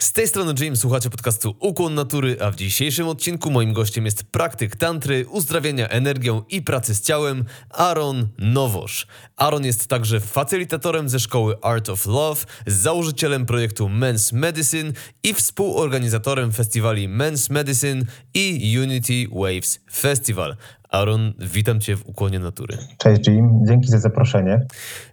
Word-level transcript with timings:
Z 0.00 0.12
tej 0.12 0.28
strony 0.28 0.54
James, 0.60 0.80
słuchacie 0.80 1.10
podcastu 1.10 1.56
Ukłon 1.58 1.94
Natury, 1.94 2.36
a 2.40 2.50
w 2.50 2.56
dzisiejszym 2.56 3.08
odcinku 3.08 3.50
moim 3.50 3.72
gościem 3.72 4.04
jest 4.04 4.24
praktyk 4.24 4.76
tantry, 4.76 5.26
uzdrawiania 5.26 5.88
energią 5.88 6.42
i 6.48 6.62
pracy 6.62 6.94
z 6.94 7.00
ciałem 7.00 7.44
Aaron 7.70 8.28
Nowosz. 8.38 9.06
Aaron 9.36 9.64
jest 9.64 9.86
także 9.86 10.20
facylitatorem 10.20 11.08
ze 11.08 11.20
szkoły 11.20 11.56
Art 11.62 11.88
of 11.88 12.06
Love, 12.06 12.44
założycielem 12.66 13.46
projektu 13.46 13.88
Men's 13.88 14.32
Medicine 14.32 14.92
i 15.22 15.34
współorganizatorem 15.34 16.52
festiwali 16.52 17.08
Men's 17.08 17.50
Medicine 17.50 18.02
i 18.34 18.78
Unity 18.78 19.26
Waves 19.32 19.80
Festival. 19.92 20.56
Aaron, 20.90 21.32
witam 21.38 21.80
Cię 21.80 21.96
w 21.96 22.08
Ukłonie 22.08 22.38
Natury. 22.38 22.78
Cześć 22.98 23.28
Jim, 23.28 23.60
dzięki 23.68 23.88
za 23.88 23.98
zaproszenie. 23.98 24.66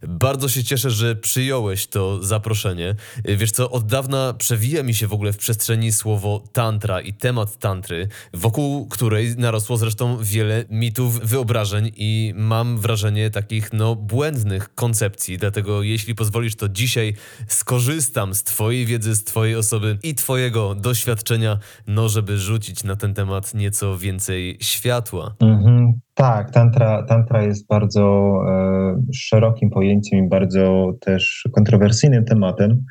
Bardzo 0.07 0.49
się 0.49 0.63
cieszę, 0.63 0.89
że 0.89 1.15
przyjąłeś 1.15 1.87
to 1.87 2.23
zaproszenie. 2.23 2.95
Wiesz 3.25 3.51
co, 3.51 3.71
od 3.71 3.85
dawna 3.85 4.33
przewija 4.33 4.83
mi 4.83 4.93
się 4.93 5.07
w 5.07 5.13
ogóle 5.13 5.33
w 5.33 5.37
przestrzeni 5.37 5.91
słowo 5.91 6.43
tantra 6.51 7.01
i 7.01 7.13
temat 7.13 7.57
tantry, 7.57 8.07
wokół 8.33 8.87
której 8.87 9.35
narosło 9.37 9.77
zresztą 9.77 10.17
wiele 10.21 10.65
mitów, 10.69 11.19
wyobrażeń 11.19 11.91
i 11.95 12.33
mam 12.35 12.77
wrażenie 12.77 13.29
takich 13.29 13.73
no 13.73 13.95
błędnych 13.95 14.75
koncepcji. 14.75 15.37
Dlatego 15.37 15.83
jeśli 15.83 16.15
pozwolisz, 16.15 16.55
to 16.55 16.69
dzisiaj 16.69 17.13
skorzystam 17.47 18.35
z 18.35 18.43
Twojej 18.43 18.85
wiedzy, 18.85 19.15
z 19.15 19.23
Twojej 19.23 19.55
osoby 19.55 19.97
i 20.03 20.15
Twojego 20.15 20.75
doświadczenia, 20.75 21.59
no 21.87 22.09
żeby 22.09 22.37
rzucić 22.37 22.83
na 22.83 22.95
ten 22.95 23.13
temat 23.13 23.53
nieco 23.53 23.97
więcej 23.97 24.57
światła. 24.61 25.35
Mhm. 25.39 25.66
Mhm. 25.67 25.99
Tak, 26.13 26.51
tantra, 26.51 27.03
tantra 27.03 27.43
jest 27.43 27.67
bardzo 27.67 28.35
e, 28.47 29.01
szerokim 29.13 29.69
pojęciem 29.69 30.25
i 30.25 30.29
bardzo 30.29 30.93
też 31.01 31.47
kontrowersyjnym 31.55 32.25
tematem. 32.25 32.85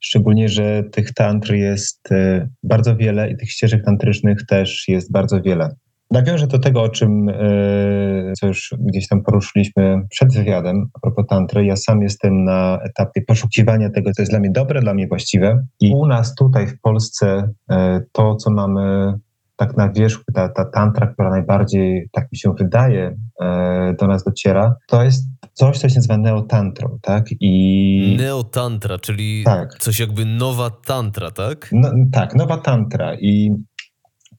Szczególnie, 0.00 0.48
że 0.48 0.82
tych 0.92 1.14
tantr 1.14 1.52
jest 1.52 2.12
e, 2.12 2.48
bardzo 2.62 2.96
wiele 2.96 3.30
i 3.30 3.36
tych 3.36 3.50
ścieżek 3.50 3.84
tantrycznych 3.84 4.46
też 4.46 4.88
jest 4.88 5.12
bardzo 5.12 5.42
wiele. 5.42 5.74
Nawiążę 6.10 6.46
do 6.46 6.58
tego, 6.58 6.82
o 6.82 6.88
czym, 6.88 7.28
e, 7.28 8.32
co 8.40 8.46
już 8.46 8.74
gdzieś 8.78 9.08
tam 9.08 9.22
poruszyliśmy 9.22 10.02
przed 10.10 10.34
wywiadem 10.34 10.86
a 10.94 11.00
propos 11.00 11.26
tantry. 11.26 11.64
Ja 11.64 11.76
sam 11.76 12.02
jestem 12.02 12.44
na 12.44 12.78
etapie 12.82 13.22
poszukiwania 13.22 13.90
tego, 13.90 14.10
co 14.12 14.22
jest 14.22 14.32
dla 14.32 14.40
mnie 14.40 14.50
dobre, 14.50 14.80
dla 14.80 14.94
mnie 14.94 15.08
właściwe. 15.08 15.66
I 15.80 15.92
u 15.94 16.06
nas 16.06 16.34
tutaj 16.34 16.66
w 16.66 16.80
Polsce 16.80 17.52
e, 17.70 18.00
to, 18.12 18.36
co 18.36 18.50
mamy 18.50 19.14
tak 19.56 19.76
na 19.76 19.92
wierzchu, 19.92 20.24
ta, 20.34 20.48
ta 20.48 20.64
tantra, 20.64 21.06
która 21.06 21.30
najbardziej, 21.30 22.08
tak 22.12 22.32
mi 22.32 22.38
się 22.38 22.54
wydaje, 22.58 23.16
e, 23.40 23.94
do 24.00 24.06
nas 24.06 24.24
dociera, 24.24 24.76
to 24.86 25.04
jest 25.04 25.24
coś, 25.52 25.78
co 25.78 25.88
się 25.88 25.94
nazywa 25.94 26.18
neotantrą, 26.18 26.98
tak? 27.02 27.24
I... 27.40 28.16
Neotantra, 28.18 28.98
czyli 28.98 29.44
tak. 29.44 29.74
coś 29.78 30.00
jakby 30.00 30.24
nowa 30.24 30.70
tantra, 30.70 31.30
tak? 31.30 31.68
No, 31.72 31.90
tak, 32.12 32.34
nowa 32.34 32.56
tantra 32.56 33.14
i 33.14 33.50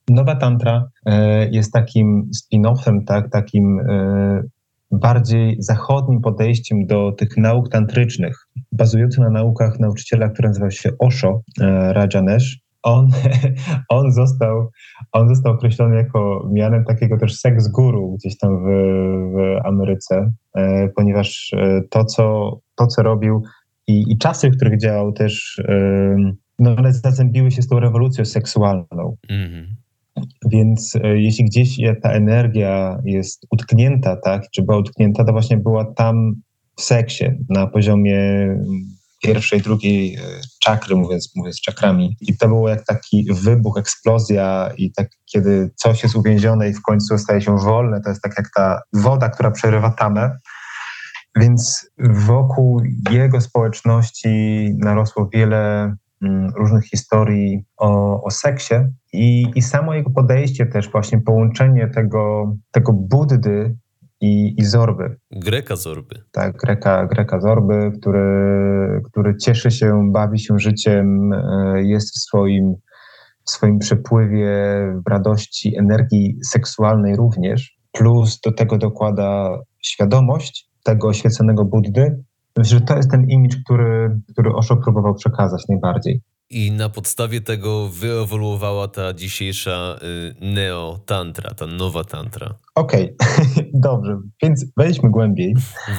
nowa 0.08 0.36
tantra 0.36 0.88
e, 1.06 1.48
jest 1.48 1.72
takim 1.72 2.30
spin-offem, 2.36 3.04
tak? 3.06 3.30
Takim 3.30 3.80
e, 3.80 4.42
bardziej 4.90 5.56
zachodnim 5.58 6.20
podejściem 6.20 6.86
do 6.86 7.12
tych 7.12 7.36
nauk 7.36 7.68
tantrycznych, 7.68 8.48
bazującym 8.72 9.24
na 9.24 9.30
naukach 9.30 9.80
nauczyciela, 9.80 10.28
który 10.28 10.48
nazywa 10.48 10.70
się 10.70 10.90
Osho 10.98 11.42
Rajanesh, 11.92 12.65
on, 12.86 13.10
on, 13.88 14.12
został, 14.12 14.70
on 15.12 15.28
został 15.28 15.52
określony 15.52 15.96
jako 15.96 16.48
mianem 16.52 16.84
takiego 16.84 17.18
też 17.18 17.36
seks 17.36 17.68
guru 17.68 18.16
gdzieś 18.18 18.38
tam 18.38 18.58
w, 18.58 18.66
w 19.34 19.66
Ameryce, 19.66 20.32
e, 20.54 20.88
ponieważ 20.88 21.52
e, 21.56 21.82
to, 21.90 22.04
co, 22.04 22.56
to, 22.74 22.86
co 22.86 23.02
robił 23.02 23.42
i, 23.86 24.12
i 24.12 24.18
czasy, 24.18 24.50
w 24.50 24.56
których 24.56 24.80
działał 24.80 25.12
też, 25.12 25.62
e, 25.68 26.16
no 26.58 26.76
one 26.76 26.92
zazębiły 26.92 27.50
się 27.50 27.62
z 27.62 27.68
tą 27.68 27.80
rewolucją 27.80 28.24
seksualną. 28.24 29.16
Mm-hmm. 29.30 29.66
Więc 30.50 30.98
jeśli 31.14 31.44
gdzieś 31.44 31.80
ta 32.02 32.10
energia 32.10 32.98
jest 33.04 33.46
utknięta, 33.50 34.16
tak, 34.16 34.42
czy 34.50 34.62
była 34.62 34.78
utknięta, 34.78 35.24
to 35.24 35.32
właśnie 35.32 35.56
była 35.56 35.84
tam 35.84 36.34
w 36.76 36.82
seksie, 36.82 37.24
na 37.48 37.66
poziomie 37.66 38.48
pierwszej, 39.26 39.62
drugiej 39.62 40.14
e, 40.14 40.20
czakry, 40.60 40.96
mówiąc, 40.96 41.32
mówiąc 41.36 41.60
czakrami. 41.60 42.16
I 42.20 42.36
to 42.36 42.48
było 42.48 42.68
jak 42.68 42.84
taki 42.84 43.26
wybuch, 43.32 43.78
eksplozja 43.78 44.70
i 44.76 44.92
tak, 44.92 45.08
kiedy 45.32 45.70
coś 45.76 46.02
jest 46.02 46.16
uwięzione 46.16 46.68
i 46.68 46.74
w 46.74 46.82
końcu 46.82 47.18
staje 47.18 47.40
się 47.40 47.58
wolne, 47.58 48.00
to 48.00 48.08
jest 48.08 48.22
tak 48.22 48.32
jak 48.38 48.50
ta 48.54 48.80
woda, 48.92 49.28
która 49.28 49.50
przerywa 49.50 49.90
tamę. 49.90 50.38
Więc 51.36 51.90
wokół 51.98 52.82
jego 53.10 53.40
społeczności 53.40 54.28
narosło 54.78 55.28
wiele 55.32 55.94
mm, 56.22 56.52
różnych 56.56 56.84
historii 56.84 57.64
o, 57.76 58.22
o 58.22 58.30
seksie 58.30 58.74
i, 59.12 59.46
i 59.54 59.62
samo 59.62 59.94
jego 59.94 60.10
podejście 60.10 60.66
też, 60.66 60.90
właśnie 60.90 61.20
połączenie 61.20 61.88
tego, 61.88 62.54
tego 62.70 62.92
Buddy 62.92 63.76
i, 64.20 64.54
i 64.58 64.64
Zorby. 64.64 65.16
Greka 65.30 65.76
Zorby. 65.76 66.22
Tak, 66.32 66.56
Greka, 66.56 67.06
Greka 67.06 67.40
Zorby, 67.40 67.92
który, 68.00 69.00
który 69.04 69.36
cieszy 69.36 69.70
się, 69.70 70.12
bawi 70.12 70.38
się 70.38 70.58
życiem, 70.58 71.32
e, 71.32 71.82
jest 71.82 72.16
w 72.16 72.18
swoim, 72.18 72.74
w 73.44 73.50
swoim 73.50 73.78
przepływie 73.78 74.54
w 75.06 75.10
radości, 75.10 75.76
energii 75.76 76.38
seksualnej 76.44 77.16
również, 77.16 77.78
plus 77.92 78.40
do 78.40 78.52
tego 78.52 78.78
dokłada 78.78 79.58
świadomość 79.82 80.70
tego 80.84 81.08
oświeconego 81.08 81.64
Buddy. 81.64 82.24
Myślę, 82.56 82.78
że 82.78 82.84
to 82.84 82.96
jest 82.96 83.10
ten 83.10 83.30
imidż, 83.30 83.56
który, 83.64 84.20
który 84.32 84.52
Osho 84.52 84.76
próbował 84.76 85.14
przekazać 85.14 85.68
najbardziej. 85.68 86.20
I 86.50 86.72
na 86.72 86.88
podstawie 86.88 87.40
tego 87.40 87.88
wyewoluowała 87.88 88.88
ta 88.88 89.14
dzisiejsza 89.14 89.96
y, 90.02 90.34
neo-tantra, 90.54 91.54
ta 91.54 91.66
nowa 91.66 92.04
tantra. 92.04 92.54
Okej, 92.74 93.16
okay. 93.20 93.70
dobrze, 93.74 94.18
więc 94.42 94.66
wejdźmy 94.76 95.10
głębiej. 95.10 95.54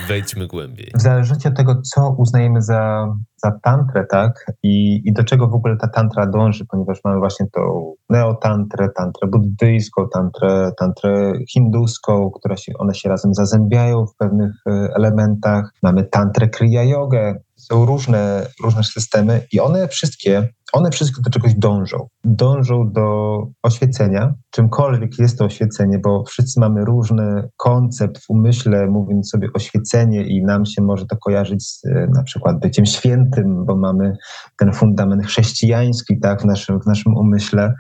Wejdźmy 0.08 0.48
głębiej. 0.48 0.92
W 0.96 1.02
zależności 1.02 1.48
od 1.48 1.56
tego, 1.58 1.82
co 1.82 2.16
uznajemy 2.18 2.62
za, 2.62 3.14
za 3.44 3.52
tantrę, 3.64 4.06
tak, 4.10 4.52
I, 4.64 5.02
i 5.06 5.14
do 5.14 5.24
czego 5.24 5.48
w 5.48 5.54
ogóle 5.54 5.78
ta 5.78 5.88
tantra 5.88 6.28
dąży, 6.28 6.66
ponieważ 6.66 7.00
mamy 7.04 7.20
właśnie 7.20 7.46
tą 7.54 7.94
neotantrę, 8.10 8.90
tantrę 8.96 9.28
buddyjską, 9.28 10.08
tantrę, 10.14 10.72
tantrę 10.80 11.34
hinduską, 11.50 12.32
która 12.32 12.58
się, 12.58 12.72
one 12.78 12.94
się 12.94 13.10
razem 13.10 13.34
zazębiają 13.34 14.06
w 14.06 14.16
pewnych 14.16 14.52
y, 14.70 14.72
elementach. 14.96 15.72
Mamy 15.84 16.04
tantrę 16.04 16.48
kriya 16.48 16.84
jogę, 16.84 17.36
są 17.72 17.86
różne, 17.86 18.48
różne 18.64 18.84
systemy 18.84 19.48
i 19.52 19.60
one 19.60 19.88
wszystkie, 19.88 20.50
one 20.74 20.92
wszystkie 20.92 21.22
do 21.22 21.30
czegoś 21.30 21.54
dążą. 21.56 22.08
Dążą 22.24 22.92
do 22.92 23.38
oświecenia, 23.64 24.34
czymkolwiek 24.52 25.20
jest 25.20 25.38
to 25.38 25.46
oświecenie, 25.46 26.00
bo 26.00 26.24
wszyscy 26.28 26.60
mamy 26.60 26.86
różny 26.86 27.50
koncept 27.58 28.18
w 28.26 28.30
umyśle, 28.30 28.88
mówiąc 28.88 29.30
sobie 29.30 29.50
oświecenie 29.54 30.28
i 30.28 30.44
nam 30.44 30.66
się 30.66 30.82
może 30.82 31.06
to 31.06 31.18
kojarzyć 31.18 31.68
z 31.68 31.86
e, 31.86 32.08
na 32.16 32.24
przykład 32.24 32.60
byciem 32.60 32.86
świętym, 32.86 33.66
bo 33.66 33.76
mamy 33.76 34.18
ten 34.58 34.74
fundament 34.74 35.26
chrześcijański 35.26 36.20
tak, 36.20 36.42
w, 36.42 36.46
naszym, 36.46 36.82
w 36.82 36.86
naszym 36.86 37.18
umyśle. 37.18 37.74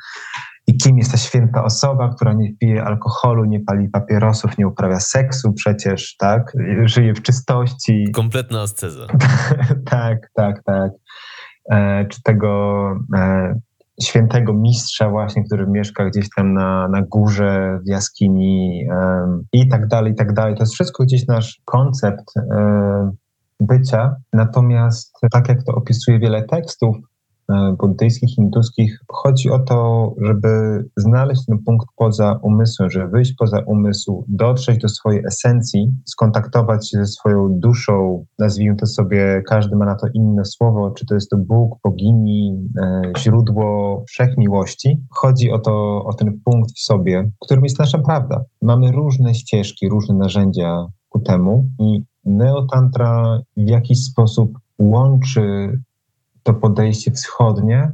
I 0.67 0.77
kim 0.77 0.97
jest 0.97 1.11
ta 1.11 1.17
święta 1.17 1.63
osoba, 1.63 2.09
która 2.15 2.33
nie 2.33 2.53
pije 2.53 2.83
alkoholu, 2.83 3.45
nie 3.45 3.59
pali 3.59 3.89
papierosów, 3.89 4.57
nie 4.57 4.67
uprawia 4.67 4.99
seksu 4.99 5.53
przecież, 5.53 6.15
tak? 6.17 6.53
Żyje 6.85 7.13
w 7.13 7.21
czystości. 7.21 8.11
Kompletna 8.13 8.61
asceza. 8.61 9.07
tak, 9.91 10.17
tak, 10.35 10.63
tak. 10.63 10.91
E, 11.71 12.05
czy 12.05 12.23
tego 12.23 12.91
e, 13.15 13.59
świętego 14.03 14.53
mistrza 14.53 15.09
właśnie, 15.09 15.43
który 15.43 15.67
mieszka 15.67 16.05
gdzieś 16.05 16.27
tam 16.35 16.53
na, 16.53 16.87
na 16.87 17.01
górze, 17.01 17.79
w 17.85 17.89
jaskini 17.89 18.87
e, 18.91 19.27
i 19.53 19.67
tak 19.67 19.87
dalej, 19.87 20.11
i 20.13 20.15
tak 20.15 20.33
dalej. 20.33 20.55
To 20.55 20.63
jest 20.63 20.73
wszystko 20.73 21.03
gdzieś 21.03 21.27
nasz 21.27 21.61
koncept 21.65 22.37
e, 22.37 23.11
bycia. 23.59 24.15
Natomiast 24.33 25.13
tak 25.31 25.49
jak 25.49 25.63
to 25.63 25.75
opisuje 25.75 26.19
wiele 26.19 26.43
tekstów, 26.43 26.97
buddyjskich, 27.79 28.35
hinduskich 28.35 28.99
chodzi 29.11 29.49
o 29.49 29.59
to, 29.59 30.13
żeby 30.21 30.83
znaleźć 30.97 31.45
ten 31.45 31.57
punkt 31.65 31.87
poza 31.95 32.39
umysłem, 32.41 32.89
żeby 32.89 33.07
wyjść 33.07 33.33
poza 33.39 33.59
umysł, 33.59 34.25
dotrzeć 34.27 34.81
do 34.81 34.89
swojej 34.89 35.25
esencji, 35.25 35.91
skontaktować 36.05 36.89
się 36.89 36.97
ze 36.97 37.05
swoją 37.05 37.59
duszą, 37.59 38.25
nazwijmy 38.39 38.75
to 38.75 38.85
sobie, 38.85 39.41
każdy 39.47 39.75
ma 39.75 39.85
na 39.85 39.95
to 39.95 40.07
inne 40.13 40.45
słowo, 40.45 40.91
czy 40.91 41.05
to 41.05 41.13
jest 41.13 41.29
to 41.29 41.37
Bóg, 41.37 41.79
bogini, 41.83 42.69
e, 42.81 43.01
źródło 43.17 44.03
wszechmiłości. 44.07 45.01
Chodzi 45.09 45.51
o 45.51 45.59
to, 45.59 46.03
o 46.05 46.13
ten 46.13 46.39
punkt 46.45 46.71
w 46.71 46.79
sobie, 46.79 47.31
którym 47.41 47.63
jest 47.63 47.79
nasza 47.79 47.97
prawda. 47.97 48.43
Mamy 48.61 48.91
różne 48.91 49.35
ścieżki, 49.35 49.89
różne 49.89 50.15
narzędzia 50.15 50.85
ku 51.09 51.19
temu 51.19 51.69
i 51.79 52.03
neotantra 52.25 53.39
w 53.57 53.69
jakiś 53.69 54.03
sposób 54.03 54.59
łączy 54.79 55.71
to 56.47 56.53
podejście 56.53 57.11
wschodnie 57.11 57.91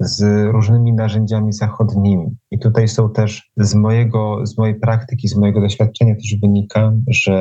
z 0.00 0.46
różnymi 0.52 0.92
narzędziami 0.92 1.52
zachodnimi. 1.52 2.36
I 2.50 2.58
tutaj 2.58 2.88
są 2.88 3.10
też 3.10 3.50
z 3.56 3.74
mojego, 3.74 4.46
z 4.46 4.58
mojej 4.58 4.74
praktyki, 4.74 5.28
z 5.28 5.36
mojego 5.36 5.60
doświadczenia 5.60 6.14
też 6.14 6.36
wynika, 6.42 6.92
że 7.08 7.34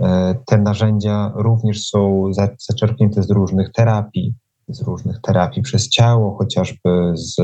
e, 0.00 0.34
te 0.46 0.58
narzędzia 0.58 1.32
również 1.34 1.86
są 1.86 2.30
zaczerpnięte 2.68 3.22
z 3.22 3.30
różnych 3.30 3.72
terapii, 3.72 4.34
z 4.74 4.82
różnych 4.82 5.20
terapii 5.20 5.62
przez 5.62 5.88
ciało, 5.88 6.36
chociażby 6.38 7.12
z, 7.14 7.36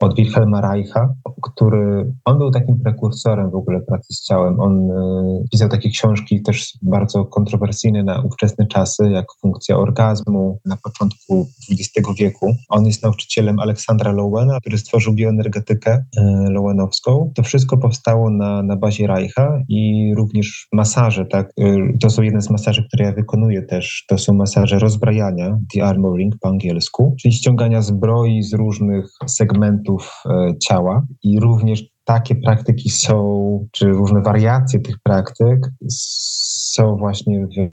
od 0.00 0.16
Wilhelma 0.16 0.60
Reicha, 0.60 1.14
który, 1.42 2.12
on 2.24 2.38
był 2.38 2.50
takim 2.50 2.80
prekursorem 2.80 3.50
w 3.50 3.54
ogóle 3.54 3.80
pracy 3.80 4.14
z 4.14 4.24
ciałem. 4.24 4.60
On 4.60 4.90
y, 4.90 5.44
pisał 5.52 5.68
takie 5.68 5.90
książki 5.90 6.42
też 6.42 6.72
bardzo 6.82 7.24
kontrowersyjne 7.24 8.02
na 8.02 8.22
ówczesne 8.22 8.66
czasy, 8.66 9.10
jak 9.10 9.26
Funkcja 9.40 9.76
orgazmu 9.76 10.58
na 10.64 10.76
początku 10.76 11.48
XX 11.70 12.08
wieku. 12.18 12.54
On 12.68 12.86
jest 12.86 13.02
nauczycielem 13.02 13.58
Aleksandra 13.58 14.12
Lowena, 14.12 14.60
który 14.60 14.78
stworzył 14.78 15.14
bioenergetykę 15.14 15.94
y, 15.96 16.20
lowenowską. 16.50 17.32
To 17.34 17.42
wszystko 17.42 17.78
powstało 17.78 18.30
na, 18.30 18.62
na 18.62 18.76
bazie 18.76 19.06
Reicha 19.06 19.62
i 19.68 20.12
również 20.16 20.68
masaże, 20.72 21.26
tak? 21.26 21.52
Y, 21.60 21.98
to 22.00 22.10
są 22.10 22.22
jedne 22.22 22.42
z 22.42 22.50
masaży, 22.50 22.84
które 22.88 23.04
ja 23.04 23.12
wykonuję 23.12 23.62
też. 23.62 24.04
To 24.08 24.18
są 24.18 24.34
masaże 24.34 24.78
rozbrajania, 24.78 25.58
the 25.74 25.84
armoring, 25.84 26.34
po 26.40 26.48
angielsku, 26.58 27.16
czyli 27.20 27.34
ściągania 27.34 27.82
zbroi 27.82 28.42
z 28.42 28.52
różnych 28.52 29.10
segmentów 29.26 30.22
e, 30.26 30.58
ciała 30.58 31.06
i 31.22 31.40
również 31.40 31.84
takie 32.04 32.34
praktyki 32.34 32.90
są, 32.90 33.68
czy 33.72 33.86
różne 33.86 34.22
wariacje 34.22 34.80
tych 34.80 34.98
praktyk 34.98 35.58
są 35.88 36.96
właśnie 36.96 37.46
w 37.46 37.68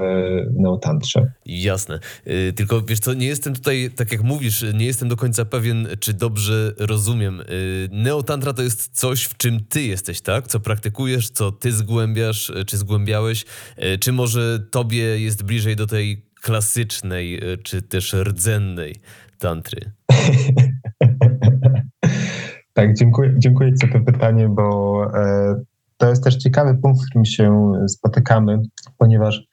neotantrze. 0.61 1.31
Jasne. 1.45 1.99
Y, 2.27 2.53
tylko 2.53 2.81
wiesz 2.81 2.99
co, 2.99 3.13
nie 3.13 3.27
jestem 3.27 3.55
tutaj, 3.55 3.91
tak 3.95 4.11
jak 4.11 4.23
mówisz, 4.23 4.65
nie 4.73 4.85
jestem 4.85 5.09
do 5.09 5.15
końca 5.15 5.45
pewien, 5.45 5.87
czy 5.99 6.13
dobrze 6.13 6.73
rozumiem. 6.79 7.41
Neotantra 7.91 8.53
to 8.53 8.61
jest 8.61 8.89
coś, 8.99 9.23
w 9.23 9.37
czym 9.37 9.65
ty 9.69 9.81
jesteś, 9.81 10.21
tak? 10.21 10.47
Co 10.47 10.59
praktykujesz, 10.59 11.29
co 11.29 11.51
ty 11.51 11.71
zgłębiasz, 11.71 12.51
czy 12.67 12.77
zgłębiałeś, 12.77 13.45
czy 13.99 14.11
może 14.11 14.59
tobie 14.71 15.19
jest 15.19 15.43
bliżej 15.43 15.75
do 15.75 15.87
tej 15.87 16.25
klasycznej, 16.45 17.35
e, 17.35 17.57
czy 17.57 17.81
też 17.81 18.13
rdzennej 18.13 18.95
tantry? 19.39 19.91
tak, 22.73 22.93
dziękuję, 22.93 23.35
dziękuję 23.37 23.71
za 23.75 23.87
to 23.87 23.99
pytanie, 24.05 24.49
bo 24.49 25.01
e, 25.13 25.55
to 25.97 26.09
jest 26.09 26.23
też 26.23 26.37
ciekawy 26.37 26.77
punkt, 26.81 27.01
w 27.01 27.05
którym 27.05 27.25
się 27.25 27.71
spotykamy, 27.87 28.61
ponieważ 28.97 29.43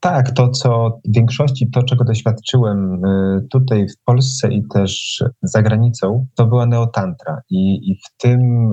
tak, 0.00 0.30
to 0.30 0.50
co 0.50 1.00
w 1.04 1.14
większości, 1.14 1.70
to 1.70 1.82
czego 1.82 2.04
doświadczyłem 2.04 3.04
e, 3.04 3.40
tutaj 3.50 3.86
w 3.88 4.04
Polsce 4.04 4.48
i 4.48 4.68
też 4.68 5.24
za 5.42 5.62
granicą, 5.62 6.26
to 6.34 6.46
była 6.46 6.66
neotantra. 6.66 7.40
I, 7.50 7.90
i 7.90 7.96
w 7.96 8.22
tym 8.22 8.72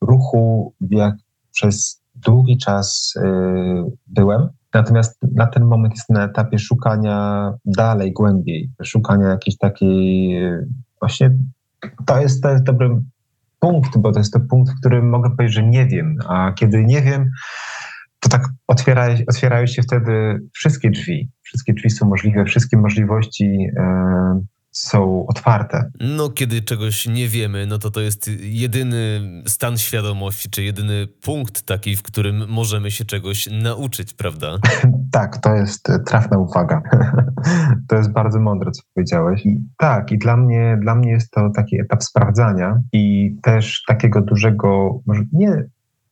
ruchu, 0.00 0.74
jak 0.90 1.14
przez 1.52 2.02
długi 2.14 2.58
czas 2.58 3.14
byłem, 4.06 4.48
Natomiast 4.74 5.18
na 5.34 5.46
ten 5.46 5.64
moment 5.64 5.94
jest 5.94 6.10
na 6.10 6.24
etapie 6.24 6.58
szukania 6.58 7.50
dalej, 7.64 8.12
głębiej, 8.12 8.70
szukania 8.84 9.28
jakiejś 9.28 9.58
takiej 9.58 10.40
właśnie 11.00 11.30
to 12.06 12.20
jest, 12.20 12.42
to 12.42 12.50
jest 12.50 12.64
dobry 12.64 12.90
punkt, 13.60 13.98
bo 13.98 14.12
to 14.12 14.18
jest 14.18 14.32
to 14.32 14.40
punkt, 14.40 14.72
w 14.72 14.80
którym 14.80 15.08
mogę 15.08 15.30
powiedzieć, 15.30 15.54
że 15.54 15.62
nie 15.62 15.86
wiem, 15.86 16.16
a 16.28 16.52
kiedy 16.52 16.84
nie 16.84 17.02
wiem, 17.02 17.30
to 18.20 18.28
tak 18.28 18.48
otwiera, 18.66 19.08
otwierają 19.28 19.66
się 19.66 19.82
wtedy 19.82 20.40
wszystkie 20.52 20.90
drzwi. 20.90 21.30
Wszystkie 21.42 21.72
drzwi 21.72 21.90
są 21.90 22.06
możliwe, 22.06 22.44
wszystkie 22.44 22.76
możliwości 22.76 23.68
e, 23.76 24.40
są 24.72 25.26
otwarte. 25.26 25.90
No, 26.00 26.30
kiedy 26.30 26.62
czegoś 26.62 27.06
nie 27.06 27.28
wiemy, 27.28 27.66
no 27.66 27.78
to 27.78 27.90
to 27.90 28.00
jest 28.00 28.30
jedyny 28.40 29.20
stan 29.46 29.78
świadomości, 29.78 30.50
czy 30.50 30.62
jedyny 30.62 31.06
punkt 31.22 31.62
taki, 31.62 31.96
w 31.96 32.02
którym 32.02 32.48
możemy 32.48 32.90
się 32.90 33.04
czegoś 33.04 33.48
nauczyć, 33.62 34.14
prawda? 34.14 34.58
tak, 35.12 35.38
to 35.38 35.54
jest 35.54 35.88
trafna 36.06 36.38
uwaga. 36.38 36.82
to 37.88 37.96
jest 37.96 38.12
bardzo 38.12 38.40
mądre, 38.40 38.70
co 38.70 38.82
powiedziałeś. 38.94 39.46
I 39.46 39.60
tak, 39.78 40.12
i 40.12 40.18
dla 40.18 40.36
mnie, 40.36 40.78
dla 40.80 40.94
mnie 40.94 41.10
jest 41.10 41.30
to 41.30 41.50
taki 41.50 41.80
etap 41.80 42.02
sprawdzania 42.02 42.80
i 42.92 43.36
też 43.42 43.82
takiego 43.88 44.20
dużego, 44.20 45.00
może 45.06 45.22
nie, 45.32 45.64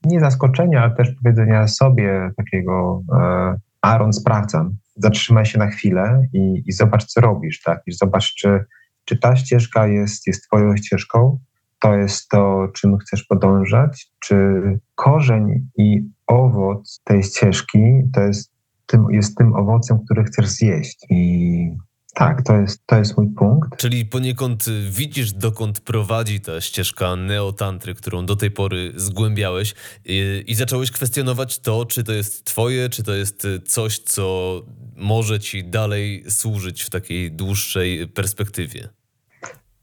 nie 0.04 0.20
zaskoczenia, 0.20 0.82
ale 0.82 0.94
też 0.94 1.10
powiedzenia 1.22 1.68
sobie 1.68 2.30
takiego 2.36 3.02
e, 3.12 3.54
Aaron, 3.82 4.12
sprawdzam, 4.12 4.76
zatrzymaj 4.98 5.46
się 5.46 5.58
na 5.58 5.66
chwilę 5.66 6.26
i, 6.32 6.62
i 6.66 6.72
zobacz, 6.72 7.04
co 7.04 7.20
robisz, 7.20 7.62
tak? 7.62 7.82
I 7.86 7.92
zobacz, 7.92 8.34
czy, 8.34 8.64
czy 9.04 9.18
ta 9.18 9.36
ścieżka 9.36 9.86
jest, 9.86 10.26
jest 10.26 10.44
twoją 10.44 10.76
ścieżką, 10.76 11.38
to 11.80 11.94
jest 11.94 12.28
to, 12.28 12.68
czym 12.76 12.98
chcesz 12.98 13.24
podążać, 13.24 14.10
czy 14.20 14.62
korzeń 14.94 15.68
i 15.76 16.02
owoc 16.26 17.00
tej 17.04 17.22
ścieżki 17.22 17.78
to 18.14 18.20
jest 18.20 18.52
tym, 18.86 19.06
jest 19.10 19.36
tym 19.36 19.54
owocem, 19.54 19.98
który 20.04 20.24
chcesz 20.24 20.46
zjeść. 20.48 21.06
I 21.10 21.76
tak, 22.14 22.42
to 22.42 22.56
jest, 22.56 22.86
to 22.86 22.96
jest 22.96 23.16
mój 23.16 23.28
punkt. 23.28 23.76
Czyli 23.76 24.06
poniekąd 24.06 24.64
widzisz, 24.90 25.32
dokąd 25.32 25.80
prowadzi 25.80 26.40
ta 26.40 26.60
ścieżka 26.60 27.16
neotantry, 27.16 27.94
którą 27.94 28.26
do 28.26 28.36
tej 28.36 28.50
pory 28.50 28.92
zgłębiałeś 28.96 29.74
i, 30.04 30.44
i 30.46 30.54
zacząłeś 30.54 30.90
kwestionować 30.90 31.58
to, 31.58 31.86
czy 31.86 32.04
to 32.04 32.12
jest 32.12 32.44
twoje, 32.44 32.88
czy 32.88 33.02
to 33.02 33.14
jest 33.14 33.46
coś, 33.64 33.98
co 33.98 34.54
może 34.96 35.40
ci 35.40 35.64
dalej 35.64 36.24
służyć 36.28 36.82
w 36.82 36.90
takiej 36.90 37.32
dłuższej 37.32 38.08
perspektywie. 38.08 38.88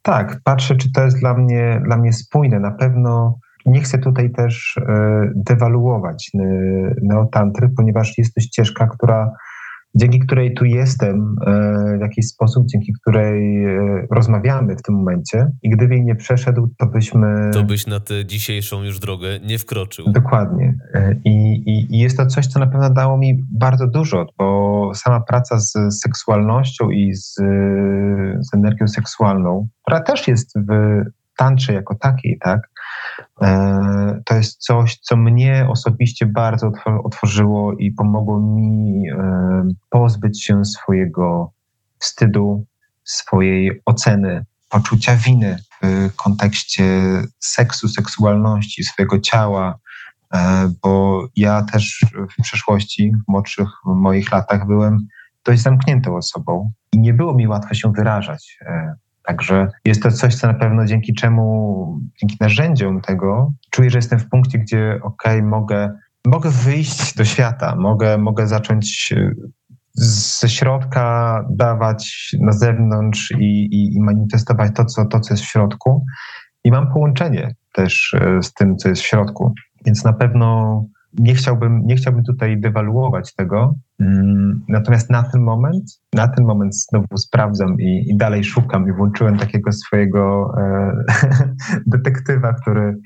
Tak, 0.02 0.40
patrzę, 0.44 0.76
czy 0.76 0.92
to 0.92 1.04
jest 1.04 1.20
dla 1.20 1.34
mnie, 1.34 1.82
dla 1.86 1.98
mnie 1.98 2.14
spójne. 2.14 2.60
Na 2.60 2.72
pewno 2.72 3.40
nie 3.66 3.82
chcę 3.82 3.98
tutaj 3.98 4.32
też 4.32 4.80
dewaluować 5.36 6.32
neotantry, 7.02 7.70
ponieważ 7.78 8.18
jest 8.18 8.34
to 8.34 8.42
ścieżka, 8.42 8.88
która 8.88 9.32
dzięki 9.96 10.20
której 10.20 10.54
tu 10.54 10.66
jestem 10.66 11.36
e, 11.48 11.98
w 11.98 12.02
jakiś 12.02 12.28
sposób, 12.28 12.68
dzięki 12.68 12.94
której 13.02 13.66
e, 13.66 14.08
rozmawiamy 14.12 14.76
w 14.76 14.82
tym 14.82 14.96
momencie. 14.96 15.52
I 15.64 15.70
gdyby 15.70 15.96
jej 15.96 16.06
nie 16.06 16.16
przeszedł, 16.16 16.70
to 16.78 16.86
byśmy. 16.86 17.52
To 17.54 17.64
byś 17.64 17.88
na 17.88 18.00
tę 18.00 18.26
dzisiejszą 18.26 18.84
już 18.84 19.00
drogę 19.00 19.40
nie 19.40 19.60
wkroczył. 19.60 20.12
Dokładnie. 20.12 20.78
E, 20.94 21.16
I, 21.26 21.54
i, 21.70 21.96
I, 21.96 22.00
jest 22.00 22.18
to 22.18 22.26
coś, 22.26 22.48
co 22.48 22.60
na 22.60 22.68
pewno 22.68 22.90
dało 22.90 23.18
mi 23.18 23.44
bardzo 23.52 23.88
dużo, 23.88 24.26
bo 24.38 24.92
sama 24.96 25.22
praca 25.22 25.60
z 25.60 25.74
seksualnością 26.02 26.90
i 26.90 27.14
z, 27.14 27.34
z 28.40 28.54
energią 28.54 28.88
seksualną, 28.88 29.68
która 29.82 30.00
też 30.00 30.28
jest 30.28 30.60
w 30.70 31.04
tantrze 31.38 31.74
jako 31.74 31.96
takiej, 31.96 32.38
tak? 32.42 32.70
E, 33.42 34.22
to 34.26 34.36
jest 34.36 34.58
coś, 34.58 34.98
co 34.98 35.18
mnie 35.18 35.68
osobiście 35.70 36.26
bardzo 36.26 36.72
otworzyło 37.04 37.74
i 37.74 37.92
pomogło 37.92 38.40
mi 38.40 39.10
e, 39.10 39.68
pozbyć 39.90 40.44
się 40.44 40.66
swojego 40.66 41.52
wstydu, 42.00 42.66
swojej 43.04 43.82
oceny, 43.86 44.46
poczucia 44.70 45.16
winy 45.16 45.58
w 45.82 46.16
kontekście 46.16 46.84
seksu, 47.40 47.88
seksualności, 47.88 48.84
swojego 48.84 49.20
ciała, 49.20 49.78
e, 50.34 50.72
bo 50.84 51.26
ja 51.36 51.62
też 51.62 52.06
w 52.38 52.42
przeszłości, 52.44 53.12
w 53.12 53.32
młodszych 53.32 53.70
moich 53.86 54.32
latach 54.32 54.68
byłem 54.68 55.08
dość 55.46 55.62
zamkniętą 55.62 56.16
osobą 56.16 56.72
i 56.92 57.00
nie 57.00 57.14
było 57.14 57.34
mi 57.34 57.48
łatwo 57.48 57.74
się 57.74 57.92
wyrażać 57.92 58.58
Także 59.28 59.68
jest 59.86 60.04
to 60.04 60.12
coś, 60.12 60.36
co 60.36 60.48
na 60.48 60.54
pewno 60.54 60.86
dzięki 60.86 61.14
czemu, 61.14 62.00
dzięki 62.22 62.38
narzędziom 62.42 63.02
tego, 63.02 63.54
czuję, 63.72 63.90
że 63.90 63.98
jestem 63.98 64.20
w 64.20 64.30
punkcie, 64.30 64.60
gdzie 64.60 65.00
ok, 65.04 65.24
mogę, 65.44 65.98
mogę 66.26 66.50
wyjść 66.50 67.16
do 67.16 67.26
świata, 67.26 67.76
mogę, 67.76 68.18
mogę 68.18 68.48
zacząć 68.48 69.14
e, 69.18 69.32
ze 69.98 70.50
środka 70.50 71.46
dawać 71.50 72.36
na 72.42 72.52
zewnątrz 72.52 73.32
i, 73.32 73.66
i, 73.72 73.96
i 73.96 74.02
manifestować 74.02 74.72
to 74.76 74.86
co, 74.86 75.06
to, 75.06 75.20
co 75.20 75.34
jest 75.34 75.44
w 75.44 75.52
środku. 75.52 76.06
I 76.64 76.72
mam 76.72 76.94
połączenie 76.94 77.56
też 77.74 78.14
e, 78.14 78.44
z 78.44 78.54
tym, 78.54 78.78
co 78.78 78.90
jest 78.90 79.02
w 79.02 79.06
środku. 79.06 79.54
Więc 79.86 80.04
na 80.04 80.14
pewno 80.14 80.86
nie 81.20 81.36
chciałbym, 81.36 81.86
nie 81.86 81.96
chciałbym 81.96 82.24
tutaj 82.24 82.60
dewaluować 82.62 83.36
tego. 83.36 83.76
Mm, 84.00 84.66
natomiast 84.70 85.10
na 85.10 85.24
ten 85.24 85.42
moment, 85.42 85.84
na 86.14 86.28
ten 86.28 86.46
moment 86.46 86.76
znowu 86.76 87.18
sprawdzam 87.18 87.80
i, 87.80 88.10
i 88.10 88.18
dalej 88.18 88.44
szukam 88.44 88.90
i 88.90 88.94
włączyłem 88.94 89.38
takiego 89.38 89.72
swojego 89.72 90.54
e, 90.58 90.92
detektywa, 91.88 92.54
który, 92.54 92.98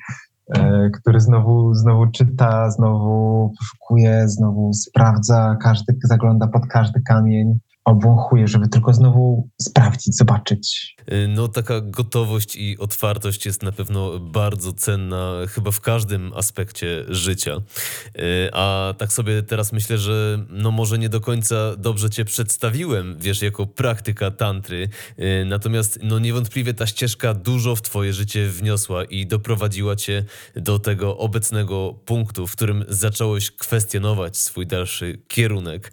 e, 0.55 0.89
który 0.89 1.19
znowu, 1.19 1.73
znowu 1.73 2.07
czyta, 2.07 2.71
znowu 2.71 3.51
poszukuje, 3.59 4.27
znowu 4.27 4.73
sprawdza, 4.73 5.57
każdy 5.61 5.93
zagląda 6.03 6.47
pod 6.47 6.67
każdy 6.67 7.01
kamień 7.01 7.59
obwąchuję, 7.85 8.47
żeby 8.47 8.67
tylko 8.67 8.93
znowu 8.93 9.49
sprawdzić, 9.61 10.17
zobaczyć. 10.17 10.95
Y, 11.11 11.27
no 11.27 11.47
taka 11.47 11.81
gotowość 11.81 12.55
i 12.55 12.77
otwartość 12.77 13.45
jest 13.45 13.63
na 13.63 13.71
pewno 13.71 14.19
bardzo 14.19 14.73
cenna 14.73 15.33
chyba 15.49 15.71
w 15.71 15.81
każdym 15.81 16.31
aspekcie 16.35 17.05
życia. 17.07 17.55
Y, 17.55 18.49
a 18.53 18.93
tak 18.97 19.13
sobie 19.13 19.43
teraz 19.43 19.73
myślę, 19.73 19.97
że 19.97 20.45
no 20.49 20.71
może 20.71 20.99
nie 20.99 21.09
do 21.09 21.21
końca 21.21 21.75
dobrze 21.77 22.09
cię 22.09 22.25
przedstawiłem, 22.25 23.15
wiesz, 23.19 23.41
jako 23.41 23.67
praktyka 23.67 24.31
tantry, 24.31 24.89
y, 25.19 25.45
natomiast 25.45 25.99
no 26.03 26.19
niewątpliwie 26.19 26.73
ta 26.73 26.87
ścieżka 26.87 27.33
dużo 27.33 27.75
w 27.75 27.81
twoje 27.81 28.13
życie 28.13 28.47
wniosła 28.47 29.03
i 29.03 29.27
doprowadziła 29.27 29.95
cię 29.95 30.23
do 30.55 30.79
tego 30.79 31.17
obecnego 31.17 31.93
punktu, 32.05 32.47
w 32.47 32.55
którym 32.55 32.85
zacząłeś 32.89 33.51
kwestionować 33.51 34.37
swój 34.37 34.67
dalszy 34.67 35.21
kierunek. 35.27 35.91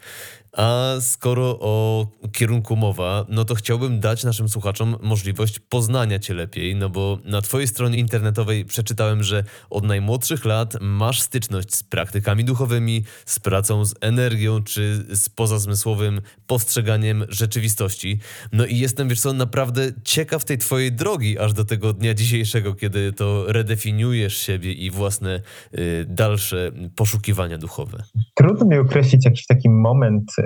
A 0.56 0.94
skoro 1.00 1.58
o 1.60 2.06
kierunku 2.32 2.76
mowa, 2.76 3.26
no 3.28 3.44
to 3.44 3.54
chciałbym 3.54 4.00
dać 4.00 4.24
naszym 4.24 4.48
słuchaczom 4.48 4.96
możliwość 5.02 5.58
poznania 5.58 6.18
Cię 6.18 6.34
lepiej, 6.34 6.76
no 6.76 6.88
bo 6.90 7.18
na 7.24 7.42
Twojej 7.42 7.68
stronie 7.68 7.98
internetowej 7.98 8.64
przeczytałem, 8.64 9.22
że 9.22 9.44
od 9.70 9.84
najmłodszych 9.84 10.44
lat 10.44 10.76
masz 10.80 11.20
styczność 11.20 11.74
z 11.74 11.82
praktykami 11.82 12.44
duchowymi, 12.44 13.04
z 13.26 13.38
pracą 13.38 13.84
z 13.84 13.94
energią 14.00 14.62
czy 14.62 15.04
z 15.16 15.28
pozazmysłowym 15.28 16.20
postrzeganiem 16.46 17.24
rzeczywistości. 17.28 18.18
No 18.52 18.66
i 18.66 18.78
jestem, 18.78 19.08
wiesz 19.08 19.20
co, 19.20 19.32
naprawdę 19.32 19.92
ciekaw 20.04 20.44
tej 20.44 20.58
Twojej 20.58 20.92
drogi 20.92 21.38
aż 21.38 21.52
do 21.52 21.64
tego 21.64 21.92
dnia 21.92 22.14
dzisiejszego, 22.14 22.74
kiedy 22.74 23.12
to 23.12 23.52
redefiniujesz 23.52 24.36
siebie 24.36 24.72
i 24.72 24.90
własne 24.90 25.40
y, 25.78 26.06
dalsze 26.08 26.72
poszukiwania 26.96 27.58
duchowe. 27.58 28.02
Trudno 28.34 28.66
mi 28.66 28.78
określić 28.78 29.24
jakiś 29.24 29.46
taki 29.46 29.70
moment 29.70 30.32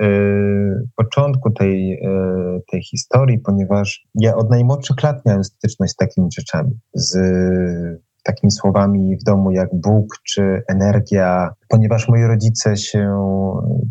początku 0.95 1.51
tej, 1.51 1.93
y, 1.93 2.61
tej 2.71 2.83
historii, 2.83 3.39
ponieważ 3.39 4.07
ja 4.15 4.35
od 4.35 4.49
najmłodszych 4.49 5.03
lat 5.03 5.25
miałem 5.25 5.43
styczność 5.43 5.93
z 5.93 5.95
takimi 5.95 6.27
rzeczami, 6.37 6.79
z 6.93 7.17
takimi 8.23 8.51
słowami 8.51 9.17
w 9.17 9.23
domu 9.23 9.51
jak 9.51 9.69
Bóg 9.73 10.05
czy 10.23 10.63
energia, 10.67 11.53
ponieważ 11.69 12.09
moi 12.09 12.23
rodzice 12.23 12.77
się 12.77 13.13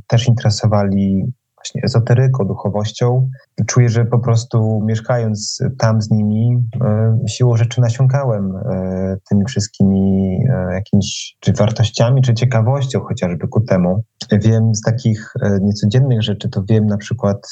też 0.07 0.29
interesowali 0.29 1.33
właśnie 1.61 1.83
ezoteryką, 1.85 2.45
duchowością. 2.45 3.31
Czuję, 3.67 3.89
że 3.89 4.05
po 4.05 4.19
prostu 4.19 4.81
mieszkając 4.85 5.59
tam 5.79 6.03
z 6.03 6.11
nimi, 6.11 6.69
e, 6.81 7.19
siłą 7.29 7.57
rzeczy 7.57 7.81
nasiąkałem 7.81 8.57
e, 8.57 9.17
tymi 9.29 9.45
wszystkimi 9.45 10.39
e, 10.51 10.75
jakimiś 10.75 11.37
czy 11.41 11.53
wartościami, 11.53 12.23
czy 12.23 12.35
ciekawością 12.35 13.01
chociażby 13.01 13.49
ku 13.49 13.61
temu. 13.61 14.05
Wiem 14.33 14.75
z 14.75 14.81
takich 14.81 15.33
niecodziennych 15.61 16.23
rzeczy, 16.23 16.49
to 16.49 16.63
wiem 16.69 16.87
na 16.87 16.97
przykład, 16.97 17.49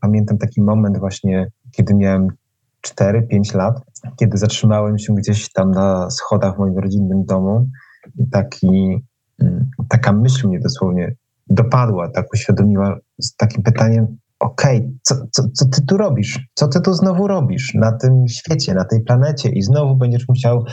pamiętam 0.00 0.38
taki 0.38 0.62
moment 0.62 0.98
właśnie, 0.98 1.46
kiedy 1.72 1.94
miałem 1.94 2.28
4-5 2.86 3.54
lat, 3.54 3.80
kiedy 4.16 4.38
zatrzymałem 4.38 4.98
się 4.98 5.14
gdzieś 5.14 5.52
tam 5.52 5.70
na 5.70 6.10
schodach 6.10 6.54
w 6.54 6.58
moim 6.58 6.78
rodzinnym 6.78 7.24
domu 7.24 7.68
i 8.18 8.30
taki, 8.30 9.04
mm, 9.42 9.70
taka 9.88 10.12
myśl 10.12 10.48
mnie 10.48 10.60
dosłownie 10.60 11.14
dopadła, 11.50 12.10
tak 12.10 12.26
uświadomiła 12.34 12.98
z 13.18 13.36
takim 13.36 13.62
pytaniem, 13.62 14.06
okej, 14.40 14.78
okay, 14.78 14.92
co, 15.02 15.14
co, 15.30 15.42
co 15.54 15.68
ty 15.68 15.82
tu 15.86 15.96
robisz? 15.96 16.40
Co 16.54 16.68
ty 16.68 16.80
tu 16.80 16.94
znowu 16.94 17.26
robisz 17.26 17.74
na 17.74 17.92
tym 17.92 18.24
świecie, 18.28 18.74
na 18.74 18.84
tej 18.84 19.00
planecie 19.00 19.48
i 19.48 19.62
znowu 19.62 19.96
będziesz 19.96 20.28
musiał 20.28 20.64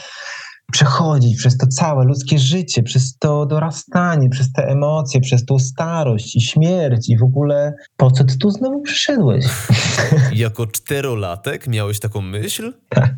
przechodzić 0.72 1.38
przez 1.38 1.58
to 1.58 1.68
całe 1.68 2.06
ludzkie 2.06 2.40
życie, 2.40 2.84
przez 2.84 3.18
to 3.18 3.46
dorastanie, 3.46 4.30
przez 4.30 4.52
te 4.52 4.68
emocje, 4.68 5.22
przez 5.22 5.46
tą 5.46 5.60
starość 5.60 6.36
i 6.36 6.42
śmierć 6.42 7.10
i 7.10 7.18
w 7.18 7.24
ogóle 7.24 7.74
po 7.98 8.12
co 8.12 8.24
ty 8.24 8.38
tu 8.38 8.50
znowu 8.50 8.82
przyszedłeś? 8.82 9.46
Jako 10.34 10.68
czterolatek 10.68 11.68
miałeś 11.68 12.00
taką 12.00 12.22
myśl? 12.22 12.74
Tak. 12.90 13.16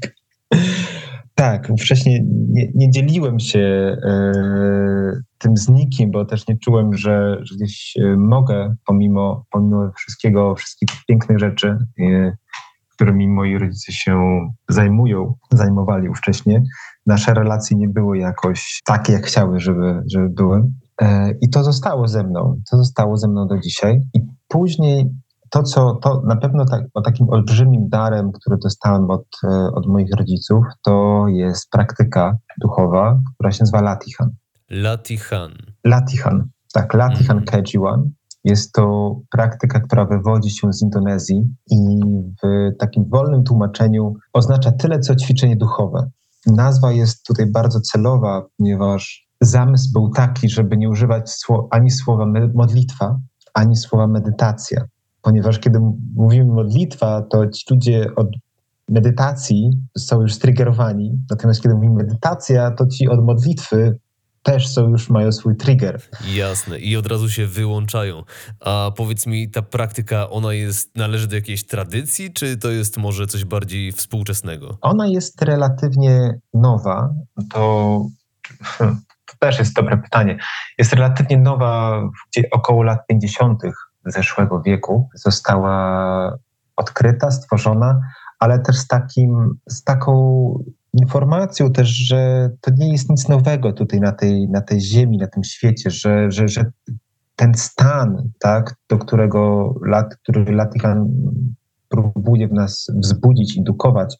Tak, 1.35 1.67
wcześniej 1.79 2.21
nie, 2.49 2.67
nie 2.75 2.91
dzieliłem 2.91 3.39
się 3.39 3.59
e, 3.59 4.31
tym 5.41 5.57
z 5.57 5.71
bo 6.07 6.25
też 6.25 6.47
nie 6.47 6.57
czułem, 6.57 6.93
że, 6.93 7.37
że 7.41 7.55
gdzieś 7.55 7.97
e, 7.97 8.17
mogę, 8.17 8.75
pomimo, 8.85 9.45
pomimo 9.51 9.91
wszystkiego, 9.97 10.55
wszystkich 10.55 10.89
pięknych 11.07 11.39
rzeczy, 11.39 11.77
e, 11.99 12.35
którymi 12.89 13.27
moi 13.27 13.57
rodzice 13.57 13.91
się 13.91 14.19
zajmują, 14.69 15.33
zajmowali 15.51 16.09
ówcześnie. 16.09 16.63
Nasze 17.05 17.33
relacje 17.33 17.77
nie 17.77 17.89
były 17.89 18.17
jakoś 18.17 18.81
takie, 18.85 19.13
jak 19.13 19.25
chciały, 19.25 19.59
żeby, 19.59 20.03
żeby 20.11 20.29
były. 20.29 20.71
I 21.41 21.49
to 21.49 21.63
zostało 21.63 22.07
ze 22.07 22.23
mną, 22.23 22.61
to 22.71 22.77
zostało 22.77 23.17
ze 23.17 23.27
mną 23.27 23.47
do 23.47 23.59
dzisiaj. 23.59 24.01
I 24.13 24.19
później 24.47 25.09
to, 25.51 25.63
co 25.63 25.95
to 25.95 26.21
na 26.25 26.35
pewno 26.35 26.65
tak, 26.65 26.83
takim 27.05 27.29
olbrzymim 27.29 27.89
darem, 27.89 28.31
który 28.31 28.57
dostałem 28.57 29.09
od, 29.11 29.25
e, 29.43 29.71
od 29.73 29.87
moich 29.87 30.15
rodziców, 30.17 30.65
to 30.83 31.25
jest 31.27 31.69
praktyka 31.69 32.37
duchowa, 32.61 33.19
która 33.33 33.51
się 33.51 33.57
nazywa 33.59 33.81
Latihan. 33.81 34.29
Latihan. 34.71 35.51
Latihan, 35.83 36.49
tak, 36.73 36.93
Latihan 36.93 37.37
mm. 37.37 37.45
Kejiwan. 37.45 38.11
Jest 38.43 38.73
to 38.73 39.15
praktyka, 39.31 39.79
która 39.79 40.05
wywodzi 40.05 40.49
się 40.51 40.73
z 40.73 40.81
Indonezji 40.81 41.55
i 41.71 41.77
w 42.43 42.71
takim 42.79 43.05
wolnym 43.09 43.43
tłumaczeniu 43.43 44.13
oznacza 44.33 44.71
tyle, 44.71 44.99
co 44.99 45.15
ćwiczenie 45.15 45.55
duchowe. 45.55 46.09
Nazwa 46.47 46.91
jest 46.91 47.25
tutaj 47.25 47.45
bardzo 47.51 47.81
celowa, 47.81 48.45
ponieważ 48.57 49.27
zamysł 49.41 49.91
był 49.93 50.09
taki, 50.09 50.49
żeby 50.49 50.77
nie 50.77 50.89
używać 50.89 51.31
ani 51.71 51.91
słowa 51.91 52.25
modlitwa, 52.53 53.19
ani 53.53 53.75
słowa 53.75 54.07
medytacja 54.07 54.85
ponieważ 55.21 55.59
kiedy 55.59 55.79
mówimy 56.15 56.53
modlitwa, 56.53 57.21
to 57.21 57.47
ci 57.47 57.65
ludzie 57.69 58.15
od 58.15 58.27
medytacji 58.89 59.71
są 59.97 60.21
już 60.21 60.33
striggerowani, 60.33 61.19
natomiast 61.29 61.61
kiedy 61.61 61.75
mówimy 61.75 61.95
medytacja, 61.95 62.71
to 62.71 62.87
ci 62.87 63.09
od 63.09 63.25
modlitwy 63.25 63.97
też 64.43 64.67
są 64.67 64.89
już, 64.89 65.09
mają 65.09 65.31
swój 65.31 65.55
trigger. 65.55 66.01
Jasne, 66.33 66.79
i 66.79 66.97
od 66.97 67.07
razu 67.07 67.29
się 67.29 67.47
wyłączają. 67.47 68.23
A 68.59 68.91
powiedz 68.97 69.27
mi, 69.27 69.49
ta 69.49 69.61
praktyka, 69.61 70.29
ona 70.29 70.53
jest, 70.53 70.95
należy 70.95 71.27
do 71.27 71.35
jakiejś 71.35 71.63
tradycji, 71.63 72.33
czy 72.33 72.57
to 72.57 72.69
jest 72.69 72.97
może 72.97 73.27
coś 73.27 73.45
bardziej 73.45 73.91
współczesnego? 73.91 74.77
Ona 74.81 75.07
jest 75.07 75.41
relatywnie 75.41 76.39
nowa. 76.53 77.13
To, 77.53 78.05
to 79.25 79.35
też 79.39 79.59
jest 79.59 79.73
dobre 79.73 79.97
pytanie. 79.97 80.37
Jest 80.77 80.93
relatywnie 80.93 81.37
nowa, 81.37 82.01
około 82.51 82.83
lat 82.83 82.99
50 83.07 83.61
zeszłego 84.05 84.61
wieku 84.61 85.09
została 85.15 86.37
odkryta, 86.75 87.31
stworzona, 87.31 88.01
ale 88.39 88.59
też 88.59 88.75
z, 88.75 88.87
takim, 88.87 89.59
z 89.69 89.83
taką 89.83 90.13
informacją 90.93 91.71
też, 91.71 91.89
że 91.89 92.49
to 92.61 92.71
nie 92.77 92.91
jest 92.91 93.09
nic 93.09 93.29
nowego 93.29 93.73
tutaj 93.73 93.99
na 93.99 94.11
tej, 94.11 94.49
na 94.49 94.61
tej 94.61 94.81
ziemi, 94.81 95.17
na 95.17 95.27
tym 95.27 95.43
świecie, 95.43 95.89
że, 95.89 96.31
że, 96.31 96.47
że 96.47 96.71
ten 97.35 97.53
stan, 97.53 98.29
tak, 98.39 98.75
do 98.89 98.97
którego 98.97 99.73
lat, 99.85 100.15
który 100.15 100.51
Latihan 100.51 101.07
próbuje 101.89 102.47
w 102.47 102.53
nas 102.53 102.87
wzbudzić, 103.03 103.55
indukować, 103.55 104.15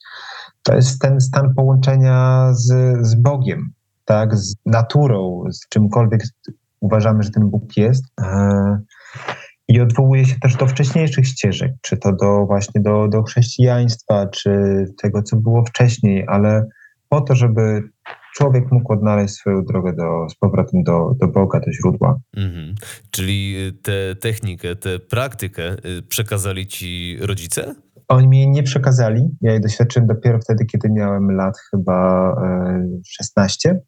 to 0.63 0.75
jest 0.75 1.01
ten 1.01 1.21
stan 1.21 1.53
połączenia 1.55 2.49
z, 2.53 2.97
z 3.07 3.15
Bogiem, 3.15 3.69
tak, 4.05 4.37
z 4.37 4.55
naturą, 4.65 5.43
z 5.51 5.69
czymkolwiek 5.69 6.23
uważamy, 6.79 7.23
że 7.23 7.29
ten 7.29 7.49
Bóg 7.49 7.77
jest. 7.77 8.05
E, 8.21 8.79
i 9.71 9.81
odwołuje 9.81 10.25
się 10.25 10.35
też 10.39 10.55
do 10.55 10.67
wcześniejszych 10.67 11.27
ścieżek, 11.27 11.71
czy 11.81 11.97
to 11.97 12.13
do 12.13 12.45
właśnie 12.45 12.81
do, 12.81 13.07
do 13.07 13.23
chrześcijaństwa, 13.23 14.27
czy 14.27 14.51
tego, 15.01 15.23
co 15.23 15.37
było 15.37 15.65
wcześniej, 15.65 16.25
ale 16.27 16.65
po 17.09 17.21
to, 17.21 17.35
żeby 17.35 17.83
człowiek 18.35 18.71
mógł 18.71 18.93
odnaleźć 18.93 19.33
swoją 19.33 19.65
drogę 19.65 19.93
do, 19.93 20.29
z 20.29 20.35
powrotem 20.35 20.83
do, 20.83 21.15
do 21.21 21.27
Boga, 21.27 21.59
do 21.59 21.71
źródła. 21.71 22.19
Mhm. 22.37 22.75
Czyli 23.11 23.55
tę 23.83 24.15
technikę, 24.15 24.75
tę 24.75 24.99
praktykę 24.99 25.73
y, 25.73 26.01
przekazali 26.01 26.67
ci 26.67 27.17
rodzice? 27.21 27.75
Oni 28.07 28.27
mi 28.27 28.37
jej 28.37 28.49
nie 28.49 28.63
przekazali. 28.63 29.29
Ja 29.41 29.51
jej 29.51 29.61
doświadczyłem 29.61 30.07
dopiero 30.07 30.39
wtedy, 30.39 30.65
kiedy 30.65 30.89
miałem 30.89 31.31
lat 31.31 31.57
chyba 31.71 32.35
16. 33.07 33.79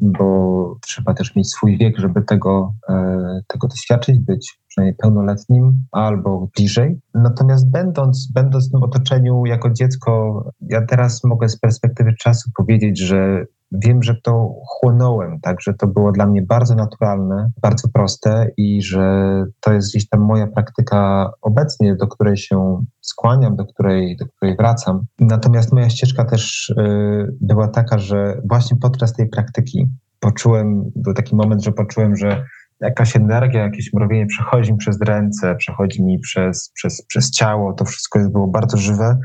Bo 0.00 0.76
trzeba 0.82 1.14
też 1.14 1.36
mieć 1.36 1.50
swój 1.50 1.78
wiek, 1.78 1.98
żeby 1.98 2.22
tego, 2.22 2.74
e, 2.88 3.40
tego 3.46 3.68
doświadczyć, 3.68 4.18
być 4.18 4.58
przynajmniej 4.68 4.96
pełnoletnim 4.96 5.84
albo 5.92 6.48
bliżej. 6.56 7.00
Natomiast 7.14 7.70
będąc, 7.70 8.32
będąc 8.34 8.68
w 8.68 8.72
tym 8.72 8.82
otoczeniu 8.82 9.46
jako 9.46 9.70
dziecko, 9.70 10.42
ja 10.60 10.86
teraz 10.86 11.24
mogę 11.24 11.48
z 11.48 11.58
perspektywy 11.58 12.14
czasu 12.18 12.50
powiedzieć, 12.56 12.98
że 12.98 13.44
wiem, 13.72 14.02
że 14.02 14.14
to 14.22 14.54
chłonąłem, 14.66 15.40
tak, 15.40 15.60
że 15.60 15.74
to 15.74 15.86
było 15.86 16.12
dla 16.12 16.26
mnie 16.26 16.42
bardzo 16.42 16.74
naturalne, 16.74 17.50
bardzo 17.62 17.88
proste 17.88 18.50
i 18.56 18.82
że 18.82 19.44
to 19.60 19.72
jest 19.72 19.90
gdzieś 19.90 20.08
tam 20.08 20.20
moja 20.20 20.46
praktyka 20.46 21.30
obecnie, 21.42 21.96
do 21.96 22.06
której 22.06 22.36
się 22.36 22.82
skłaniam, 23.00 23.56
do 23.56 23.66
której, 23.66 24.16
do 24.16 24.26
której 24.26 24.56
wracam. 24.56 25.04
Natomiast 25.20 25.72
moja 25.72 25.90
ścieżka 25.90 26.24
też 26.24 26.68
y, 26.68 27.36
była 27.40 27.68
taka, 27.68 27.98
że 27.98 28.40
właśnie 28.48 28.76
podczas 28.80 29.12
tej 29.12 29.28
praktyki 29.28 29.88
poczułem, 30.20 30.90
był 30.96 31.14
taki 31.14 31.36
moment, 31.36 31.64
że 31.64 31.72
poczułem, 31.72 32.16
że 32.16 32.44
jakaś 32.80 33.16
energia, 33.16 33.62
jakieś 33.62 33.92
mrowienie 33.92 34.26
przechodzi 34.26 34.72
mi 34.72 34.78
przez 34.78 35.00
ręce, 35.00 35.56
przechodzi 35.56 36.04
mi 36.04 36.18
przez, 36.18 36.70
przez, 36.74 37.06
przez 37.06 37.30
ciało, 37.30 37.72
to 37.72 37.84
wszystko 37.84 38.18
było 38.18 38.46
bardzo 38.46 38.76
żywe. 38.76 39.18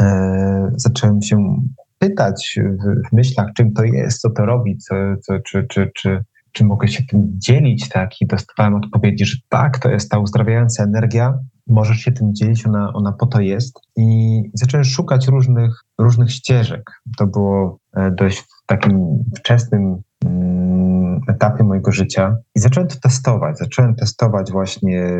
E, 0.00 0.70
zacząłem 0.76 1.22
się 1.22 1.56
pytać 2.00 2.58
w, 3.10 3.12
myślach, 3.16 3.46
czym 3.56 3.72
to 3.72 3.84
jest, 3.84 4.20
co 4.20 4.30
to 4.30 4.46
robi, 4.46 4.78
co, 4.78 4.94
co, 5.22 5.38
czy, 5.40 5.66
czy, 5.68 5.90
czy, 5.94 6.24
czy 6.52 6.64
mogę 6.64 6.88
się 6.88 7.02
tym 7.02 7.32
dzielić, 7.36 7.88
tak? 7.88 8.20
I 8.20 8.26
dostawałem 8.26 8.74
odpowiedzi, 8.74 9.24
że 9.24 9.36
tak, 9.48 9.78
to 9.78 9.90
jest 9.90 10.10
ta 10.10 10.18
uzdrawiająca 10.18 10.84
energia, 10.84 11.38
możesz 11.66 11.98
się 11.98 12.12
tym 12.12 12.34
dzielić, 12.34 12.66
ona, 12.66 12.92
ona 12.92 13.12
po 13.12 13.26
to 13.26 13.40
jest. 13.40 13.80
I 13.96 14.42
zacząłem 14.54 14.84
szukać 14.84 15.28
różnych, 15.28 15.84
różnych 15.98 16.32
ścieżek. 16.32 16.90
To 17.18 17.26
było 17.26 17.78
e, 17.96 18.10
dość 18.10 18.38
w 18.38 18.66
takim 18.66 19.24
wczesnym 19.38 20.02
mm, 20.24 20.59
etapie 21.28 21.64
mojego 21.64 21.92
życia 21.92 22.36
i 22.56 22.60
zacząłem 22.60 22.88
to 22.88 22.96
testować. 23.02 23.58
Zacząłem 23.58 23.94
testować 23.94 24.52
właśnie, 24.52 25.10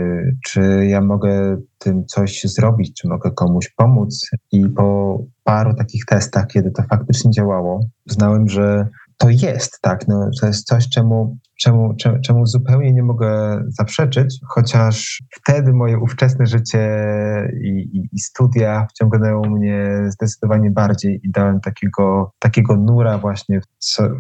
czy 0.47 0.87
ja 0.87 1.01
mogę 1.01 1.57
tym 1.79 2.07
coś 2.07 2.43
zrobić, 2.45 3.01
czy 3.01 3.09
mogę 3.09 3.31
komuś 3.31 3.69
pomóc. 3.77 4.31
I 4.53 4.69
po 4.69 5.19
paru 5.45 5.75
takich 5.75 6.05
testach, 6.05 6.47
kiedy 6.47 6.71
to 6.71 6.83
faktycznie 6.83 7.31
działało, 7.31 7.81
uznałem, 8.07 8.49
że 8.49 8.89
to 9.21 9.29
jest, 9.31 9.79
tak, 9.81 10.09
no, 10.09 10.31
to 10.41 10.47
jest 10.47 10.67
coś, 10.67 10.89
czemu, 10.89 11.39
czemu, 11.59 11.95
czemu 12.25 12.47
zupełnie 12.47 12.93
nie 12.93 13.03
mogę 13.03 13.63
zaprzeczyć, 13.69 14.39
chociaż 14.49 15.23
wtedy 15.31 15.73
moje 15.73 15.99
ówczesne 15.99 16.47
życie 16.47 16.89
i, 17.63 17.69
i, 17.69 18.09
i, 18.13 18.19
studia 18.19 18.87
wciągnęło 18.91 19.49
mnie 19.49 20.03
zdecydowanie 20.09 20.71
bardziej 20.71 21.21
i 21.23 21.31
dałem 21.31 21.61
takiego, 21.61 22.33
takiego 22.39 22.77
nura 22.77 23.19
właśnie 23.19 23.61
w, 23.61 23.67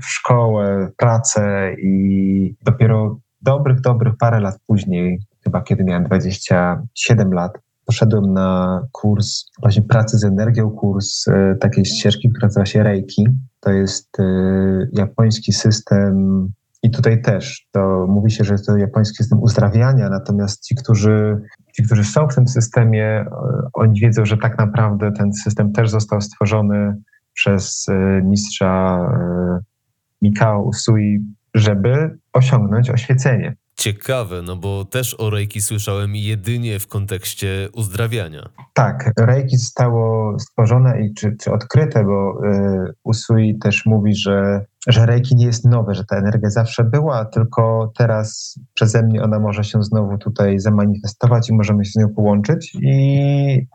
w 0.02 0.07
szkołę, 0.07 0.88
pracę 0.97 1.75
i 1.83 2.57
dopiero 2.64 3.19
dobrych, 3.42 3.80
dobrych 3.80 4.16
parę 4.16 4.40
lat 4.40 4.59
później, 4.66 5.21
chyba 5.45 5.62
kiedy 5.62 5.85
miałem 5.85 6.04
27 6.04 7.33
lat, 7.33 7.59
poszedłem 7.87 8.33
na 8.33 8.80
kurs 8.92 9.45
właśnie 9.61 9.83
pracy 9.83 10.19
z 10.19 10.25
energią, 10.25 10.71
kurs 10.71 11.28
e, 11.28 11.57
takiej 11.61 11.85
ścieżki, 11.85 12.30
która 12.30 12.47
nazywa 12.47 12.66
się 12.66 12.83
Reiki. 12.83 13.26
To 13.60 13.72
jest 13.72 14.20
e, 14.20 14.24
japoński 14.92 15.52
system 15.52 16.46
i 16.82 16.90
tutaj 16.90 17.22
też 17.22 17.68
to 17.72 18.06
mówi 18.08 18.30
się, 18.30 18.44
że 18.44 18.58
to 18.58 18.76
japoński 18.76 19.16
system 19.16 19.42
uzdrawiania, 19.42 20.08
natomiast 20.08 20.64
ci, 20.64 20.74
którzy, 20.74 21.40
ci, 21.72 21.82
którzy 21.82 22.04
są 22.04 22.28
w 22.28 22.34
tym 22.34 22.48
systemie, 22.48 23.06
e, 23.06 23.26
oni 23.72 24.00
wiedzą, 24.00 24.24
że 24.24 24.36
tak 24.36 24.58
naprawdę 24.58 25.12
ten 25.12 25.32
system 25.32 25.72
też 25.72 25.90
został 25.90 26.20
stworzony 26.20 26.96
przez 27.34 27.86
mistrza 28.22 28.98
Mikao 30.22 30.62
Usui, 30.62 31.24
żeby 31.54 32.18
osiągnąć 32.32 32.90
oświecenie. 32.90 33.56
Ciekawe, 33.80 34.42
no 34.42 34.56
bo 34.56 34.84
też 34.84 35.16
o 35.18 35.30
reiki 35.30 35.60
słyszałem 35.62 36.16
jedynie 36.16 36.78
w 36.78 36.87
kontekście 36.87 37.68
uzdrawiania. 37.72 38.49
Tak, 38.75 39.12
reiki 39.18 39.56
zostało 39.56 40.38
stworzone 40.38 41.00
i 41.00 41.14
czy, 41.14 41.37
czy 41.40 41.52
odkryte, 41.52 42.04
bo 42.04 42.46
y, 42.46 42.92
Usui 43.04 43.58
też 43.58 43.87
mówi, 43.87 44.14
że 44.14 44.64
że 44.88 45.06
Reiki 45.06 45.37
nie 45.37 45.46
jest 45.46 45.64
nowe, 45.64 45.94
że 45.94 46.04
ta 46.04 46.16
energia 46.16 46.50
zawsze 46.50 46.84
była, 46.84 47.25
tylko 47.25 47.92
teraz 47.99 48.58
przeze 48.75 49.02
mnie 49.02 49.22
ona 49.22 49.38
może 49.38 49.64
się 49.64 49.82
znowu 49.82 50.18
tutaj 50.18 50.58
zamanifestować 50.58 51.50
i 51.50 51.54
możemy 51.54 51.84
się 51.84 51.90
z 51.90 51.96
nią 51.96 52.08
połączyć. 52.08 52.76
I 52.82 53.66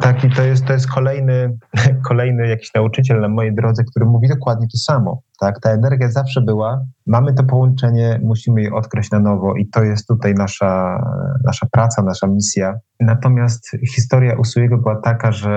taki 0.00 0.30
to 0.30 0.42
jest, 0.42 0.64
to 0.64 0.72
jest 0.72 0.90
kolejny, 0.90 1.58
kolejny 2.08 2.48
jakiś 2.48 2.74
nauczyciel 2.74 3.20
na 3.20 3.28
mojej 3.28 3.54
drodze, 3.54 3.84
który 3.84 4.06
mówi 4.06 4.28
dokładnie 4.28 4.66
to 4.72 4.78
samo. 4.78 5.22
Tak? 5.40 5.60
Ta 5.60 5.70
energia 5.70 6.10
zawsze 6.10 6.40
była, 6.40 6.84
mamy 7.06 7.34
to 7.34 7.44
połączenie, 7.44 8.20
musimy 8.22 8.62
je 8.62 8.72
odkryć 8.72 9.10
na 9.10 9.20
nowo 9.20 9.54
i 9.54 9.66
to 9.66 9.82
jest 9.82 10.08
tutaj 10.08 10.34
nasza, 10.34 11.00
nasza 11.44 11.66
praca, 11.72 12.02
nasza 12.02 12.26
misja. 12.26 12.74
Natomiast 13.00 13.76
historia 13.94 14.38
Usuiego 14.38 14.78
była 14.78 15.00
taka, 15.00 15.32
że 15.32 15.52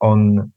on 0.00 0.48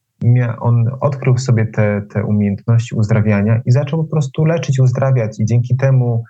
on 0.59 0.85
odkrył 1.01 1.37
sobie 1.37 1.65
te, 1.65 2.01
te 2.13 2.23
umiejętności 2.23 2.95
uzdrawiania 2.95 3.61
i 3.65 3.71
zaczął 3.71 4.03
po 4.03 4.11
prostu 4.11 4.45
leczyć, 4.45 4.79
uzdrawiać 4.79 5.39
i 5.39 5.45
dzięki 5.45 5.77
temu, 5.77 6.23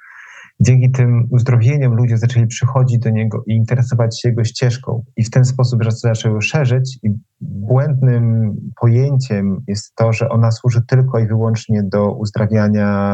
dzięki 0.60 0.91
tym 0.91 1.28
uzdrowieniom 1.32 1.93
ludzie 1.93 2.17
zaczęli 2.17 2.47
przychodzić 2.47 3.00
do 3.00 3.10
niego 3.10 3.43
i 3.47 3.54
interesować 3.54 4.21
się 4.21 4.30
jego 4.30 4.43
ścieżką 4.43 5.04
i 5.17 5.23
w 5.23 5.30
ten 5.30 5.45
sposób 5.45 5.82
zaczęły 5.89 6.41
szerzyć 6.41 7.00
i 7.04 7.10
błędnym 7.41 8.56
pojęciem 8.82 9.63
jest 9.67 9.95
to, 9.95 10.13
że 10.13 10.30
ona 10.30 10.52
służy 10.52 10.82
tylko 10.88 11.19
i 11.19 11.28
wyłącznie 11.28 11.84
do 11.84 12.12
uzdrawiania 12.12 13.08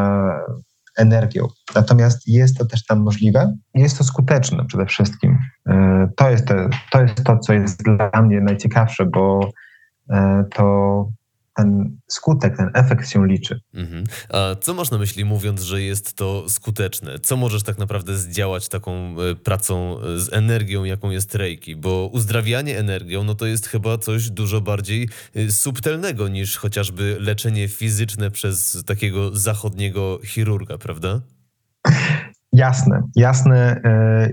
energią. 0.97 1.47
Natomiast 1.75 2.27
jest 2.27 2.57
to 2.57 2.65
też 2.65 2.85
tam 2.85 2.99
możliwe 2.99 3.57
jest 3.75 3.97
to 3.97 4.03
skuteczne 4.03 4.65
przede 4.65 4.85
wszystkim. 4.85 5.37
E, 5.69 6.07
to 6.15 6.29
jest, 6.29 6.47
te, 6.47 6.69
to 6.91 7.01
jest 7.01 7.23
to, 7.23 7.39
co 7.39 7.53
jest 7.53 7.83
dla 7.83 8.21
mnie 8.21 8.41
najciekawsze, 8.41 9.05
bo 9.05 9.49
to 10.55 11.07
ten 11.55 11.97
skutek, 12.07 12.57
ten 12.57 12.71
efekt 12.73 13.09
się 13.09 13.27
liczy. 13.27 13.61
Mhm. 13.73 14.03
A 14.29 14.55
co 14.55 14.73
masz 14.73 14.91
na 14.91 14.97
myśli 14.97 15.25
mówiąc, 15.25 15.61
że 15.61 15.81
jest 15.81 16.13
to 16.13 16.49
skuteczne? 16.49 17.19
Co 17.19 17.37
możesz 17.37 17.63
tak 17.63 17.77
naprawdę 17.77 18.17
zdziałać 18.17 18.69
taką 18.69 19.15
e, 19.21 19.35
pracą 19.35 19.97
z 20.17 20.33
energią, 20.33 20.83
jaką 20.83 21.09
jest 21.09 21.35
Reiki? 21.35 21.75
Bo 21.75 22.09
uzdrawianie 22.13 22.79
energią, 22.79 23.23
no 23.23 23.35
to 23.35 23.45
jest 23.45 23.67
chyba 23.67 23.97
coś 23.97 24.29
dużo 24.29 24.61
bardziej 24.61 25.09
e, 25.35 25.51
subtelnego 25.51 26.27
niż 26.27 26.57
chociażby 26.57 27.17
leczenie 27.19 27.67
fizyczne 27.67 28.31
przez 28.31 28.83
takiego 28.85 29.35
zachodniego 29.35 30.19
chirurga, 30.25 30.77
prawda? 30.77 31.21
Jasne, 32.53 33.01
jasne. 33.15 33.81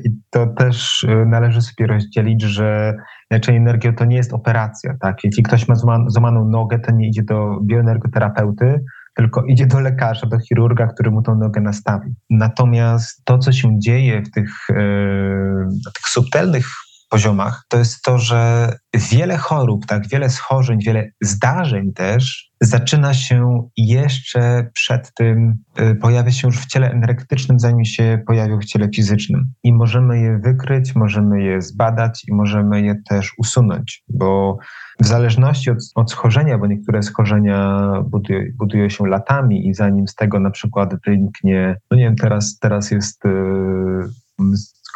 I 0.05 0.11
to 0.31 0.47
też 0.47 1.07
należy 1.27 1.63
sobie 1.63 1.87
rozdzielić, 1.87 2.43
że 2.43 2.95
leczenie 3.31 3.59
energią 3.59 3.95
to 3.95 4.05
nie 4.05 4.17
jest 4.17 4.33
operacja. 4.33 4.95
Tak? 5.01 5.25
Jeśli 5.25 5.43
ktoś 5.43 5.69
ma 5.69 5.75
złamaną 6.09 6.49
nogę, 6.49 6.79
to 6.79 6.93
nie 6.93 7.09
idzie 7.09 7.23
do 7.23 7.61
bioenergoterapeuty, 7.63 8.85
tylko 9.17 9.45
idzie 9.45 9.67
do 9.67 9.81
lekarza, 9.81 10.27
do 10.27 10.39
chirurga, 10.39 10.87
który 10.87 11.11
mu 11.11 11.23
tą 11.23 11.37
nogę 11.37 11.61
nastawi. 11.61 12.15
Natomiast 12.31 13.25
to, 13.25 13.39
co 13.39 13.53
się 13.53 13.79
dzieje 13.79 14.23
w 14.23 14.31
tych, 14.31 14.51
yy, 14.69 15.67
tych 15.85 16.09
subtelnych 16.09 16.67
poziomach, 17.11 17.65
to 17.69 17.79
jest 17.79 18.03
to, 18.03 18.19
że 18.19 18.73
wiele 18.95 19.37
chorób, 19.37 19.87
tak, 19.87 20.09
wiele 20.09 20.31
schorzeń, 20.31 20.79
wiele 20.83 21.11
zdarzeń 21.21 21.93
też 21.93 22.51
zaczyna 22.61 23.15
się 23.15 23.69
jeszcze 23.77 24.71
przed 24.75 25.15
tym, 25.15 25.57
y, 25.81 25.95
pojawia 25.95 26.31
się 26.31 26.49
już 26.49 26.59
w 26.59 26.67
ciele 26.67 26.91
energetycznym, 26.91 27.61
zanim 27.61 27.85
się 27.85 28.23
pojawią 28.27 28.59
w 28.59 28.65
ciele 28.65 28.89
fizycznym. 28.95 29.53
I 29.63 29.73
możemy 29.73 30.21
je 30.21 30.39
wykryć, 30.39 30.95
możemy 30.95 31.43
je 31.43 31.63
zbadać 31.63 32.25
i 32.29 32.35
możemy 32.35 32.83
je 32.83 32.95
też 33.09 33.33
usunąć, 33.39 34.05
bo 34.09 34.59
w 35.01 35.07
zależności 35.07 35.71
od, 35.71 35.79
od 35.95 36.11
schorzenia, 36.11 36.59
bo 36.59 36.67
niektóre 36.67 37.03
schorzenia 37.03 37.81
budują, 38.05 38.41
budują 38.59 38.89
się 38.89 39.07
latami 39.07 39.69
i 39.69 39.75
zanim 39.75 40.09
z 40.09 40.15
tego 40.15 40.41
na 40.41 40.51
przykład 40.51 40.95
wyniknie, 41.07 41.77
no 41.91 41.97
nie 41.97 42.05
wiem, 42.05 42.17
teraz, 42.17 42.59
teraz 42.59 42.91
jest 42.91 43.25
yy, 43.25 44.11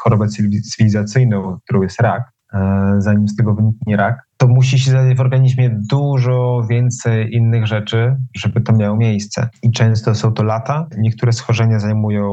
chorobę 0.05 0.27
cywilizacyjną, 0.29 1.59
którą 1.65 1.83
jest 1.83 2.01
rak, 2.01 2.23
e, 2.55 2.95
zanim 2.99 3.29
z 3.29 3.37
tego 3.37 3.55
wyniknie 3.55 3.97
rak, 3.97 4.23
to 4.37 4.49
musi 4.49 4.79
się 4.79 4.91
zdarzyć 4.91 5.19
w 5.19 5.21
organizmie 5.21 5.71
dużo 5.91 6.67
więcej 6.71 7.35
innych 7.35 7.67
rzeczy, 7.67 8.17
żeby 8.37 8.61
to 8.61 8.73
miało 8.73 8.97
miejsce. 8.97 9.49
I 9.63 9.71
często 9.71 10.15
są 10.15 10.33
to 10.33 10.43
lata. 10.43 10.87
Niektóre 10.99 11.33
schorzenia 11.33 11.79
zajmują 11.79 12.25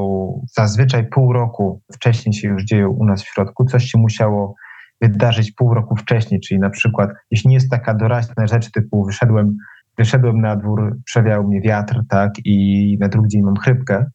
zazwyczaj 0.57 1.09
pół 1.09 1.33
roku 1.33 1.81
wcześniej 1.93 2.33
się 2.33 2.47
już 2.47 2.63
dzieją 2.63 2.89
u 2.89 3.05
nas 3.05 3.23
w 3.23 3.27
środku. 3.27 3.65
Coś 3.65 3.85
się 3.85 3.97
musiało 3.97 4.55
wydarzyć 5.01 5.51
pół 5.51 5.73
roku 5.73 5.95
wcześniej, 5.95 6.39
czyli 6.39 6.59
na 6.59 6.69
przykład, 6.69 7.09
jeśli 7.31 7.47
nie 7.47 7.55
jest 7.55 7.71
taka 7.71 7.93
doraźna 7.93 8.47
rzecz 8.47 8.71
typu 8.71 9.05
wyszedłem, 9.05 9.57
wyszedłem 9.97 10.41
na 10.41 10.55
dwór, 10.55 10.97
przewiał 11.05 11.47
mnie 11.47 11.61
wiatr, 11.61 12.01
tak, 12.09 12.31
i 12.45 12.97
na 12.99 13.07
drugi 13.07 13.27
dzień 13.27 13.41
mam 13.41 13.55
chrypkę, 13.55 14.05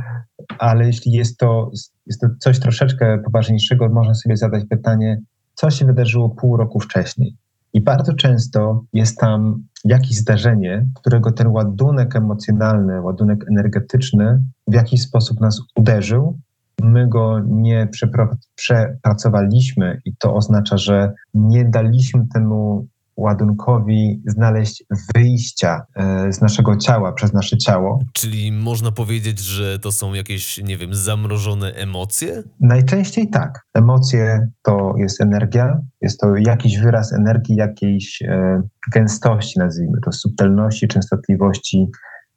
ale 0.58 0.86
jeśli 0.86 1.12
jest 1.12 1.38
to, 1.38 1.70
jest 2.06 2.20
to 2.20 2.26
coś 2.40 2.60
troszeczkę 2.60 3.18
poważniejszego, 3.24 3.88
można 3.88 4.14
sobie 4.14 4.36
zadać 4.36 4.64
pytanie, 4.70 5.20
co 5.54 5.70
się 5.70 5.84
wydarzyło 5.84 6.30
pół 6.30 6.56
roku 6.56 6.80
wcześniej. 6.80 7.36
I 7.72 7.80
bardzo 7.80 8.12
często 8.12 8.84
jest 8.92 9.18
tam 9.18 9.64
jakieś 9.84 10.18
zdarzenie, 10.18 10.86
którego 10.94 11.32
ten 11.32 11.46
ładunek 11.46 12.16
emocjonalny, 12.16 13.00
ładunek 13.00 13.44
energetyczny 13.50 14.42
w 14.66 14.74
jakiś 14.74 15.02
sposób 15.02 15.40
nas 15.40 15.60
uderzył. 15.76 16.38
My 16.82 17.08
go 17.08 17.40
nie 17.46 17.86
przepracowaliśmy, 17.86 20.00
i 20.04 20.16
to 20.16 20.34
oznacza, 20.34 20.76
że 20.76 21.12
nie 21.34 21.64
daliśmy 21.64 22.26
temu 22.34 22.86
ładunkowi 23.16 24.22
znaleźć 24.26 24.84
wyjścia 25.14 25.82
e, 25.96 26.32
z 26.32 26.40
naszego 26.40 26.76
ciała 26.76 27.12
przez 27.12 27.32
nasze 27.32 27.58
ciało. 27.58 27.98
Czyli 28.12 28.52
można 28.52 28.92
powiedzieć, 28.92 29.38
że 29.38 29.78
to 29.78 29.92
są 29.92 30.14
jakieś, 30.14 30.58
nie 30.58 30.76
wiem, 30.76 30.94
zamrożone 30.94 31.72
emocje? 31.72 32.42
Najczęściej 32.60 33.30
tak. 33.30 33.60
Emocje 33.74 34.48
to 34.62 34.94
jest 34.96 35.20
energia, 35.20 35.80
jest 36.00 36.20
to 36.20 36.36
jakiś 36.36 36.78
wyraz 36.78 37.12
energii, 37.12 37.56
jakiejś 37.56 38.22
e, 38.22 38.62
gęstości, 38.92 39.58
nazwijmy 39.58 39.98
to, 40.04 40.12
subtelności, 40.12 40.88
częstotliwości 40.88 41.86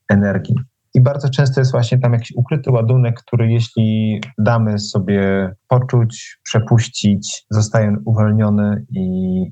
energii. 0.09 0.55
I 0.95 1.01
bardzo 1.01 1.29
często 1.29 1.61
jest 1.61 1.71
właśnie 1.71 1.97
tam 1.97 2.13
jakiś 2.13 2.31
ukryty 2.35 2.71
ładunek, 2.71 3.21
który 3.21 3.51
jeśli 3.51 4.21
damy 4.37 4.79
sobie 4.79 5.51
poczuć, 5.67 6.37
przepuścić, 6.43 7.45
zostaje 7.49 7.95
uwolniony 8.05 8.85
i 8.89 9.05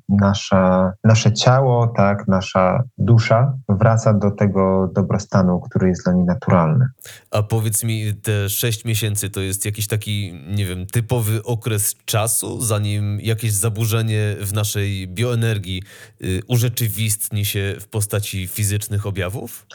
nasza, 0.09 0.93
nasze 1.03 1.33
ciało, 1.33 1.87
tak, 1.87 2.27
nasza 2.27 2.83
dusza 2.97 3.57
wraca 3.69 4.13
do 4.13 4.31
tego 4.31 4.91
dobrostanu, 4.95 5.59
który 5.59 5.87
jest 5.87 6.03
dla 6.03 6.13
niej 6.13 6.25
naturalny. 6.25 6.85
A 7.31 7.43
powiedz 7.43 7.83
mi, 7.83 8.13
te 8.13 8.49
sześć 8.49 8.85
miesięcy 8.85 9.29
to 9.29 9.41
jest 9.41 9.65
jakiś 9.65 9.87
taki, 9.87 10.33
nie 10.55 10.65
wiem, 10.65 10.85
typowy 10.85 11.43
okres 11.43 11.95
czasu, 12.05 12.61
zanim 12.61 13.19
jakieś 13.21 13.53
zaburzenie 13.53 14.35
w 14.41 14.53
naszej 14.53 15.07
bioenergii 15.07 15.81
y, 16.23 16.41
urzeczywistni 16.47 17.45
się 17.45 17.75
w 17.79 17.87
postaci 17.87 18.47
fizycznych 18.47 19.05
objawów? 19.05 19.65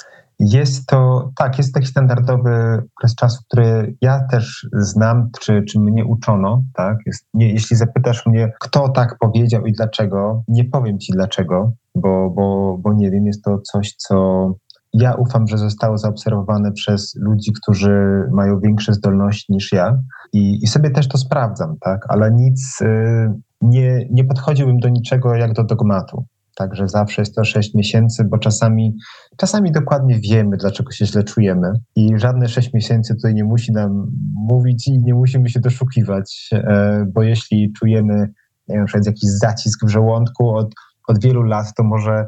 Jest 0.40 0.86
to, 0.86 1.30
tak, 1.36 1.58
jest 1.58 1.74
taki 1.74 1.86
standardowy 1.86 2.82
okres 2.96 3.14
czasu, 3.14 3.42
który 3.48 3.96
ja 4.00 4.20
też 4.30 4.68
znam, 4.72 5.30
czy, 5.40 5.62
czy 5.62 5.80
mnie 5.80 6.04
uczono, 6.04 6.62
tak? 6.74 6.96
Jest, 7.06 7.26
nie, 7.34 7.52
jeśli 7.52 7.76
zapytasz 7.76 8.26
mnie, 8.26 8.52
kto 8.60 8.88
tak 8.88 9.18
powiedział 9.18 9.66
i 9.66 9.72
dlaczego, 9.72 10.42
nie 10.48 10.64
powiem 10.64 10.98
ci 10.98 11.12
dlaczego, 11.12 11.72
bo, 11.94 12.30
bo, 12.30 12.78
bo 12.78 12.92
nie 12.92 13.10
wiem, 13.10 13.26
jest 13.26 13.44
to 13.44 13.58
coś, 13.58 13.94
co 13.96 14.48
ja 14.92 15.14
ufam, 15.14 15.48
że 15.48 15.58
zostało 15.58 15.98
zaobserwowane 15.98 16.72
przez 16.72 17.14
ludzi, 17.16 17.52
którzy 17.62 18.24
mają 18.32 18.60
większe 18.60 18.94
zdolności 18.94 19.52
niż 19.52 19.72
ja 19.72 19.98
i, 20.32 20.64
i 20.64 20.66
sobie 20.66 20.90
też 20.90 21.08
to 21.08 21.18
sprawdzam, 21.18 21.76
tak? 21.80 22.06
Ale 22.08 22.32
nic, 22.32 22.80
y, 22.80 23.30
nie, 23.60 24.06
nie 24.10 24.24
podchodziłbym 24.24 24.78
do 24.78 24.88
niczego 24.88 25.34
jak 25.34 25.52
do 25.52 25.64
dogmatu. 25.64 26.24
Także 26.58 26.88
zawsze 26.88 27.22
jest 27.22 27.34
to 27.34 27.44
6 27.44 27.74
miesięcy, 27.74 28.24
bo 28.24 28.38
czasami, 28.38 28.96
czasami 29.36 29.72
dokładnie 29.72 30.20
wiemy, 30.20 30.56
dlaczego 30.56 30.92
się 30.92 31.06
źle 31.06 31.24
czujemy 31.24 31.72
i 31.96 32.10
żadne 32.16 32.48
6 32.48 32.72
miesięcy 32.72 33.14
tutaj 33.14 33.34
nie 33.34 33.44
musi 33.44 33.72
nam 33.72 34.10
mówić 34.34 34.88
i 34.88 34.98
nie 34.98 35.14
musimy 35.14 35.48
się 35.48 35.60
doszukiwać, 35.60 36.48
e, 36.52 37.06
bo 37.14 37.22
jeśli 37.22 37.72
czujemy 37.72 38.28
nie 38.68 38.76
wiem, 38.76 38.86
jakiś 39.06 39.30
zacisk 39.30 39.86
w 39.86 39.88
żołądku 39.88 40.50
od, 40.50 40.74
od 41.08 41.22
wielu 41.22 41.42
lat, 41.42 41.74
to 41.76 41.84
może 41.84 42.26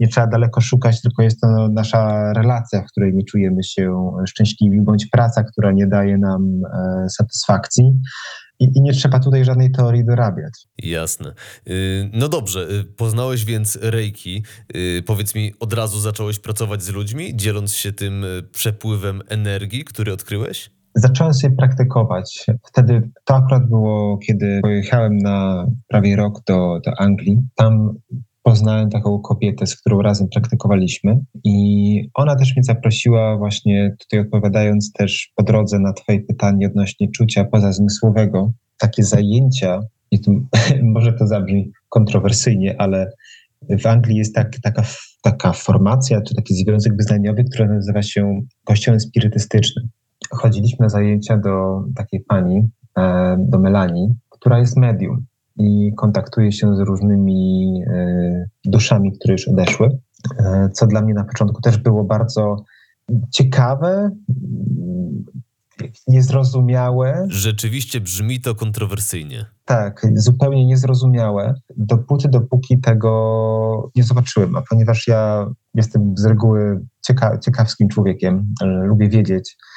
nie 0.00 0.08
trzeba 0.08 0.26
daleko 0.26 0.60
szukać, 0.60 1.02
tylko 1.02 1.22
jest 1.22 1.40
to 1.40 1.68
nasza 1.68 2.32
relacja, 2.32 2.82
w 2.82 2.86
której 2.86 3.14
nie 3.14 3.24
czujemy 3.24 3.64
się 3.64 4.12
szczęśliwi, 4.28 4.82
bądź 4.82 5.06
praca, 5.06 5.44
która 5.44 5.72
nie 5.72 5.86
daje 5.86 6.18
nam 6.18 6.60
e, 6.64 7.08
satysfakcji. 7.08 8.00
I, 8.60 8.64
I, 8.74 8.80
nie 8.80 8.92
trzeba 8.92 9.20
tutaj 9.20 9.44
żadnej 9.44 9.70
teorii 9.70 10.04
dorabiać. 10.04 10.52
Jasne. 10.78 11.32
Y, 11.68 12.10
no 12.12 12.28
dobrze, 12.28 12.68
y, 12.70 12.84
poznałeś 12.84 13.44
więc 13.44 13.78
Reiki. 13.82 14.42
Y, 14.76 15.02
powiedz 15.06 15.34
mi, 15.34 15.52
od 15.60 15.72
razu 15.72 16.00
zacząłeś 16.00 16.38
pracować 16.38 16.82
z 16.82 16.88
ludźmi, 16.88 17.36
dzieląc 17.36 17.72
się 17.72 17.92
tym 17.92 18.24
przepływem 18.52 19.22
energii, 19.28 19.84
który 19.84 20.12
odkryłeś? 20.12 20.70
Zacząłem 20.94 21.34
sobie 21.34 21.56
praktykować. 21.56 22.46
Wtedy 22.66 23.10
to 23.24 23.36
akurat 23.36 23.68
było, 23.68 24.18
kiedy 24.18 24.60
pojechałem 24.62 25.16
na 25.16 25.66
prawie 25.88 26.16
rok 26.16 26.40
do, 26.46 26.80
do 26.84 27.00
Anglii. 27.00 27.38
Tam 27.54 27.94
poznałem 28.48 28.90
taką 28.90 29.18
kobietę, 29.18 29.66
z 29.66 29.76
którą 29.76 30.02
razem 30.02 30.28
praktykowaliśmy 30.28 31.20
i 31.44 32.10
ona 32.14 32.36
też 32.36 32.56
mnie 32.56 32.62
zaprosiła 32.62 33.36
właśnie 33.36 33.96
tutaj 33.98 34.20
odpowiadając 34.20 34.92
też 34.92 35.32
po 35.36 35.42
drodze 35.42 35.78
na 35.78 35.92
twoje 35.92 36.20
pytanie 36.20 36.66
odnośnie 36.66 37.08
czucia 37.10 37.44
pozazmysłowego. 37.44 38.52
Takie 38.78 39.04
zajęcia, 39.04 39.80
i 40.10 40.20
tu, 40.20 40.46
może 40.94 41.12
to 41.12 41.26
zabrzmi 41.26 41.72
kontrowersyjnie, 41.88 42.80
ale 42.80 43.12
w 43.78 43.86
Anglii 43.86 44.16
jest 44.16 44.34
tak, 44.34 44.56
taka, 44.62 44.82
taka 45.22 45.52
formacja, 45.52 46.20
czy 46.22 46.34
taki 46.34 46.54
związek 46.54 46.96
wyznaniowy, 46.96 47.44
który 47.44 47.68
nazywa 47.68 48.02
się 48.02 48.40
Kościołem 48.64 49.00
Spirytystycznym. 49.00 49.88
Chodziliśmy 50.30 50.84
na 50.84 50.88
zajęcia 50.88 51.36
do 51.36 51.82
takiej 51.96 52.20
pani, 52.20 52.68
do 53.38 53.58
Melanii, 53.58 54.08
która 54.30 54.58
jest 54.58 54.76
medium 54.76 55.26
i 55.58 55.92
kontaktuje 55.96 56.52
się 56.52 56.76
z 56.76 56.80
różnymi 56.80 57.82
e, 57.86 58.48
duszami, 58.64 59.12
które 59.12 59.32
już 59.32 59.48
odeszły, 59.48 59.98
e, 60.38 60.68
co 60.72 60.86
dla 60.86 61.02
mnie 61.02 61.14
na 61.14 61.24
początku 61.24 61.60
też 61.60 61.78
było 61.78 62.04
bardzo 62.04 62.64
ciekawe, 63.30 64.10
niezrozumiałe. 66.08 67.26
Rzeczywiście 67.28 68.00
brzmi 68.00 68.40
to 68.40 68.54
kontrowersyjnie. 68.54 69.46
Tak, 69.64 70.06
zupełnie 70.14 70.66
niezrozumiałe, 70.66 71.54
dopóty, 71.76 72.28
dopóki 72.28 72.80
tego 72.80 73.90
nie 73.96 74.04
zobaczyłem. 74.04 74.56
A 74.56 74.62
ponieważ 74.70 75.06
ja 75.06 75.50
jestem 75.74 76.14
z 76.16 76.24
reguły 76.24 76.80
cieka 77.06 77.38
ciekawskim 77.38 77.88
człowiekiem, 77.88 78.54
lubię 78.62 79.08
wiedzieć, 79.08 79.56
e, 79.56 79.67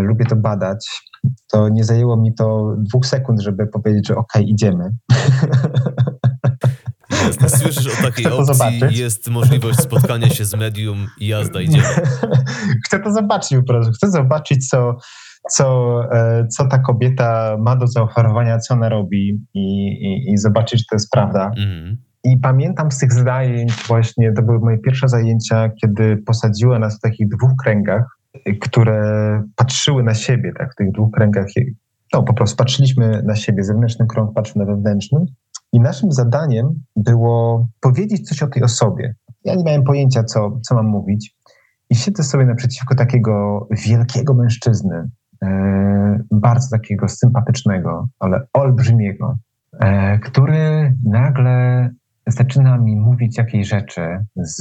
lubię 0.00 0.24
to 0.24 0.36
badać, 0.36 0.86
to 1.52 1.68
nie 1.68 1.84
zajęło 1.84 2.16
mi 2.16 2.34
to 2.34 2.76
dwóch 2.78 3.06
sekund, 3.06 3.42
żeby 3.42 3.66
powiedzieć, 3.66 4.08
że 4.08 4.16
okej, 4.16 4.42
okay, 4.42 4.50
idziemy. 4.50 4.90
Jasne. 7.26 7.48
Słyszysz 7.48 7.98
o 7.98 8.02
takiej 8.02 8.24
Chcę 8.24 8.36
opcji, 8.36 8.98
jest 8.98 9.30
możliwość 9.30 9.78
spotkania 9.78 10.28
się 10.28 10.44
z 10.44 10.54
medium 10.54 11.06
i 11.20 11.26
jazda, 11.26 11.60
idziemy. 11.60 11.84
Chcę 12.86 13.00
to 13.00 13.12
zobaczyć 13.12 13.58
po 13.58 13.62
prostu. 13.62 13.92
Chcę 13.92 14.10
zobaczyć, 14.10 14.68
co, 14.68 14.96
co, 15.50 15.98
e, 16.12 16.46
co 16.48 16.68
ta 16.68 16.78
kobieta 16.78 17.56
ma 17.60 17.76
do 17.76 17.86
zaoferowania, 17.86 18.58
co 18.58 18.74
ona 18.74 18.88
robi 18.88 19.40
i, 19.54 19.86
i, 19.86 20.32
i 20.32 20.38
zobaczyć, 20.38 20.80
czy 20.80 20.86
to 20.90 20.96
jest 20.96 21.10
prawda. 21.10 21.50
Mhm. 21.56 21.96
I 22.24 22.36
pamiętam 22.36 22.90
z 22.90 22.98
tych 22.98 23.12
zajęć 23.12 23.72
właśnie, 23.86 24.32
to 24.32 24.42
były 24.42 24.58
moje 24.58 24.78
pierwsze 24.78 25.08
zajęcia, 25.08 25.70
kiedy 25.80 26.16
posadziła 26.16 26.78
nas 26.78 26.98
w 26.98 27.00
takich 27.00 27.28
dwóch 27.28 27.50
kręgach 27.62 28.18
które 28.60 29.42
patrzyły 29.56 30.02
na 30.02 30.14
siebie, 30.14 30.52
tak, 30.58 30.72
w 30.72 30.76
tych 30.76 30.92
dwóch 30.92 31.10
kręgach. 31.12 31.46
No, 32.12 32.22
po 32.22 32.34
prostu 32.34 32.56
patrzyliśmy 32.56 33.22
na 33.22 33.36
siebie, 33.36 33.64
zewnętrzny 33.64 34.06
krąg 34.06 34.34
patrzył 34.34 34.62
na 34.62 34.64
wewnętrznym. 34.64 35.26
I 35.72 35.80
naszym 35.80 36.12
zadaniem 36.12 36.82
było 36.96 37.68
powiedzieć 37.80 38.28
coś 38.28 38.42
o 38.42 38.46
tej 38.46 38.62
osobie. 38.62 39.14
Ja 39.44 39.54
nie 39.54 39.64
miałem 39.64 39.84
pojęcia, 39.84 40.24
co, 40.24 40.60
co 40.68 40.74
mam 40.74 40.86
mówić. 40.86 41.36
I 41.90 41.94
siedzę 41.94 42.22
sobie 42.22 42.46
naprzeciwko 42.46 42.94
takiego 42.94 43.66
wielkiego 43.70 44.34
mężczyzny, 44.34 45.10
e, 45.42 46.18
bardzo 46.30 46.76
takiego 46.76 47.08
sympatycznego, 47.08 48.08
ale 48.18 48.46
olbrzymiego, 48.52 49.36
e, 49.80 50.18
który 50.18 50.94
nagle 51.04 51.90
zaczyna 52.26 52.78
mi 52.78 52.96
mówić 52.96 53.38
jakieś 53.38 53.68
rzeczy 53.68 54.24
z, 54.36 54.56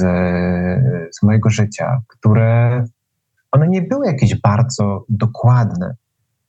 z 1.16 1.24
mojego 1.24 1.50
życia, 1.50 2.02
które 2.08 2.84
one 3.52 3.68
nie 3.68 3.82
były 3.82 4.06
jakieś 4.06 4.36
bardzo 4.36 5.06
dokładne, 5.10 5.96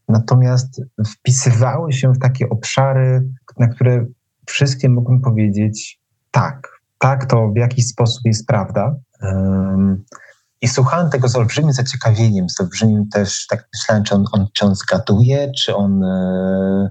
natomiast 0.08 0.82
wpisywały 1.06 1.92
się 1.92 2.12
w 2.12 2.18
takie 2.18 2.48
obszary, 2.48 3.28
na 3.58 3.68
które 3.68 4.06
wszystkie 4.46 4.88
mógłbym 4.88 5.20
powiedzieć 5.20 6.00
tak, 6.30 6.80
tak, 6.98 7.26
to 7.26 7.48
w 7.48 7.56
jakiś 7.56 7.86
sposób 7.86 8.20
jest 8.24 8.46
prawda. 8.46 8.94
Um, 9.22 10.04
I 10.60 10.68
słuchałem 10.68 11.10
tego 11.10 11.28
z 11.28 11.36
olbrzymim 11.36 11.72
zaciekawieniem, 11.72 12.48
z 12.48 12.60
olbrzymim 12.60 13.08
też, 13.08 13.46
tak 13.46 13.68
myślałem, 13.74 14.04
czy 14.04 14.14
on, 14.14 14.24
on, 14.32 14.46
czy 14.54 14.64
on 14.64 14.74
zgaduje, 14.74 15.52
czy 15.58 15.76
on, 15.76 16.04
e, 16.04 16.88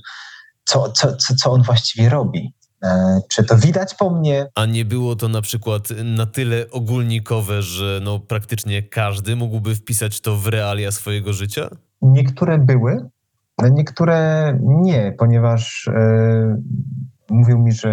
co, 0.65 0.91
co, 0.91 1.15
co, 1.15 1.36
co 1.36 1.52
on 1.52 1.63
właściwie 1.63 2.10
robi. 2.10 2.54
E, 2.84 3.20
czy 3.30 3.44
to 3.44 3.58
widać 3.58 3.96
po 3.96 4.10
mnie? 4.10 4.48
A 4.56 4.65
nie 4.65 4.86
było 4.86 5.15
to 5.15 5.28
na 5.28 5.41
przykład 5.41 5.89
na 6.06 6.26
tyle 6.26 6.65
ogólnikowe, 6.72 7.62
że 7.62 8.00
no 8.04 8.20
praktycznie 8.20 8.84
każdy 8.84 9.36
mógłby 9.36 9.76
wpisać 9.76 10.22
to 10.22 10.38
w 10.38 10.48
realia 10.48 10.91
swojego 10.91 11.34
życia? 11.34 11.70
Niektóre 12.02 12.58
były, 12.58 13.10
niektóre 13.72 14.58
nie, 14.62 15.15
ponieważ 15.17 15.88
e, 15.88 16.62
mówił 17.30 17.60
mi, 17.60 17.72
że 17.72 17.91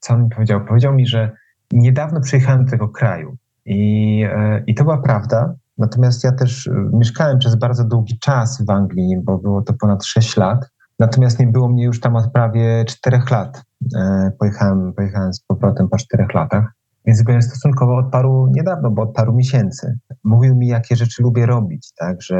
co 0.00 0.14
on 0.14 0.24
mi 0.24 0.30
powiedział? 0.30 0.64
Powiedział 0.64 0.94
mi, 0.94 1.06
że 1.06 1.30
niedawno 1.72 2.20
przyjechałem 2.20 2.64
do 2.64 2.70
tego 2.70 2.88
kraju 2.88 3.36
i, 3.64 4.22
e, 4.32 4.62
i 4.66 4.74
to 4.74 4.84
była 4.84 4.98
prawda. 4.98 5.54
Natomiast 5.78 6.24
ja 6.24 6.32
też 6.32 6.70
mieszkałem 6.92 7.38
przez 7.38 7.56
bardzo 7.56 7.84
długi 7.84 8.18
czas 8.18 8.62
w 8.66 8.70
Anglii, 8.70 9.16
bo 9.22 9.38
było 9.38 9.62
to 9.62 9.72
ponad 9.72 10.04
6 10.04 10.36
lat. 10.36 10.70
Natomiast 10.98 11.40
nie 11.40 11.46
było 11.46 11.68
mnie 11.68 11.84
już 11.84 12.00
tam 12.00 12.16
od 12.16 12.32
prawie 12.32 12.84
4 12.88 13.22
lat. 13.30 13.62
E, 13.96 14.30
pojechałem, 14.38 14.92
pojechałem 14.92 15.32
z 15.32 15.40
powrotem 15.40 15.88
po 15.88 15.96
czterech 15.96 16.34
latach, 16.34 16.72
więc 17.06 17.22
byłem 17.22 17.42
stosunkowo 17.42 17.96
od 17.96 18.10
paru, 18.10 18.52
niedawno, 18.54 18.90
bo 18.90 19.02
od 19.02 19.14
paru 19.14 19.34
miesięcy. 19.34 19.98
Mówił 20.24 20.56
mi, 20.56 20.66
jakie 20.66 20.96
rzeczy 20.96 21.22
lubię 21.22 21.46
robić, 21.46 21.92
tak, 21.98 22.22
że 22.22 22.38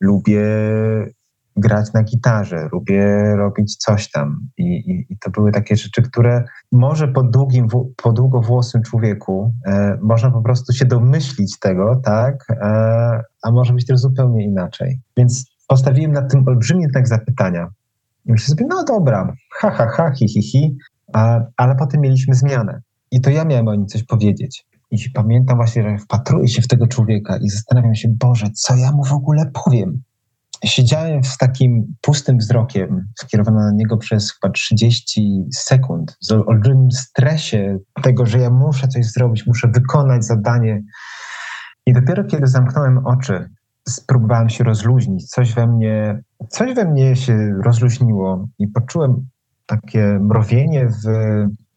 lubię 0.00 0.42
grać 1.58 1.92
na 1.92 2.02
gitarze, 2.02 2.68
lubię 2.72 3.34
robić 3.36 3.76
coś 3.76 4.10
tam. 4.10 4.40
I, 4.58 4.64
i, 4.64 5.12
i 5.12 5.18
to 5.18 5.30
były 5.30 5.52
takie 5.52 5.76
rzeczy, 5.76 6.02
które 6.02 6.44
może 6.72 7.08
po 7.08 7.22
długim, 7.22 7.66
po 7.96 8.12
długowłosym 8.12 8.82
człowieku 8.82 9.54
e, 9.66 9.98
można 10.02 10.30
po 10.30 10.42
prostu 10.42 10.72
się 10.72 10.84
domyślić 10.84 11.58
tego, 11.58 12.00
tak? 12.04 12.46
E, 12.50 12.64
a 13.42 13.50
może 13.50 13.72
być 13.72 13.86
też 13.86 13.98
zupełnie 13.98 14.44
inaczej. 14.44 15.00
Więc 15.16 15.58
postawiłem 15.68 16.12
nad 16.12 16.30
tym 16.30 16.48
olbrzymi 16.48 16.84
znak 16.92 17.08
zapytania. 17.08 17.68
I 18.28 18.32
myślę 18.32 18.46
sobie, 18.46 18.66
no 18.68 18.84
dobra, 18.84 19.32
ha, 19.60 19.70
ha, 19.70 19.86
ha, 19.86 20.10
hi, 20.10 20.28
hi, 20.28 20.42
hi. 20.42 20.76
A, 21.12 21.40
ale 21.56 21.76
potem 21.76 22.00
mieliśmy 22.00 22.34
zmianę. 22.34 22.80
I 23.10 23.20
to 23.20 23.30
ja 23.30 23.44
miałem 23.44 23.68
o 23.68 23.74
nim 23.74 23.86
coś 23.86 24.04
powiedzieć. 24.04 24.66
I 24.90 25.10
pamiętam 25.10 25.56
właśnie, 25.56 25.82
że 25.82 25.98
wpatruję 25.98 26.48
się 26.48 26.62
w 26.62 26.68
tego 26.68 26.86
człowieka 26.86 27.36
i 27.36 27.48
zastanawiam 27.48 27.94
się, 27.94 28.08
Boże, 28.08 28.46
co 28.54 28.76
ja 28.76 28.92
mu 28.92 29.04
w 29.04 29.12
ogóle 29.12 29.50
powiem? 29.64 30.02
Siedziałem 30.64 31.24
z 31.24 31.36
takim 31.36 31.94
pustym 32.00 32.38
wzrokiem, 32.38 33.08
skierowanym 33.18 33.60
na 33.60 33.72
niego 33.72 33.96
przez 33.96 34.32
chyba 34.32 34.52
30 34.52 35.44
sekund, 35.54 36.16
z 36.20 36.32
olbrzymim 36.32 36.90
stresie 36.90 37.78
tego, 38.02 38.26
że 38.26 38.38
ja 38.38 38.50
muszę 38.50 38.88
coś 38.88 39.06
zrobić, 39.06 39.46
muszę 39.46 39.68
wykonać 39.68 40.24
zadanie. 40.24 40.82
I 41.86 41.92
dopiero 41.92 42.24
kiedy 42.24 42.46
zamknąłem 42.46 43.06
oczy, 43.06 43.50
spróbowałem 43.88 44.48
się 44.48 44.64
rozluźnić. 44.64 45.30
Coś 45.30 45.54
we 45.54 45.66
mnie, 45.66 46.22
coś 46.48 46.74
we 46.74 46.84
mnie 46.84 47.16
się 47.16 47.54
rozluźniło 47.64 48.48
i 48.58 48.68
poczułem 48.68 49.26
takie 49.66 50.18
mrowienie 50.22 50.88
w 50.88 51.08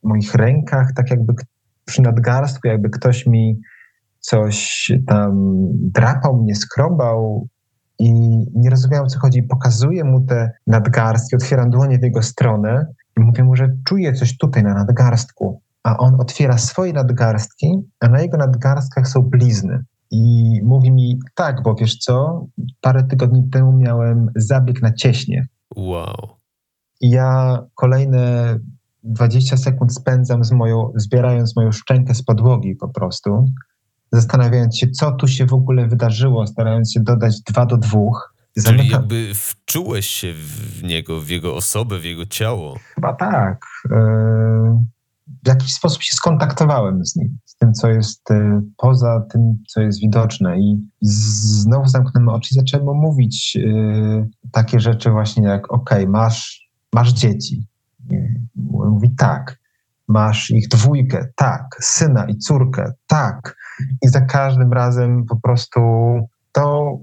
moich 0.04 0.36
rękach, 0.36 0.88
tak 0.95 1.12
jakby 1.12 1.34
przy 1.86 2.02
nadgarstku, 2.02 2.67
jakby 2.67 2.89
ktoś 2.89 3.28
mi 3.28 3.62
coś 4.19 4.91
tam 5.08 5.32
drapał 5.71 6.38
mnie, 6.38 6.56
skrobał 6.56 7.47
i 8.00 8.12
nie 8.56 8.69
rozumiałem, 8.69 9.10
co 9.10 9.19
chodzi. 9.19 9.43
Pokazuję 9.43 10.04
mu 10.04 10.21
te 10.21 10.52
nadgarstki, 10.67 11.36
otwieram 11.36 11.69
dłonie 11.69 12.00
w 12.00 12.04
jego 12.04 12.21
stronę 12.24 12.86
i 13.17 13.21
mówię 13.21 13.43
mu, 13.43 13.56
że 13.56 13.76
czuję 13.86 14.13
coś 14.13 14.38
tutaj 14.38 14.63
na 14.63 14.74
nadgarstku. 14.74 15.62
A 15.84 15.97
on 15.97 16.21
otwiera 16.21 16.58
swoje 16.58 16.93
nadgarstki, 16.93 17.82
a 18.00 18.08
na 18.08 18.21
jego 18.21 18.38
nadgarstkach 18.38 19.08
są 19.08 19.21
blizny. 19.21 19.84
I 20.12 20.60
mówi 20.63 20.91
mi, 20.91 21.19
tak, 21.36 21.63
bo 21.63 21.76
wiesz 21.76 21.97
co, 21.97 22.45
parę 22.82 23.04
tygodni 23.04 23.50
temu 23.50 23.78
miałem 23.78 24.28
zabieg 24.36 24.82
na 24.82 24.93
cieśnie. 24.93 25.47
Wow. 25.76 26.30
I 27.02 27.10
ja 27.10 27.60
kolejne 27.76 28.58
20 29.04 29.58
sekund 29.58 29.95
spędzam 29.95 30.43
z 30.43 30.52
moją, 30.52 30.91
zbierając 30.95 31.56
moją 31.56 31.71
szczękę 31.71 32.15
z 32.15 32.24
podłogi 32.24 32.76
po 32.76 32.89
prostu, 32.89 33.45
zastanawiając 34.12 34.78
się, 34.78 34.88
co 34.88 35.12
tu 35.12 35.28
się 35.28 35.45
w 35.45 35.54
ogóle 35.54 35.88
wydarzyło, 35.88 36.47
starając 36.47 36.93
się 36.93 37.00
dodać 37.00 37.41
dwa 37.41 37.65
do 37.65 37.78
dwóch. 37.78 38.34
Zamyka... 38.56 38.84
Czyli 38.84 38.93
jakby 38.93 39.32
wczułeś 39.36 40.08
się 40.08 40.34
w 40.34 40.84
niego, 40.84 41.21
w 41.21 41.30
jego 41.30 41.56
osobę, 41.56 42.00
w 42.00 42.06
jego 42.06 42.26
ciało. 42.26 42.80
Chyba 42.95 43.13
tak. 43.13 43.65
E, 43.91 44.86
w 45.43 45.47
jakiś 45.47 45.74
sposób 45.74 46.04
się 46.04 46.15
skontaktowałem 46.15 47.06
z 47.06 47.15
nim, 47.15 47.38
tym, 47.62 47.74
co 47.74 47.89
jest 47.89 48.32
e, 48.32 48.62
poza 48.78 49.21
tym, 49.32 49.63
co 49.67 49.82
jest 49.82 50.00
widoczne. 50.00 50.60
I 50.60 50.88
znowu 51.02 51.88
zamknąłem 51.88 52.30
oczy 52.30 52.50
i 52.52 52.58
zacząłem 52.58 52.97
mówić 52.97 53.58
e, 53.58 54.28
takie 54.52 54.80
rzeczy 54.80 55.12
właśnie 55.12 55.43
jak, 55.43 55.74
ok, 55.74 55.89
masz, 56.08 56.69
masz 56.93 57.13
dzieci, 57.13 57.67
Mówi 58.56 59.15
tak. 59.15 59.62
Masz 60.08 60.52
ich 60.52 60.67
dwójkę, 60.67 61.28
tak. 61.36 61.78
Syna 61.80 62.26
i 62.26 62.38
córkę, 62.38 62.93
tak. 63.08 63.56
I 64.02 64.08
za 64.08 64.21
każdym 64.21 64.74
razem 64.74 65.26
po 65.26 65.36
prostu 65.36 65.80
to, 66.52 66.97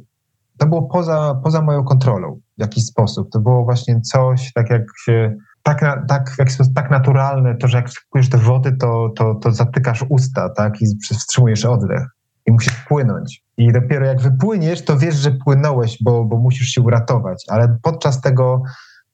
to 0.59 0.66
było 0.66 0.83
poza, 0.83 1.40
poza 1.44 1.62
moją 1.62 1.85
kontrolą 1.85 2.40
w 2.59 2.61
jakiś 2.61 2.85
sposób. 2.85 3.31
To 3.31 3.40
było 3.40 3.64
właśnie 3.64 4.01
coś, 4.01 4.53
tak 4.53 4.71
jak 4.71 4.83
się 5.05 5.37
tak, 5.75 6.07
tak, 6.09 6.37
tak 6.75 6.91
naturalne, 6.91 7.57
to 7.57 7.69
że 7.69 7.77
jak 7.77 7.89
wskakujesz 7.89 8.29
do 8.29 8.39
wody, 8.39 8.73
to, 8.73 9.13
to, 9.17 9.35
to 9.35 9.53
zatykasz 9.53 10.05
usta, 10.09 10.49
tak, 10.49 10.83
i 10.83 10.87
wstrzymujesz 11.15 11.65
oddech 11.65 12.07
i 12.47 12.53
musisz 12.53 12.85
płynąć. 12.89 13.43
I 13.57 13.73
dopiero 13.73 14.07
jak 14.07 14.21
wypłyniesz, 14.21 14.85
to 14.85 14.99
wiesz, 14.99 15.15
że 15.15 15.31
płynąłeś, 15.31 15.99
bo, 16.01 16.25
bo 16.25 16.39
musisz 16.39 16.69
się 16.69 16.81
uratować, 16.81 17.45
ale 17.49 17.79
podczas 17.83 18.21
tego 18.21 18.63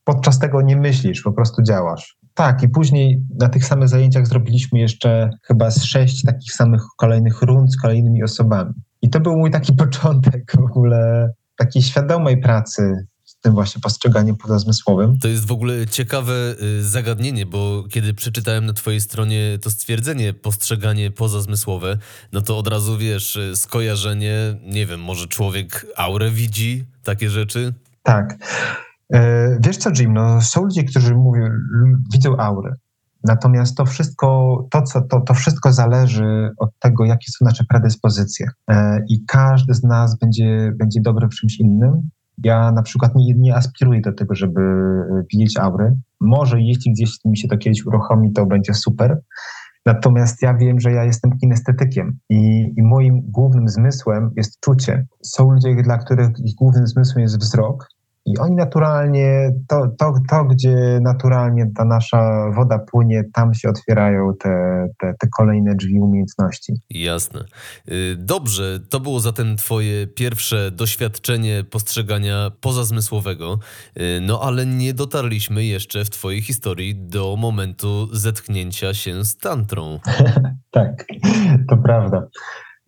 podczas 0.04 0.38
tego 0.38 0.62
nie 0.62 0.76
myślisz, 0.76 1.22
po 1.22 1.32
prostu 1.32 1.62
działasz. 1.62 2.16
Tak, 2.34 2.62
i 2.62 2.68
później 2.68 3.22
na 3.40 3.48
tych 3.48 3.64
samych 3.64 3.88
zajęciach 3.88 4.26
zrobiliśmy 4.26 4.78
jeszcze 4.78 5.30
chyba 5.42 5.70
z 5.70 5.84
sześć 5.84 6.22
takich 6.22 6.52
samych 6.52 6.82
kolejnych 6.96 7.42
rund 7.42 7.72
z 7.72 7.80
kolejnymi 7.80 8.22
osobami. 8.22 8.72
I 9.02 9.10
to 9.10 9.20
był 9.20 9.36
mój 9.36 9.50
taki 9.50 9.72
początek 9.84 10.52
w 10.56 10.64
ogóle 10.64 11.30
takiej 11.56 11.82
świadomej 11.82 12.40
pracy 12.40 13.06
tym 13.44 13.54
właśnie 13.54 13.80
postrzeganiem 13.80 14.36
pozazmysłowym. 14.36 15.18
To 15.18 15.28
jest 15.28 15.46
w 15.46 15.52
ogóle 15.52 15.86
ciekawe 15.86 16.32
y, 16.62 16.84
zagadnienie, 16.84 17.46
bo 17.46 17.84
kiedy 17.90 18.14
przeczytałem 18.14 18.66
na 18.66 18.72
twojej 18.72 19.00
stronie 19.00 19.58
to 19.62 19.70
stwierdzenie 19.70 20.34
postrzeganie 20.34 21.10
pozazmysłowe, 21.10 21.98
no 22.32 22.40
to 22.40 22.58
od 22.58 22.68
razu 22.68 22.98
wiesz, 22.98 23.36
y, 23.36 23.56
skojarzenie, 23.56 24.36
nie 24.66 24.86
wiem, 24.86 25.00
może 25.00 25.26
człowiek 25.26 25.86
aurę 25.96 26.30
widzi, 26.30 26.84
takie 27.02 27.30
rzeczy? 27.30 27.74
Tak. 28.02 28.36
E, 29.12 29.58
wiesz 29.60 29.76
co, 29.76 29.90
Jim, 29.98 30.12
no, 30.12 30.42
są 30.42 30.62
ludzie, 30.62 30.84
którzy 30.84 31.14
mówią, 31.14 31.48
widzą 32.12 32.36
aury. 32.36 32.74
Natomiast 33.24 33.76
to 33.76 33.86
wszystko, 33.86 34.58
to, 34.70 34.82
co, 34.82 35.00
to, 35.00 35.20
to 35.20 35.34
wszystko 35.34 35.72
zależy 35.72 36.50
od 36.58 36.70
tego, 36.78 37.04
jakie 37.04 37.30
są 37.30 37.44
nasze 37.44 37.64
predyspozycje. 37.68 38.48
E, 38.70 39.00
I 39.08 39.24
każdy 39.26 39.74
z 39.74 39.82
nas 39.82 40.18
będzie, 40.18 40.72
będzie 40.78 41.00
dobry 41.00 41.28
w 41.28 41.34
czymś 41.34 41.60
innym. 41.60 42.10
Ja 42.44 42.72
na 42.72 42.82
przykład 42.82 43.14
nie, 43.14 43.34
nie 43.34 43.54
aspiruję 43.56 44.00
do 44.00 44.12
tego, 44.12 44.34
żeby 44.34 44.60
widzieć 45.32 45.56
aury. 45.56 45.96
Może 46.20 46.60
jeśli 46.60 46.92
gdzieś 46.92 47.24
mi 47.24 47.38
się 47.38 47.48
to 47.48 47.58
kiedyś 47.58 47.86
uruchomi, 47.86 48.32
to 48.32 48.46
będzie 48.46 48.74
super. 48.74 49.20
Natomiast 49.86 50.42
ja 50.42 50.54
wiem, 50.54 50.80
że 50.80 50.92
ja 50.92 51.04
jestem 51.04 51.38
kinestetykiem 51.38 52.18
i, 52.30 52.72
i 52.76 52.82
moim 52.82 53.20
głównym 53.22 53.68
zmysłem 53.68 54.30
jest 54.36 54.60
czucie. 54.60 55.06
Są 55.22 55.50
ludzie, 55.50 55.82
dla 55.82 55.98
których 55.98 56.28
ich 56.44 56.54
głównym 56.54 56.86
zmysłem 56.86 57.22
jest 57.22 57.38
wzrok, 57.38 57.88
i 58.26 58.38
oni 58.38 58.54
naturalnie, 58.54 59.52
to, 59.68 59.88
to, 59.98 60.14
to, 60.28 60.44
gdzie 60.44 60.98
naturalnie 61.02 61.70
ta 61.76 61.84
nasza 61.84 62.50
woda 62.54 62.78
płynie, 62.78 63.24
tam 63.32 63.54
się 63.54 63.68
otwierają 63.68 64.32
te, 64.40 64.86
te, 64.98 65.14
te 65.20 65.28
kolejne 65.36 65.74
drzwi 65.74 66.00
umiejętności. 66.00 66.72
Jasne. 66.90 67.40
Y, 67.88 68.16
dobrze, 68.18 68.80
to 68.90 69.00
było 69.00 69.20
zatem 69.20 69.56
Twoje 69.56 70.06
pierwsze 70.06 70.70
doświadczenie 70.70 71.64
postrzegania 71.70 72.50
pozazmysłowego, 72.60 73.58
y, 73.96 74.20
no 74.22 74.40
ale 74.42 74.66
nie 74.66 74.94
dotarliśmy 74.94 75.64
jeszcze 75.64 76.04
w 76.04 76.10
Twojej 76.10 76.42
historii 76.42 76.94
do 76.96 77.36
momentu 77.36 78.08
zetknięcia 78.12 78.94
się 78.94 79.24
z 79.24 79.36
tantrą. 79.36 79.98
tak, 80.70 81.04
to 81.68 81.76
prawda. 81.76 82.26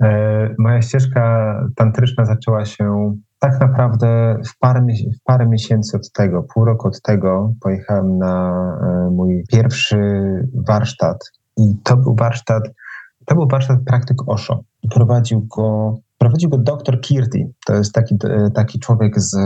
E, 0.03 0.55
moja 0.59 0.83
ścieżka 0.83 1.55
tantryczna 1.77 2.25
zaczęła 2.25 2.65
się 2.65 3.17
tak 3.39 3.61
naprawdę 3.61 4.37
w 4.47 4.59
parę, 4.59 4.87
w 5.21 5.23
parę 5.25 5.47
miesięcy 5.49 5.97
od 5.97 6.13
tego, 6.13 6.47
pół 6.55 6.65
roku 6.65 6.89
od 6.89 7.03
tego, 7.03 7.53
pojechałem 7.61 8.19
na 8.19 8.53
e, 8.83 9.11
mój 9.11 9.45
pierwszy 9.53 9.99
warsztat. 10.55 11.33
I 11.57 11.75
to 11.85 11.97
był 11.97 12.15
warsztat, 12.15 12.63
to 13.27 13.35
był 13.35 13.49
warsztat 13.49 13.79
praktyk 13.87 14.17
Osho. 14.27 14.61
Prowadził 14.91 15.47
go, 15.57 15.95
prowadził 16.19 16.51
go 16.51 16.59
dr 16.59 17.01
Kirti. 17.01 17.47
To 17.67 17.75
jest 17.75 17.93
taki, 17.93 18.17
e, 18.25 18.51
taki 18.51 18.79
człowiek, 18.79 19.21
z, 19.21 19.37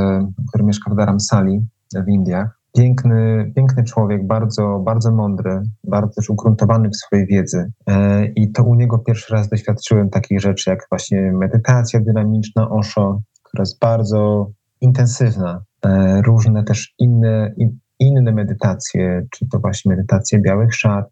który 0.48 0.64
mieszka 0.64 0.90
w 0.90 0.96
Dharamsali 0.96 1.60
w 2.06 2.08
Indiach. 2.08 2.60
Piękny, 2.76 3.52
piękny 3.56 3.84
człowiek, 3.84 4.26
bardzo, 4.26 4.82
bardzo 4.84 5.12
mądry, 5.12 5.62
bardzo 5.84 6.14
też 6.14 6.30
ugruntowany 6.30 6.88
w 6.88 6.96
swojej 6.96 7.26
wiedzy. 7.26 7.72
E, 7.86 8.26
I 8.26 8.52
to 8.52 8.62
u 8.62 8.74
niego 8.74 8.98
pierwszy 8.98 9.34
raz 9.34 9.48
doświadczyłem 9.48 10.10
takich 10.10 10.40
rzeczy, 10.40 10.70
jak 10.70 10.86
właśnie 10.90 11.32
medytacja 11.32 12.00
dynamiczna 12.00 12.70
Osho, 12.70 13.20
która 13.50 13.62
jest 13.62 13.78
bardzo 13.80 14.50
intensywna. 14.80 15.62
E, 15.86 16.22
różne 16.22 16.64
też 16.64 16.94
inne, 16.98 17.54
inne 17.98 18.32
medytacje, 18.32 19.26
czy 19.30 19.48
to 19.48 19.58
właśnie 19.58 19.94
medytacje 19.94 20.40
białych 20.40 20.74
szat, 20.74 21.10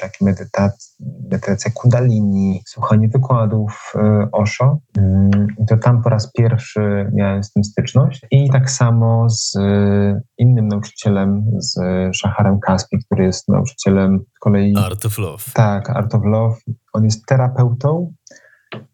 takie 0.00 0.24
medytacje, 0.24 1.06
medytacja 1.22 1.70
kundalini, 1.74 2.62
słuchanie 2.66 3.08
wykładów 3.08 3.92
e, 3.94 4.28
Osho. 4.32 4.78
To 5.68 5.76
tam 5.76 6.02
po 6.02 6.08
raz 6.08 6.32
pierwszy 6.32 7.10
miałem 7.14 7.44
z 7.44 7.52
tym 7.52 7.64
styczność. 7.64 8.26
I 8.30 8.50
tak 8.50 8.70
samo 8.70 9.30
z 9.30 9.58
innym 10.38 10.68
nauczycielem, 10.68 11.44
z 11.58 11.78
Szaharem 12.16 12.60
Kaspi, 12.60 12.98
który 13.04 13.24
jest 13.24 13.48
nauczycielem 13.48 14.18
z 14.36 14.38
kolei... 14.38 14.76
Art 14.76 15.06
of 15.06 15.18
Love. 15.18 15.44
Tak, 15.54 15.90
Art 15.90 16.14
of 16.14 16.22
Love. 16.24 16.56
On 16.92 17.04
jest 17.04 17.26
terapeutą, 17.26 18.12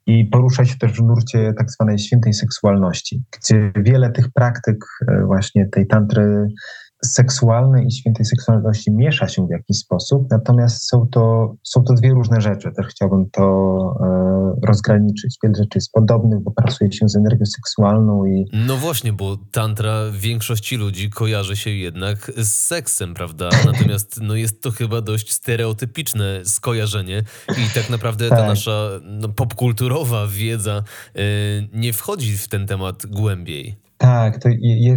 i 0.06 0.24
porusza 0.24 0.64
się 0.64 0.78
też 0.78 0.92
w 0.92 1.02
nurcie 1.02 1.52
tak 1.58 1.70
zwanej 1.70 1.98
świętej 1.98 2.32
seksualności, 2.32 3.22
gdzie 3.38 3.72
wiele 3.76 4.10
tych 4.10 4.32
praktyk 4.34 4.84
e, 5.08 5.24
właśnie 5.24 5.68
tej 5.68 5.86
tantry 5.86 6.48
seksualnej 7.04 7.86
i 7.86 7.92
świętej 7.92 8.24
seksualności 8.26 8.92
miesza 8.92 9.28
się 9.28 9.46
w 9.46 9.50
jakiś 9.50 9.78
sposób, 9.78 10.26
natomiast 10.30 10.88
są 10.88 11.06
to, 11.06 11.54
są 11.62 11.82
to 11.82 11.94
dwie 11.94 12.10
różne 12.10 12.40
rzeczy. 12.40 12.72
Też 12.76 12.86
chciałbym 12.86 13.30
to 13.30 13.42
e, 14.00 14.66
rozgraniczyć. 14.66 15.36
Wiele 15.42 15.54
rzeczy 15.54 15.70
jest 15.74 15.92
podobnych, 15.92 16.40
bo 16.40 16.50
pracuje 16.50 16.92
się 16.92 17.08
z 17.08 17.16
energią 17.16 17.46
seksualną 17.46 18.26
i... 18.26 18.44
No 18.52 18.76
właśnie, 18.76 19.12
bo 19.12 19.36
tantra 19.50 20.10
większości 20.12 20.76
ludzi 20.76 21.10
kojarzy 21.10 21.56
się 21.56 21.70
jednak 21.70 22.32
z 22.36 22.48
seksem, 22.48 23.14
prawda? 23.14 23.50
Natomiast 23.72 24.20
no, 24.22 24.34
jest 24.34 24.62
to 24.62 24.70
chyba 24.70 25.00
dość 25.00 25.32
stereotypiczne 25.32 26.40
skojarzenie 26.44 27.22
i 27.48 27.74
tak 27.74 27.90
naprawdę 27.90 28.28
tak. 28.28 28.38
ta 28.38 28.46
nasza 28.46 28.88
no, 29.02 29.28
popkulturowa 29.28 30.26
wiedza 30.26 30.82
y, 31.16 31.20
nie 31.72 31.92
wchodzi 31.92 32.36
w 32.36 32.48
ten 32.48 32.66
temat 32.66 33.06
głębiej. 33.06 33.82
Tak, 34.02 34.38
to 34.38 34.48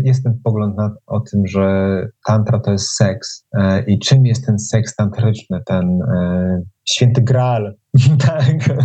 jest 0.04 0.24
ten 0.24 0.39
pogląd 0.44 0.78
na, 0.78 0.96
o 1.08 1.20
tym, 1.20 1.48
że 1.48 2.08
tantra 2.26 2.60
to 2.60 2.72
jest 2.72 2.89
seks. 2.89 3.48
E, 3.54 3.84
I 3.84 4.00
czym 4.00 4.26
jest 4.26 4.46
ten 4.46 4.60
seks 4.60 4.96
tantryczny, 4.96 5.62
ten 5.65 6.02
e, 6.02 6.62
święty 6.86 7.22
graal, 7.22 7.76
tak? 8.28 8.78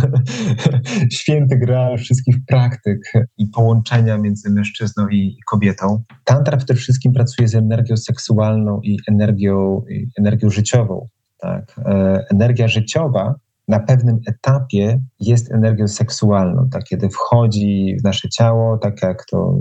święty 1.19 1.57
graal 1.57 1.97
wszystkich 1.97 2.35
praktyk 2.47 2.99
i 3.37 3.47
połączenia 3.47 4.17
między 4.17 4.49
mężczyzną 4.49 5.07
i 5.07 5.37
kobietą. 5.49 6.03
Tantra 6.23 6.57
przede 6.57 6.75
wszystkim 6.75 7.13
pracuje 7.13 7.47
z 7.47 7.55
energią 7.55 7.97
seksualną 7.97 8.81
i 8.83 8.97
energią, 9.07 9.81
i 9.89 10.07
energią 10.17 10.49
życiową. 10.49 11.07
Tak? 11.37 11.79
E, 11.85 12.25
energia 12.31 12.67
życiowa 12.67 13.35
na 13.71 13.79
pewnym 13.79 14.19
etapie 14.27 15.01
jest 15.19 15.51
energią 15.51 15.87
seksualną, 15.87 16.69
tak 16.71 16.83
kiedy 16.83 17.09
wchodzi 17.09 17.97
w 17.99 18.03
nasze 18.03 18.29
ciało, 18.29 18.77
tak 18.77 19.01
jak 19.01 19.25
to 19.25 19.57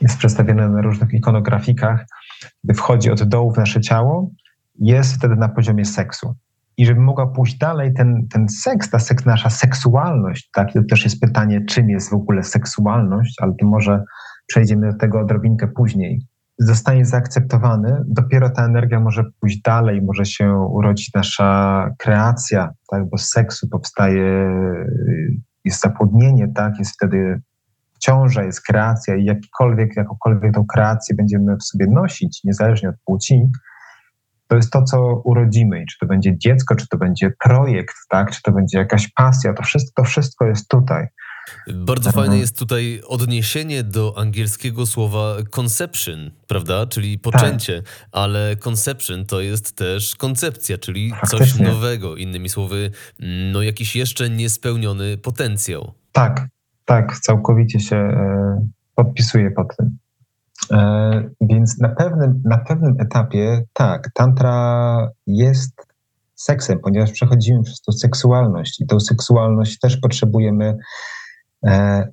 jest 0.00 0.18
przedstawione 0.18 0.68
na 0.68 0.82
różnych 0.82 1.14
ikonografikach, 1.14 2.06
gdy 2.64 2.74
wchodzi 2.74 3.10
od 3.10 3.22
dołu 3.22 3.52
w 3.52 3.56
nasze 3.56 3.80
ciało, 3.80 4.30
jest 4.78 5.14
wtedy 5.14 5.36
na 5.36 5.48
poziomie 5.48 5.84
seksu. 5.84 6.34
I 6.76 6.86
żeby 6.86 7.00
mogła 7.00 7.26
pójść 7.26 7.58
dalej, 7.58 7.94
ten, 7.94 8.28
ten 8.32 8.48
seks, 8.48 8.90
ta 8.90 8.98
seks, 8.98 9.26
nasza 9.26 9.50
seksualność, 9.50 10.50
tak, 10.54 10.72
to 10.72 10.80
też 10.90 11.04
jest 11.04 11.20
pytanie, 11.20 11.64
czym 11.68 11.90
jest 11.90 12.10
w 12.10 12.14
ogóle 12.14 12.42
seksualność, 12.42 13.34
ale 13.40 13.52
to 13.60 13.66
może 13.66 14.04
przejdziemy 14.46 14.92
do 14.92 14.98
tego 14.98 15.20
odrobinkę 15.20 15.68
później 15.68 16.20
zostanie 16.58 17.04
zaakceptowany, 17.04 18.04
dopiero 18.06 18.50
ta 18.50 18.64
energia 18.64 19.00
może 19.00 19.24
pójść 19.40 19.62
dalej, 19.62 20.02
może 20.02 20.24
się 20.24 20.52
urodzić 20.52 21.14
nasza 21.14 21.90
kreacja, 21.98 22.70
tak? 22.90 23.08
bo 23.08 23.18
z 23.18 23.30
seksu 23.30 23.68
powstaje, 23.68 24.50
jest 25.64 25.80
zapłodnienie, 25.80 26.48
tak? 26.54 26.78
jest 26.78 26.94
wtedy 26.94 27.40
ciąża, 28.00 28.42
jest 28.42 28.66
kreacja 28.66 29.16
i 29.16 29.24
jakikolwiek, 29.24 29.96
jakąkolwiek 29.96 30.54
tą 30.54 30.66
kreację 30.66 31.16
będziemy 31.16 31.56
w 31.56 31.64
sobie 31.64 31.86
nosić, 31.86 32.44
niezależnie 32.44 32.88
od 32.88 32.96
płci, 33.04 33.50
to 34.48 34.56
jest 34.56 34.72
to, 34.72 34.82
co 34.82 35.22
urodzimy. 35.24 35.82
I 35.82 35.86
czy 35.86 35.98
to 35.98 36.06
będzie 36.06 36.38
dziecko, 36.38 36.74
czy 36.76 36.88
to 36.88 36.98
będzie 36.98 37.32
projekt, 37.44 37.96
tak? 38.08 38.30
czy 38.30 38.42
to 38.42 38.52
będzie 38.52 38.78
jakaś 38.78 39.12
pasja, 39.12 39.54
to 39.54 39.62
wszystko, 39.62 40.02
to 40.02 40.08
wszystko 40.08 40.46
jest 40.46 40.68
tutaj. 40.68 41.06
Bardzo 41.74 42.12
fajne 42.12 42.38
jest 42.38 42.58
tutaj 42.58 43.02
odniesienie 43.06 43.82
do 43.82 44.18
angielskiego 44.18 44.86
słowa 44.86 45.36
conception, 45.50 46.30
prawda? 46.46 46.86
Czyli 46.86 47.18
poczęcie, 47.18 47.82
tak. 47.82 48.08
ale 48.12 48.56
conception 48.66 49.26
to 49.26 49.40
jest 49.40 49.76
też 49.76 50.16
koncepcja, 50.16 50.78
czyli 50.78 51.10
Faktycznie. 51.10 51.38
coś 51.38 51.58
nowego. 51.58 52.16
Innymi 52.16 52.48
słowy, 52.48 52.90
no 53.52 53.62
jakiś 53.62 53.96
jeszcze 53.96 54.30
niespełniony 54.30 55.18
potencjał. 55.18 55.92
Tak, 56.12 56.48
tak, 56.84 57.18
całkowicie 57.18 57.80
się 57.80 57.96
e, 57.96 58.66
podpisuję 58.94 59.50
pod 59.50 59.76
tym. 59.76 59.98
E, 60.72 61.30
więc 61.40 61.78
na 61.78 61.88
pewnym, 61.88 62.42
na 62.44 62.58
pewnym 62.58 62.94
etapie, 63.00 63.62
tak, 63.72 64.10
tantra 64.14 65.10
jest 65.26 65.88
seksem, 66.34 66.78
ponieważ 66.78 67.12
przechodzimy 67.12 67.62
przez 67.62 67.80
tą 67.80 67.92
seksualność 67.92 68.80
i 68.80 68.86
tą 68.86 69.00
seksualność 69.00 69.78
też 69.78 69.96
potrzebujemy 69.96 70.76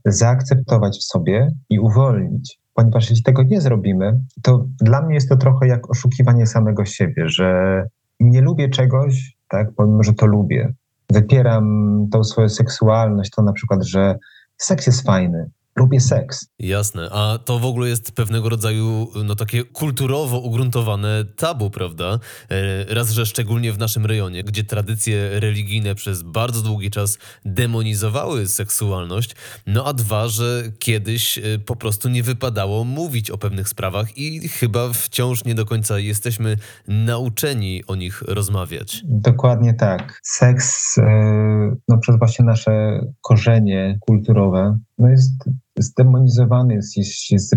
zaakceptować 0.05 0.97
w 0.97 1.03
sobie 1.03 1.51
i 1.69 1.79
uwolnić. 1.79 2.59
Ponieważ 2.73 3.09
jeśli 3.09 3.23
tego 3.23 3.43
nie 3.43 3.61
zrobimy, 3.61 4.19
to 4.41 4.65
dla 4.81 5.01
mnie 5.01 5.15
jest 5.15 5.29
to 5.29 5.35
trochę 5.35 5.67
jak 5.67 5.89
oszukiwanie 5.89 6.47
samego 6.47 6.85
siebie, 6.85 7.29
że 7.29 7.83
nie 8.19 8.41
lubię 8.41 8.69
czegoś, 8.69 9.37
tak, 9.49 9.67
pomimo, 9.75 10.03
że 10.03 10.13
to 10.13 10.25
lubię. 10.25 10.73
Wypieram 11.09 12.07
tą 12.11 12.23
swoją 12.23 12.49
seksualność, 12.49 13.31
to 13.31 13.41
na 13.41 13.53
przykład, 13.53 13.85
że 13.85 14.15
seks 14.57 14.87
jest 14.87 15.05
fajny, 15.05 15.49
lubię 15.75 15.99
seks. 15.99 16.47
Jasne, 16.59 17.09
a 17.11 17.37
to 17.45 17.59
w 17.59 17.65
ogóle 17.65 17.89
jest 17.89 18.11
pewnego 18.11 18.49
rodzaju 18.49 19.07
no 19.25 19.35
takie 19.35 19.63
kulturowo 19.63 20.39
ugruntowane 20.39 21.25
tabu, 21.35 21.69
prawda? 21.69 22.19
E, 22.49 22.93
raz, 22.95 23.11
że 23.11 23.25
szczególnie 23.25 23.73
w 23.73 23.77
naszym 23.77 24.05
rejonie, 24.05 24.43
gdzie 24.43 24.63
tradycje 24.63 25.39
religijne 25.39 25.95
przez 25.95 26.23
bardzo 26.23 26.61
długi 26.61 26.91
czas 26.91 27.17
demonizowały 27.45 28.47
seksualność, 28.47 29.35
no 29.67 29.85
a 29.85 29.93
dwa, 29.93 30.27
że 30.27 30.63
kiedyś 30.79 31.37
e, 31.37 31.41
po 31.65 31.75
prostu 31.75 32.09
nie 32.09 32.23
wypadało 32.23 32.83
mówić 32.83 33.31
o 33.31 33.37
pewnych 33.37 33.69
sprawach 33.69 34.17
i 34.17 34.49
chyba 34.49 34.89
wciąż 34.93 35.45
nie 35.45 35.55
do 35.55 35.65
końca 35.65 35.99
jesteśmy 35.99 36.57
nauczeni 36.87 37.83
o 37.87 37.95
nich 37.95 38.21
rozmawiać. 38.21 39.01
Dokładnie 39.05 39.73
tak. 39.73 40.19
Seks, 40.23 40.97
e, 40.97 41.75
no 41.87 41.97
przez 41.97 42.17
właśnie 42.19 42.45
nasze 42.45 42.99
korzenie 43.21 43.97
kulturowe, 44.01 44.77
no 44.97 45.09
jest 45.09 45.49
zdemonizowany, 45.77 46.73
jest, 46.73 46.97
jest, 46.97 47.31
jest 47.31 47.55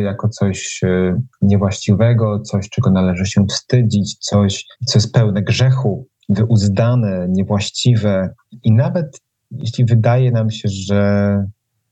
jako 0.00 0.28
coś 0.28 0.80
e, 0.84 1.20
niewłaściwego, 1.42 2.40
coś, 2.40 2.68
czego 2.68 2.90
należy 2.90 3.26
się 3.26 3.46
wstydzić, 3.46 4.16
coś, 4.18 4.66
co 4.86 4.98
jest 4.98 5.12
pełne 5.12 5.42
grzechu, 5.42 6.06
wyuzdane, 6.28 7.26
niewłaściwe. 7.28 8.34
I 8.64 8.72
nawet 8.72 9.20
jeśli 9.50 9.84
wydaje 9.84 10.30
nam 10.30 10.50
się, 10.50 10.68
że, 10.68 11.44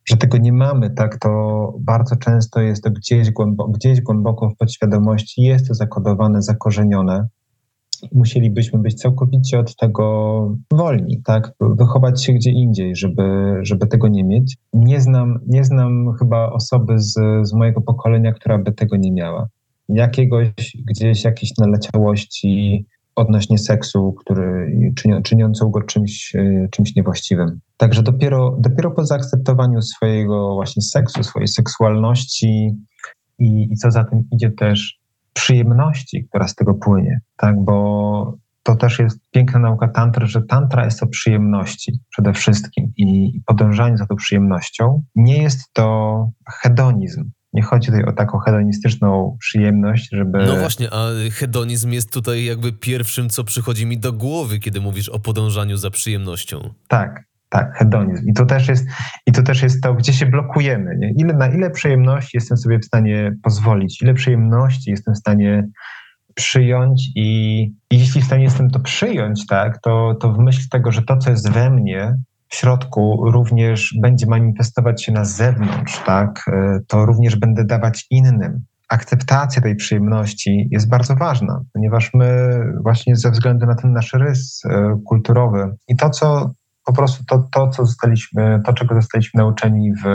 że 0.05 0.16
tego 0.16 0.38
nie 0.38 0.53
mamy, 0.53 0.90
tak, 0.90 1.18
to 1.18 1.72
bardzo 1.81 2.16
często 2.16 2.61
jest 2.61 2.85
to 2.85 2.90
gdzieś, 2.90 3.31
głębo, 3.31 3.68
gdzieś 3.68 4.01
głęboko 4.01 4.51
w 4.51 4.57
podświadomości, 4.57 5.42
jest 5.42 5.68
to 5.68 5.75
zakodowane, 5.75 6.42
zakorzenione 6.42 7.29
musielibyśmy 8.12 8.78
być 8.78 8.94
całkowicie 8.94 9.59
od 9.59 9.76
tego 9.76 10.56
wolni, 10.70 11.22
tak? 11.22 11.52
Wychować 11.61 12.24
się 12.24 12.32
gdzie 12.32 12.50
indziej, 12.50 12.96
żeby, 12.96 13.54
żeby 13.62 13.87
tego 13.87 14.09
nie 14.09 14.24
mieć. 14.24 14.56
Nie 14.72 15.00
znam, 15.00 15.38
nie 15.46 15.64
znam 15.64 16.14
chyba 16.18 16.52
osoby 16.52 16.98
z, 16.98 17.14
z 17.42 17.52
mojego 17.52 17.80
pokolenia, 17.80 18.32
która 18.32 18.59
by 18.59 18.72
tego 18.72 18.96
nie 18.96 19.12
miała. 19.12 19.48
Jakiegoś, 19.88 20.52
gdzieś 20.87 21.24
jakiejś 21.24 21.59
naleciałości 21.59 22.87
odnośnie 23.16 23.59
seksu, 23.59 24.12
który 24.12 24.76
czynią, 24.96 25.22
czyniącą 25.22 25.70
go 25.70 25.82
czymś, 25.82 26.35
e, 26.35 26.68
czymś 26.70 26.96
niewłaściwym. 26.96 27.61
Także 27.76 28.02
dopiero, 28.02 28.56
dopiero 28.61 28.90
po 28.90 29.04
zaakceptowaniu 29.04 29.82
swojego 29.82 30.54
właśnie 30.54 30.82
seksu, 30.82 31.22
swojej 31.22 31.48
seksualności 31.48 32.76
i, 33.38 33.68
i 33.72 33.76
co 33.76 33.90
za 33.90 34.04
tym 34.04 34.24
idzie 34.32 34.50
też 34.50 34.95
przyjemności, 35.37 36.27
która 36.29 36.49
z 36.49 36.55
tego 36.55 36.75
płynie, 36.75 37.20
tak, 37.37 37.64
bo 37.64 38.38
to 38.62 38.77
też 38.77 38.99
jest 38.99 39.31
piękna 39.31 39.59
nauka 39.59 39.88
tantry, 39.88 40.27
że 40.27 40.42
tantra 40.42 40.85
jest 40.85 41.03
o 41.03 41.07
przyjemności 41.07 42.01
przede 42.11 42.33
wszystkim 42.33 42.92
i 42.96 43.40
podążanie 43.46 43.96
za 43.96 44.07
tą 44.07 44.16
przyjemnością. 44.16 45.03
Nie 45.14 45.42
jest 45.42 45.72
to 45.72 46.31
hedonizm. 46.62 47.31
Nie 47.53 47.62
chodzi 47.62 47.87
tutaj 47.87 48.05
o 48.05 48.12
taką 48.12 48.38
hedonistyczną 48.38 49.37
przyjemność, 49.40 50.09
żeby. 50.12 50.46
No 50.46 50.57
właśnie, 50.57 50.88
a 50.92 51.09
hedonizm 51.33 51.92
jest 51.92 52.12
tutaj 52.12 52.44
jakby 52.44 52.72
pierwszym, 52.72 53.29
co 53.29 53.44
przychodzi 53.44 53.87
mi 53.87 53.99
do 53.99 54.12
głowy, 54.12 54.59
kiedy 54.59 54.81
mówisz 54.81 55.09
o 55.09 55.18
podążaniu 55.18 55.77
za 55.77 55.90
przyjemnością. 55.90 56.75
Tak, 56.88 57.25
tak, 57.48 57.76
hedonizm. 57.76 58.28
I 58.28 58.32
to 58.32 58.46
też 58.46 58.68
jest, 58.68 58.87
i 59.26 59.32
to, 59.32 59.42
też 59.42 59.62
jest 59.62 59.82
to, 59.82 59.94
gdzie 59.94 60.12
się 60.12 60.26
blokujemy. 60.26 60.96
Nie? 60.98 61.11
Ile, 61.11 61.35
na 61.35 61.48
ile 61.48 61.70
przyjemności 61.70 62.37
jestem 62.37 62.56
sobie 62.56 62.78
w 62.78 62.85
stanie 62.85 63.32
pozwolić, 63.42 64.02
ile 64.02 64.14
przyjemności 64.14 64.90
jestem 64.90 65.14
w 65.14 65.18
stanie 65.18 65.68
przyjąć 66.35 67.11
i, 67.14 67.61
i 67.90 67.98
jeśli 67.98 68.20
w 68.20 68.24
stanie 68.24 68.44
jestem 68.44 68.70
to 68.70 68.80
przyjąć, 68.80 69.46
tak, 69.46 69.78
to, 69.80 70.14
to 70.20 70.32
w 70.32 70.38
myśl 70.38 70.68
tego, 70.70 70.92
że 70.92 71.02
to, 71.02 71.16
co 71.16 71.30
jest 71.30 71.50
we 71.50 71.70
mnie, 71.70 72.16
w 72.48 72.54
środku 72.54 73.30
również 73.30 73.94
będzie 74.02 74.26
manifestować 74.26 75.04
się 75.04 75.12
na 75.12 75.24
zewnątrz, 75.24 75.98
tak, 76.06 76.44
e, 76.52 76.78
to 76.87 77.06
również 77.06 77.37
będę 77.37 77.64
dawać 77.64 78.06
innym. 78.11 78.64
Akceptacja 78.88 79.62
tej 79.62 79.76
przyjemności 79.76 80.68
jest 80.70 80.88
bardzo 80.88 81.16
ważna, 81.16 81.61
ponieważ 81.72 82.14
my 82.14 82.61
właśnie 82.82 83.16
ze 83.16 83.30
względu 83.30 83.66
na 83.66 83.74
ten 83.74 83.92
nasz 83.92 84.12
rys 84.12 84.62
e, 84.64 84.98
kulturowy 85.04 85.76
i 85.88 85.96
to, 85.96 86.11
co 86.11 86.50
po 86.87 86.92
prostu 86.92 87.25
to, 87.25 87.49
to, 87.53 87.68
co 87.68 87.87
zostaliśmy, 87.87 88.62
to, 88.64 88.72
czego 88.72 88.94
zostaliśmy 88.94 89.38
nauczeni 89.38 89.92
w 90.05 90.07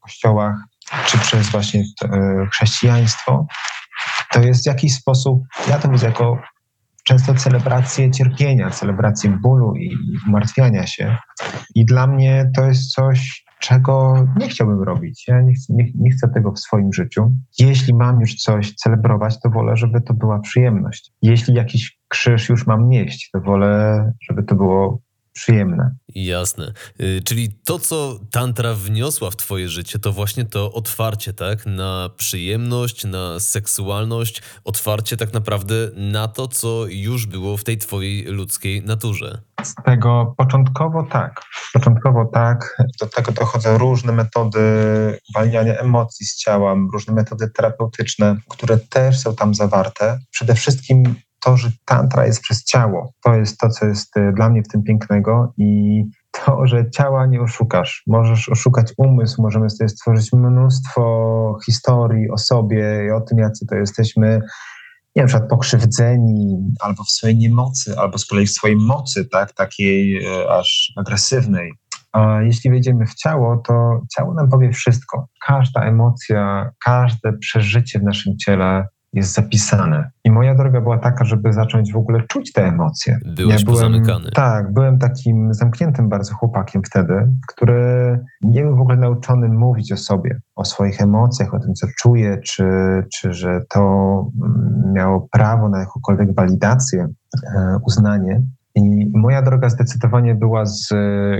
kościołach, 0.00 0.56
czy 1.06 1.18
przez 1.18 1.50
właśnie 1.50 1.82
e, 2.04 2.46
chrześcijaństwo, 2.52 3.46
to 4.32 4.40
jest 4.40 4.64
w 4.64 4.66
jakiś 4.66 4.94
sposób, 4.94 5.42
ja 5.68 5.78
to 5.78 5.88
widzę 5.88 6.06
jako 6.06 6.38
często 7.04 7.34
celebrację 7.34 8.10
cierpienia, 8.10 8.70
celebrację 8.70 9.38
bólu 9.42 9.74
i 9.76 9.96
umartwiania 10.26 10.86
się. 10.86 11.16
I 11.74 11.84
dla 11.84 12.06
mnie 12.06 12.50
to 12.56 12.64
jest 12.64 12.92
coś, 12.92 13.44
czego 13.60 14.26
nie 14.36 14.48
chciałbym 14.48 14.82
robić. 14.82 15.24
Ja 15.28 15.40
nie 15.40 15.54
chcę, 15.54 15.72
nie, 15.74 15.84
nie 15.94 16.10
chcę 16.10 16.28
tego 16.28 16.52
w 16.52 16.58
swoim 16.58 16.92
życiu. 16.92 17.32
Jeśli 17.58 17.94
mam 17.94 18.20
już 18.20 18.34
coś 18.34 18.74
celebrować, 18.74 19.40
to 19.40 19.50
wolę, 19.50 19.76
żeby 19.76 20.00
to 20.00 20.14
była 20.14 20.40
przyjemność. 20.40 21.12
Jeśli 21.22 21.54
jakiś 21.54 21.98
krzyż 22.08 22.48
już 22.48 22.66
mam 22.66 22.88
nieść, 22.88 23.30
to 23.32 23.40
wolę, 23.40 24.12
żeby 24.30 24.42
to 24.42 24.54
było 24.54 25.00
przyjemne. 25.38 25.94
Jasne. 26.14 26.72
Y, 27.00 27.22
czyli 27.24 27.52
to, 27.64 27.78
co 27.78 28.20
tantra 28.30 28.74
wniosła 28.74 29.30
w 29.30 29.36
twoje 29.36 29.68
życie, 29.68 29.98
to 29.98 30.12
właśnie 30.12 30.44
to 30.44 30.72
otwarcie, 30.72 31.32
tak? 31.32 31.66
Na 31.66 32.10
przyjemność, 32.16 33.04
na 33.04 33.40
seksualność, 33.40 34.42
otwarcie 34.64 35.16
tak 35.16 35.32
naprawdę 35.32 35.74
na 35.96 36.28
to, 36.28 36.48
co 36.48 36.86
już 36.88 37.26
było 37.26 37.56
w 37.56 37.64
tej 37.64 37.78
twojej 37.78 38.24
ludzkiej 38.24 38.82
naturze. 38.82 39.38
Z 39.62 39.74
tego 39.74 40.34
początkowo 40.36 41.02
tak. 41.02 41.40
Początkowo 41.72 42.24
tak. 42.24 42.82
Do 43.00 43.06
tego 43.06 43.32
dochodzą 43.32 43.78
różne 43.78 44.12
metody 44.12 44.60
uwalniania 45.30 45.74
emocji 45.74 46.26
z 46.26 46.36
ciała, 46.36 46.76
różne 46.92 47.14
metody 47.14 47.50
terapeutyczne, 47.50 48.36
które 48.48 48.78
też 48.78 49.20
są 49.20 49.34
tam 49.34 49.54
zawarte. 49.54 50.18
Przede 50.30 50.54
wszystkim 50.54 51.14
to, 51.40 51.56
że 51.56 51.70
tantra 51.84 52.26
jest 52.26 52.42
przez 52.42 52.64
ciało. 52.64 53.12
To 53.24 53.34
jest 53.34 53.58
to, 53.58 53.68
co 53.68 53.86
jest 53.86 54.16
e, 54.16 54.32
dla 54.32 54.50
mnie 54.50 54.62
w 54.62 54.68
tym 54.68 54.82
pięknego 54.82 55.52
i 55.56 56.02
to, 56.30 56.66
że 56.66 56.90
ciała 56.90 57.26
nie 57.26 57.40
oszukasz. 57.40 58.02
Możesz 58.06 58.48
oszukać 58.48 58.92
umysł, 58.96 59.42
możemy 59.42 59.70
sobie 59.70 59.88
stworzyć 59.88 60.32
mnóstwo 60.32 61.58
historii 61.66 62.30
o 62.30 62.38
sobie 62.38 63.04
i 63.06 63.10
o 63.10 63.20
tym, 63.20 63.38
jacy 63.38 63.66
to 63.66 63.74
jesteśmy, 63.74 64.40
nie 65.16 65.22
wiem, 65.22 65.26
przykład 65.26 65.50
pokrzywdzeni, 65.50 66.56
albo 66.80 67.04
w 67.04 67.10
swojej 67.10 67.36
niemocy, 67.36 67.98
albo 67.98 68.18
z 68.18 68.26
kolei 68.26 68.46
w 68.46 68.50
swojej 68.50 68.76
mocy, 68.76 69.28
tak, 69.32 69.52
takiej 69.52 70.24
e, 70.26 70.50
aż 70.50 70.92
agresywnej. 70.96 71.72
A 72.12 72.42
jeśli 72.42 72.70
wejdziemy 72.70 73.06
w 73.06 73.14
ciało, 73.14 73.62
to 73.66 74.00
ciało 74.16 74.34
nam 74.34 74.48
powie 74.48 74.72
wszystko. 74.72 75.28
Każda 75.46 75.80
emocja, 75.80 76.70
każde 76.84 77.32
przeżycie 77.32 77.98
w 77.98 78.02
naszym 78.02 78.38
ciele 78.38 78.86
jest 79.12 79.34
zapisane. 79.34 80.10
I 80.24 80.30
moja 80.30 80.54
droga 80.54 80.80
była 80.80 80.98
taka, 80.98 81.24
żeby 81.24 81.52
zacząć 81.52 81.92
w 81.92 81.96
ogóle 81.96 82.22
czuć 82.28 82.52
te 82.52 82.64
emocje. 82.64 83.18
Byłeś 83.24 83.60
ja 83.60 83.64
byłem, 83.64 83.76
pozamykany. 83.76 84.30
Tak, 84.30 84.72
byłem 84.72 84.98
takim 84.98 85.54
zamkniętym 85.54 86.08
bardzo 86.08 86.34
chłopakiem 86.34 86.82
wtedy, 86.82 87.28
który 87.48 88.18
nie 88.42 88.62
był 88.62 88.76
w 88.76 88.80
ogóle 88.80 88.96
nauczony 88.96 89.48
mówić 89.48 89.92
o 89.92 89.96
sobie, 89.96 90.40
o 90.56 90.64
swoich 90.64 91.00
emocjach, 91.02 91.54
o 91.54 91.60
tym, 91.60 91.74
co 91.74 91.86
czuje, 91.98 92.38
czy, 92.44 92.64
czy 93.14 93.32
że 93.32 93.60
to 93.68 93.80
miało 94.92 95.28
prawo 95.30 95.68
na 95.68 95.80
jakąkolwiek 95.80 96.34
walidację, 96.34 97.08
e, 97.56 97.78
uznanie. 97.86 98.42
I 98.78 99.10
moja 99.14 99.42
droga 99.42 99.68
zdecydowanie 99.68 100.34
była 100.34 100.66
z 100.66 100.88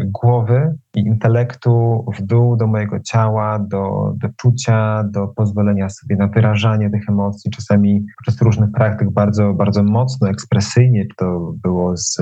głowy 0.05 0.75
i 0.97 1.01
intelektu 1.01 2.05
w 2.19 2.23
dół 2.23 2.57
do 2.57 2.67
mojego 2.67 3.01
ciała, 3.01 3.59
do, 3.59 4.13
do 4.17 4.29
czucia, 4.37 5.05
do 5.05 5.29
pozwolenia 5.29 5.89
sobie 5.89 6.17
na 6.17 6.27
wyrażanie 6.27 6.91
tych 6.91 7.09
emocji, 7.09 7.51
czasami 7.51 8.05
przez 8.23 8.43
różnych 8.43 8.71
praktyk 8.73 9.11
bardzo, 9.11 9.55
bardzo 9.55 9.83
mocno, 9.83 10.29
ekspresyjnie, 10.29 11.07
to 11.17 11.53
było 11.63 11.97
z 11.97 12.19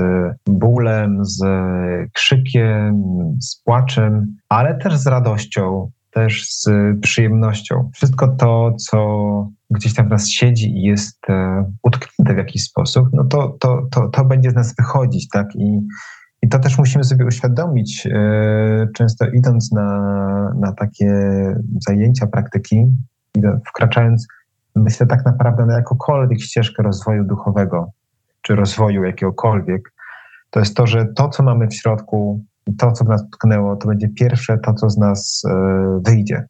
bólem, 0.49 1.25
z 1.25 1.45
krzykiem, 2.13 3.03
z 3.41 3.63
płaczem, 3.63 4.37
ale 4.49 4.79
też 4.79 4.97
z 4.97 5.07
radością, 5.07 5.91
też 6.17 6.49
z 6.51 6.69
przyjemnością. 7.01 7.91
Wszystko 7.95 8.29
to, 8.29 8.73
co 8.79 8.99
gdzieś 9.71 9.95
tam 9.95 10.07
w 10.07 10.11
nas 10.11 10.29
siedzi 10.29 10.79
i 10.79 10.83
jest 10.83 11.31
e, 11.31 11.65
utknięte 11.83 12.35
w 12.35 12.39
jakiś 12.39 12.63
sposób, 12.63 13.09
no 13.13 13.25
to, 13.25 13.57
to, 13.61 13.87
to, 13.91 14.09
to 14.09 14.25
będzie 14.25 14.51
z 14.51 14.55
nas 14.55 14.75
wychodzić, 14.77 15.29
tak? 15.29 15.47
I, 15.57 15.81
i 16.43 16.49
to 16.49 16.59
też 16.59 16.79
musimy 16.79 17.05
sobie 17.05 17.27
uświadomić, 17.27 18.07
e, 18.07 18.89
często 18.95 19.27
idąc 19.27 19.73
na, 19.73 20.55
na 20.61 20.73
takie 20.73 21.13
zajęcia, 21.89 22.27
praktyki, 22.27 22.87
wkraczając, 23.69 24.27
myślę 24.77 25.07
tak 25.07 25.25
naprawdę 25.25 25.67
na 25.67 25.75
jakąkolwiek 25.75 26.41
ścieżkę 26.41 26.83
rozwoju 26.83 27.25
duchowego, 27.25 27.91
czy 28.43 28.55
rozwoju 28.55 29.05
jakiegokolwiek, 29.05 29.93
to 30.51 30.61
jest 30.61 30.77
to, 30.77 30.87
że 30.87 31.07
to, 31.07 31.29
co 31.29 31.43
mamy 31.43 31.69
w 31.69 31.75
środku, 31.75 32.45
to, 32.79 32.93
co 32.93 33.05
nas 33.05 33.25
tknęło, 33.31 33.77
to 33.77 33.89
będzie 33.89 34.09
pierwsze 34.09 34.59
to, 34.59 34.75
co 34.75 34.91
z 34.91 34.99
nas 34.99 35.43
e, 35.49 36.01
wyjdzie. 36.05 36.49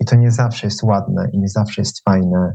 I 0.00 0.04
to 0.04 0.16
nie 0.16 0.30
zawsze 0.30 0.66
jest 0.66 0.82
ładne, 0.82 1.28
i 1.32 1.38
nie 1.38 1.48
zawsze 1.48 1.80
jest 1.82 2.04
fajne, 2.04 2.54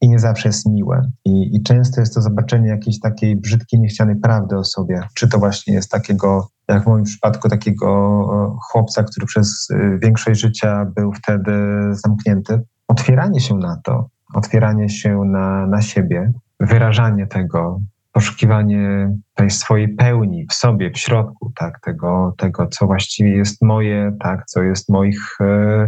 i 0.00 0.08
nie 0.08 0.18
zawsze 0.18 0.48
jest 0.48 0.68
miłe. 0.68 1.10
I, 1.24 1.56
I, 1.56 1.62
często 1.62 2.00
jest 2.00 2.14
to 2.14 2.22
zobaczenie 2.22 2.68
jakiejś 2.68 3.00
takiej 3.00 3.36
brzydkiej, 3.36 3.80
niechcianej 3.80 4.16
prawdy 4.16 4.56
o 4.56 4.64
sobie. 4.64 5.00
Czy 5.14 5.28
to 5.28 5.38
właśnie 5.38 5.74
jest 5.74 5.90
takiego, 5.90 6.48
jak 6.68 6.84
w 6.84 6.86
moim 6.86 7.04
przypadku, 7.04 7.48
takiego 7.48 7.88
e, 8.32 8.56
chłopca, 8.70 9.02
który 9.02 9.26
przez 9.26 9.68
e, 9.70 9.98
większość 9.98 10.40
życia 10.40 10.84
był 10.96 11.12
wtedy 11.12 11.52
zamknięty. 11.90 12.60
Otwieranie 12.88 13.40
się 13.40 13.54
na 13.54 13.80
to, 13.84 14.08
otwieranie 14.34 14.88
się 14.88 15.24
na, 15.24 15.66
na 15.66 15.82
siebie, 15.82 16.32
wyrażanie 16.60 17.26
tego, 17.26 17.80
poszukiwanie 18.12 19.14
tej 19.34 19.50
swojej 19.50 19.88
pełni 19.88 20.46
w 20.50 20.54
sobie, 20.54 20.90
w 20.90 20.98
środku, 20.98 21.52
tak, 21.56 21.80
tego, 21.80 22.34
tego 22.38 22.66
co 22.66 22.86
właściwie 22.86 23.30
jest 23.30 23.62
moje, 23.62 24.16
tak, 24.20 24.46
co 24.46 24.62
jest 24.62 24.88
moich 24.88 25.40
e, 25.40 25.86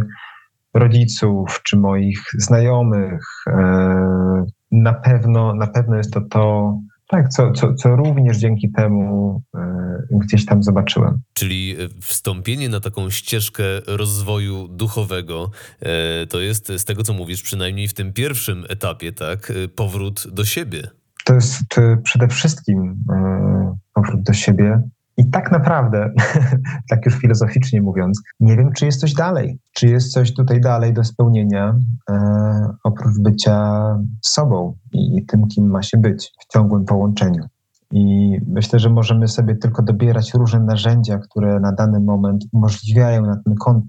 rodziców 0.73 1.61
czy 1.63 1.77
moich 1.77 2.21
znajomych. 2.37 3.21
E, 3.47 4.45
na 4.71 4.93
pewno, 4.93 5.55
na 5.55 5.67
pewno 5.67 5.95
jest 5.95 6.13
to 6.13 6.21
to, 6.21 6.77
tak, 7.07 7.29
co, 7.29 7.51
co, 7.51 7.73
co 7.73 7.95
również 7.95 8.37
dzięki 8.37 8.71
temu 8.71 9.41
e, 9.55 9.97
gdzieś 10.11 10.45
tam 10.45 10.63
zobaczyłem. 10.63 11.21
Czyli 11.33 11.75
wstąpienie 12.01 12.69
na 12.69 12.79
taką 12.79 13.09
ścieżkę 13.09 13.63
rozwoju 13.87 14.67
duchowego 14.67 15.49
to 16.29 16.39
jest 16.39 16.71
z 16.77 16.85
tego, 16.85 17.03
co 17.03 17.13
mówisz, 17.13 17.43
przynajmniej 17.43 17.87
w 17.87 17.93
tym 17.93 18.13
pierwszym 18.13 18.65
etapie, 18.69 19.11
tak, 19.11 19.53
powrót 19.75 20.27
do 20.31 20.45
siebie 20.45 20.87
to 21.25 21.33
jest 21.33 21.63
przede 22.03 22.27
wszystkim 22.27 23.03
e, 23.11 23.75
powrót 23.93 24.21
do 24.21 24.33
siebie. 24.33 24.81
I 25.17 25.29
tak 25.29 25.51
naprawdę, 25.51 26.13
tak 26.89 27.05
już 27.05 27.15
filozoficznie 27.15 27.81
mówiąc, 27.81 28.21
nie 28.39 28.57
wiem, 28.57 28.73
czy 28.73 28.85
jest 28.85 28.99
coś 28.99 29.13
dalej. 29.13 29.59
Czy 29.73 29.87
jest 29.87 30.11
coś 30.11 30.33
tutaj 30.33 30.61
dalej 30.61 30.93
do 30.93 31.03
spełnienia, 31.03 31.75
e, 32.09 32.15
oprócz 32.83 33.19
bycia 33.19 33.85
sobą 34.21 34.75
i, 34.93 35.17
i 35.17 35.25
tym, 35.25 35.47
kim 35.47 35.69
ma 35.69 35.83
się 35.83 35.97
być 35.97 36.31
w 36.39 36.53
ciągłym 36.53 36.85
połączeniu. 36.85 37.43
I 37.91 38.37
myślę, 38.47 38.79
że 38.79 38.89
możemy 38.89 39.27
sobie 39.27 39.55
tylko 39.55 39.83
dobierać 39.83 40.33
różne 40.33 40.59
narzędzia, 40.59 41.17
które 41.17 41.59
na 41.59 41.71
dany 41.71 41.99
moment 41.99 42.43
umożliwiają 42.53 43.23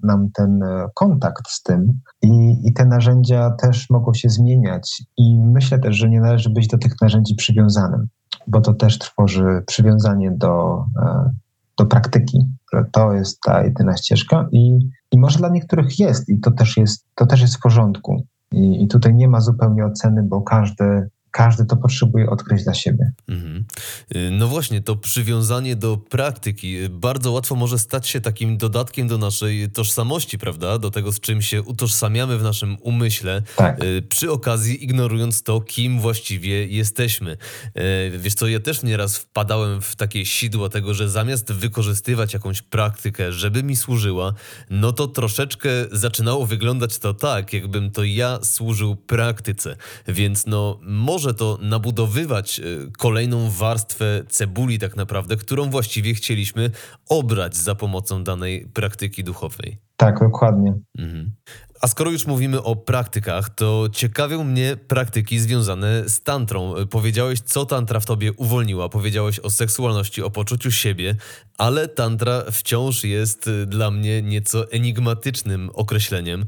nam 0.02 0.30
ten 0.34 0.62
e, 0.62 0.88
kontakt 0.94 1.48
z 1.48 1.62
tym. 1.62 2.00
I, 2.22 2.60
I 2.64 2.72
te 2.72 2.86
narzędzia 2.86 3.50
też 3.50 3.90
mogą 3.90 4.14
się 4.14 4.28
zmieniać. 4.28 5.02
I 5.16 5.40
myślę 5.40 5.78
też, 5.78 5.96
że 5.96 6.08
nie 6.08 6.20
należy 6.20 6.50
być 6.50 6.68
do 6.68 6.78
tych 6.78 6.92
narzędzi 7.02 7.34
przywiązanym, 7.34 8.08
bo 8.46 8.60
to 8.60 8.74
też 8.74 8.98
tworzy 8.98 9.62
przywiązanie 9.66 10.30
do, 10.30 10.84
e, 11.02 11.30
do 11.78 11.86
praktyki, 11.86 12.38
to 12.92 13.12
jest 13.12 13.40
ta 13.40 13.64
jedyna 13.64 13.96
ścieżka. 13.96 14.48
I, 14.52 14.78
I 15.12 15.18
może 15.18 15.38
dla 15.38 15.48
niektórych 15.48 15.98
jest, 15.98 16.28
i 16.28 16.40
to 16.40 16.50
też 16.50 16.76
jest, 16.76 17.06
to 17.14 17.26
też 17.26 17.40
jest 17.40 17.56
w 17.56 17.60
porządku. 17.60 18.26
I, 18.52 18.82
I 18.82 18.88
tutaj 18.88 19.14
nie 19.14 19.28
ma 19.28 19.40
zupełnie 19.40 19.86
oceny, 19.86 20.22
bo 20.22 20.42
każdy 20.42 21.08
każdy 21.36 21.64
to 21.64 21.76
potrzebuje 21.76 22.30
odkryć 22.30 22.64
dla 22.64 22.74
siebie. 22.74 23.12
Mhm. 23.28 23.64
Y, 24.16 24.30
no 24.30 24.48
właśnie, 24.48 24.80
to 24.80 24.96
przywiązanie 24.96 25.76
do 25.76 25.96
praktyki 25.96 26.84
y, 26.84 26.88
bardzo 26.88 27.32
łatwo 27.32 27.54
może 27.54 27.78
stać 27.78 28.08
się 28.08 28.20
takim 28.20 28.58
dodatkiem 28.58 29.08
do 29.08 29.18
naszej 29.18 29.70
tożsamości, 29.70 30.38
prawda? 30.38 30.78
Do 30.78 30.90
tego, 30.90 31.12
z 31.12 31.20
czym 31.20 31.42
się 31.42 31.62
utożsamiamy 31.62 32.38
w 32.38 32.42
naszym 32.42 32.76
umyśle, 32.80 33.42
tak. 33.56 33.84
Y, 33.84 34.02
przy 34.02 34.30
okazji 34.30 34.84
ignorując 34.84 35.42
to, 35.42 35.60
kim 35.60 36.00
właściwie 36.00 36.66
jesteśmy. 36.66 37.36
Wiesz 38.18 38.34
co, 38.34 38.48
ja 38.48 38.60
też 38.60 38.82
nieraz 38.82 39.16
wpadałem 39.16 39.82
w 39.82 39.96
takie 39.96 40.26
sidła 40.26 40.68
tego, 40.68 40.94
że 40.94 41.08
zamiast 41.08 41.52
wykorzystywać 41.52 42.34
jakąś 42.34 42.62
praktykę, 42.62 43.32
żeby 43.32 43.62
mi 43.62 43.76
służyła, 43.76 44.34
no 44.70 44.92
to 44.92 45.06
troszeczkę 45.06 45.68
zaczynało 45.92 46.46
wyglądać 46.46 46.98
to 46.98 47.14
tak, 47.14 47.52
jakbym 47.52 47.90
to 47.90 48.04
ja 48.04 48.38
służył 48.42 48.96
praktyce. 48.96 49.76
Więc 50.08 50.46
no, 50.46 50.78
może 50.82 51.25
może 51.26 51.34
to 51.34 51.58
nabudowywać 51.62 52.60
y, 52.60 52.90
kolejną 52.98 53.50
warstwę 53.50 54.22
cebuli, 54.28 54.78
tak 54.78 54.96
naprawdę, 54.96 55.36
którą 55.36 55.70
właściwie 55.70 56.14
chcieliśmy 56.14 56.70
obrać 57.08 57.56
za 57.56 57.74
pomocą 57.74 58.24
danej 58.24 58.66
praktyki 58.74 59.24
duchowej. 59.24 59.78
Tak, 59.96 60.20
dokładnie. 60.20 60.74
Mhm. 60.98 61.32
A 61.80 61.88
skoro 61.88 62.10
już 62.10 62.26
mówimy 62.26 62.62
o 62.62 62.76
praktykach, 62.76 63.50
to 63.50 63.88
ciekawią 63.92 64.44
mnie 64.44 64.76
praktyki 64.88 65.38
związane 65.38 66.08
z 66.08 66.20
tantrą. 66.20 66.74
Powiedziałeś, 66.90 67.40
co 67.40 67.66
tantra 67.66 68.00
w 68.00 68.06
tobie 68.06 68.32
uwolniła, 68.32 68.88
powiedziałeś 68.88 69.40
o 69.40 69.50
seksualności, 69.50 70.22
o 70.22 70.30
poczuciu 70.30 70.70
siebie, 70.70 71.16
ale 71.58 71.88
tantra 71.88 72.42
wciąż 72.50 73.04
jest 73.04 73.48
y, 73.48 73.66
dla 73.66 73.90
mnie 73.90 74.22
nieco 74.22 74.70
enigmatycznym 74.70 75.70
określeniem. 75.74 76.44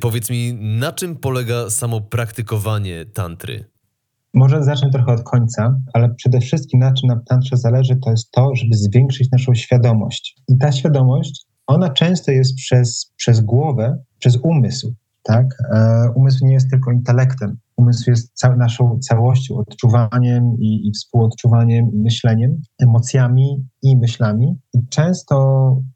Powiedz 0.00 0.30
mi, 0.30 0.54
na 0.54 0.92
czym 0.92 1.16
polega 1.16 1.70
samo 1.70 2.00
praktykowanie 2.00 3.04
tantry? 3.04 3.73
Może 4.34 4.62
zacznę 4.62 4.90
trochę 4.90 5.12
od 5.12 5.22
końca, 5.22 5.76
ale 5.92 6.14
przede 6.14 6.40
wszystkim 6.40 6.80
na 6.80 6.92
czym 6.92 7.08
nam 7.08 7.20
tantrze 7.24 7.56
zależy, 7.56 7.96
to 7.96 8.10
jest 8.10 8.30
to, 8.30 8.54
żeby 8.54 8.74
zwiększyć 8.76 9.30
naszą 9.30 9.54
świadomość. 9.54 10.36
I 10.48 10.58
ta 10.58 10.72
świadomość 10.72 11.46
ona 11.66 11.90
często 11.90 12.32
jest 12.32 12.54
przez, 12.54 13.12
przez 13.16 13.40
głowę, 13.40 13.98
przez 14.18 14.36
umysł. 14.36 14.94
Tak? 15.22 15.46
E, 15.74 16.10
umysł 16.14 16.46
nie 16.46 16.52
jest 16.52 16.70
tylko 16.70 16.92
intelektem. 16.92 17.56
Umysł 17.76 18.10
jest 18.10 18.44
naszą 18.56 18.98
całością, 18.98 19.56
odczuwaniem 19.56 20.56
i, 20.58 20.88
i 20.88 20.92
współodczuwaniem, 20.92 21.92
i 21.92 21.98
myśleniem, 21.98 22.60
emocjami 22.78 23.66
i 23.82 23.96
myślami. 23.96 24.58
I 24.74 24.78
często 24.88 25.36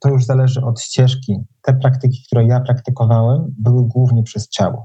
to 0.00 0.08
już 0.08 0.24
zależy 0.24 0.60
od 0.64 0.80
ścieżki. 0.80 1.36
Te 1.62 1.74
praktyki, 1.74 2.22
które 2.26 2.46
ja 2.46 2.60
praktykowałem, 2.60 3.54
były 3.58 3.88
głównie 3.88 4.22
przez 4.22 4.48
ciało. 4.48 4.84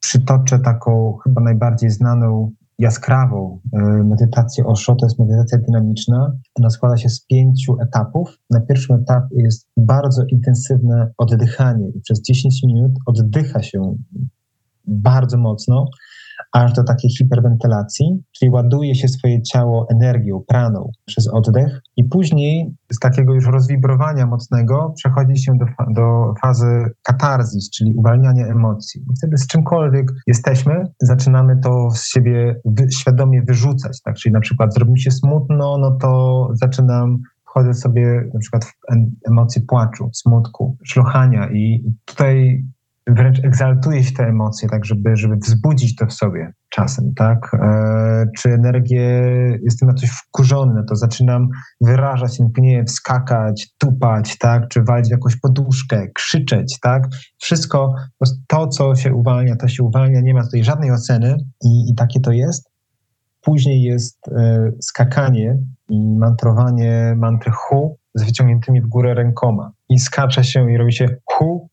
Przytoczę 0.00 0.58
taką 0.58 1.18
chyba 1.24 1.42
najbardziej 1.42 1.90
znaną 1.90 2.50
jaskrawą 2.78 3.60
e, 3.72 3.78
medytację 3.82 4.66
Osho, 4.66 4.94
to 4.94 5.06
jest 5.06 5.18
medytacja 5.18 5.58
dynamiczna. 5.58 6.36
Ona 6.54 6.70
składa 6.70 6.96
się 6.96 7.08
z 7.08 7.26
pięciu 7.26 7.80
etapów. 7.80 8.38
Na 8.50 8.60
pierwszym 8.60 8.96
etapie 8.96 9.42
jest 9.42 9.68
bardzo 9.76 10.24
intensywne 10.28 11.10
oddychanie 11.18 11.88
i 11.88 12.00
przez 12.00 12.22
10 12.22 12.62
minut 12.62 12.92
oddycha 13.06 13.62
się 13.62 13.96
bardzo 14.84 15.38
mocno 15.38 15.86
aż 16.52 16.72
do 16.72 16.84
takiej 16.84 17.10
hiperwentylacji, 17.10 18.22
czyli 18.32 18.50
ładuje 18.50 18.94
się 18.94 19.08
swoje 19.08 19.42
ciało 19.42 19.86
energią, 19.90 20.42
praną 20.46 20.90
przez 21.06 21.28
oddech 21.28 21.80
i 21.96 22.04
później 22.04 22.74
z 22.92 22.98
takiego 22.98 23.34
już 23.34 23.46
rozwibrowania 23.46 24.26
mocnego 24.26 24.92
przechodzi 24.96 25.42
się 25.42 25.52
do, 25.58 25.66
do 25.94 26.34
fazy 26.42 26.90
katarzis, 27.02 27.70
czyli 27.70 27.94
uwalniania 27.94 28.46
emocji. 28.46 29.00
I 29.00 29.16
wtedy 29.18 29.38
z 29.38 29.46
czymkolwiek 29.46 30.12
jesteśmy, 30.26 30.84
zaczynamy 31.00 31.60
to 31.62 31.90
z 31.90 32.08
siebie 32.08 32.60
wy, 32.64 32.86
świadomie 32.92 33.42
wyrzucać, 33.42 34.02
tak? 34.02 34.16
Czyli 34.16 34.32
na 34.32 34.40
przykład 34.40 34.74
zrobi 34.74 34.92
mi 34.92 35.00
się 35.00 35.10
smutno, 35.10 35.78
no 35.78 35.90
to 35.90 36.48
zaczynam 36.52 37.18
wchodzę 37.48 37.74
sobie 37.74 38.30
na 38.34 38.40
przykład 38.40 38.64
w 38.64 38.74
emocje 39.30 39.62
płaczu, 39.62 40.10
smutku, 40.12 40.76
szlochania 40.84 41.50
i 41.50 41.84
tutaj 42.04 42.64
wręcz 43.08 43.44
egzaltuje 43.44 44.04
się 44.04 44.12
te 44.12 44.24
emocje, 44.24 44.68
tak, 44.68 44.84
żeby, 44.84 45.16
żeby 45.16 45.36
wzbudzić 45.36 45.96
to 45.96 46.06
w 46.06 46.12
sobie 46.12 46.52
czasem, 46.68 47.14
tak? 47.14 47.54
E, 47.54 48.26
czy 48.38 48.52
energię, 48.52 49.22
jestem 49.62 49.88
na 49.88 49.94
coś 49.94 50.10
wkurzony, 50.10 50.84
to 50.88 50.96
zaczynam 50.96 51.48
wyrażać 51.80 52.38
ten 52.38 52.48
gniew, 52.48 52.90
skakać, 52.90 53.74
tupać, 53.78 54.38
tak? 54.38 54.68
Czy 54.68 54.82
walić 54.82 55.08
w 55.08 55.10
jakąś 55.10 55.36
poduszkę, 55.36 56.08
krzyczeć, 56.14 56.80
tak? 56.80 57.08
Wszystko, 57.38 57.94
to, 58.46 58.68
co 58.68 58.94
się 58.94 59.14
uwalnia, 59.14 59.56
to 59.56 59.68
się 59.68 59.82
uwalnia, 59.82 60.20
nie 60.20 60.34
ma 60.34 60.42
tutaj 60.42 60.64
żadnej 60.64 60.90
oceny 60.90 61.36
i, 61.64 61.90
i 61.90 61.94
takie 61.94 62.20
to 62.20 62.32
jest. 62.32 62.70
Później 63.40 63.82
jest 63.82 64.28
e, 64.28 64.72
skakanie 64.80 65.58
i 65.88 66.06
mantrowanie 66.06 67.14
mantry 67.16 67.52
hu 67.52 67.98
z 68.14 68.24
wyciągniętymi 68.24 68.80
w 68.80 68.86
górę 68.86 69.14
rękoma. 69.14 69.72
I 69.88 69.98
skacze 69.98 70.44
się 70.44 70.72
i 70.72 70.76
robi 70.76 70.92
się 70.92 71.08
hu, 71.24 71.68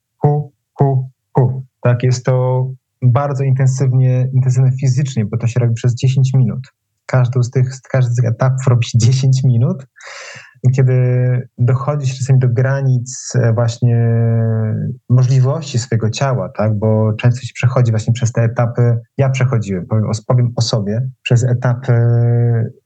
tak, 1.85 2.03
jest 2.03 2.25
to 2.25 2.67
bardzo 3.01 3.43
intensywnie, 3.43 4.29
intensywne 4.33 4.71
fizycznie, 4.71 5.25
bo 5.25 5.37
to 5.37 5.47
się 5.47 5.59
robi 5.59 5.73
przez 5.73 5.95
10 5.95 6.33
minut. 6.33 6.59
Każdy 7.05 7.43
z 7.43 7.49
tych, 7.49 7.69
każdy 7.91 8.11
z 8.11 8.15
tych 8.15 8.25
etapów 8.25 8.67
robi 8.67 8.85
się 8.85 8.97
10 8.97 9.43
minut. 9.43 9.87
Kiedy 10.75 10.93
dochodzi 11.57 12.13
czasami 12.17 12.39
do 12.39 12.49
granic 12.49 13.33
e, 13.35 13.53
właśnie 13.53 13.97
możliwości 15.09 15.79
swojego 15.79 16.09
ciała, 16.09 16.49
tak? 16.57 16.79
bo 16.79 17.13
często 17.13 17.41
się 17.41 17.53
przechodzi 17.53 17.91
właśnie 17.91 18.13
przez 18.13 18.31
te 18.31 18.41
etapy, 18.41 18.97
ja 19.17 19.29
przechodziłem, 19.29 19.85
powiem, 19.85 20.05
powiem 20.27 20.53
o 20.55 20.61
sobie, 20.61 21.09
przez 21.21 21.43
etapy 21.43 21.93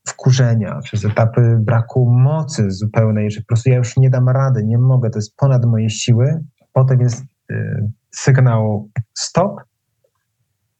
wkurzenia, 0.07 0.79
przez 0.83 1.05
etapy 1.05 1.57
braku 1.61 2.11
mocy 2.11 2.71
zupełnej, 2.71 3.31
że 3.31 3.41
po 3.41 3.47
prostu 3.47 3.69
ja 3.69 3.77
już 3.77 3.97
nie 3.97 4.09
dam 4.09 4.29
rady, 4.29 4.63
nie 4.65 4.77
mogę, 4.77 5.09
to 5.09 5.17
jest 5.17 5.35
ponad 5.35 5.65
moje 5.65 5.89
siły. 5.89 6.43
Potem 6.73 7.01
jest 7.01 7.25
sygnał 8.11 8.89
stop 9.13 9.61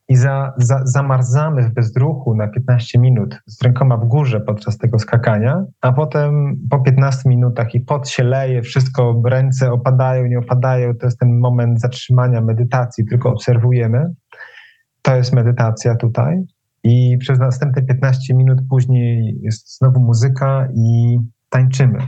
i 0.10 0.16
za, 0.16 0.54
za, 0.58 0.82
zamarzamy 0.86 1.64
w 1.64 1.74
bezruchu 1.74 2.36
na 2.36 2.48
15 2.48 3.00
minut 3.00 3.40
z 3.46 3.62
rękoma 3.62 3.98
w 3.98 4.06
górze 4.06 4.42
podczas 4.42 4.78
tego 4.78 5.00
skakania, 5.00 5.66
a 5.82 5.94
potem 5.94 6.58
po 6.70 6.80
15 6.80 7.30
minutach 7.30 7.76
i 7.76 7.80
pot 7.80 8.10
się 8.10 8.24
leje, 8.24 8.62
wszystko, 8.62 9.22
ręce 9.26 9.72
opadają, 9.72 10.26
nie 10.26 10.40
opadają, 10.40 10.96
to 10.96 11.08
jest 11.08 11.20
ten 11.20 11.40
moment 11.40 11.82
zatrzymania 11.82 12.42
medytacji, 12.42 13.06
tylko 13.06 13.30
obserwujemy. 13.30 14.14
To 15.02 15.16
jest 15.16 15.34
medytacja 15.34 15.96
tutaj. 15.96 16.44
I 16.84 17.18
przez 17.18 17.40
następne 17.40 17.82
15 17.82 18.34
minut 18.34 18.60
później 18.70 19.40
jest 19.42 19.78
znowu 19.78 20.00
muzyka 20.00 20.68
i 20.76 21.18
tańczymy. 21.50 22.00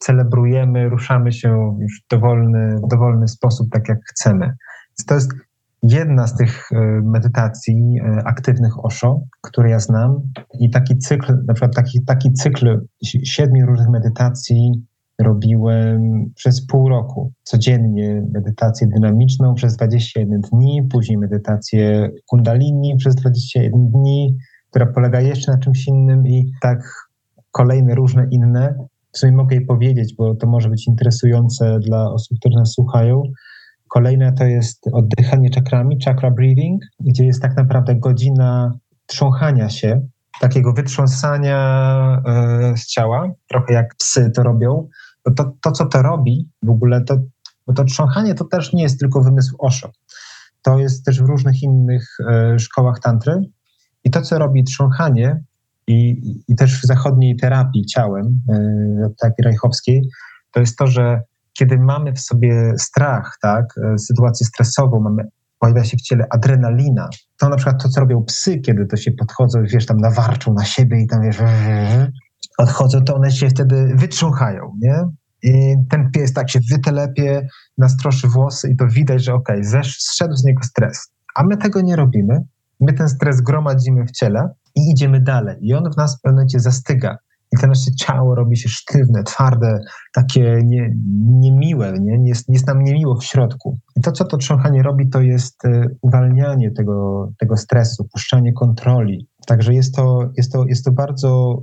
Celebrujemy, 0.00 0.88
ruszamy 0.88 1.32
się 1.32 1.76
już 1.80 2.02
w 2.04 2.08
dowolny, 2.10 2.80
dowolny 2.90 3.28
sposób, 3.28 3.70
tak 3.72 3.88
jak 3.88 3.98
chcemy. 4.10 4.56
To 5.06 5.14
jest 5.14 5.32
jedna 5.82 6.26
z 6.26 6.36
tych 6.36 6.72
e, 6.72 6.76
medytacji 7.04 7.98
e, 8.00 8.22
aktywnych 8.24 8.84
Osho, 8.84 9.20
które 9.40 9.70
ja 9.70 9.78
znam. 9.78 10.20
I 10.60 10.70
taki 10.70 10.98
cykl, 10.98 11.38
na 11.46 11.54
przykład 11.54 11.74
taki, 11.74 12.04
taki 12.04 12.32
cykl 12.32 12.80
siedmiu 13.24 13.66
różnych 13.66 13.88
medytacji 13.88 14.84
robiłem 15.20 16.30
przez 16.34 16.66
pół 16.66 16.88
roku. 16.88 17.32
Codziennie 17.42 18.22
medytację 18.32 18.86
dynamiczną 18.86 19.54
przez 19.54 19.76
21 19.76 20.40
dni, 20.40 20.82
później 20.90 21.18
medytację 21.18 22.10
kundalini 22.26 22.96
przez 22.96 23.14
21 23.14 23.90
dni, 23.90 24.36
która 24.70 24.86
polega 24.86 25.20
jeszcze 25.20 25.52
na 25.52 25.58
czymś 25.58 25.88
innym 25.88 26.26
i 26.26 26.52
tak 26.60 27.08
kolejne 27.50 27.94
różne 27.94 28.26
inne. 28.30 28.74
W 29.12 29.18
sumie 29.18 29.32
mogę 29.32 29.56
jej 29.56 29.66
powiedzieć, 29.66 30.14
bo 30.14 30.34
to 30.34 30.46
może 30.46 30.68
być 30.68 30.86
interesujące 30.86 31.78
dla 31.80 32.12
osób, 32.12 32.38
które 32.38 32.54
nas 32.58 32.72
słuchają. 32.72 33.22
Kolejne 33.88 34.32
to 34.32 34.44
jest 34.44 34.88
oddychanie 34.92 35.50
czakrami, 35.50 35.98
chakra 36.04 36.30
breathing, 36.30 36.82
gdzie 37.00 37.24
jest 37.24 37.42
tak 37.42 37.56
naprawdę 37.56 37.94
godzina 37.94 38.78
trząchania 39.06 39.68
się, 39.68 40.00
takiego 40.40 40.72
wytrząsania 40.72 42.22
e, 42.26 42.76
z 42.76 42.86
ciała, 42.86 43.32
trochę 43.48 43.72
jak 43.72 43.94
psy 43.94 44.30
to 44.34 44.42
robią. 44.42 44.88
Bo 45.24 45.34
to, 45.34 45.52
to 45.62 45.72
co 45.72 45.86
to 45.86 46.02
robi 46.02 46.48
w 46.62 46.70
ogóle, 46.70 47.04
to, 47.04 47.16
bo 47.66 47.72
to 47.72 47.84
trząchanie 47.84 48.34
to 48.34 48.44
też 48.44 48.72
nie 48.72 48.82
jest 48.82 49.00
tylko 49.00 49.22
wymysł 49.22 49.56
Osho. 49.58 49.90
To 50.62 50.78
jest 50.78 51.04
też 51.04 51.22
w 51.22 51.26
różnych 51.26 51.62
innych 51.62 52.16
e, 52.28 52.58
szkołach 52.58 53.00
tantry. 53.00 53.40
I 54.04 54.10
to, 54.10 54.22
co 54.22 54.38
robi 54.38 54.64
trząchanie, 54.64 55.42
i, 55.90 56.42
i 56.48 56.56
też 56.56 56.82
w 56.82 56.86
zachodniej 56.86 57.36
terapii 57.36 57.86
ciałem, 57.86 58.40
e, 58.48 59.08
takiej 59.20 59.44
rajchowskiej, 59.44 60.02
to 60.52 60.60
jest 60.60 60.76
to, 60.76 60.86
że 60.86 61.20
kiedy 61.52 61.78
mamy 61.78 62.12
w 62.12 62.20
sobie 62.20 62.72
strach, 62.78 63.38
tak, 63.42 63.64
e, 63.78 63.98
sytuację 63.98 64.46
stresową, 64.46 65.00
mamy, 65.00 65.22
pojawia 65.58 65.84
się 65.84 65.96
w 65.96 66.00
ciele 66.00 66.26
adrenalina, 66.30 67.08
to 67.38 67.48
na 67.48 67.56
przykład 67.56 67.82
to, 67.82 67.88
co 67.88 68.00
robią 68.00 68.24
psy, 68.24 68.58
kiedy 68.58 68.86
to 68.86 68.96
się 68.96 69.12
podchodzą, 69.12 69.62
wiesz, 69.62 69.86
tam 69.86 69.96
nawarczą 69.96 70.54
na 70.54 70.64
siebie 70.64 71.02
i 71.02 71.06
tam, 71.06 71.22
wiesz, 71.22 71.38
odchodzą, 72.58 73.04
to 73.04 73.14
one 73.14 73.30
się 73.30 73.48
wtedy 73.48 73.92
wytrząchają, 73.96 74.72
nie? 74.80 75.04
I 75.42 75.76
ten 75.90 76.10
pies 76.10 76.32
tak 76.32 76.50
się 76.50 76.60
wytelepie, 76.70 77.48
nastroszy 77.78 78.28
włosy 78.28 78.70
i 78.70 78.76
to 78.76 78.86
widać, 78.86 79.24
że 79.24 79.34
okej, 79.34 79.60
okay, 79.68 79.82
zszedł 79.84 80.34
z 80.34 80.44
niego 80.44 80.62
stres. 80.62 81.12
A 81.34 81.42
my 81.42 81.56
tego 81.56 81.80
nie 81.80 81.96
robimy. 81.96 82.40
My 82.80 82.92
ten 82.92 83.08
stres 83.08 83.40
gromadzimy 83.40 84.06
w 84.06 84.10
ciele 84.10 84.48
i 84.76 84.90
idziemy 84.90 85.20
dalej. 85.20 85.56
I 85.60 85.74
on 85.74 85.92
w 85.92 85.96
nas 85.96 86.18
w 86.18 86.20
pewnym 86.20 86.36
momencie 86.36 86.60
zastyga 86.60 87.16
i 87.52 87.56
to 87.60 87.66
nasze 87.66 87.90
ciało 87.90 88.34
robi 88.34 88.56
się 88.56 88.68
sztywne, 88.68 89.22
twarde, 89.22 89.80
takie 90.14 90.58
nie, 90.64 90.94
niemiłe, 91.40 91.92
nie? 92.00 92.28
Jest, 92.28 92.48
jest 92.48 92.66
nam 92.66 92.82
niemiło 92.82 93.16
w 93.16 93.24
środku. 93.24 93.78
I 93.96 94.00
to, 94.00 94.12
co 94.12 94.24
to 94.24 94.36
trząchanie 94.36 94.82
robi, 94.82 95.08
to 95.08 95.20
jest 95.20 95.64
e, 95.64 95.86
uwalnianie 96.02 96.70
tego, 96.70 97.28
tego 97.38 97.56
stresu, 97.56 98.08
puszczanie 98.12 98.52
kontroli. 98.52 99.28
Także 99.46 99.74
jest 99.74 99.94
to, 99.94 100.30
jest 100.36 100.52
to, 100.52 100.64
jest 100.66 100.84
to 100.84 100.92
bardzo 100.92 101.62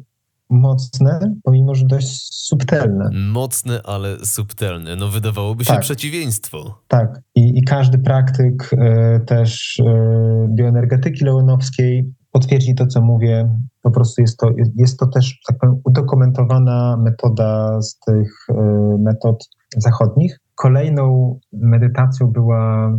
mocne, 0.50 1.36
pomimo 1.44 1.76
że 1.76 1.86
dość 1.86 2.34
subtelne. 2.34 3.10
Mocne, 3.14 3.82
ale 3.84 4.26
subtelne. 4.26 4.96
No 4.96 5.08
wydawałoby 5.08 5.66
się 5.66 5.74
tak. 5.74 5.82
przeciwieństwo. 5.82 6.82
Tak. 6.88 7.22
I, 7.36 7.60
I 7.60 7.64
każdy 7.64 7.98
praktyk 7.98 8.70
e, 8.78 9.20
też 9.20 9.80
e, 9.80 10.48
bioenergetyki 10.56 11.26
leonowskiej 11.26 12.14
potwierdzi 12.32 12.76
to, 12.76 12.88
co 12.88 13.02
mówię. 13.02 13.50
Po 13.82 13.92
prostu 13.92 14.22
jest 14.22 14.40
to, 14.40 14.52
jest 14.76 15.00
to 15.00 15.08
też 15.08 15.40
tak 15.48 15.58
powiem, 15.58 15.82
udokumentowana 15.86 16.98
metoda 16.98 17.82
z 17.82 18.00
tych 18.00 18.46
e, 18.50 18.54
metod 19.00 19.50
zachodnich. 19.78 20.40
Kolejną 20.56 21.40
medytacją 21.54 22.28
była 22.28 22.94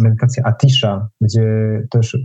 medytacja 0.00 0.44
Atisha, 0.44 1.08
gdzie 1.20 1.46
też, 1.90 2.18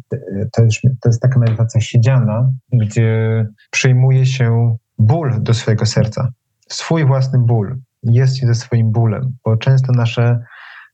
też 0.52 0.82
to 0.82 1.10
jest 1.10 1.22
taka 1.22 1.40
medytacja 1.40 1.82
siedziana, 1.82 2.52
gdzie 2.72 3.46
przyjmuje 3.72 4.26
się 4.26 4.78
ból 4.98 5.34
do 5.44 5.54
swojego 5.54 5.86
serca, 5.86 6.32
swój 6.70 7.06
własny 7.06 7.40
ból, 7.40 7.80
jest 8.04 8.38
się 8.38 8.48
ze 8.48 8.56
swoim 8.56 8.92
bólem, 8.92 9.34
bo 9.46 9.58
często 9.58 9.92
nasze 9.92 10.40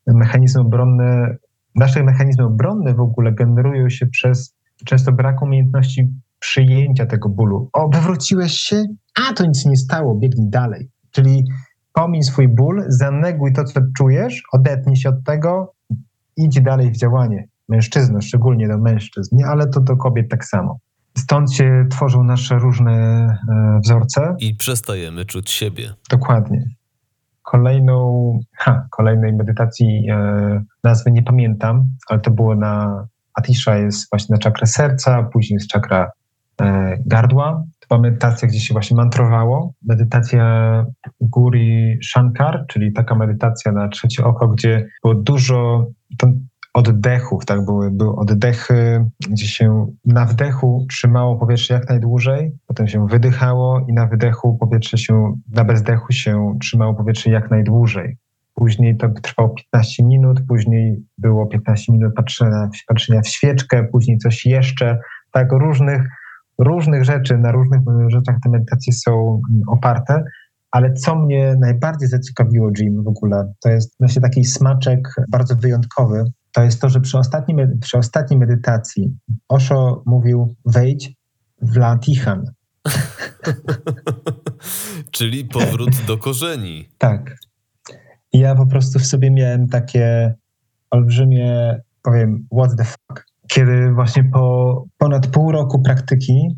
mechanizmy 0.08 0.62
obronne, 0.62 1.36
nasze 1.76 2.04
mechanizmy 2.04 2.46
obronne 2.46 2.94
w 2.94 3.00
ogóle 3.00 3.32
generują 3.32 3.90
się 3.90 4.08
przez 4.08 4.56
często 4.86 5.12
brak 5.12 5.42
umiejętności 5.42 6.10
przyjęcia 6.40 7.06
tego 7.06 7.30
bólu. 7.30 7.70
O, 7.74 7.90
wywróciłeś 7.90 8.52
się? 8.52 8.84
A, 9.30 9.34
to 9.34 9.46
nic 9.46 9.66
nie 9.66 9.76
stało, 9.76 10.16
biegnij 10.16 10.50
dalej. 10.50 10.90
Czyli 11.12 11.44
pomiń 11.94 12.24
swój 12.24 12.48
ból, 12.48 12.86
zaneguj 12.88 13.54
to, 13.54 13.64
co 13.64 13.82
czujesz, 13.98 14.44
odetnij 14.52 14.96
się 14.96 15.10
od 15.10 15.24
tego, 15.24 15.75
idź 16.38 16.62
dalej 16.62 16.92
w 16.92 16.98
działanie. 16.98 17.48
Mężczyzna, 17.70 18.22
szczególnie 18.22 18.68
do 18.68 18.78
mężczyzn, 18.78 19.36
nie? 19.36 19.46
ale 19.46 19.68
to 19.68 19.82
do 19.82 19.98
kobiet 19.98 20.30
tak 20.30 20.46
samo. 20.46 20.80
Stąd 21.18 21.54
się 21.54 21.86
tworzą 21.92 22.24
nasze 22.24 22.60
różne 22.60 22.92
e, 23.50 23.80
wzorce. 23.84 24.36
I 24.40 24.56
przestajemy 24.56 25.26
czuć 25.26 25.52
siebie. 25.52 25.94
Dokładnie. 26.10 26.66
Kolejną, 27.42 28.40
ha, 28.58 28.88
kolejnej 28.92 29.34
medytacji 29.34 30.08
e, 30.10 30.64
nazwy 30.84 31.12
nie 31.12 31.24
pamiętam, 31.24 31.90
ale 32.10 32.20
to 32.20 32.32
było 32.32 32.56
na 32.56 33.06
Atisha 33.36 33.78
jest 33.78 34.10
właśnie 34.12 34.34
na 34.34 34.40
czakrę 34.40 34.68
serca, 34.68 35.24
później 35.24 35.56
jest 35.56 35.70
czakra 35.70 36.12
e, 36.62 36.98
gardła. 37.06 37.64
To 37.80 37.88
była 37.88 38.02
medytacja, 38.02 38.48
gdzie 38.48 38.60
się 38.60 38.74
właśnie 38.74 38.98
mantrowało. 38.98 39.74
Medytacja 39.86 40.86
Guri 41.22 42.00
Shankar, 42.04 42.66
czyli 42.68 42.94
taka 42.94 43.16
medytacja 43.16 43.72
na 43.72 43.88
trzecie 43.88 44.26
oko, 44.26 44.48
gdzie 44.48 44.88
było 45.04 45.16
dużo, 45.16 45.88
oddechów, 46.76 47.46
tak, 47.46 47.66
były, 47.66 47.92
były 47.92 48.16
oddechy, 48.16 49.06
gdzie 49.30 49.48
się 49.48 49.88
na 50.06 50.26
wdechu 50.26 50.86
trzymało 50.90 51.36
powietrze 51.36 51.74
jak 51.74 51.90
najdłużej, 51.90 52.52
potem 52.68 52.88
się 52.88 53.08
wydychało 53.08 53.86
i 53.90 53.94
na 53.94 54.08
wydechu 54.08 54.58
powietrze 54.58 54.98
się, 54.98 55.34
na 55.52 55.64
bezdechu 55.64 56.14
się 56.14 56.58
trzymało 56.62 56.94
powietrze 56.94 57.30
jak 57.30 57.52
najdłużej. 57.52 58.18
Później 58.54 58.98
to 58.98 59.10
trwało 59.10 59.50
15 59.50 60.04
minut, 60.04 60.42
później 60.48 61.04
było 61.18 61.48
15 61.48 61.92
minut 61.94 62.14
patrzenia, 62.16 62.70
patrzenia 62.88 63.22
w 63.22 63.28
świeczkę, 63.28 63.84
później 63.84 64.18
coś 64.18 64.46
jeszcze, 64.46 65.00
tak, 65.32 65.52
różnych, 65.52 66.02
różnych 66.58 67.04
rzeczy, 67.04 67.38
na 67.38 67.52
różnych 67.52 67.82
rzeczach 68.08 68.36
te 68.44 68.50
medytacje 68.50 68.94
są 68.94 69.42
oparte, 69.68 70.24
ale 70.76 70.94
co 70.94 71.16
mnie 71.16 71.56
najbardziej 71.60 72.08
zaciekawiło, 72.08 72.70
Jim, 72.78 73.04
w 73.04 73.08
ogóle, 73.08 73.54
to 73.60 73.70
jest 73.70 73.96
właśnie 74.00 74.22
taki 74.22 74.44
smaczek 74.44 75.16
bardzo 75.30 75.56
wyjątkowy, 75.56 76.24
to 76.52 76.64
jest 76.64 76.82
to, 76.82 76.90
że 76.90 77.02
przy 77.02 77.18
ostatniej, 77.18 77.68
przy 77.82 77.98
ostatniej 77.98 78.40
medytacji 78.40 79.18
Osho 79.50 80.04
mówił 80.06 80.56
wejdź 80.66 81.14
w 81.62 81.78
Latihan. 81.78 82.44
Czyli 85.12 85.46
powrót 85.46 85.90
do 86.08 86.18
korzeni. 86.18 86.90
Tak. 86.98 87.38
I 88.34 88.40
ja 88.40 88.56
po 88.56 88.66
prostu 88.66 89.00
w 89.00 89.06
sobie 89.06 89.32
miałem 89.32 89.68
takie 89.68 90.36
olbrzymie, 90.92 91.80
powiem, 92.02 92.48
what 92.58 92.78
the 92.78 92.84
fuck. 92.84 93.26
Kiedy 93.48 93.94
właśnie 93.94 94.24
po 94.24 94.86
ponad 94.98 95.28
pół 95.28 95.52
roku 95.52 95.82
praktyki 95.82 96.58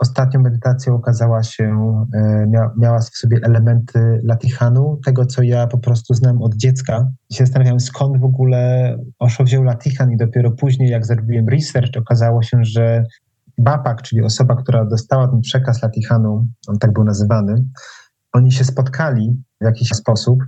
ostatnią 0.00 0.40
medytacją 0.40 0.94
okazała 0.94 1.42
się, 1.42 2.04
e, 2.14 2.46
miała 2.76 2.98
w 2.98 3.04
sobie 3.04 3.38
elementy 3.42 4.20
latihanu, 4.24 5.00
tego 5.04 5.26
co 5.26 5.42
ja 5.42 5.66
po 5.66 5.78
prostu 5.78 6.14
znam 6.14 6.42
od 6.42 6.54
dziecka. 6.56 7.08
I 7.30 7.34
się 7.34 7.44
zastanawiałem, 7.44 7.80
skąd 7.80 8.20
w 8.20 8.24
ogóle 8.24 8.96
Osho 9.18 9.44
wziął 9.44 9.62
latihan 9.62 10.12
i 10.12 10.16
dopiero 10.16 10.50
później, 10.50 10.90
jak 10.90 11.06
zrobiłem 11.06 11.48
research, 11.48 11.96
okazało 11.98 12.42
się, 12.42 12.58
że 12.62 13.04
Bapak, 13.58 14.02
czyli 14.02 14.22
osoba, 14.22 14.56
która 14.56 14.84
dostała 14.84 15.28
ten 15.28 15.40
przekaz 15.40 15.82
latihanu, 15.82 16.46
on 16.68 16.78
tak 16.78 16.92
był 16.92 17.04
nazywany, 17.04 17.64
oni 18.32 18.52
się 18.52 18.64
spotkali 18.64 19.42
w 19.60 19.64
jakiś 19.64 19.88
sposób 19.88 20.38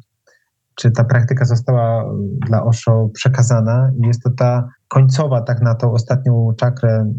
czy 0.79 0.91
ta 0.91 1.05
praktyka 1.05 1.45
została 1.45 2.05
dla 2.47 2.65
Osho 2.65 3.11
przekazana 3.15 3.93
i 4.03 4.07
jest 4.07 4.23
to 4.23 4.31
ta 4.31 4.69
końcowa 4.89 5.43
tak 5.43 5.63
na 5.63 5.75
tą 5.75 5.93
ostatnią 5.93 6.53
czakrę, 6.57 7.13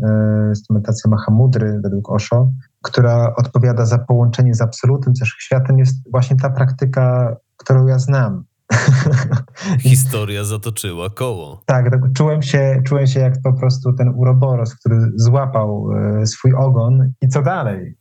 jest 0.49 0.67
to 0.67 0.73
medytacja 0.73 1.11
Mahamudry 1.11 1.79
według 1.83 2.11
Osho, 2.11 2.51
która 2.81 3.33
odpowiada 3.37 3.85
za 3.85 3.97
połączenie 3.97 4.53
z 4.53 4.61
absolutem, 4.61 5.15
z 5.15 5.25
światem, 5.25 5.77
jest 5.79 6.11
właśnie 6.11 6.37
ta 6.37 6.49
praktyka, 6.49 7.35
którą 7.57 7.87
ja 7.87 7.99
znam. 7.99 8.43
Historia 9.89 10.43
zatoczyła 10.43 11.09
koło. 11.09 11.63
Tak, 11.65 11.91
tak, 11.91 11.99
czułem 12.13 12.41
się, 12.41 12.81
czułem 12.85 13.07
się 13.07 13.19
jak 13.19 13.33
po 13.43 13.53
prostu 13.53 13.93
ten 13.93 14.09
uroboros, 14.15 14.75
który 14.75 15.11
złapał 15.15 15.89
e, 15.91 16.27
swój 16.27 16.53
ogon 16.53 17.13
i 17.21 17.27
co 17.27 17.41
dalej. 17.41 17.95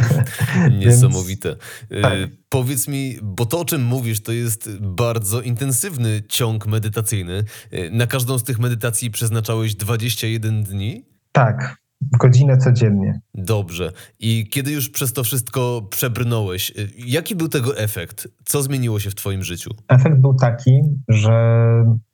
Niesamowite. 0.84 1.56
Więc, 1.90 2.02
tak. 2.02 2.40
Powiedz 2.48 2.88
mi, 2.88 3.18
bo 3.22 3.46
to 3.46 3.60
o 3.60 3.64
czym 3.64 3.82
mówisz, 3.82 4.22
to 4.22 4.32
jest 4.32 4.70
bardzo 4.80 5.40
intensywny 5.40 6.22
ciąg 6.28 6.66
medytacyjny. 6.66 7.44
E, 7.70 7.90
na 7.90 8.06
każdą 8.06 8.38
z 8.38 8.44
tych 8.44 8.58
medytacji 8.58 9.10
przeznaczałeś 9.10 9.74
21 9.74 10.62
dni? 10.62 11.04
Tak, 11.32 11.76
godzinę 12.00 12.58
codziennie. 12.58 13.20
Dobrze. 13.34 13.92
I 14.20 14.48
kiedy 14.50 14.72
już 14.72 14.90
przez 14.90 15.12
to 15.12 15.24
wszystko 15.24 15.82
przebrnąłeś, 15.90 16.70
y, 16.70 16.88
jaki 17.06 17.36
był 17.36 17.48
tego 17.48 17.76
efekt? 17.76 18.28
Co 18.44 18.62
zmieniło 18.62 19.00
się 19.00 19.10
w 19.10 19.14
Twoim 19.14 19.42
życiu? 19.42 19.70
Efekt 19.88 20.16
był 20.16 20.34
taki, 20.34 20.80
że 21.08 21.32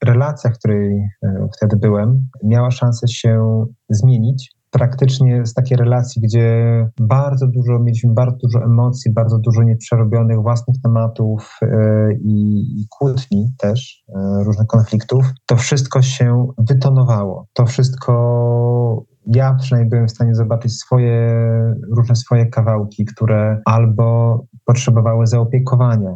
relacja, 0.04 0.50
w 0.50 0.58
której 0.58 0.98
e, 1.22 1.48
wtedy 1.56 1.76
byłem, 1.76 2.28
miała 2.44 2.70
szansę 2.70 3.08
się 3.08 3.64
zmienić. 3.90 4.56
Praktycznie 4.70 5.46
z 5.46 5.54
takiej 5.54 5.76
relacji, 5.76 6.22
gdzie 6.22 6.88
bardzo 7.00 7.46
dużo, 7.46 7.78
mieliśmy 7.78 8.14
bardzo 8.14 8.36
dużo 8.42 8.64
emocji, 8.64 9.12
bardzo 9.12 9.38
dużo 9.38 9.62
nieprzerobionych 9.62 10.42
własnych 10.42 10.76
tematów 10.82 11.58
yy, 11.62 11.68
i 12.24 12.86
kłótni 12.90 13.52
też, 13.58 14.04
yy, 14.08 14.44
różnych 14.44 14.66
konfliktów, 14.66 15.24
to 15.46 15.56
wszystko 15.56 16.02
się 16.02 16.46
wytonowało. 16.58 17.46
To 17.52 17.66
wszystko 17.66 19.06
ja 19.26 19.54
przynajmniej 19.54 19.90
byłem 19.90 20.08
w 20.08 20.10
stanie 20.10 20.34
zobaczyć 20.34 20.72
swoje, 20.72 21.36
różne 21.96 22.16
swoje 22.16 22.46
kawałki, 22.46 23.04
które 23.04 23.60
albo 23.64 24.44
potrzebowały 24.64 25.26
zaopiekowania, 25.26 26.14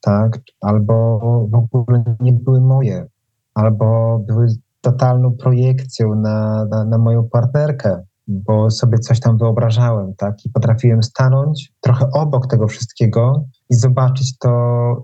tak, 0.00 0.38
albo 0.60 1.18
w 1.50 1.54
ogóle 1.54 2.04
nie 2.20 2.32
były 2.32 2.60
moje, 2.60 3.06
albo 3.54 4.18
były 4.18 4.46
totalną 4.80 5.36
projekcją 5.36 6.14
na, 6.14 6.64
na, 6.64 6.84
na 6.84 6.98
moją 6.98 7.28
partnerkę, 7.28 8.02
bo 8.28 8.70
sobie 8.70 8.98
coś 8.98 9.20
tam 9.20 9.38
wyobrażałem, 9.38 10.14
tak, 10.14 10.46
i 10.46 10.50
potrafiłem 10.50 11.02
stanąć 11.02 11.72
trochę 11.80 12.10
obok 12.10 12.46
tego 12.46 12.68
wszystkiego 12.68 13.44
i 13.70 13.74
zobaczyć 13.74 14.38
to 14.38 14.48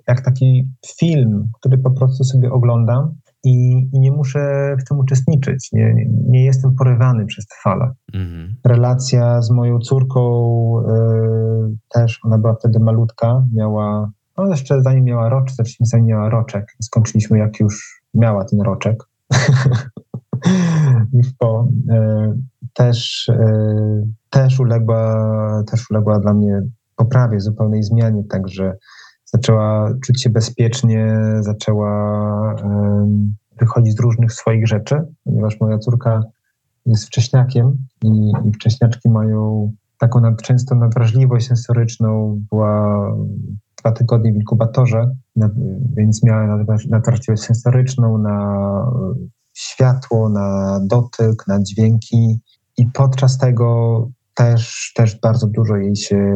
jak 0.09 0.21
taki 0.21 0.69
film, 0.99 1.49
który 1.55 1.79
po 1.79 1.91
prostu 1.91 2.25
sobie 2.25 2.53
oglądam 2.53 3.15
i, 3.49 3.89
i 3.93 4.01
nie 4.01 4.13
muszę 4.13 4.77
w 4.81 4.89
tym 4.89 4.99
uczestniczyć. 4.99 5.73
Nie, 5.73 5.95
nie, 6.29 6.45
jestem 6.45 6.75
porywany 6.75 7.27
przez 7.27 7.47
te 7.47 7.55
fale. 7.63 7.93
Mhm. 8.15 8.55
Relacja 8.65 9.43
z 9.43 9.51
moją 9.51 9.79
córką 9.79 10.23
y, 10.81 11.77
też, 11.89 12.21
ona 12.25 12.39
była 12.39 12.55
wtedy 12.55 12.81
malutka, 12.81 13.45
miała, 13.55 14.11
no 14.39 14.47
jeszcze 14.47 14.83
zanim 14.83 15.05
miała 15.05 15.29
roczek, 15.29 15.67
zanim 15.81 16.07
miała 16.07 16.29
roczek, 16.29 16.77
skończyliśmy 16.83 17.39
jak 17.39 17.61
już 17.61 18.03
miała 18.15 18.45
ten 18.45 18.61
roczek. 18.61 19.05
już 21.13 21.27
po, 21.39 21.69
y, 21.91 22.39
też, 22.75 23.29
y, 23.29 24.07
też, 24.31 24.61
uległa, 24.61 25.63
też 25.71 25.91
uległa 25.91 26.21
dla 26.21 26.35
mnie 26.35 26.63
poprawie, 26.97 27.41
zupełnej 27.41 27.83
zmianie, 27.83 28.25
także 28.25 28.77
zaczęła 29.33 29.95
czuć 30.05 30.23
się 30.23 30.31
bezpiecznie, 30.31 31.17
zaczęła 31.41 31.93
wychodzić 33.61 33.97
z 33.97 34.01
różnych 34.01 34.33
swoich 34.33 34.67
rzeczy, 34.67 34.97
ponieważ 35.25 35.61
moja 35.61 35.79
córka 35.79 36.23
jest 36.87 37.07
wcześniakiem 37.07 37.77
i, 38.05 38.33
i 38.45 38.53
wcześniaczki 38.53 39.09
mają 39.09 39.73
taką 39.99 40.21
nad, 40.21 40.43
często 40.43 40.75
nadwrażliwość 40.75 41.47
sensoryczną, 41.47 42.41
była 42.51 43.07
dwa 43.77 43.93
tygodnie 43.93 44.33
w 44.33 44.37
inkubatorze, 44.37 45.15
więc 45.97 46.23
miała 46.23 46.65
nadwrażliwość 46.89 47.43
sensoryczną 47.43 48.19
na 48.19 48.87
światło, 49.55 50.29
na 50.29 50.81
dotyk, 50.87 51.47
na 51.49 51.63
dźwięki. 51.63 52.41
I 52.77 52.87
podczas 52.87 53.39
tego 53.39 54.09
też, 54.39 54.93
też 54.95 55.21
bardzo 55.21 55.47
dużo 55.47 55.77
jej 55.77 55.97
się 55.97 56.35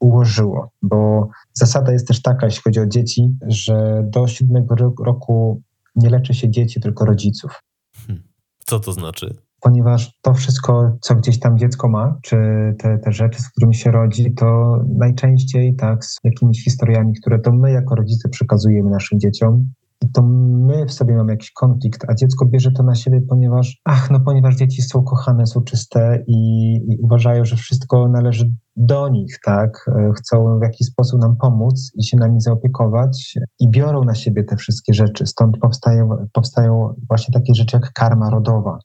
ułożyło, 0.00 0.70
bo 0.82 1.28
zasada 1.52 1.92
jest 1.92 2.08
też 2.08 2.22
taka, 2.22 2.46
jeśli 2.46 2.62
chodzi 2.62 2.80
o 2.80 2.86
dzieci, 2.86 3.36
że 3.46 4.04
do 4.10 4.26
siódmego 4.26 4.74
roku 5.04 5.62
nie 5.96 6.10
leczy 6.10 6.34
się 6.34 6.50
dzieci, 6.50 6.80
tylko 6.80 7.04
rodziców. 7.04 7.62
Hmm. 8.06 8.24
Co 8.58 8.80
to 8.80 8.92
znaczy? 8.92 9.34
Ponieważ 9.60 10.18
to 10.22 10.34
wszystko, 10.34 10.98
co 11.00 11.14
gdzieś 11.14 11.40
tam 11.40 11.58
dziecko 11.58 11.88
ma, 11.88 12.18
czy 12.22 12.36
te, 12.78 12.98
te 12.98 13.12
rzeczy, 13.12 13.42
z 13.42 13.50
którymi 13.50 13.74
się 13.74 13.90
rodzi, 13.90 14.34
to 14.34 14.78
najczęściej 14.98 15.76
tak 15.76 16.04
z 16.04 16.18
jakimiś 16.24 16.64
historiami, 16.64 17.12
które 17.20 17.38
to 17.38 17.52
my 17.52 17.72
jako 17.72 17.94
rodzice 17.94 18.28
przekazujemy 18.28 18.90
naszym 18.90 19.20
dzieciom, 19.20 19.72
to 20.12 20.22
my 20.22 20.86
w 20.86 20.92
sobie 20.92 21.14
mamy 21.14 21.32
jakiś 21.32 21.52
konflikt, 21.52 22.04
a 22.08 22.14
dziecko 22.14 22.46
bierze 22.46 22.70
to 22.72 22.82
na 22.82 22.94
siebie, 22.94 23.20
ponieważ, 23.28 23.80
ach, 23.84 24.10
no 24.10 24.20
ponieważ 24.20 24.56
dzieci 24.56 24.82
są 24.82 25.02
kochane, 25.02 25.46
są 25.46 25.62
czyste 25.62 26.24
i, 26.26 26.74
i 26.74 26.98
uważają, 27.02 27.44
że 27.44 27.56
wszystko 27.56 28.08
należy 28.08 28.50
do 28.76 29.08
nich, 29.08 29.38
tak? 29.44 29.86
E, 29.88 30.12
chcą 30.16 30.58
w 30.58 30.62
jakiś 30.62 30.86
sposób 30.86 31.20
nam 31.20 31.36
pomóc 31.36 31.92
i 31.94 32.04
się 32.04 32.16
nami 32.16 32.40
zaopiekować 32.40 33.38
i 33.60 33.70
biorą 33.70 34.04
na 34.04 34.14
siebie 34.14 34.44
te 34.44 34.56
wszystkie 34.56 34.94
rzeczy. 34.94 35.26
Stąd 35.26 35.58
powstają, 35.58 36.08
powstają 36.32 36.94
właśnie 37.08 37.34
takie 37.34 37.54
rzeczy 37.54 37.76
jak 37.76 37.92
karma 37.92 38.30
rodowa. 38.30 38.78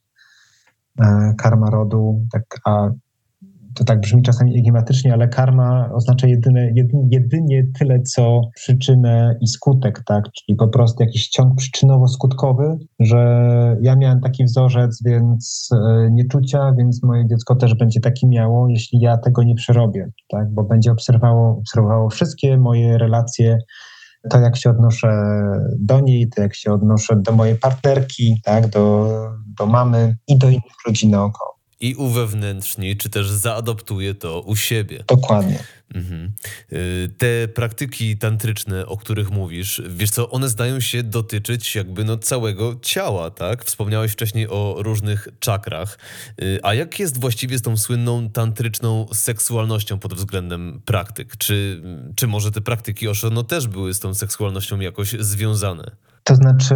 E, 0.99 1.33
karma 1.37 1.69
rodu, 1.69 2.25
tak, 2.31 2.43
a 2.65 2.89
to 3.79 3.85
tak 3.85 3.99
brzmi 3.99 4.21
czasami 4.21 4.57
enigmatycznie, 4.57 5.13
ale 5.13 5.27
karma 5.27 5.89
oznacza 5.93 6.27
jedyne, 6.27 6.71
jedynie, 6.75 7.07
jedynie 7.11 7.63
tyle, 7.79 8.01
co 8.01 8.41
przyczynę 8.55 9.37
i 9.41 9.47
skutek, 9.47 10.03
tak? 10.05 10.23
Czyli 10.31 10.55
po 10.55 10.67
prostu 10.67 11.03
jakiś 11.03 11.29
ciąg 11.29 11.53
przyczynowo-skutkowy, 11.55 12.77
że 12.99 13.17
ja 13.81 13.95
miałem 13.95 14.21
taki 14.21 14.43
wzorzec, 14.43 15.03
więc 15.05 15.69
e, 15.73 16.09
nieczucia, 16.11 16.73
więc 16.77 17.03
moje 17.03 17.27
dziecko 17.27 17.55
też 17.55 17.75
będzie 17.75 17.99
taki 17.99 18.27
miało, 18.27 18.67
jeśli 18.69 18.99
ja 18.99 19.17
tego 19.17 19.43
nie 19.43 19.55
przerobię, 19.55 20.09
tak? 20.29 20.53
Bo 20.53 20.63
będzie 20.63 20.91
obserwowało, 20.91 21.57
obserwowało 21.57 22.09
wszystkie 22.09 22.57
moje 22.57 22.97
relacje 22.97 23.57
to 24.29 24.39
jak 24.39 24.57
się 24.57 24.69
odnoszę 24.69 25.07
do 25.79 25.99
niej, 25.99 26.29
to 26.29 26.41
jak 26.41 26.55
się 26.55 26.73
odnoszę 26.73 27.15
do 27.15 27.31
mojej 27.31 27.55
partnerki, 27.55 28.41
tak, 28.43 28.67
do, 28.67 29.09
do 29.59 29.65
mamy 29.65 30.15
i 30.27 30.37
do 30.37 30.47
innych 30.47 30.85
ludzi 30.87 31.07
naokoło 31.07 31.58
i 31.79 31.95
uwewnętrzni, 31.95 32.97
czy 32.97 33.09
też 33.09 33.29
zaadoptuje 33.29 34.15
to 34.15 34.41
u 34.41 34.55
siebie. 34.55 35.03
Dokładnie. 35.07 35.59
Mhm. 35.95 36.31
Y, 36.73 37.09
te 37.17 37.47
praktyki 37.47 38.17
tantryczne, 38.17 38.85
o 38.85 38.97
których 38.97 39.31
mówisz, 39.31 39.81
wiesz 39.89 40.09
co, 40.09 40.29
one 40.29 40.49
zdają 40.49 40.79
się 40.79 41.03
dotyczyć 41.03 41.75
jakby 41.75 42.03
no 42.03 42.17
całego 42.17 42.75
ciała, 42.81 43.31
tak? 43.31 43.65
Wspomniałeś 43.65 44.11
wcześniej 44.11 44.47
o 44.49 44.75
różnych 44.79 45.27
czakrach. 45.39 45.97
Y, 46.41 46.59
a 46.63 46.73
jak 46.73 46.99
jest 46.99 47.19
właściwie 47.21 47.57
z 47.57 47.61
tą 47.61 47.77
słynną 47.77 48.29
tantryczną 48.29 49.07
seksualnością 49.13 49.99
pod 49.99 50.13
względem 50.13 50.81
praktyk? 50.85 51.37
Czy, 51.37 51.81
czy 52.15 52.27
może 52.27 52.51
te 52.51 52.61
praktyki 52.61 53.07
Osho 53.07 53.29
no 53.29 53.43
też 53.43 53.67
były 53.67 53.93
z 53.93 53.99
tą 53.99 54.13
seksualnością 54.13 54.79
jakoś 54.79 55.15
związane? 55.19 55.91
To 56.23 56.35
znaczy, 56.35 56.75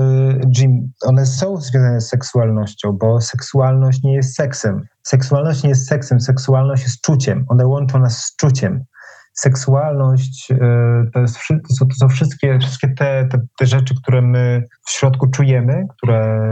Jim, 0.58 0.92
one 1.02 1.26
są 1.26 1.58
związane 1.58 2.02
z 2.02 2.10
seksualnością, 2.10 2.92
bo 2.92 3.22
seksualność 3.22 4.04
nie 4.04 4.14
jest 4.14 4.36
seksem. 4.36 4.88
Seksualność 5.04 5.64
nie 5.64 5.70
jest 5.70 5.88
seksem, 5.88 6.20
seksualność 6.20 6.84
jest 6.84 7.02
czuciem. 7.02 7.46
One 7.48 7.68
łączą 7.68 8.00
nas 8.00 8.18
z 8.18 8.36
czuciem. 8.36 8.84
Seksualność 9.34 10.52
y, 10.52 10.58
to, 11.14 11.20
jest, 11.20 11.38
to, 11.50 11.76
są, 11.76 11.88
to 11.88 11.96
są 11.96 12.10
wszystkie, 12.10 12.60
wszystkie 12.60 12.88
te, 12.88 13.28
te, 13.32 13.42
te, 13.58 13.66
rzeczy, 13.66 13.96
które 14.04 14.22
my 14.22 14.64
w 14.88 14.92
środku 14.92 15.30
czujemy, 15.30 15.84
które, 15.98 16.50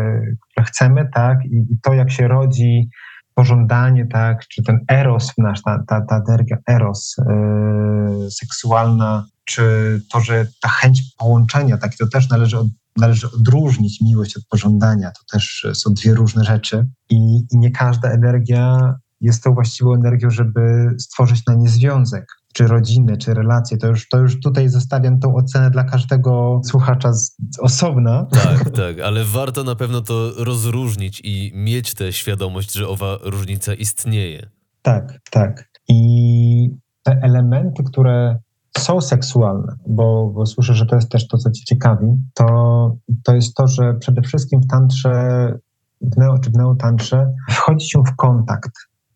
które 0.51 0.65
chcemy, 0.65 1.09
tak? 1.13 1.45
I, 1.45 1.73
I, 1.73 1.79
to, 1.83 1.93
jak 1.93 2.11
się 2.11 2.27
rodzi 2.27 2.89
pożądanie, 3.35 4.07
tak? 4.07 4.47
Czy 4.47 4.63
ten 4.63 4.79
eros 4.91 5.33
nasz, 5.37 5.61
ta, 5.61 5.83
ta, 5.87 6.01
ta 6.01 6.21
energia 6.29 6.57
eros 6.69 7.15
yy, 7.17 8.31
seksualna, 8.31 9.25
czy 9.45 9.63
to, 10.11 10.19
że 10.19 10.45
ta 10.61 10.69
chęć 10.69 11.01
połączenia, 11.17 11.77
tak, 11.77 11.91
to 11.95 12.07
też 12.07 12.29
należy 12.29 12.57
od, 12.59 12.67
należy 12.97 13.31
odróżnić 13.31 14.01
miłość 14.01 14.37
od 14.37 14.45
pożądania. 14.45 15.11
To 15.11 15.37
też 15.37 15.67
są 15.73 15.93
dwie 15.93 16.13
różne 16.13 16.43
rzeczy 16.43 16.87
i, 17.09 17.15
i 17.51 17.57
nie 17.57 17.71
każda 17.71 18.09
energia 18.09 18.95
jest 19.21 19.43
tą 19.43 19.53
właściwą 19.53 19.93
energią, 19.93 20.29
żeby 20.29 20.95
stworzyć 20.99 21.45
na 21.45 21.53
nie 21.53 21.69
związek, 21.69 22.25
czy 22.53 22.67
rodzinę, 22.67 23.17
czy 23.17 23.33
relacje. 23.33 23.77
To 23.77 23.87
już, 23.87 24.09
to 24.09 24.17
już 24.17 24.39
tutaj 24.39 24.69
zostawiam 24.69 25.19
tą 25.19 25.35
ocenę 25.35 25.71
dla 25.71 25.83
każdego 25.83 26.61
słuchacza 26.65 27.13
z, 27.13 27.37
z 27.51 27.59
osobna. 27.59 28.27
Tak, 28.31 28.69
tak, 28.83 28.99
ale 28.99 29.23
warto 29.25 29.63
na 29.63 29.75
pewno 29.75 30.01
to 30.01 30.31
rozróżnić 30.37 31.21
i 31.23 31.51
mieć 31.55 31.93
tę 31.93 32.13
świadomość, 32.13 32.73
że 32.73 32.87
owa 32.87 33.17
różnica 33.21 33.73
istnieje. 33.73 34.49
Tak, 34.81 35.19
tak. 35.31 35.69
I 35.87 36.69
te 37.03 37.19
elementy, 37.21 37.83
które 37.83 38.39
są 38.77 39.01
seksualne, 39.01 39.75
bo, 39.87 40.31
bo 40.35 40.45
słyszę, 40.45 40.73
że 40.73 40.85
to 40.85 40.95
jest 40.95 41.09
też 41.09 41.27
to, 41.27 41.37
co 41.37 41.51
ci 41.51 41.65
ciekawi, 41.65 42.07
to, 42.33 42.97
to 43.23 43.35
jest 43.35 43.55
to, 43.55 43.67
że 43.67 43.93
przede 43.93 44.21
wszystkim 44.21 44.61
w 44.61 44.67
tantrze, 44.67 45.11
w 46.01 46.17
neo 46.17 46.39
czy 46.39 46.49
w 46.49 46.53
neotantrze 46.53 47.33
wchodzi 47.49 47.89
się 47.89 48.03
w 48.07 48.15
kontakt. 48.15 48.71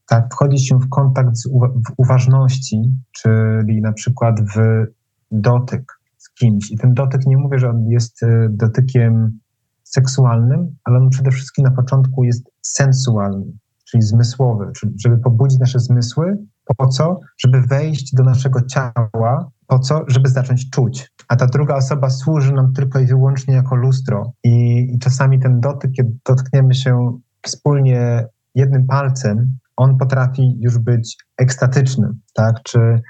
Tak, 0.08 0.34
wchodzi 0.34 0.60
się 0.60 0.80
w 0.80 0.89
kontakt 0.89 1.38
z 1.38 1.45
uwa 1.45 1.68
w 1.68 1.93
uważności, 1.97 2.82
czyli 3.12 3.82
na 3.82 3.93
przykład 3.93 4.41
w 4.41 4.86
dotyk 5.32 5.99
z 6.18 6.30
kimś. 6.30 6.72
I 6.72 6.78
ten 6.78 6.93
dotyk 6.93 7.26
nie 7.26 7.38
mówię, 7.38 7.60
że 7.60 7.70
on 7.70 7.88
jest 7.88 8.24
y, 8.24 8.47
dotykiem 8.49 9.39
seksualnym, 9.84 10.76
ale 10.84 10.97
on 10.97 11.10
przede 11.10 11.32
wszystkim 11.32 11.66
na 11.66 11.72
początku 11.72 12.24
jest 12.24 12.51
sensualny, 12.62 13.45
czyli 13.86 14.03
zmysłowy, 14.03 14.72
czyli 14.76 14.93
żeby 15.06 15.18
pobudzić 15.18 15.60
nasze 15.60 15.80
zmysły 15.80 16.38
po 16.78 16.88
co? 16.88 17.20
Żeby 17.38 17.61
wejść 17.61 18.16
do 18.16 18.24
naszego 18.24 18.61
ciała. 18.61 19.49
Po 19.68 19.80
co? 19.80 20.01
Żeby 20.07 20.30
zacząć 20.30 20.70
czuć. 20.70 21.11
A 21.28 21.36
ta 21.36 21.45
druga 21.45 21.76
osoba 21.76 22.09
służy 22.09 22.53
nam 22.53 22.74
tylko 22.74 22.99
i 22.99 23.05
wyłącznie 23.05 23.53
jako 23.53 23.76
lustro. 23.76 24.34
I, 24.43 24.88
i 24.95 24.99
czasami 24.99 25.39
ten 25.39 25.59
dotyk, 25.59 25.91
kiedy 25.91 26.11
dotkniemy 26.26 26.74
się 26.74 27.20
wspólnie 27.41 28.26
jednym 28.55 28.88
palcem, 28.88 29.57
on 29.78 29.97
potrafi 29.97 30.57
już 30.59 30.78
być 30.80 31.18
ekstatyczny, 31.38 32.07
tak? 32.34 32.55
Czy 32.63 33.01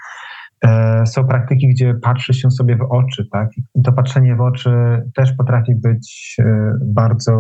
e, 0.66 1.06
są 1.06 1.28
praktyki, 1.28 1.68
gdzie 1.68 1.94
patrzy 1.94 2.34
się 2.34 2.52
sobie 2.52 2.78
w 2.78 2.82
oczy, 2.90 3.28
tak? 3.32 3.50
I 3.76 3.82
to 3.82 3.92
patrzenie 3.92 4.36
w 4.36 4.42
oczy 4.42 4.72
też 5.16 5.34
potrafi 5.34 5.76
być 5.76 6.36
e, 6.40 6.72
bardzo, 6.82 7.34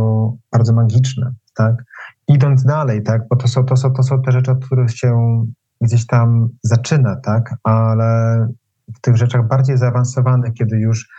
bardzo 0.51 0.73
magiczne, 0.73 1.33
tak? 1.55 1.75
Idąc 2.27 2.63
dalej, 2.63 3.03
tak? 3.03 3.21
Bo 3.29 3.35
to 3.35 3.47
są, 3.47 3.65
to, 3.65 3.77
są, 3.77 3.93
to 3.93 4.03
są 4.03 4.21
te 4.21 4.31
rzeczy, 4.31 4.51
od 4.51 4.65
których 4.65 4.91
się 4.91 5.45
gdzieś 5.85 6.07
tam 6.07 6.49
zaczyna, 6.63 7.15
tak? 7.15 7.55
Ale 7.63 8.39
w 8.95 9.01
tych 9.01 9.17
rzeczach 9.17 9.47
bardziej 9.47 9.77
zaawansowanych, 9.77 10.53
kiedy 10.53 10.79
już 10.79 11.09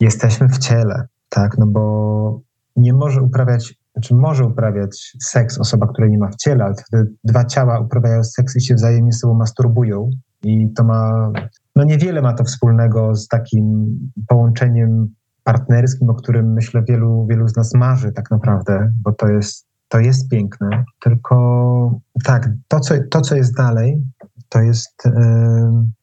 jesteśmy 0.00 0.48
w 0.48 0.58
ciele, 0.58 1.06
tak? 1.28 1.58
No 1.58 1.66
bo 1.66 2.40
nie 2.76 2.92
może 2.92 3.22
uprawiać, 3.22 3.74
znaczy 3.92 4.14
może 4.14 4.44
uprawiać 4.44 5.16
seks 5.22 5.58
osoba, 5.58 5.86
która 5.86 6.08
nie 6.08 6.18
ma 6.18 6.28
w 6.28 6.36
ciele, 6.36 6.64
ale 6.64 6.74
wtedy 6.74 7.12
dwa 7.24 7.44
ciała 7.44 7.80
uprawiają 7.80 8.24
seks 8.24 8.56
i 8.56 8.60
się 8.60 8.74
wzajemnie 8.74 9.12
sobą 9.12 9.34
masturbują 9.34 10.10
i 10.42 10.72
to 10.72 10.84
ma, 10.84 11.32
no 11.76 11.84
niewiele 11.84 12.22
ma 12.22 12.32
to 12.32 12.44
wspólnego 12.44 13.14
z 13.14 13.28
takim 13.28 13.98
połączeniem 14.28 15.14
partnerskim, 15.44 16.10
o 16.10 16.14
którym 16.14 16.52
myślę 16.52 16.82
wielu, 16.88 17.26
wielu 17.30 17.48
z 17.48 17.56
nas 17.56 17.74
marzy 17.74 18.12
tak 18.12 18.30
naprawdę, 18.30 18.92
bo 19.02 19.12
to 19.12 19.28
jest 19.28 19.67
to 19.88 20.00
jest 20.00 20.30
piękne, 20.30 20.84
tylko 21.00 22.00
tak, 22.24 22.50
to 22.68 22.80
co, 22.80 22.94
to, 23.10 23.20
co 23.20 23.36
jest 23.36 23.56
dalej, 23.56 24.02
to 24.48 24.60
jest 24.60 25.02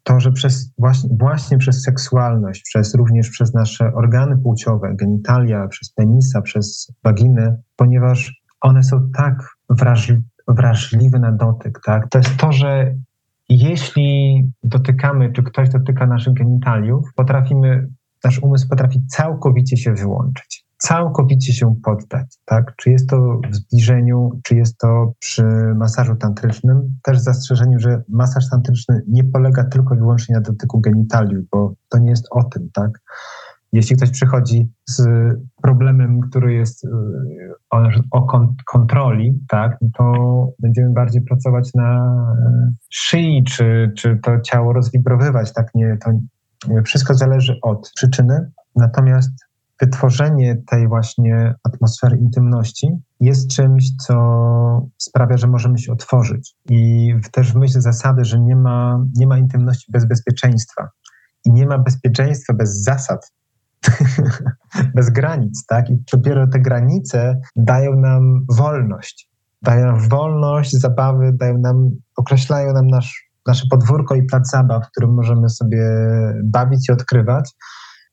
to, 0.04 0.20
że 0.20 0.32
przez, 0.32 0.74
właśnie, 0.78 1.10
właśnie 1.20 1.58
przez 1.58 1.84
seksualność, 1.84 2.64
przez 2.64 2.96
również 2.96 3.30
przez 3.30 3.54
nasze 3.54 3.94
organy 3.94 4.38
płciowe, 4.38 4.96
genitalia, 4.96 5.68
przez 5.68 5.94
penisa, 5.94 6.42
przez 6.42 6.92
waginę, 7.04 7.58
ponieważ 7.76 8.42
one 8.62 8.84
są 8.84 9.10
tak 9.18 9.56
wrażli, 9.70 10.16
wrażliwe 10.48 11.20
na 11.20 11.32
dotyk, 11.32 11.80
tak? 11.86 12.10
To 12.10 12.18
jest 12.18 12.38
to, 12.38 12.52
że 12.52 12.96
jeśli 13.50 14.42
dotykamy, 14.64 15.32
czy 15.32 15.44
ktoś 15.44 15.70
dotyka 15.70 16.08
naszych 16.08 16.34
genitaliów, 16.34 17.14
potrafimy, 17.16 17.88
nasz 18.24 18.40
umysł 18.40 18.70
potrafi 18.70 19.02
całkowicie 19.08 19.78
się 19.78 19.94
wyłączyć 19.94 20.65
całkowicie 20.88 21.54
się 21.54 21.76
poddać, 21.84 22.26
tak? 22.46 22.74
Czy 22.76 22.92
jest 22.92 23.10
to 23.10 23.40
w 23.52 23.56
zbliżeniu, 23.56 24.40
czy 24.44 24.56
jest 24.56 24.78
to 24.78 25.14
przy 25.20 25.44
masażu 25.76 26.16
tantrycznym, 26.16 26.98
też 27.04 27.20
z 27.20 27.24
zastrzeżeniem, 27.24 27.80
że 27.80 28.04
masaż 28.10 28.50
tantryczny 28.50 29.02
nie 29.08 29.24
polega 29.24 29.64
tylko 29.64 29.96
i 29.96 29.98
wyłącznie 29.98 30.36
na 30.36 30.42
dotyku 30.42 30.82
genitaliów, 30.82 31.46
bo 31.52 31.74
to 31.90 31.98
nie 31.98 32.10
jest 32.10 32.28
o 32.32 32.44
tym, 32.44 32.70
tak? 32.74 32.92
Jeśli 33.74 33.96
ktoś 33.96 34.12
przychodzi 34.12 34.72
z 34.90 35.08
problemem, 35.62 36.20
który 36.22 36.54
jest 36.54 36.86
y, 36.86 36.90
o, 37.70 37.90
o 38.12 38.28
kontroli, 38.66 39.40
tak, 39.48 39.78
to 39.98 40.14
będziemy 40.60 40.94
bardziej 40.94 41.22
pracować 41.22 41.74
na 41.74 42.16
y, 42.70 42.76
szyi, 42.90 43.44
czy, 43.44 43.92
czy 43.98 44.20
to 44.24 44.40
ciało 44.40 44.74
rozwibrowywać, 44.74 45.54
tak? 45.54 45.68
Nie, 45.76 45.98
to 46.04 46.12
wszystko 46.84 47.14
zależy 47.14 47.60
od 47.62 47.92
przyczyny. 47.96 48.52
Natomiast 48.76 49.32
wytworzenie 49.82 50.64
tej 50.68 50.88
właśnie 50.88 51.56
atmosfery 51.64 52.18
intymności 52.18 52.90
jest 53.20 53.50
czymś, 53.50 53.96
co 53.96 54.88
sprawia, 54.98 55.38
że 55.38 55.48
możemy 55.48 55.80
się 55.80 55.92
otworzyć. 55.92 56.56
I 56.70 57.14
też 57.32 57.54
w 57.54 57.56
myśl 57.56 57.82
zasady, 57.82 58.26
że 58.26 58.40
nie 58.40 58.56
ma, 58.56 59.06
nie 59.16 59.28
ma 59.28 59.38
intymności 59.38 59.92
bez 59.92 60.06
bezpieczeństwa. 60.06 60.90
I 61.46 61.52
nie 61.52 61.66
ma 61.66 61.78
bezpieczeństwa 61.78 62.54
bez 62.54 62.84
zasad, 62.84 63.32
bez 64.96 65.10
granic, 65.10 65.66
tak? 65.66 65.90
I 65.90 65.98
dopiero 66.14 66.48
te 66.48 66.60
granice 66.60 67.40
dają 67.56 67.96
nam 67.96 68.46
wolność. 68.58 69.30
Dają 69.62 69.86
nam 69.86 70.10
wolność, 70.10 70.72
zabawy, 70.72 71.32
dają 71.34 71.58
nam, 71.58 71.90
określają 72.18 72.74
nam 72.74 72.88
nasz, 72.88 73.30
nasze 73.48 73.66
podwórko 73.70 74.16
i 74.16 74.24
plac 74.24 74.50
zabaw, 74.50 74.86
w 74.86 74.92
którym 74.92 75.14
możemy 75.14 75.50
sobie 75.50 75.88
bawić 76.44 76.90
i 76.90 76.92
odkrywać. 76.92 77.52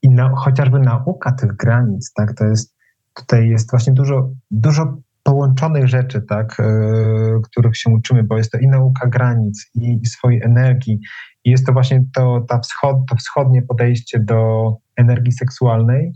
I 0.02 0.10
na, 0.10 0.34
chociażby 0.36 0.78
nauka 0.78 1.32
tych 1.32 1.56
granic, 1.56 2.12
tak, 2.12 2.34
to 2.34 2.44
jest, 2.44 2.76
tutaj 3.14 3.48
jest 3.48 3.70
właśnie 3.70 3.92
dużo, 3.92 4.30
dużo 4.50 4.96
połączonych 5.22 5.88
rzeczy, 5.88 6.22
tak, 6.22 6.56
yy, 6.58 7.40
których 7.42 7.76
się 7.76 7.90
uczymy, 7.90 8.24
bo 8.24 8.36
jest 8.36 8.52
to 8.52 8.58
i 8.58 8.68
nauka 8.68 9.08
granic, 9.08 9.70
i, 9.74 9.98
i 10.02 10.06
swojej 10.06 10.42
energii, 10.42 11.00
i 11.44 11.50
jest 11.50 11.66
to 11.66 11.72
właśnie 11.72 12.04
to, 12.14 12.44
ta 12.48 12.58
wschod, 12.58 12.96
to 13.08 13.16
wschodnie 13.16 13.62
podejście 13.62 14.20
do 14.20 14.72
energii 14.96 15.32
seksualnej 15.32 16.12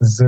z 0.00 0.24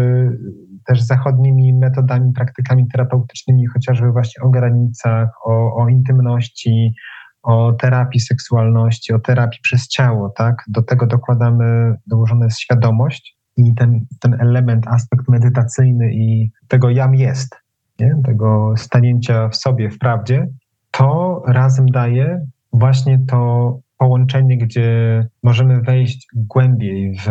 też 0.87 1.03
zachodnimi 1.03 1.75
metodami, 1.75 2.33
praktykami 2.33 2.89
terapeutycznymi, 2.89 3.67
chociażby 3.67 4.13
właśnie 4.13 4.43
o 4.43 4.51
granicach, 4.51 5.29
o, 5.45 5.75
o 5.77 5.89
intymności, 5.89 6.95
o 7.43 7.73
terapii 7.73 8.21
seksualności, 8.21 9.13
o 9.13 9.19
terapii 9.19 9.61
przez 9.63 9.89
ciało, 9.89 10.29
tak? 10.29 10.65
Do 10.69 10.83
tego 10.83 11.07
dokładamy, 11.07 11.95
dołożona 12.07 12.45
jest 12.45 12.61
świadomość 12.61 13.37
i 13.57 13.75
ten, 13.75 14.07
ten 14.21 14.41
element, 14.41 14.89
aspekt 14.89 15.29
medytacyjny 15.29 16.13
i 16.13 16.51
tego 16.69 16.91
jam 16.91 17.15
jest, 17.15 17.57
nie? 18.01 18.17
tego 18.25 18.75
stanięcia 18.77 19.49
w 19.49 19.57
sobie, 19.57 19.91
w 19.91 19.99
prawdzie, 19.99 20.47
to 20.91 21.43
razem 21.47 21.87
daje 21.87 22.47
właśnie 22.73 23.19
to 23.29 23.79
połączenie, 23.99 24.59
gdzie 24.59 25.27
możemy 25.43 25.81
wejść 25.81 26.27
głębiej 26.35 27.17
w 27.19 27.31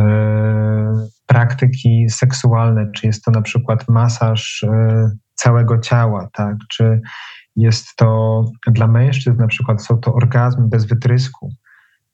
praktyki 1.25 2.09
seksualne, 2.09 2.91
czy 2.95 3.07
jest 3.07 3.23
to 3.23 3.31
na 3.31 3.41
przykład 3.41 3.89
masaż 3.89 4.63
e, 4.63 5.09
całego 5.33 5.79
ciała, 5.79 6.29
tak? 6.33 6.55
czy 6.69 7.01
jest 7.55 7.95
to 7.95 8.45
dla 8.67 8.87
mężczyzn 8.87 9.37
na 9.37 9.47
przykład 9.47 9.85
są 9.85 9.97
to 9.97 10.13
orgazmy 10.13 10.67
bez 10.67 10.85
wytrysku. 10.85 11.49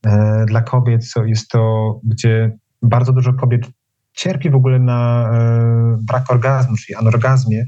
E, 0.05 0.45
dla 0.45 0.61
kobiet 0.61 1.05
jest 1.25 1.49
to, 1.49 1.93
gdzie 2.03 2.57
bardzo 2.81 3.13
dużo 3.13 3.33
kobiet 3.33 3.61
cierpi 4.13 4.49
w 4.49 4.55
ogóle 4.55 4.79
na 4.79 5.29
e, 5.33 5.97
brak 6.01 6.31
orgazmu, 6.31 6.75
czyli 6.75 6.95
anorgazmie. 6.95 7.65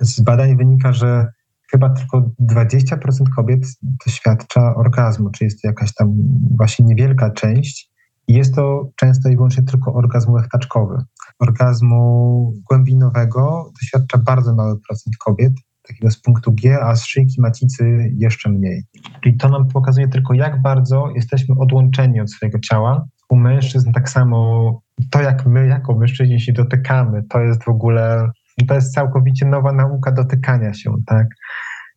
Z 0.00 0.20
badań 0.20 0.56
wynika, 0.56 0.92
że 0.92 1.26
chyba 1.70 1.90
tylko 1.90 2.30
20% 2.52 2.96
kobiet 3.36 3.66
doświadcza 4.06 4.74
orgazmu, 4.74 5.30
czy 5.30 5.44
jest 5.44 5.62
to 5.62 5.68
jakaś 5.68 5.94
tam 5.94 6.14
właśnie 6.56 6.84
niewielka 6.84 7.30
część. 7.30 7.90
I 8.28 8.34
jest 8.34 8.54
to 8.54 8.90
często 8.96 9.28
i 9.28 9.36
wyłącznie 9.36 9.62
tylko 9.62 9.94
orgazm 9.94 10.32
łechtaczkowy. 10.32 10.96
Orgazmu 11.38 12.52
głębinowego 12.70 13.70
doświadcza 13.80 14.18
bardzo 14.18 14.54
mały 14.54 14.80
procent 14.88 15.16
kobiet, 15.24 15.52
takiego 15.88 16.10
z 16.10 16.20
punktu 16.20 16.52
G, 16.52 16.78
a 16.82 16.96
z 16.96 17.04
szyjki 17.04 17.40
macicy 17.40 18.12
jeszcze 18.16 18.50
mniej. 18.50 18.84
I 19.24 19.36
to 19.36 19.48
nam 19.48 19.68
pokazuje 19.68 20.08
tylko, 20.08 20.34
jak 20.34 20.62
bardzo 20.62 21.10
jesteśmy 21.14 21.54
odłączeni 21.58 22.20
od 22.20 22.30
swojego 22.30 22.58
ciała. 22.58 23.06
U 23.28 23.36
mężczyzn 23.36 23.92
tak 23.92 24.08
samo 24.10 24.80
to, 25.10 25.22
jak 25.22 25.46
my 25.46 25.66
jako 25.66 25.94
mężczyźni 25.94 26.40
się 26.40 26.52
dotykamy, 26.52 27.22
to 27.28 27.40
jest 27.40 27.64
w 27.64 27.68
ogóle, 27.68 28.30
to 28.68 28.74
jest 28.74 28.94
całkowicie 28.94 29.46
nowa 29.46 29.72
nauka 29.72 30.12
dotykania 30.12 30.74
się, 30.74 30.94
tak? 31.06 31.26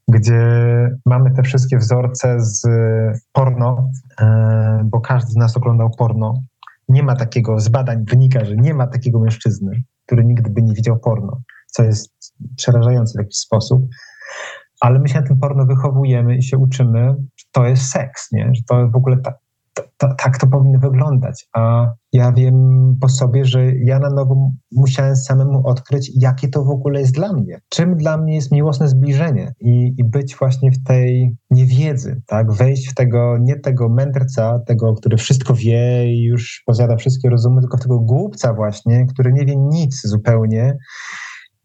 Gdzie 0.08 0.42
mamy 1.06 1.32
te 1.32 1.44
wszystkie 1.44 1.78
wzorce 1.78 2.36
z 2.40 2.68
porno, 3.34 3.90
e, 4.22 4.82
bo 4.86 5.02
każdy 5.02 5.32
z 5.32 5.36
nas 5.36 5.58
oglądał 5.58 5.90
porno. 5.98 6.42
Nie 6.90 7.04
ma 7.04 7.16
takiego, 7.16 7.60
z 7.60 7.70
badań 7.70 8.06
wynika, 8.06 8.46
że 8.46 8.56
nie 8.56 8.74
ma 8.74 8.88
takiego 8.88 9.20
mężczyzny, 9.20 9.84
który 10.06 10.26
nigdy 10.26 10.50
by 10.50 10.62
nie 10.62 10.74
widział 10.74 11.00
porno 11.00 11.42
co 11.72 11.84
jest 11.84 12.14
przerażające 12.56 13.20
w 13.20 13.22
jakiś 13.22 13.38
sposób. 13.38 13.88
Ale 14.80 15.00
my 15.00 15.10
się 15.10 15.22
na 15.22 15.28
tym 15.28 15.40
porno 15.40 15.66
wychowujemy 15.66 16.38
i 16.38 16.44
się 16.44 16.58
uczymy, 16.58 17.16
że 17.38 17.46
to 17.52 17.66
jest 17.66 17.92
seks, 17.92 18.32
nie? 18.32 18.52
że 18.54 18.62
to 18.68 18.90
w 18.90 18.96
ogóle 18.96 19.18
ta, 19.18 19.34
to, 19.98 20.16
tak 20.18 20.38
powinno 20.52 20.80
wyglądać. 20.80 21.48
A 21.54 21.88
ja 22.14 22.32
wiem 22.32 22.56
po 23.02 23.10
sobie, 23.10 23.46
że 23.46 23.76
ja 23.76 24.00
na 24.00 24.10
nowo 24.10 24.52
musiałem 24.72 25.16
samemu 25.16 25.68
odkryć, 25.68 26.12
jakie 26.16 26.48
to 26.48 26.64
w 26.64 26.70
ogóle 26.70 27.00
jest 27.00 27.14
dla 27.14 27.34
mnie. 27.34 27.62
Czym 27.70 27.98
dla 27.98 28.18
mnie 28.18 28.36
jest 28.36 28.52
miłosne 28.52 28.88
zbliżenie 28.88 29.54
i, 29.62 29.94
i 29.98 30.04
być 30.04 30.36
właśnie 30.36 30.72
w 30.72 30.84
tej 30.84 31.36
niewiedzy, 31.52 32.22
tak? 32.28 32.52
Wejść 32.52 32.90
w 32.90 32.94
tego, 32.94 33.38
nie 33.42 33.56
tego 33.56 33.90
mędrca, 33.90 34.60
tego, 34.60 34.94
który 34.94 35.18
wszystko 35.18 35.54
wie 35.54 36.14
i 36.14 36.24
już 36.24 36.64
posiada 36.66 36.96
wszystkie 36.96 37.30
rozumy, 37.30 37.62
tylko 37.62 37.78
w 37.78 37.82
tego 37.82 38.00
głupca 38.00 38.54
właśnie, 38.54 39.06
który 39.06 39.34
nie 39.34 39.46
wie 39.46 39.56
nic 39.56 40.02
zupełnie 40.08 40.78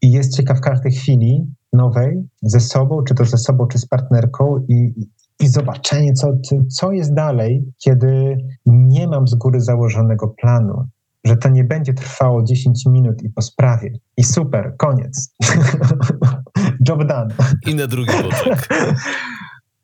i 0.05 0.11
jest 0.11 0.37
ciekaw 0.37 0.61
każdej 0.61 0.93
chwili 0.93 1.47
nowej 1.73 2.29
ze 2.43 2.61
sobą, 2.61 3.03
czy 3.09 3.15
to 3.15 3.25
ze 3.25 3.39
sobą, 3.39 3.67
czy 3.67 3.79
z 3.79 3.87
partnerką 3.87 4.65
i, 4.69 4.95
i 5.41 5.49
zobaczenie, 5.49 6.13
co, 6.13 6.33
co 6.69 6.93
jest 6.93 7.15
dalej, 7.15 7.65
kiedy 7.85 8.37
nie 8.67 9.09
mam 9.09 9.29
z 9.29 9.35
góry 9.35 9.61
założonego 9.61 10.29
planu, 10.29 10.87
że 11.25 11.37
to 11.37 11.49
nie 11.49 11.65
będzie 11.65 11.95
trwało 11.95 12.43
10 12.43 12.87
minut 12.87 13.23
i 13.23 13.31
po 13.31 13.43
sprawie. 13.43 13.91
I 14.17 14.25
super, 14.25 14.75
koniec. 14.79 15.35
Job 16.89 17.05
done. 17.05 17.35
I 17.67 17.75
na 17.75 17.87
drugi 17.87 18.13
boczek. 18.23 18.69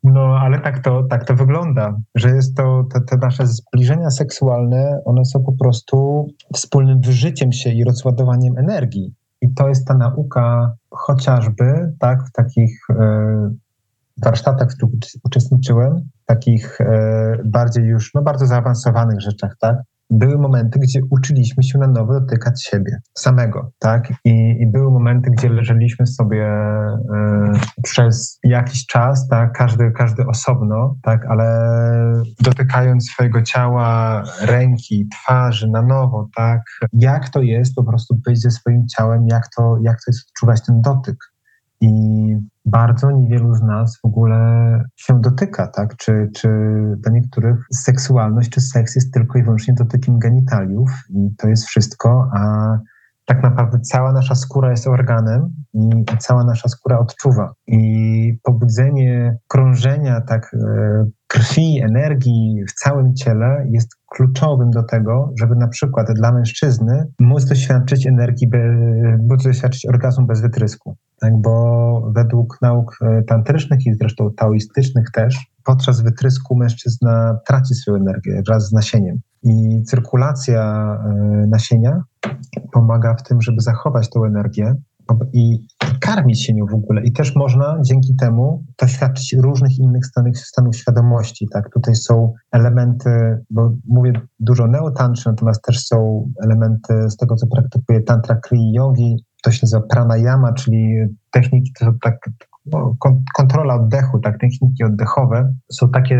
No, 0.03 0.21
ale 0.21 0.59
tak 0.59 0.83
to, 0.83 1.03
tak 1.03 1.25
to 1.25 1.35
wygląda, 1.35 1.97
że 2.15 2.29
jest 2.29 2.57
to, 2.57 2.83
te, 2.93 3.01
te 3.01 3.17
nasze 3.17 3.47
zbliżenia 3.47 4.11
seksualne, 4.11 5.01
one 5.05 5.25
są 5.25 5.43
po 5.43 5.51
prostu 5.51 6.27
wspólnym 6.53 7.01
wyżyciem 7.01 7.51
się 7.51 7.69
i 7.69 7.83
rozładowaniem 7.83 8.57
energii. 8.57 9.13
I 9.41 9.53
to 9.53 9.67
jest 9.67 9.87
ta 9.87 9.93
nauka 9.93 10.75
chociażby 10.91 11.93
tak, 11.99 12.23
w 12.23 12.31
takich 12.31 12.79
e, 12.89 13.53
warsztatach, 14.23 14.71
w 14.71 14.75
których 14.75 14.93
uczestniczyłem, 15.23 16.09
takich 16.25 16.81
e, 16.81 17.37
bardziej 17.45 17.85
już, 17.85 18.13
no 18.13 18.21
bardzo 18.21 18.47
zaawansowanych 18.47 19.21
rzeczach, 19.21 19.55
tak? 19.59 19.77
Były 20.11 20.37
momenty, 20.37 20.79
gdzie 20.79 20.99
uczyliśmy 21.09 21.63
się 21.63 21.79
na 21.79 21.87
nowo 21.87 22.19
dotykać 22.19 22.63
siebie 22.63 23.01
samego, 23.17 23.71
tak? 23.79 24.13
I, 24.25 24.57
i 24.59 24.67
były 24.67 24.91
momenty, 24.91 25.31
gdzie 25.31 25.49
leżeliśmy 25.49 26.07
sobie 26.07 26.47
y, 27.75 27.81
przez 27.83 28.39
jakiś 28.43 28.85
czas, 28.85 29.27
tak? 29.27 29.53
Każdy, 29.53 29.91
każdy 29.91 30.25
osobno, 30.25 30.95
tak? 31.03 31.25
Ale 31.25 31.73
dotykając 32.39 33.09
swojego 33.09 33.41
ciała, 33.41 34.23
ręki, 34.41 35.07
twarzy 35.09 35.67
na 35.67 35.81
nowo, 35.81 36.29
tak? 36.35 36.61
Jak 36.93 37.29
to 37.29 37.41
jest 37.41 37.75
po 37.75 37.83
prostu 37.83 38.15
być 38.25 38.41
ze 38.41 38.51
swoim 38.51 38.87
ciałem, 38.87 39.27
jak 39.27 39.43
to, 39.55 39.77
jak 39.81 39.95
to 39.95 40.03
jest 40.11 40.27
odczuwać 40.29 40.65
ten 40.65 40.81
dotyk, 40.81 41.30
i 41.81 41.91
bardzo 42.65 43.11
niewielu 43.11 43.55
z 43.55 43.61
nas 43.61 43.99
w 44.01 44.05
ogóle 44.05 44.37
się 44.95 45.21
dotyka, 45.21 45.67
tak? 45.67 45.95
Czy, 45.97 46.29
czy 46.35 46.49
dla 46.97 47.11
niektórych 47.11 47.65
seksualność 47.73 48.49
czy 48.49 48.61
seks 48.61 48.95
jest 48.95 49.13
tylko 49.13 49.39
i 49.39 49.43
wyłącznie 49.43 49.73
dotykiem 49.73 50.19
genitaliów 50.19 50.89
i 51.09 51.35
to 51.37 51.47
jest 51.47 51.65
wszystko, 51.65 52.29
a 52.33 52.77
tak 53.25 53.43
naprawdę 53.43 53.79
cała 53.79 54.13
nasza 54.13 54.35
skóra 54.35 54.71
jest 54.71 54.87
organem 54.87 55.53
i, 55.73 55.89
cała 56.19 56.43
nasza 56.43 56.69
skóra 56.69 56.99
odczuwa. 56.99 57.53
I 57.67 58.33
pobudzenie 58.43 59.37
krążenia 59.47 60.21
tak 60.21 60.53
e, 60.53 61.05
krwi, 61.27 61.81
energii 61.81 62.63
w 62.69 62.73
całym 62.73 63.15
ciele 63.15 63.65
jest 63.69 63.89
kluczowym 64.05 64.71
do 64.71 64.83
tego, 64.83 65.33
żeby 65.39 65.55
na 65.55 65.67
przykład 65.67 66.07
dla 66.15 66.31
mężczyzny 66.31 67.07
móc 67.19 67.45
doświadczyć 67.45 68.07
energii, 68.07 68.49
móc 69.29 69.43
doświadczyć 69.43 69.85
orgazmu 69.85 70.25
bez 70.25 70.41
wytrysku 70.41 70.97
tak, 71.21 71.41
bo 71.41 72.11
według 72.15 72.57
nauk 72.61 72.97
e, 73.01 73.23
tantrycznych 73.23 73.85
i 73.85 73.93
zresztą 73.93 74.31
taoistycznych 74.37 75.11
też, 75.11 75.51
podczas 75.63 76.01
wytrysku 76.01 76.55
mężczyzna 76.55 77.39
traci 77.47 77.75
swoją 77.75 77.97
energię 77.97 78.41
wraz 78.47 78.67
z 78.67 78.71
nasieniem. 78.71 79.19
I 79.43 79.83
cyrkulacja 79.83 80.61
e, 81.05 81.47
nasienia 81.47 82.03
pomaga 82.71 83.15
w 83.15 83.23
tym, 83.23 83.41
żeby 83.41 83.61
zachować 83.61 84.09
tą 84.09 84.25
energię 84.25 84.75
i 85.33 85.67
karmić 85.99 86.45
się 86.45 86.53
nią 86.53 86.65
w 86.65 86.73
ogóle. 86.73 87.03
I 87.03 87.13
też 87.13 87.35
można 87.35 87.77
dzięki 87.81 88.15
temu 88.15 88.65
doświadczyć 88.81 89.33
różnych 89.33 89.79
innych 89.79 90.05
stanów, 90.05 90.37
stanów 90.37 90.75
świadomości. 90.75 91.47
Tak? 91.53 91.69
Tutaj 91.73 91.95
są 91.95 92.33
elementy, 92.51 93.09
bo 93.49 93.71
mówię 93.87 94.13
dużo 94.39 94.67
neotantrzy, 94.67 95.29
natomiast 95.29 95.61
też 95.63 95.85
są 95.85 96.27
elementy 96.43 97.09
z 97.09 97.17
tego, 97.17 97.35
co 97.35 97.47
praktykuje 97.47 98.01
tantra 98.01 98.35
kri 98.35 98.73
yogi, 98.73 99.25
to 99.41 99.51
się 99.51 99.59
nazywa 99.61 99.81
pranayama, 99.89 100.53
czyli 100.53 100.97
techniki, 101.31 101.71
to 101.79 101.93
tak 102.01 102.29
no, 102.65 102.95
kontrola 103.35 103.75
oddechu, 103.75 104.19
tak, 104.19 104.39
techniki 104.39 104.83
oddechowe 104.83 105.53
są 105.71 105.89
takie 105.89 106.15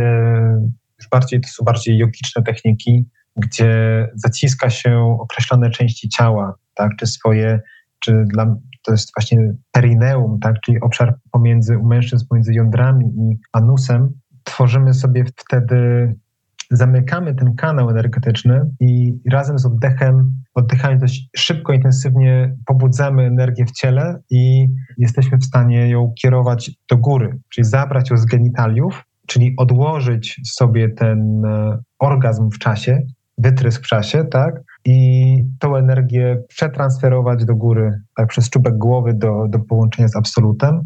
już 1.00 1.10
bardziej, 1.12 1.42
to 1.42 1.50
są 1.50 1.64
bardziej 1.64 1.98
jogiczne 1.98 2.44
techniki, 2.44 3.10
gdzie 3.36 4.08
zaciska 4.16 4.70
się 4.70 5.18
określone 5.20 5.70
części 5.70 6.10
ciała, 6.10 6.56
tak, 6.74 6.92
czy 7.00 7.08
swoje, 7.08 7.60
czy 8.00 8.24
dla, 8.28 8.56
to 8.82 8.92
jest 8.92 9.12
właśnie 9.18 9.54
perineum, 9.72 10.40
tak, 10.40 10.62
czyli 10.62 10.82
obszar 10.82 11.20
pomiędzy, 11.32 11.78
u 11.78 11.88
mężczyzn 11.88 12.26
pomiędzy 12.30 12.54
jądrami 12.54 13.06
i 13.06 13.40
anusem. 13.54 14.10
Tworzymy 14.44 14.94
sobie 14.94 15.26
wtedy 15.38 16.16
zamykamy 16.72 17.36
ten 17.36 17.56
kanał 17.56 17.90
energetyczny 17.90 18.62
i 18.80 19.20
razem 19.32 19.60
z 19.60 19.66
oddechem, 19.66 20.34
oddychając 20.54 21.02
dość 21.02 21.30
szybko, 21.36 21.74
intensywnie, 21.74 22.56
pobudzamy 22.66 23.24
energię 23.24 23.66
w 23.66 23.72
ciele 23.72 24.20
i 24.30 24.68
jesteśmy 24.98 25.38
w 25.38 25.46
stanie 25.46 25.90
ją 25.90 26.14
kierować 26.22 26.72
do 26.90 26.98
góry, 26.98 27.40
czyli 27.50 27.66
zabrać 27.66 28.10
ją 28.10 28.18
z 28.18 28.26
genitaliów, 28.26 29.04
czyli 29.28 29.54
odłożyć 29.58 30.42
sobie 30.46 30.90
ten 30.90 31.46
e, 31.46 31.80
orgazm 32.00 32.50
w 32.50 32.60
czasie, 32.60 33.02
wytrysk 33.38 33.84
w 33.84 33.88
czasie, 33.88 34.26
tak? 34.26 34.62
I 34.86 35.36
tą 35.60 35.76
energię 35.76 36.44
przetransferować 36.48 37.46
do 37.46 37.56
góry, 37.56 38.02
tak, 38.16 38.28
przez 38.28 38.50
czubek 38.50 38.78
głowy 38.78 39.14
do, 39.14 39.48
do 39.50 39.60
połączenia 39.60 40.08
z 40.08 40.16
absolutem. 40.16 40.82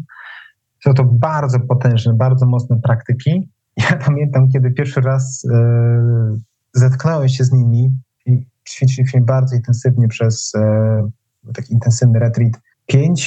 Są 0.84 0.94
to 0.94 1.04
bardzo 1.04 1.60
potężne, 1.60 2.14
bardzo 2.14 2.46
mocne 2.46 2.80
praktyki, 2.82 3.48
ja 3.76 3.96
pamiętam, 3.96 4.48
kiedy 4.48 4.70
pierwszy 4.70 5.00
raz 5.00 5.46
e, 5.52 6.38
zetknąłem 6.74 7.28
się 7.28 7.44
z 7.44 7.52
nimi 7.52 7.98
i 8.26 8.46
ćwiczyliśmy 8.68 9.20
bardzo 9.20 9.56
intensywnie 9.56 10.08
przez 10.08 10.52
e, 10.54 11.52
taki 11.54 11.72
intensywny 11.72 12.18
retreat, 12.18 12.52
5-6 12.92 13.26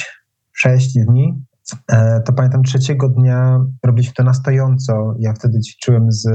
dni, 1.06 1.44
e, 1.92 2.20
to 2.20 2.32
pamiętam 2.32 2.62
trzeciego 2.62 3.08
dnia 3.08 3.60
robiliśmy 3.82 4.14
to 4.14 4.22
na 4.22 4.34
stojąco. 4.34 5.14
Ja 5.18 5.32
wtedy 5.32 5.60
ćwiczyłem 5.60 6.12
z, 6.12 6.28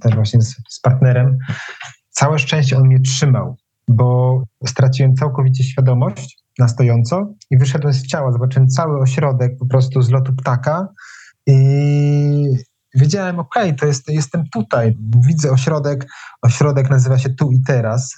też 0.00 0.14
właśnie 0.14 0.42
z, 0.42 0.56
z 0.68 0.80
partnerem. 0.80 1.38
Całe 2.10 2.38
szczęście 2.38 2.76
on 2.76 2.86
mnie 2.86 3.00
trzymał, 3.00 3.56
bo 3.88 4.42
straciłem 4.66 5.14
całkowicie 5.14 5.64
świadomość 5.64 6.44
na 6.58 6.68
stojąco 6.68 7.34
i 7.50 7.58
wyszedłem 7.58 7.94
z 7.94 8.06
ciała. 8.06 8.32
Zobaczyłem 8.32 8.68
cały 8.68 9.00
ośrodek 9.00 9.58
po 9.58 9.66
prostu 9.66 10.02
z 10.02 10.10
lotu 10.10 10.32
ptaka 10.32 10.88
i 11.46 12.56
wiedziałem, 12.94 13.38
ok, 13.38 13.54
to 13.78 13.86
jest, 13.86 14.08
jestem 14.08 14.44
tutaj. 14.52 14.96
Widzę 15.26 15.50
ośrodek, 15.50 16.06
ośrodek 16.42 16.90
nazywa 16.90 17.18
się 17.18 17.30
tu 17.30 17.50
i 17.50 17.62
teraz. 17.62 18.14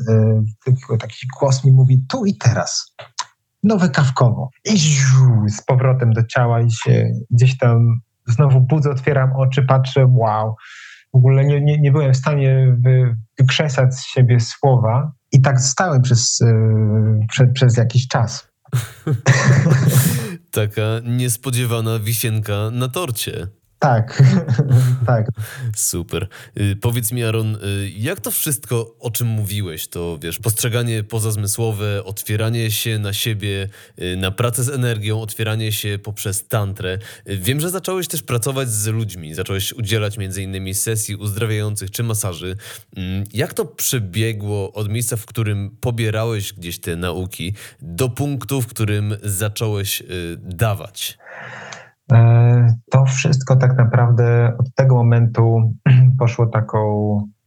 Yy, 0.89 0.99
taki 0.99 1.27
głos 1.41 1.65
mi 1.65 1.73
mówi 1.73 2.05
tu 2.09 2.25
i 2.25 2.37
teraz. 2.37 2.95
Nowe 3.63 3.89
kawkowo. 3.89 4.51
I 4.65 4.79
z 5.49 5.63
powrotem 5.67 6.13
do 6.13 6.25
ciała 6.25 6.61
i 6.61 6.71
się 6.71 7.13
gdzieś 7.31 7.59
tam 7.59 8.01
znowu 8.27 8.61
budzę, 8.61 8.91
otwieram 8.91 9.33
oczy, 9.37 9.63
patrzę, 9.63 10.07
wow. 10.11 10.55
W 11.13 11.17
ogóle 11.17 11.45
nie, 11.45 11.61
nie, 11.61 11.81
nie 11.81 11.93
byłem 11.93 12.15
w 12.15 12.17
stanie 12.17 12.77
wy, 12.79 13.17
wykrzesać 13.39 13.95
z 13.95 14.07
siebie 14.07 14.41
słowa 14.41 15.13
i 15.33 15.41
tak 15.41 15.61
stałem 15.61 16.03
przez, 16.03 16.39
przez, 17.29 17.49
przez 17.55 17.77
jakiś 17.77 18.09
czas. 18.09 18.49
Taka 20.51 20.83
niespodziewana 21.05 21.99
wisienka 21.99 22.71
na 22.73 22.89
torcie. 22.89 23.49
Tak, 23.83 24.23
tak. 25.07 25.27
Super. 25.77 26.29
Y, 26.61 26.77
powiedz 26.77 27.13
mi, 27.13 27.25
Aaron, 27.25 27.55
y, 27.55 27.91
jak 27.97 28.21
to 28.21 28.31
wszystko, 28.31 28.95
o 29.01 29.11
czym 29.11 29.29
mówiłeś, 29.29 29.89
to 29.89 30.19
wiesz, 30.19 30.39
postrzeganie 30.39 31.05
pozazmysłowe, 31.05 32.05
otwieranie 32.05 32.71
się 32.71 32.99
na 32.99 33.13
siebie, 33.13 33.69
y, 34.03 34.17
na 34.17 34.31
pracę 34.31 34.65
z 34.65 34.69
energią, 34.69 35.23
otwieranie 35.23 35.73
się 35.73 35.99
poprzez 36.03 36.49
tantrę. 36.49 36.99
Wiem, 37.27 37.61
że 37.61 37.71
zacząłeś 37.71 38.09
też 38.09 38.23
pracować 38.23 38.69
z 38.71 38.87
ludźmi, 38.87 39.35
zacząłeś 39.35 39.73
udzielać 39.73 40.19
między 40.19 40.43
innymi 40.43 40.75
sesji 40.75 41.17
uzdrawiających 41.17 41.91
czy 41.91 42.03
masaży. 42.03 42.57
Mm, 42.97 43.25
jak 43.33 43.55
to 43.55 43.65
przebiegło 43.65 44.73
od 44.73 44.89
miejsca, 44.89 45.17
w 45.17 45.27
którym 45.27 45.77
pobierałeś 45.81 46.53
gdzieś 46.53 46.79
te 46.79 46.97
nauki, 46.97 47.55
do 47.81 48.09
punktu, 48.09 48.63
w 48.63 48.67
którym 48.67 49.17
zacząłeś 49.23 50.03
dawać? 50.39 51.19
E, 52.13 52.77
to 52.91 53.05
wszystko 53.05 53.57
tak 53.57 53.77
naprawdę 53.77 54.53
od 54.59 54.75
tego 54.75 54.95
momentu 54.95 55.75
poszło 56.19 56.47
taką, 56.47 56.79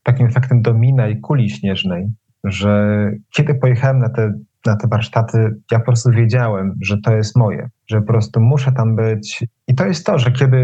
takim 0.03 0.27
efektem 0.27 0.61
domina 0.61 1.07
i 1.07 1.19
kuli 1.19 1.49
śnieżnej, 1.49 2.07
że 2.43 3.11
kiedy 3.35 3.55
pojechałem 3.55 3.99
na 3.99 4.09
te, 4.09 4.33
na 4.65 4.75
te 4.75 4.87
warsztaty, 4.87 5.55
ja 5.71 5.79
po 5.79 5.85
prostu 5.85 6.11
wiedziałem, 6.11 6.75
że 6.81 6.97
to 7.01 7.15
jest 7.15 7.35
moje, 7.35 7.69
że 7.87 8.01
po 8.01 8.07
prostu 8.07 8.41
muszę 8.41 8.71
tam 8.71 8.95
być. 8.95 9.45
I 9.67 9.75
to 9.75 9.85
jest 9.85 10.05
to, 10.05 10.19
że 10.19 10.31
kiedy, 10.31 10.63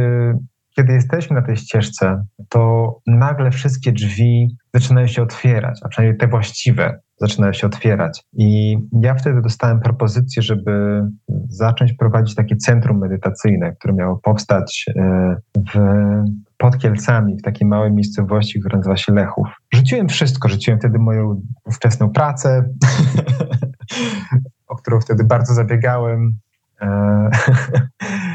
kiedy 0.76 0.94
jesteśmy 0.94 1.36
na 1.36 1.42
tej 1.42 1.58
ścieżce, 1.58 2.24
to 2.50 2.94
nagle 3.08 3.52
wszystkie 3.52 3.92
drzwi 3.92 4.58
zaczynają 4.74 5.08
się 5.08 5.24
otwierać, 5.24 5.80
a 5.84 5.88
przynajmniej 5.88 6.18
te 6.18 6.28
właściwe 6.28 7.00
zaczynają 7.22 7.54
się 7.54 7.68
otwierać. 7.68 8.24
I 8.34 8.78
ja 9.02 9.16
wtedy 9.16 9.42
dostałem 9.42 9.80
propozycję, 9.80 10.42
żeby 10.42 11.04
zacząć 11.50 11.94
prowadzić 11.94 12.36
takie 12.36 12.56
centrum 12.56 13.00
medytacyjne, 13.00 13.76
które 13.76 13.94
miało 13.94 14.18
powstać 14.18 14.86
e, 14.96 15.36
w, 15.74 15.80
pod 16.58 16.78
Kielcami, 16.78 17.38
w 17.38 17.42
takiej 17.42 17.68
małej 17.68 17.92
miejscowości, 17.92 18.60
która 18.60 18.78
nazywa 18.78 18.98
się 18.98 19.14
Lechów. 19.14 19.48
Rzuciłem 19.74 20.08
wszystko, 20.08 20.50
rzuciłem 20.50 20.80
wtedy 20.80 21.00
moją 21.00 21.42
ówczesną 21.66 22.10
pracę, 22.10 22.70
o 24.68 24.76
którą 24.76 25.00
wtedy 25.00 25.24
bardzo 25.24 25.54
zabiegałem. 25.54 26.34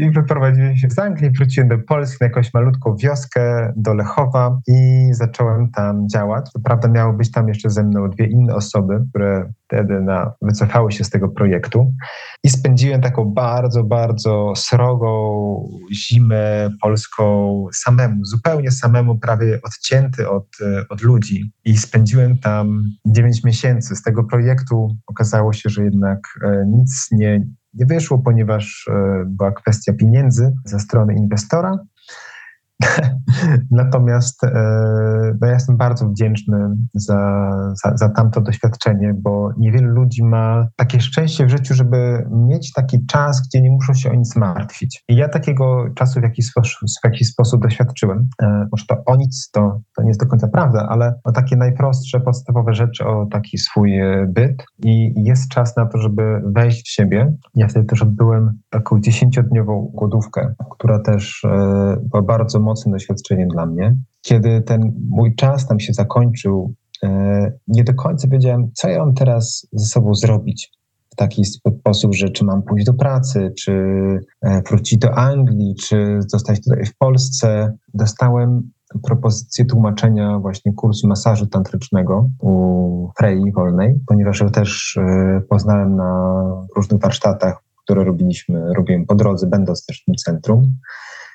E, 0.00 0.04
I 0.04 0.10
wyprowadziłem 0.10 0.76
się 0.76 0.90
z 0.90 0.98
Anglii, 0.98 1.30
wróciłem 1.30 1.68
do 1.68 1.78
Polski 1.78 2.16
na 2.20 2.26
jakąś 2.26 2.54
malutką 2.54 2.96
wioskę, 2.96 3.72
do 3.76 3.94
Lechowa 3.94 4.60
i 4.66 5.08
zacząłem 5.12 5.70
tam 5.70 6.08
działać. 6.08 6.52
To 6.52 6.60
prawda 6.60 6.88
miało 6.88 7.12
być 7.12 7.30
tam 7.30 7.48
jeszcze 7.48 7.70
ze 7.70 7.84
mną 7.84 8.10
dwie 8.10 8.26
inne 8.26 8.54
osoby, 8.54 9.00
które 9.10 9.52
wtedy 9.64 10.00
na, 10.00 10.32
wycofały 10.42 10.92
się 10.92 11.04
z 11.04 11.10
tego 11.10 11.28
projektu. 11.28 11.94
I 12.44 12.50
spędziłem 12.50 13.00
taką 13.00 13.24
bardzo, 13.24 13.84
bardzo 13.84 14.52
srogą 14.56 15.10
zimę 15.92 16.68
polską 16.82 17.66
samemu, 17.72 18.24
zupełnie 18.24 18.70
samemu, 18.70 19.18
prawie 19.18 19.60
odcięty 19.62 20.28
od, 20.28 20.46
od 20.88 21.02
ludzi. 21.02 21.52
I 21.64 21.78
spędziłem 21.78 22.38
tam 22.38 22.82
9 23.06 23.44
miesięcy. 23.44 23.96
Z 23.96 24.02
tego 24.02 24.24
projektu 24.24 24.96
okazało 25.06 25.52
się, 25.52 25.70
że 25.70 25.84
jednak 25.84 26.20
e, 26.44 26.64
nic 26.66 27.08
nie, 27.12 27.46
nie 27.74 27.86
wyszło, 27.86 28.18
ponieważ 28.18 28.88
e, 28.90 29.24
była 29.26 29.52
kwestia 29.52 29.92
pieniędzy 29.92 30.54
ze 30.64 30.80
strony 30.80 31.14
inwestora. 31.14 31.78
Natomiast 33.70 34.44
e, 34.44 34.50
no 35.40 35.46
ja 35.46 35.52
jestem 35.52 35.76
bardzo 35.76 36.08
wdzięczny 36.08 36.58
za, 36.94 37.50
za, 37.84 37.96
za 37.96 38.08
tamto 38.08 38.40
doświadczenie, 38.40 39.14
bo 39.16 39.50
niewiele 39.58 39.88
ludzi 39.88 40.24
ma 40.24 40.68
takie 40.76 41.00
szczęście 41.00 41.46
w 41.46 41.50
życiu, 41.50 41.74
żeby 41.74 42.26
mieć 42.30 42.72
taki 42.72 43.06
czas, 43.06 43.42
gdzie 43.48 43.62
nie 43.62 43.70
muszą 43.70 43.94
się 43.94 44.10
o 44.10 44.14
nic 44.14 44.36
martwić. 44.36 45.04
I 45.08 45.16
ja 45.16 45.28
takiego 45.28 45.86
czasu 45.94 46.20
w 46.20 46.22
jakiś 46.22 46.50
w 47.02 47.04
jakiś 47.04 47.28
sposób 47.28 47.62
doświadczyłem. 47.62 48.28
E, 48.42 48.66
może 48.72 48.84
to 48.86 48.96
o 49.06 49.16
nic 49.16 49.50
to, 49.50 49.80
to 49.96 50.02
nie 50.02 50.08
jest 50.08 50.20
do 50.20 50.26
końca 50.26 50.48
prawda, 50.48 50.86
ale 50.90 51.14
o 51.24 51.32
takie 51.32 51.56
najprostsze, 51.56 52.20
podstawowe 52.20 52.74
rzeczy, 52.74 53.06
o 53.06 53.26
taki 53.26 53.58
swój 53.58 53.98
e, 53.98 54.26
byt. 54.28 54.64
I 54.84 55.14
jest 55.16 55.48
czas 55.48 55.76
na 55.76 55.86
to, 55.86 55.98
żeby 55.98 56.42
wejść 56.44 56.86
w 56.86 56.90
siebie. 56.90 57.32
Ja 57.54 57.68
wtedy 57.68 57.86
też 57.86 58.02
odbyłem 58.02 58.58
taką 58.70 59.00
dziesięciodniową 59.00 59.90
głodówkę, 59.94 60.54
która 60.70 60.98
też 60.98 61.46
była 62.02 62.22
bardzo 62.22 62.60
mocnym 62.70 62.92
doświadczeniem 62.92 63.48
dla 63.48 63.66
mnie. 63.66 63.96
Kiedy 64.22 64.62
ten 64.62 64.92
mój 65.08 65.34
czas 65.34 65.66
tam 65.66 65.80
się 65.80 65.92
zakończył, 65.92 66.74
e, 67.02 67.52
nie 67.68 67.84
do 67.84 67.94
końca 67.94 68.28
wiedziałem, 68.28 68.70
co 68.74 68.88
ja 68.88 68.98
mam 68.98 69.14
teraz 69.14 69.66
ze 69.72 69.86
sobą 69.86 70.14
zrobić. 70.14 70.72
W 71.12 71.16
taki 71.16 71.42
sposób, 71.44 72.14
że 72.14 72.28
czy 72.28 72.44
mam 72.44 72.62
pójść 72.62 72.86
do 72.86 72.94
pracy, 72.94 73.52
czy 73.58 73.72
e, 74.42 74.62
wrócić 74.62 74.98
do 74.98 75.14
Anglii, 75.14 75.74
czy 75.74 76.20
zostać 76.26 76.64
tutaj 76.64 76.84
w 76.84 76.96
Polsce. 76.96 77.76
Dostałem 77.94 78.70
propozycję 79.02 79.64
tłumaczenia 79.64 80.38
właśnie 80.38 80.72
kursu 80.72 81.08
masażu 81.08 81.46
tantrycznego 81.46 82.28
u 82.40 83.08
Frei 83.18 83.52
Wolnej, 83.52 84.00
ponieważ 84.06 84.40
ją 84.40 84.50
też 84.50 84.96
e, 84.96 85.40
poznałem 85.48 85.96
na 85.96 86.42
różnych 86.76 87.00
warsztatach, 87.00 87.62
które 87.84 88.04
robiliśmy, 88.04 88.74
robiłem 88.76 89.06
po 89.06 89.14
drodze, 89.14 89.46
będąc 89.46 89.86
też 89.86 90.02
w 90.02 90.04
tym 90.04 90.14
centrum. 90.14 90.74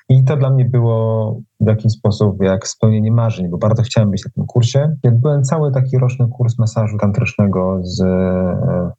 I 0.08 0.24
to 0.24 0.36
dla 0.36 0.50
mnie 0.50 0.64
było 0.64 1.40
w 1.60 1.66
jakiś 1.66 1.92
sposób 1.92 2.42
jak 2.42 2.68
spełnienie 2.68 3.12
marzeń, 3.12 3.48
bo 3.48 3.58
bardzo 3.58 3.82
chciałem 3.82 4.10
być 4.10 4.24
na 4.24 4.30
tym 4.30 4.46
kursie. 4.46 4.96
Jak 5.02 5.20
byłem 5.20 5.44
cały 5.44 5.72
taki 5.72 5.98
roczny 5.98 6.28
kurs 6.28 6.58
masażu 6.58 6.98
tantrycznego 6.98 7.80
z 7.82 8.02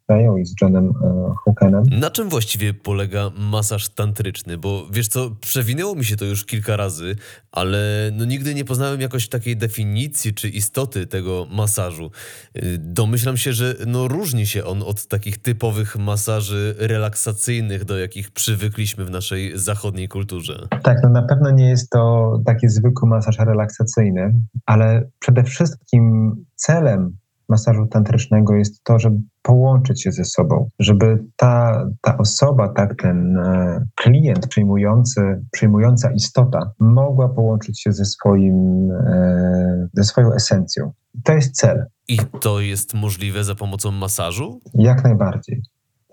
Feją 0.08 0.38
i 0.38 0.46
z 0.46 0.54
Johnem 0.62 0.94
e, 1.04 1.34
Hawkenem. 1.46 1.84
Na 2.00 2.10
czym 2.10 2.30
właściwie 2.30 2.74
polega 2.74 3.32
masaż 3.38 3.90
tantryczny? 3.90 4.58
Bo 4.58 4.88
wiesz 4.92 5.08
co, 5.08 5.32
przewinęło 5.42 5.96
mi 5.96 6.06
się 6.06 6.16
to 6.16 6.26
już 6.26 6.46
kilka 6.46 6.78
razy, 6.78 7.16
ale 7.52 8.12
no 8.14 8.26
nigdy 8.26 8.56
nie 8.56 8.66
poznałem 8.66 9.02
jakoś 9.02 9.30
takiej 9.30 9.58
definicji 9.58 10.34
czy 10.34 10.50
istoty 10.50 11.08
tego 11.08 11.48
masażu. 11.52 12.12
Y, 12.56 12.78
domyślam 12.78 13.38
się, 13.38 13.54
że 13.54 13.76
no 13.88 14.08
różni 14.08 14.48
się 14.48 14.66
on 14.66 14.84
od 14.84 15.08
takich 15.08 15.38
typowych 15.38 15.96
masaży 15.96 16.76
relaksacyjnych, 16.80 17.86
do 17.86 17.98
jakich 17.98 18.32
przywykliśmy 18.32 19.06
w 19.06 19.12
naszej 19.12 19.58
zachodniej 19.60 20.08
kulturze. 20.08 20.68
Tak, 20.84 20.98
no 21.04 21.10
na 21.10 21.22
pewno 21.22 21.52
nie 21.52 21.70
jest 21.70 21.90
to 21.90 22.32
taki 22.48 22.70
zwykły 22.70 23.10
masaż 23.10 23.40
relaksacyjny, 23.40 24.34
ale 24.66 25.10
przede 25.20 25.44
wszystkim 25.44 26.36
celem 26.56 27.18
masażu 27.50 27.88
tantrycznego 27.88 28.56
jest 28.56 28.84
to, 28.84 29.00
żeby 29.00 29.18
połączyć 29.42 30.04
się 30.04 30.12
ze 30.12 30.26
sobą, 30.26 30.70
żeby 30.80 31.24
ta, 31.36 31.86
ta 32.02 32.18
osoba, 32.18 32.70
tak, 32.70 32.96
ten 33.02 33.38
e, 33.38 33.86
klient 33.96 34.48
przyjmujący, 34.48 35.22
przyjmująca 35.52 36.12
istota 36.12 36.72
mogła 36.80 37.30
połączyć 37.30 37.82
się 37.82 37.92
ze, 37.92 38.06
swoim, 38.06 38.92
e, 38.92 39.88
ze 39.94 40.04
swoją 40.04 40.34
esencją. 40.34 40.92
To 41.24 41.34
jest 41.34 41.56
cel. 41.56 41.86
I 42.08 42.18
to 42.42 42.60
jest 42.60 42.94
możliwe 42.94 43.44
za 43.44 43.56
pomocą 43.56 43.92
masażu? 43.92 44.62
Jak 44.74 45.04
najbardziej. 45.04 45.62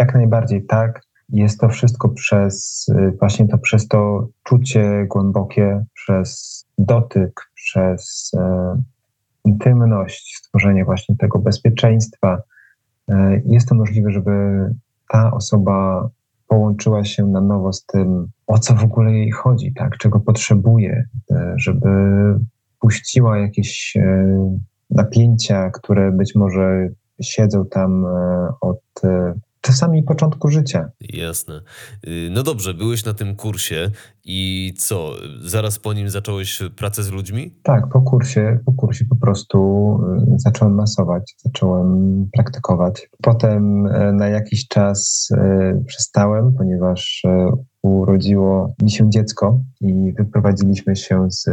Jak 0.01 0.15
najbardziej 0.15 0.67
tak. 0.67 1.03
Jest 1.29 1.61
to 1.61 1.69
wszystko 1.69 2.09
przez 2.09 2.87
y, 2.89 3.17
właśnie 3.21 3.49
to 3.49 3.59
przez 3.59 3.89
to 3.89 4.29
czucie 4.43 5.07
głębokie, 5.11 5.85
przez 6.05 6.65
dotyk, 6.79 7.51
przez 7.55 8.33
e, 8.37 8.77
intymność, 9.45 10.37
stworzenie 10.37 10.85
właśnie 10.85 11.17
tego 11.17 11.39
bezpieczeństwa. 11.39 12.43
E, 13.09 13.41
jest 13.45 13.69
to 13.69 13.75
możliwe, 13.75 14.11
żeby 14.11 14.31
ta 15.09 15.33
osoba 15.33 16.09
połączyła 16.49 17.05
się 17.05 17.27
na 17.27 17.41
nowo 17.41 17.73
z 17.73 17.87
tym, 17.87 18.29
o 18.47 18.59
co 18.59 18.75
w 18.75 18.85
ogóle 18.85 19.13
jej 19.13 19.31
chodzi, 19.31 19.73
tak, 19.75 19.99
czego 19.99 20.21
potrzebuje, 20.21 21.05
e, 21.31 21.55
żeby 21.57 21.89
puściła 22.81 23.39
jakieś 23.39 23.97
napięcia, 24.91 25.71
które 25.71 26.13
być 26.13 26.35
może 26.35 26.89
siedzą 27.23 27.67
tam 27.67 28.07
od 28.61 28.81
czasami 29.65 30.03
początku 30.03 30.49
życia. 30.49 30.91
Jasne. 31.01 31.61
Y, 32.07 32.29
no 32.31 32.43
dobrze, 32.43 32.75
byłeś 32.75 33.05
na 33.05 33.15
tym 33.15 33.37
kursie 33.37 33.91
i 34.25 34.73
co, 34.79 35.11
zaraz 35.41 35.79
po 35.79 35.93
nim 35.93 36.11
zacząłeś 36.11 36.63
pracę 36.77 37.03
z 37.03 37.11
ludźmi? 37.11 37.55
Tak, 37.63 37.89
po 37.89 38.03
kursie, 38.03 38.59
po 38.67 38.73
kursie 38.73 39.05
po 39.05 39.17
prostu 39.17 39.59
y, 40.35 40.39
zacząłem 40.39 40.75
masować, 40.75 41.37
zacząłem 41.45 42.29
praktykować. 42.33 43.09
Potem 43.23 43.87
y, 43.87 44.13
na 44.13 44.29
jakiś 44.29 44.69
czas 44.69 45.29
przestałem, 45.87 46.55
ponieważ 46.59 47.23
urodziło 47.83 48.75
mi 48.83 48.91
się 48.91 49.11
dziecko 49.11 49.61
i 49.81 50.13
wyprowadziliśmy 50.19 50.97
się 50.97 51.27
z 51.31 51.47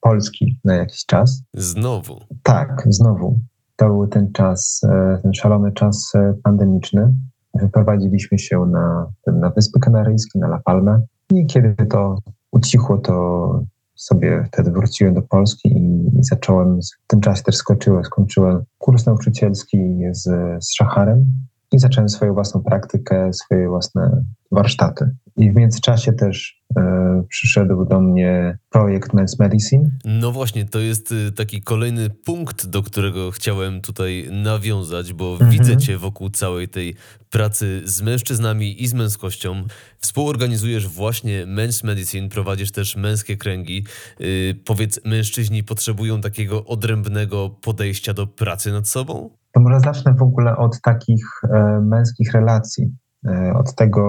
Polski 0.00 0.60
na 0.64 0.74
jakiś 0.74 1.06
czas. 1.06 1.42
Znowu? 1.54 2.20
Tak, 2.42 2.82
znowu. 2.86 3.40
To 3.76 3.86
był 3.86 4.06
ten 4.06 4.32
czas, 4.32 4.80
ten 5.22 5.34
szalony 5.34 5.72
czas 5.72 6.12
pandemiczny. 6.42 7.14
Wyprowadziliśmy 7.54 8.38
się 8.38 8.66
na, 8.66 9.06
na 9.26 9.50
Wyspy 9.50 9.80
Kanaryjskie, 9.80 10.38
na 10.38 10.46
La 10.46 10.60
Palmę 10.64 11.02
i 11.30 11.46
kiedy 11.46 11.86
to 11.90 12.16
ucichło, 12.52 12.98
to 12.98 13.64
sobie 13.94 14.44
wtedy 14.52 14.70
wróciłem 14.70 15.14
do 15.14 15.22
Polski 15.22 15.68
i, 15.68 16.18
i 16.18 16.24
zacząłem, 16.24 16.78
w 17.04 17.06
tym 17.06 17.20
czasie 17.20 17.42
też 17.42 17.56
skończyłem, 17.56 18.04
skończyłem 18.04 18.64
kurs 18.78 19.06
nauczycielski 19.06 19.78
z, 20.10 20.22
z 20.64 20.74
Szacharem 20.74 21.24
i 21.72 21.78
zacząłem 21.78 22.08
swoją 22.08 22.34
własną 22.34 22.62
praktykę, 22.62 23.32
swoje 23.32 23.68
własne 23.68 24.22
warsztaty. 24.52 25.10
I 25.36 25.50
w 25.50 25.54
międzyczasie 25.54 26.12
też 26.12 26.62
e, 26.76 27.22
przyszedł 27.28 27.84
do 27.84 28.00
mnie 28.00 28.58
projekt 28.70 29.14
Men's 29.14 29.38
Medicine. 29.38 29.90
No 30.04 30.32
właśnie, 30.32 30.64
to 30.64 30.78
jest 30.78 31.12
y, 31.12 31.32
taki 31.32 31.62
kolejny 31.62 32.10
punkt, 32.10 32.66
do 32.66 32.82
którego 32.82 33.30
chciałem 33.30 33.80
tutaj 33.80 34.28
nawiązać, 34.30 35.12
bo 35.12 35.32
mhm. 35.32 35.50
widzę 35.50 35.76
Cię 35.76 35.98
wokół 35.98 36.30
całej 36.30 36.68
tej 36.68 36.94
pracy 37.30 37.82
z 37.84 38.02
mężczyznami 38.02 38.82
i 38.82 38.86
z 38.86 38.94
męskością. 38.94 39.64
Współorganizujesz 39.98 40.88
właśnie 40.88 41.46
Men's 41.46 41.86
Medicine, 41.86 42.28
prowadzisz 42.28 42.70
też 42.70 42.96
męskie 42.96 43.36
kręgi. 43.36 43.84
Yy, 44.20 44.54
powiedz, 44.64 45.00
mężczyźni 45.04 45.64
potrzebują 45.64 46.20
takiego 46.20 46.64
odrębnego 46.64 47.50
podejścia 47.50 48.14
do 48.14 48.26
pracy 48.26 48.72
nad 48.72 48.88
sobą? 48.88 49.30
To 49.52 49.60
może 49.60 49.80
zacznę 49.80 50.14
w 50.14 50.22
ogóle 50.22 50.56
od 50.56 50.80
takich 50.80 51.24
e, 51.44 51.80
męskich 51.80 52.32
relacji, 52.32 52.96
e, 53.26 53.52
od 53.54 53.74
tego, 53.74 54.02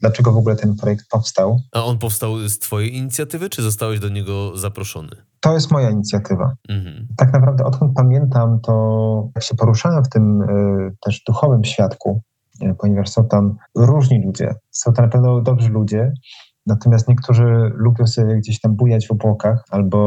dlaczego 0.00 0.32
w 0.32 0.36
ogóle 0.36 0.56
ten 0.56 0.76
projekt 0.76 1.08
powstał. 1.10 1.60
A 1.72 1.84
on 1.84 1.98
powstał 1.98 2.48
z 2.48 2.58
Twojej 2.58 2.96
inicjatywy, 2.96 3.50
czy 3.50 3.62
zostałeś 3.62 4.00
do 4.00 4.08
niego 4.08 4.56
zaproszony? 4.56 5.10
To 5.40 5.54
jest 5.54 5.70
moja 5.70 5.90
inicjatywa. 5.90 6.52
Mhm. 6.68 7.06
Tak 7.16 7.32
naprawdę, 7.32 7.64
odkąd 7.64 7.92
pamiętam, 7.96 8.60
to 8.60 9.28
jak 9.34 9.44
się 9.44 9.54
poruszałem 9.54 10.04
w 10.04 10.08
tym 10.08 10.42
y, 10.42 10.96
też 11.00 11.22
duchowym 11.26 11.64
świadku, 11.64 12.22
y, 12.62 12.74
ponieważ 12.78 13.08
są 13.08 13.28
tam 13.28 13.56
różni 13.74 14.24
ludzie, 14.24 14.54
są 14.70 14.92
tam 14.92 15.04
na 15.04 15.10
pewno 15.10 15.40
dobrzy 15.40 15.68
ludzie, 15.68 16.12
Natomiast 16.68 17.08
niektórzy 17.08 17.44
lubią 17.74 18.06
sobie 18.06 18.36
gdzieś 18.36 18.60
tam 18.60 18.76
bujać 18.76 19.06
w 19.06 19.10
obłokach, 19.10 19.64
albo 19.70 19.98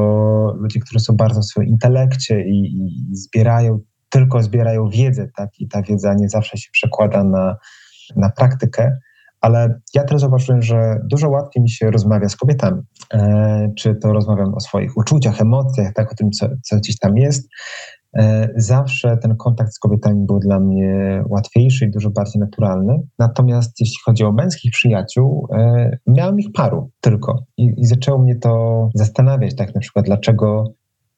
ludzie, 0.57 0.79
którzy 0.79 0.99
są 0.99 1.15
bardzo 1.15 1.41
w 1.41 1.45
swoim 1.45 1.67
intelekcie 1.67 2.43
i, 2.47 2.59
i, 2.65 3.15
zbierają, 3.15 3.79
tylko 4.09 4.43
zbierają 4.43 4.89
wiedzę, 4.89 5.27
tak? 5.37 5.49
I 5.59 5.67
ta 5.67 5.81
wiedza 5.81 6.13
nie 6.13 6.29
zawsze 6.29 6.57
się 6.57 6.69
przekłada 6.71 7.23
na, 7.23 7.57
na 8.15 8.29
praktykę 8.29 8.97
ale 9.41 9.79
ja 9.93 10.03
też 10.03 10.21
zauważyłem, 10.21 10.61
że 10.61 10.99
dużo 11.03 11.29
łatwiej 11.29 11.63
mi 11.63 11.69
się 11.69 11.91
rozmawia 11.91 12.29
z 12.29 12.35
kobietami. 12.35 12.81
E, 13.13 13.71
czy 13.77 13.95
to 13.95 14.13
rozmawiam 14.13 14.53
o 14.53 14.59
swoich 14.59 14.97
uczuciach, 14.97 15.41
emocjach, 15.41 15.93
tak, 15.93 16.11
o 16.11 16.15
tym, 16.15 16.31
co, 16.31 16.47
co 16.63 16.77
gdzieś 16.77 16.99
tam 16.99 17.17
jest. 17.17 17.49
E, 18.17 18.49
zawsze 18.55 19.17
ten 19.17 19.35
kontakt 19.35 19.73
z 19.73 19.79
kobietami 19.79 20.25
był 20.25 20.39
dla 20.39 20.59
mnie 20.59 21.23
łatwiejszy 21.29 21.85
i 21.85 21.91
dużo 21.91 22.09
bardziej 22.09 22.39
naturalny. 22.39 22.99
Natomiast 23.19 23.79
jeśli 23.79 23.97
chodzi 24.05 24.23
o 24.23 24.31
męskich 24.31 24.71
przyjaciół, 24.71 25.47
e, 25.53 25.97
miałem 26.07 26.39
ich 26.39 26.51
paru 26.53 26.91
tylko. 27.01 27.43
I, 27.57 27.73
I 27.77 27.85
zaczęło 27.85 28.19
mnie 28.19 28.35
to 28.35 28.89
zastanawiać, 28.95 29.55
tak 29.55 29.75
na 29.75 29.81
przykład, 29.81 30.05
dlaczego 30.05 30.73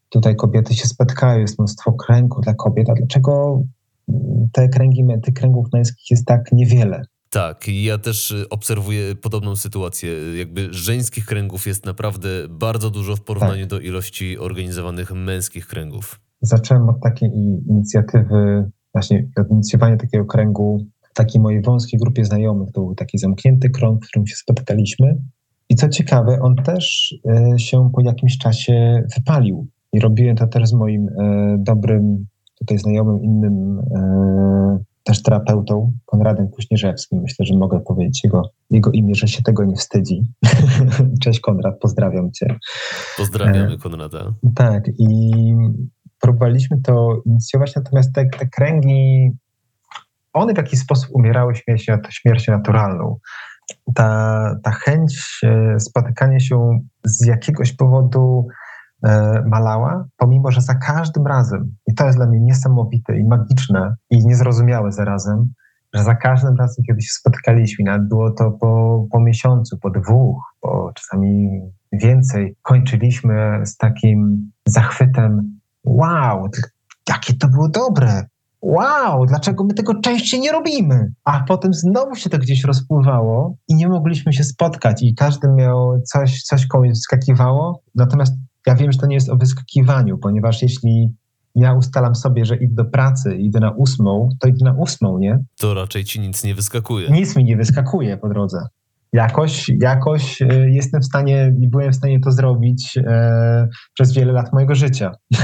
tutaj 0.10 0.36
kobiety 0.36 0.74
się 0.74 0.88
spotkają, 0.88 1.40
jest 1.40 1.60
mnóstwo 1.60 1.94
kręgów 1.94 2.44
dla 2.44 2.54
kobiet, 2.54 2.90
a 2.90 2.94
dlaczego 2.94 3.64
te 4.52 4.70
kręgi, 4.70 5.06
tych 5.24 5.34
kręgów 5.34 5.68
męskich 5.74 6.12
jest 6.12 6.26
tak 6.26 6.52
niewiele. 6.52 7.02
Tak, 7.34 7.68
ja 7.68 7.98
też 7.98 8.32
y, 8.32 8.50
obserwuję 8.50 9.16
podobną 9.16 9.56
sytuację. 9.56 10.12
Jakby 10.38 10.74
żeńskich 10.74 11.26
kręgów 11.26 11.68
jest 11.68 11.86
naprawdę 11.86 12.30
bardzo 12.50 12.90
dużo 12.90 13.16
w 13.16 13.22
porównaniu 13.22 13.62
tak. 13.62 13.70
do 13.70 13.80
ilości 13.80 14.38
organizowanych 14.38 15.12
męskich 15.12 15.68
kręgów. 15.68 16.20
Zacząłem 16.42 16.90
od 16.90 17.02
takiej 17.02 17.30
inicjatywy, 17.70 18.70
właśnie 18.94 19.28
od 19.38 19.52
inicjowania 19.52 19.98
takiego 19.98 20.26
kręgu 20.26 20.86
w 21.12 21.14
takiej 21.14 21.42
mojej 21.42 21.62
wąskiej 21.62 22.00
grupie 22.00 22.26
znajomych. 22.26 22.72
To 22.72 22.82
był 22.82 22.96
taki 22.96 23.18
zamknięty 23.18 23.70
krąg, 23.70 24.06
w 24.06 24.08
którym 24.08 24.28
się 24.28 24.36
spotykaliśmy. 24.36 25.18
I 25.70 25.76
co 25.76 25.90
ciekawe, 25.90 26.40
on 26.42 26.56
też 26.56 27.16
y, 27.56 27.60
się 27.60 27.90
po 27.94 28.02
jakimś 28.02 28.38
czasie 28.38 29.04
wypalił. 29.18 29.68
I 29.94 30.00
robiłem 30.00 30.36
to 30.36 30.48
też 30.48 30.68
z 30.68 30.74
moim 30.74 31.08
y, 31.08 31.14
dobrym 31.60 32.26
tutaj 32.60 32.78
znajomym, 32.78 33.24
innym 33.24 33.82
też 35.04 35.24
terapeutą, 35.24 35.94
Konradem 36.06 36.50
Kuśnierzewskim. 36.50 37.22
Myślę, 37.22 37.46
że 37.46 37.56
mogę 37.56 37.80
powiedzieć 37.80 38.24
jego, 38.24 38.42
jego 38.70 38.92
imię, 38.92 39.16
że 39.16 39.28
się 39.28 39.44
tego 39.44 39.64
nie 39.64 39.76
wstydzi. 39.76 40.22
Cześć 41.24 41.40
Konrad, 41.40 41.80
pozdrawiam 41.80 42.32
cię. 42.32 42.56
Pozdrawiamy 43.18 43.74
e, 43.74 43.78
Konrada. 43.78 44.34
Tak 44.56 44.84
i 45.00 45.32
próbowaliśmy 46.20 46.82
to 46.82 47.22
inicjować, 47.26 47.76
natomiast 47.76 48.14
te, 48.14 48.26
te 48.26 48.48
kręgi, 48.48 49.32
one 50.34 50.54
w 50.54 50.58
jakiś 50.58 50.80
sposób 50.80 51.10
umierały 51.12 51.56
śmiercią, 51.56 51.98
śmiercią 52.10 52.52
naturalną. 52.52 53.20
Ta, 53.96 54.56
ta 54.64 54.72
chęć 54.72 55.40
e, 55.44 55.80
spotykania 55.80 56.40
się 56.40 56.80
z 57.04 57.26
jakiegoś 57.26 57.74
powodu 57.74 58.48
malała, 59.46 60.06
pomimo 60.18 60.52
że 60.52 60.62
za 60.62 60.76
każdym 60.76 61.28
razem, 61.28 61.76
i 61.88 61.94
to 61.94 62.06
jest 62.06 62.18
dla 62.18 62.28
mnie 62.28 62.40
niesamowite 62.40 63.18
i 63.18 63.24
magiczne 63.24 63.96
i 64.10 64.26
niezrozumiałe 64.26 64.92
zarazem, 64.92 65.54
że 65.94 66.04
za 66.04 66.16
każdym 66.16 66.56
razem, 66.58 66.84
kiedy 66.88 67.02
się 67.02 67.12
spotkaliśmy, 67.12 67.86
nawet 67.86 68.08
było 68.08 68.32
to 68.32 68.52
po, 68.52 69.06
po 69.12 69.20
miesiącu, 69.20 69.78
po 69.78 69.90
dwóch, 69.90 70.44
po 70.62 70.92
czasami 70.96 71.62
więcej, 71.92 72.56
kończyliśmy 72.62 73.62
z 73.66 73.78
takim 73.78 74.52
zachwytem: 74.66 75.60
Wow, 75.84 76.50
jakie 77.10 77.34
to 77.34 77.48
było 77.48 77.70
dobre! 77.70 78.26
Wow, 78.62 79.26
dlaczego 79.26 79.64
my 79.64 79.74
tego 79.74 80.02
częściej 80.02 80.40
nie 80.40 80.52
robimy? 80.52 81.14
A 81.24 81.44
potem 81.48 81.74
znowu 81.74 82.16
się 82.16 82.30
to 82.30 82.38
gdzieś 82.38 82.64
rozpływało 82.64 83.56
i 83.68 83.76
nie 83.76 83.90
mogliśmy 83.90 84.34
się 84.34 84.44
spotkać, 84.44 85.04
i 85.04 85.16
każdy 85.16 85.48
miał 85.48 86.02
coś, 86.02 86.42
coś 86.42 86.68
komuś 86.68 86.98
skakiwało. 86.98 87.84
Natomiast 87.96 88.34
ja 88.68 88.76
wiem, 88.76 88.92
że 88.92 89.00
to 89.00 89.08
nie 89.08 89.16
jest 89.16 89.30
o 89.30 89.38
wyskakiwaniu, 89.38 90.18
ponieważ 90.18 90.62
jeśli 90.62 91.14
ja 91.56 91.74
ustalam 91.74 92.16
sobie, 92.16 92.46
że 92.46 92.56
idę 92.56 92.76
do 92.76 92.86
pracy, 92.86 93.36
idę 93.36 93.60
na 93.60 93.72
ósmą, 93.72 94.30
to 94.40 94.48
idę 94.48 94.66
na 94.66 94.74
ósmą, 94.74 95.18
nie? 95.18 95.40
To 95.58 95.74
raczej 95.74 96.04
ci 96.04 96.20
nic 96.20 96.44
nie 96.44 96.56
wyskakuje. 96.56 97.10
Nic 97.10 97.36
mi 97.36 97.44
nie 97.44 97.58
wyskakuje 97.58 98.18
po 98.18 98.30
drodze. 98.30 98.68
Jakoś, 99.14 99.70
jakoś 99.70 100.42
e, 100.42 100.70
jestem 100.70 101.02
w 101.02 101.06
stanie 101.06 101.54
i 101.60 101.68
byłem 101.68 101.92
w 101.92 101.96
stanie 101.96 102.20
to 102.20 102.32
zrobić 102.32 102.98
e, 102.98 103.68
przez 103.94 104.14
wiele 104.14 104.34
lat 104.34 104.54
mojego 104.54 104.76
życia. 104.76 105.12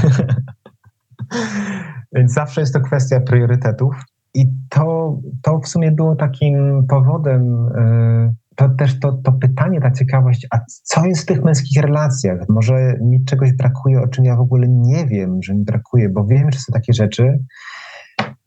Więc 2.15 2.34
zawsze 2.34 2.61
jest 2.61 2.74
to 2.74 2.80
kwestia 2.80 3.20
priorytetów. 3.20 3.95
I 4.34 4.45
to, 4.70 5.17
to 5.41 5.59
w 5.59 5.67
sumie 5.67 5.91
było 5.91 6.15
takim 6.15 6.86
powodem, 6.88 7.70
e, 7.76 8.34
to 8.60 8.70
też 8.70 8.99
to, 8.99 9.12
to 9.12 9.32
pytanie, 9.32 9.82
ta 9.82 9.91
ciekawość, 9.91 10.47
a 10.51 10.60
co 10.84 11.05
jest 11.05 11.22
w 11.22 11.26
tych 11.26 11.43
męskich 11.43 11.82
relacjach? 11.82 12.39
Może 12.49 12.97
mi 13.01 13.26
czegoś 13.26 13.53
brakuje, 13.53 14.01
o 14.01 14.07
czym 14.07 14.26
ja 14.26 14.36
w 14.36 14.39
ogóle 14.39 14.68
nie 14.70 15.05
wiem, 15.05 15.43
że 15.43 15.55
mi 15.55 15.64
brakuje, 15.64 16.10
bo 16.10 16.26
wiem, 16.26 16.51
że 16.51 16.60
są 16.60 16.74
takie 16.74 16.93
rzeczy, 16.93 17.39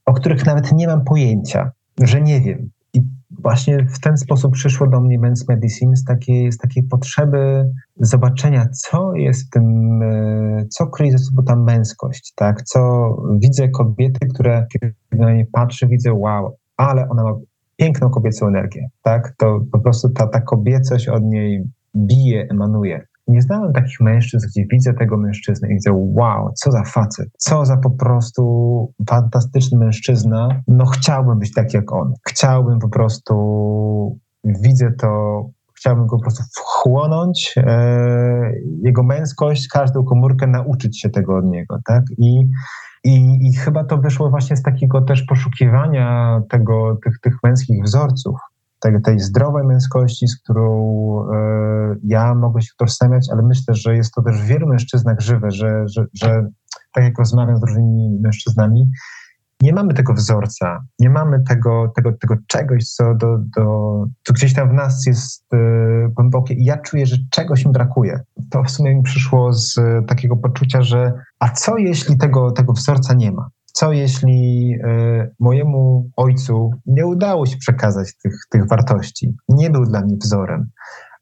o 0.07 0.13
których 0.13 0.47
nawet 0.47 0.73
nie 0.73 0.87
mam 0.87 1.05
pojęcia, 1.05 1.71
że 2.01 2.21
nie 2.21 2.41
wiem. 2.41 2.71
I 2.95 3.01
właśnie 3.31 3.85
w 3.85 4.01
ten 4.01 4.17
sposób 4.17 4.53
przyszło 4.53 4.87
do 4.87 5.01
mnie 5.01 5.21
Men's 5.21 5.49
Medicine 5.49 5.97
z 5.97 6.05
takiej, 6.05 6.53
z 6.53 6.59
takiej 6.59 6.83
potrzeby 6.83 7.71
zobaczenia, 7.97 8.69
co 8.69 9.15
jest 9.15 9.47
w 9.47 9.51
tym, 9.51 10.03
e, 10.03 10.67
co 10.71 10.87
kryje 10.87 11.13
ze 11.13 11.19
sobą 11.19 11.45
ta 11.45 11.57
męskość, 11.57 12.33
tak? 12.37 12.63
Co 12.63 13.17
widzę 13.39 13.69
kobiety, 13.69 14.27
które, 14.27 14.67
kiedy 14.73 14.95
na 15.13 15.35
nie 15.35 15.47
patrzę, 15.47 15.87
widzę, 15.87 16.13
wow, 16.13 16.57
ale 16.77 17.09
ona 17.09 17.23
ma 17.23 17.33
piękną 17.83 18.11
kobiecą 18.11 18.47
energię, 18.47 18.89
tak? 19.03 19.35
To 19.39 19.61
po 19.73 19.79
prostu 19.79 20.11
ta, 20.11 20.27
ta 20.27 20.41
kobiecość 20.41 21.09
od 21.09 21.23
niej 21.23 21.65
bije, 21.97 22.47
emanuje. 22.51 23.07
Nie 23.29 23.43
znałem 23.43 23.73
takich 23.73 24.01
mężczyzn, 24.01 24.47
gdzie 24.47 24.67
widzę 24.71 24.95
tego 24.95 25.17
mężczyznę 25.17 25.69
i 25.69 25.73
widzę, 25.73 25.91
wow, 25.93 26.53
co 26.55 26.73
za 26.73 26.85
facet, 26.85 27.29
co 27.39 27.65
za 27.65 27.77
po 27.77 27.91
prostu 27.91 28.93
fantastyczny 29.11 29.79
mężczyzna. 29.79 30.49
No 30.69 30.87
chciałbym 30.87 31.39
być 31.39 31.53
tak 31.53 31.75
jak 31.75 31.93
on. 31.93 32.15
Chciałbym 32.29 32.79
po 32.79 32.89
prostu, 32.89 33.35
widzę 34.45 34.93
to, 35.01 35.43
chciałbym 35.77 36.07
go 36.07 36.17
po 36.17 36.23
prostu 36.23 36.43
wchłonąć, 36.57 37.55
e, 37.57 38.53
jego 38.83 39.03
męskość, 39.03 39.69
każdą 39.69 40.05
komórkę 40.05 40.47
nauczyć 40.47 41.01
się 41.01 41.11
tego 41.11 41.37
od 41.37 41.45
niego, 41.45 41.79
tak? 41.85 42.03
I 42.19 42.49
I, 43.05 43.39
I 43.49 43.55
chyba 43.55 43.85
to 43.85 43.99
wyszło 43.99 44.31
właśnie 44.31 44.57
z 44.57 44.63
takiego 44.63 45.01
też 45.03 45.23
poszukiwania 45.23 46.41
tego, 46.49 46.99
tych, 47.05 47.21
tych 47.21 47.35
męskich 47.43 47.85
wzorców, 47.85 48.37
tej, 48.81 49.03
tej 49.03 49.19
zdrowej 49.19 49.65
męskości, 49.65 50.29
z 50.29 50.43
którą 50.43 50.75
e, 51.33 51.97
ja 52.05 52.35
mogę 52.35 52.63
się 52.63 52.69
utożsamiać, 52.81 53.27
ale 53.33 53.43
myślę, 53.43 53.75
że 53.75 53.97
jest 53.97 54.15
to 54.15 54.23
też 54.23 54.43
w 54.43 54.47
wielu 54.47 54.67
mężczyznach 54.67 55.21
żywe, 55.21 55.51
że, 55.51 55.89
że, 55.89 56.05
że 56.23 56.47
tak 56.93 57.05
jak 57.05 57.19
rozmawiam 57.19 57.57
z 57.57 57.63
różnymi 57.63 58.19
mężczyznami, 58.23 58.91
nie 59.63 59.73
mamy 59.73 59.95
tego 59.95 60.15
wzorca, 60.15 60.85
nie 60.99 61.11
mamy 61.11 61.45
tego, 61.49 61.93
tego, 61.97 62.13
tego 62.13 62.35
czegoś, 62.47 62.85
co, 62.85 63.15
do, 63.15 63.39
do, 63.39 63.65
co 64.23 64.33
gdzieś 64.33 64.55
tam 64.55 64.71
w 64.71 64.73
nas 64.73 65.07
jest 65.07 65.55
y, 65.55 65.59
głębokie 66.09 66.55
i 66.55 66.65
ja 66.65 66.77
czuję, 66.77 67.07
że 67.07 67.17
czegoś 67.31 67.67
mi 67.67 67.73
brakuje. 67.73 68.21
To 68.51 68.63
w 68.63 68.71
sumie 68.71 68.95
mi 68.95 69.03
przyszło 69.03 69.53
z 69.53 69.79
y, 69.79 70.03
takiego 70.07 70.37
poczucia, 70.37 70.83
że 70.83 71.13
a 71.39 71.49
co 71.49 71.79
jeśli 71.79 72.19
tego, 72.19 72.51
tego 72.51 72.73
wzorca 72.73 73.15
nie 73.15 73.33
ma? 73.33 73.49
Co 73.73 73.93
jeśli 73.93 74.73
y, 74.75 75.35
mojemu 75.41 76.11
ojcu 76.17 76.71
nie 76.87 77.07
udało 77.07 77.47
się 77.47 77.57
przekazać 77.57 78.17
tych, 78.17 78.35
tych 78.51 78.69
wartości? 78.69 79.37
Nie 79.49 79.71
był 79.71 79.85
dla 79.85 80.01
mnie 80.01 80.17
wzorem, 80.17 80.71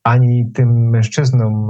ani 0.05 0.53
tym 0.53 0.89
mężczyznom 0.91 1.69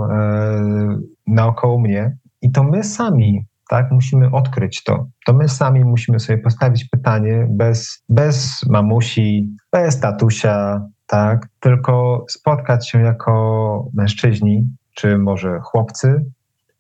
naokoło 1.27 1.81
mnie. 1.81 2.17
I 2.43 2.51
to 2.51 2.65
my 2.65 2.85
sami 2.85 3.47
tak? 3.71 3.91
Musimy 3.91 4.31
odkryć 4.31 4.83
to. 4.83 5.07
To 5.27 5.33
my 5.33 5.49
sami 5.49 5.85
musimy 5.85 6.21
sobie 6.21 6.39
postawić 6.39 6.85
pytanie 6.85 7.47
bez, 7.51 8.05
bez 8.09 8.61
mamusi, 8.69 9.57
bez 9.73 10.01
tatusia, 10.01 10.87
tak? 11.07 11.49
Tylko 11.61 12.25
spotkać 12.29 12.91
się 12.91 13.01
jako 13.01 13.89
mężczyźni, 13.95 14.69
czy 14.95 15.19
może 15.19 15.61
chłopcy, 15.63 16.25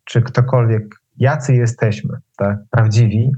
czy 0.05 0.23
ktokolwiek, 0.23 0.83
jacy 1.19 1.55
jesteśmy, 1.55 2.19
tak? 2.37 2.59
Prawdziwi 2.71 3.33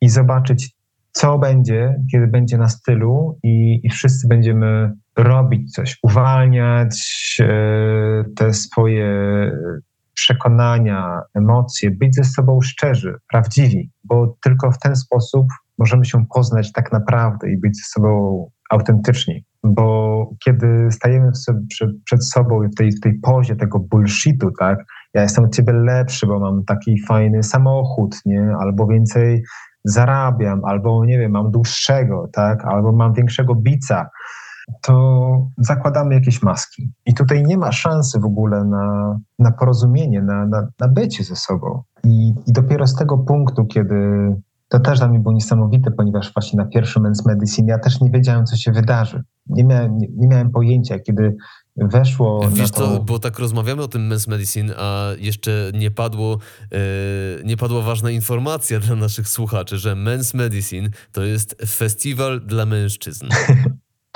i 0.00 0.08
zobaczyć, 0.08 0.70
co 1.12 1.38
będzie, 1.38 1.94
kiedy 2.12 2.26
będzie 2.26 2.58
na 2.58 2.68
stylu 2.68 3.38
i, 3.42 3.80
i 3.82 3.90
wszyscy 3.90 4.28
będziemy 4.28 4.92
robić 5.16 5.72
coś, 5.72 5.98
uwalniać 6.02 6.96
e, 7.40 8.24
te 8.36 8.54
swoje 8.54 9.06
przekonania, 10.16 11.20
emocje, 11.34 11.90
być 11.90 12.14
ze 12.14 12.24
sobą 12.24 12.60
szczerzy, 12.60 13.14
prawdziwi, 13.30 13.90
bo 14.04 14.36
tylko 14.42 14.70
w 14.70 14.78
ten 14.78 14.96
sposób 14.96 15.46
możemy 15.78 16.04
się 16.04 16.26
poznać 16.26 16.72
tak 16.72 16.92
naprawdę 16.92 17.50
i 17.50 17.56
być 17.56 17.76
ze 17.76 17.84
sobą 17.84 18.50
autentyczni. 18.70 19.44
Bo 19.64 20.30
kiedy 20.44 20.88
stajemy 20.90 21.34
sobie, 21.34 21.60
przed 22.04 22.24
sobą 22.24 22.68
w 22.68 22.74
tej, 22.74 22.92
w 22.92 23.00
tej 23.00 23.14
pozie 23.14 23.56
tego 23.56 23.78
bullshitu, 23.78 24.50
tak, 24.58 24.84
ja 25.14 25.22
jestem 25.22 25.44
od 25.44 25.54
ciebie 25.54 25.72
lepszy, 25.72 26.26
bo 26.26 26.40
mam 26.40 26.64
taki 26.64 27.02
fajny 27.02 27.42
samochód, 27.42 28.16
nie, 28.26 28.54
albo 28.60 28.86
więcej 28.86 29.42
zarabiam, 29.84 30.64
albo 30.64 31.04
nie 31.04 31.18
wiem, 31.18 31.32
mam 31.32 31.50
dłuższego, 31.50 32.28
tak, 32.32 32.64
albo 32.64 32.92
mam 32.92 33.14
większego 33.14 33.54
bica, 33.54 34.10
to 34.82 35.48
zakładamy 35.58 36.14
jakieś 36.14 36.42
maski. 36.42 36.90
I 37.06 37.14
tutaj 37.14 37.42
nie 37.42 37.58
ma 37.58 37.72
szansy 37.72 38.20
w 38.20 38.24
ogóle 38.24 38.64
na, 38.64 39.18
na 39.38 39.52
porozumienie, 39.52 40.22
na, 40.22 40.46
na, 40.46 40.68
na 40.80 40.88
bycie 40.88 41.24
ze 41.24 41.36
sobą. 41.36 41.82
I, 42.04 42.34
I 42.46 42.52
dopiero 42.52 42.86
z 42.86 42.94
tego 42.94 43.18
punktu, 43.18 43.66
kiedy 43.66 43.96
to 44.68 44.80
też 44.80 44.98
dla 44.98 45.08
mnie 45.08 45.18
było 45.18 45.34
niesamowite, 45.34 45.90
ponieważ 45.90 46.32
właśnie 46.32 46.56
na 46.56 46.64
pierwszym 46.64 47.02
Men's 47.02 47.26
Medicine 47.26 47.68
ja 47.68 47.78
też 47.78 48.00
nie 48.00 48.10
wiedziałem, 48.10 48.46
co 48.46 48.56
się 48.56 48.72
wydarzy. 48.72 49.22
Nie 49.46 49.64
miałem, 49.64 49.98
nie, 49.98 50.08
nie 50.16 50.28
miałem 50.28 50.50
pojęcia, 50.50 50.98
kiedy 50.98 51.36
weszło. 51.76 52.48
Wiesz 52.50 52.70
to... 52.70 52.76
co, 52.76 53.00
bo 53.00 53.18
tak 53.18 53.38
rozmawiamy 53.38 53.82
o 53.82 53.88
tym 53.88 54.08
Men's 54.10 54.28
Medicine, 54.28 54.74
a 54.78 55.10
jeszcze 55.18 55.70
nie 55.74 55.90
padło, 55.90 56.38
e, 56.72 56.78
nie 57.44 57.56
padła 57.56 57.82
ważna 57.82 58.10
informacja 58.10 58.80
dla 58.80 58.96
naszych 58.96 59.28
słuchaczy, 59.28 59.78
że 59.78 59.94
Men's 59.94 60.36
Medicine 60.36 60.88
to 61.12 61.22
jest 61.22 61.56
festiwal 61.66 62.40
dla 62.40 62.66
mężczyzn. 62.66 63.26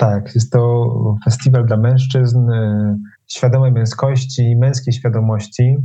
Tak, 0.01 0.35
jest 0.35 0.51
to 0.51 1.17
festiwal 1.25 1.65
dla 1.65 1.77
mężczyzn, 1.77 2.49
y, 2.49 2.97
świadomej 3.27 3.71
męskości, 3.71 4.55
męskiej 4.55 4.93
świadomości. 4.93 5.77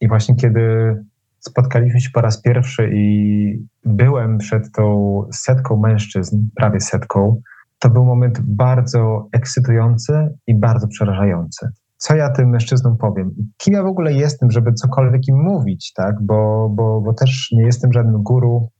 I 0.00 0.08
właśnie 0.08 0.36
kiedy 0.36 0.96
spotkaliśmy 1.38 2.00
się 2.00 2.10
po 2.14 2.20
raz 2.20 2.42
pierwszy 2.42 2.90
i 2.94 3.66
byłem 3.84 4.38
przed 4.38 4.72
tą 4.72 5.22
setką 5.32 5.76
mężczyzn, 5.76 6.48
prawie 6.56 6.80
setką, 6.80 7.40
to 7.78 7.90
był 7.90 8.04
moment 8.04 8.40
bardzo 8.40 9.28
ekscytujący 9.32 10.28
i 10.46 10.54
bardzo 10.54 10.88
przerażający. 10.88 11.68
Co 11.96 12.16
ja 12.16 12.30
tym 12.30 12.48
mężczyznom 12.48 12.96
powiem? 12.96 13.34
Kim 13.56 13.74
ja 13.74 13.82
w 13.82 13.86
ogóle 13.86 14.12
jestem, 14.12 14.50
żeby 14.50 14.72
cokolwiek 14.72 15.28
im 15.28 15.42
mówić, 15.42 15.92
tak? 15.92 16.14
Bo, 16.22 16.68
bo, 16.74 17.00
bo 17.00 17.14
też 17.14 17.48
nie 17.52 17.62
jestem 17.62 17.92
żadnym 17.92 18.22
guru, 18.22 18.70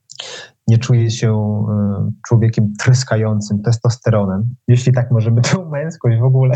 nie 0.71 0.79
czuję 0.79 1.11
się 1.11 1.33
e, 1.33 2.11
człowiekiem 2.29 2.73
tryskającym 2.79 3.63
testosteronem, 3.63 4.55
jeśli 4.69 4.93
tak 4.93 5.11
możemy 5.11 5.43
tą 5.43 5.71
męskość 5.71 6.19
w 6.19 6.25
ogóle 6.25 6.55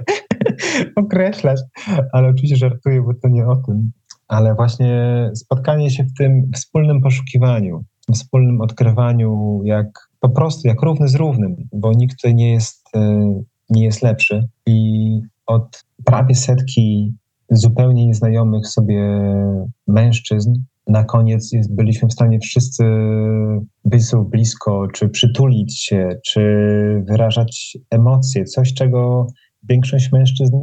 określać, 0.96 1.60
ale 2.12 2.28
oczywiście 2.28 2.56
żartuję, 2.56 3.02
bo 3.02 3.14
to 3.14 3.28
nie 3.28 3.46
o 3.46 3.56
tym. 3.56 3.90
Ale 4.28 4.54
właśnie 4.54 5.30
spotkanie 5.34 5.90
się 5.90 6.04
w 6.04 6.14
tym 6.14 6.50
wspólnym 6.54 7.00
poszukiwaniu, 7.00 7.84
wspólnym 8.14 8.60
odkrywaniu, 8.60 9.60
jak 9.64 10.08
po 10.20 10.28
prostu 10.28 10.68
jak 10.68 10.82
równy 10.82 11.08
z 11.08 11.14
równym, 11.14 11.56
bo 11.72 11.92
nikt 11.92 12.16
tutaj 12.16 12.34
nie 12.34 12.52
jest, 12.52 12.88
e, 12.96 13.32
nie 13.70 13.84
jest 13.84 14.02
lepszy. 14.02 14.48
I 14.66 15.20
od 15.46 15.84
prawie 16.04 16.34
setki 16.34 17.14
zupełnie 17.50 18.06
nieznajomych 18.06 18.66
sobie 18.66 19.00
mężczyzn 19.86 20.52
na 20.86 21.04
koniec 21.04 21.52
jest, 21.52 21.74
byliśmy 21.74 22.08
w 22.08 22.12
stanie 22.12 22.38
wszyscy 22.38 22.84
być 23.84 24.06
sobie 24.06 24.30
blisko, 24.30 24.86
czy 24.94 25.08
przytulić 25.08 25.84
się, 25.84 26.08
czy 26.26 26.40
wyrażać 27.08 27.78
emocje, 27.90 28.44
coś, 28.44 28.74
czego 28.74 29.26
większość 29.68 30.12
mężczyzn 30.12 30.56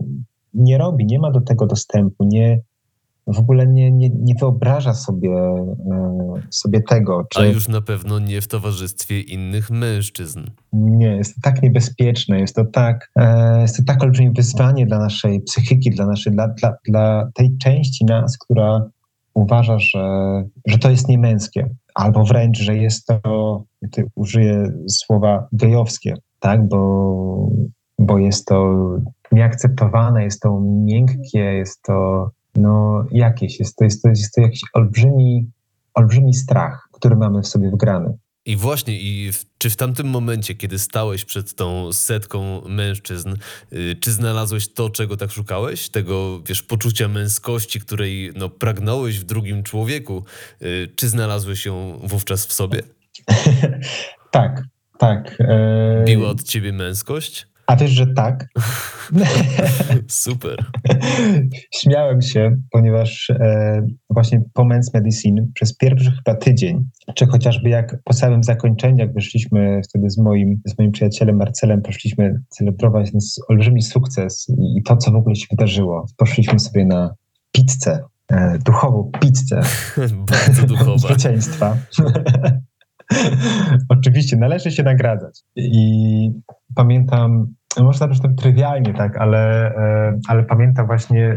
nie 0.54 0.78
robi, 0.78 1.06
nie 1.06 1.20
ma 1.20 1.32
do 1.32 1.41
tego 1.41 1.66
dostępu, 1.68 2.24
nie, 2.24 2.62
w 3.28 3.40
ogóle 3.40 3.68
nie, 3.68 3.91
nie, 3.91 4.10
nie 4.10 4.36
wyobraża 4.40 4.94
sobie, 4.94 5.30
e, 5.30 6.41
sobie 6.50 6.82
tego. 6.82 7.26
Czy... 7.30 7.40
A 7.40 7.45
już 7.45 7.68
na 7.68 7.82
pewno 7.82 8.20
nie 8.20 8.41
w 8.41 8.48
towarzystwie 8.48 9.22
innych 9.22 9.72
mężczyzn. 9.72 10.40
Nie, 10.74 11.08
jest 11.08 11.36
to 11.36 11.41
tak 11.44 11.64
niebezpieczne, 11.64 12.40
jest 12.40 12.56
to 12.56 12.66
tak, 12.66 13.12
e, 13.16 13.62
jest 13.62 13.78
to 13.78 13.84
tak 13.88 14.04
olbrzymie 14.04 14.32
wyzwanie 14.32 14.86
dla 14.86 15.00
naszej 15.00 15.41
psychiki, 15.41 15.90
dla, 15.90 16.06
naszej, 16.08 16.34
dla, 16.34 16.48
dla, 16.48 16.74
dla 16.88 17.30
tej 17.34 17.58
części 17.58 18.06
nas, 18.06 18.38
która 18.38 18.90
uważa, 19.34 19.80
że, 19.80 20.43
że 20.68 20.77
to 20.77 20.89
jest 20.89 21.07
niemęskie, 21.07 21.69
albo 21.95 22.23
wręcz, 22.23 22.57
że 22.57 22.77
jest 22.77 23.07
to, 23.07 23.64
ty 23.91 24.05
użyję 24.15 24.72
słowa 24.89 25.47
gejowskie, 25.53 26.15
tak, 26.39 26.68
bo, 26.68 27.49
bo 27.99 28.18
jest 28.18 28.45
to 28.45 28.89
nieakceptowane, 29.31 30.23
jest 30.23 30.41
to 30.41 30.61
miękkie, 30.64 31.39
jest 31.39 31.81
to 31.81 32.30
no, 32.55 33.05
jakieś, 33.11 33.60
jest 33.60 33.76
to, 33.76 33.84
jest 33.84 34.01
to, 34.01 34.10
jest 34.10 34.35
to 34.35 34.41
jakiś 34.41 34.61
olbrzymi, 34.73 35.51
olbrzymi 35.93 36.34
strach, 36.34 36.88
który 36.91 37.15
mamy 37.15 37.41
w 37.41 37.47
sobie 37.47 37.72
wgrany. 37.72 38.18
I 38.45 38.56
właśnie, 38.56 38.99
i 38.99 39.32
w, 39.32 39.45
czy 39.57 39.70
w 39.70 39.76
tamtym 39.76 40.07
momencie, 40.07 40.56
kiedy 40.56 40.80
stałeś 40.80 41.26
przed 41.26 41.56
tą 41.56 41.94
setką 41.94 42.61
mężczyzn, 42.68 43.36
y, 43.74 43.95
czy 44.02 44.11
znalazłeś 44.11 44.74
to, 44.74 44.90
czego 44.90 45.18
tak 45.18 45.32
szukałeś? 45.32 45.90
Tego, 45.90 46.41
wiesz, 46.45 46.64
poczucia 46.64 47.07
męskości, 47.07 47.80
której 47.80 48.32
no, 48.36 48.49
pragnąłeś 48.49 49.20
w 49.20 49.24
drugim 49.24 49.64
człowieku, 49.64 50.26
y, 50.61 50.90
czy 50.95 51.10
znalazłeś 51.10 51.65
ją 51.65 51.99
wówczas 52.03 52.45
w 52.45 52.53
sobie? 52.53 52.82
tak, 54.32 54.64
tak. 54.98 55.36
E... 55.40 56.03
Biła 56.06 56.30
od 56.30 56.44
ciebie 56.44 56.74
męskość? 56.74 57.48
A 57.68 57.76
wiesz, 57.76 57.91
że 57.91 58.14
tak. 58.14 58.48
Super. 60.07 60.65
Śmiałem 61.80 62.22
się, 62.22 62.57
ponieważ 62.72 63.30
e, 63.30 63.81
właśnie 64.10 64.41
po 64.53 64.64
Men's 64.64 64.94
Medicine 64.94 65.48
przez 65.53 65.77
pierwszy 65.77 66.11
chyba 66.11 66.38
tydzień, 66.38 66.85
czy 67.15 67.26
chociażby 67.26 67.69
jak 67.69 67.98
po 68.03 68.14
samym 68.14 68.44
zakończeniu, 68.44 68.98
jak 68.98 69.14
wyszliśmy 69.14 69.81
wtedy 69.90 70.10
z 70.10 70.18
moim, 70.18 70.61
z 70.65 70.77
moim 70.80 70.91
przyjacielem 70.91 71.38
Marcelem, 71.38 71.81
poszliśmy 71.81 72.41
celebrować 72.49 73.11
ten 73.11 73.19
olbrzymi 73.49 73.81
sukces 73.81 74.48
i, 74.49 74.77
i 74.77 74.84
to, 74.84 74.98
co 74.98 75.11
w 75.11 75.15
ogóle 75.15 75.35
się 75.35 75.48
wydarzyło. 75.52 76.06
Poszliśmy 76.18 76.60
sobie 76.60 76.85
na 76.85 77.15
pizzę, 77.52 77.99
e, 78.31 78.57
duchową 78.65 79.11
pizzę. 79.19 79.61
Bardzo 80.31 80.68
duchowa. 80.68 80.98
Zwycięstwa. 80.98 81.77
Oczywiście, 83.90 84.38
należy 84.38 84.72
się 84.72 84.84
nagradzać. 84.84 85.41
I 85.56 86.31
pamiętam, 86.76 87.48
można 87.81 88.07
być 88.07 88.22
tak 88.22 88.31
trywialnie, 88.38 88.94
tak, 88.94 89.18
ale, 89.18 89.76
e, 89.76 90.19
ale 90.27 90.44
pamiętam 90.44 90.88
właśnie 90.88 91.35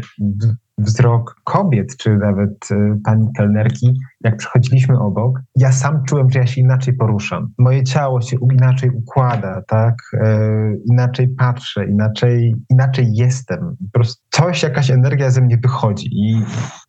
wzrok 0.77 1.35
kobiet, 1.43 1.97
czy 1.97 2.17
nawet 2.17 2.71
e, 2.71 2.99
pani 3.03 3.27
kelnerki, 3.37 3.99
jak 4.23 4.37
przechodziliśmy 4.37 4.99
obok, 4.99 5.39
ja 5.55 5.71
sam 5.71 6.03
czułem, 6.03 6.29
że 6.29 6.39
ja 6.39 6.47
się 6.47 6.61
inaczej 6.61 6.93
poruszam. 6.93 7.49
Moje 7.57 7.83
ciało 7.83 8.21
się 8.21 8.37
inaczej 8.53 8.89
układa, 8.89 9.61
tak? 9.67 9.95
E, 10.13 10.49
inaczej 10.91 11.27
patrzę, 11.27 11.85
inaczej, 11.87 12.55
inaczej 12.69 13.07
jestem. 13.13 13.59
Po 13.59 13.99
prostu 13.99 14.23
coś, 14.29 14.63
jakaś 14.63 14.91
energia 14.91 15.29
ze 15.29 15.41
mnie 15.41 15.57
wychodzi. 15.57 16.09
I 16.11 16.41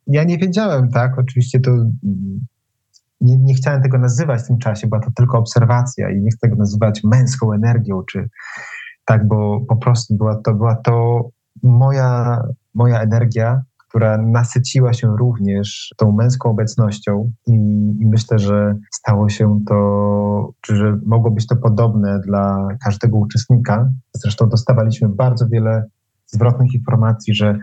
ja 0.07 0.25
nie 0.25 0.39
wiedziałem, 0.39 0.89
tak? 0.91 1.19
Oczywiście 1.19 1.61
to 1.61 1.71
nie, 3.21 3.37
nie 3.37 3.55
chciałem 3.55 3.83
tego 3.83 3.99
nazywać 3.99 4.43
w 4.43 4.47
tym 4.47 4.59
czasie, 4.59 4.87
była 4.87 5.01
to 5.01 5.11
tylko 5.17 5.39
obserwacja 5.39 6.11
i 6.11 6.21
nie 6.21 6.31
chcę 6.31 6.39
tego 6.41 6.57
nazywać 6.57 7.05
męską 7.05 7.53
energią, 7.53 8.03
czy 8.03 8.29
tak, 9.05 9.29
bo 9.29 9.61
po 9.69 9.77
prostu 9.77 10.17
była 10.17 10.37
to, 10.37 10.55
była 10.55 10.77
to 10.77 11.23
moja, 11.63 12.43
moja 12.75 13.01
energia, 13.01 13.63
która 13.89 14.19
nasyciła 14.19 14.93
się 14.93 15.17
również 15.17 15.95
tą 15.97 16.13
męską 16.13 16.51
obecnością 16.51 17.33
i, 17.47 17.53
i, 18.01 18.07
myślę, 18.07 18.39
że 18.39 18.75
stało 18.93 19.29
się 19.29 19.61
to, 19.67 20.53
czy 20.61 20.77
że 20.77 20.99
mogło 21.07 21.31
być 21.31 21.47
to 21.47 21.57
podobne 21.57 22.21
dla 22.21 22.69
każdego 22.85 23.19
uczestnika. 23.19 23.91
Zresztą 24.15 24.49
dostawaliśmy 24.49 25.09
bardzo 25.09 25.49
wiele 25.49 25.85
zwrotnych 26.27 26.75
informacji, 26.75 27.35
że 27.35 27.59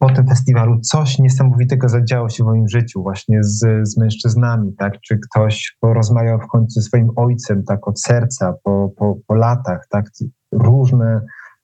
po 0.00 0.10
tym 0.10 0.26
festiwalu 0.26 0.80
coś 0.80 1.18
niesamowitego 1.18 1.88
zadziało 1.88 2.28
się 2.28 2.44
w 2.44 2.46
moim 2.46 2.68
życiu 2.68 3.02
właśnie 3.02 3.38
z, 3.42 3.88
z 3.88 3.96
mężczyznami, 3.96 4.74
tak? 4.78 5.00
Czy 5.00 5.18
ktoś 5.18 5.76
porozmawiał 5.80 6.38
w 6.38 6.46
końcu 6.46 6.80
ze 6.80 6.82
swoim 6.82 7.08
ojcem, 7.16 7.64
tak, 7.64 7.88
od 7.88 8.00
serca, 8.00 8.54
po, 8.64 8.90
po, 8.96 9.16
po 9.26 9.34
latach, 9.34 9.86
tak? 9.90 10.10
Różne 10.52 11.20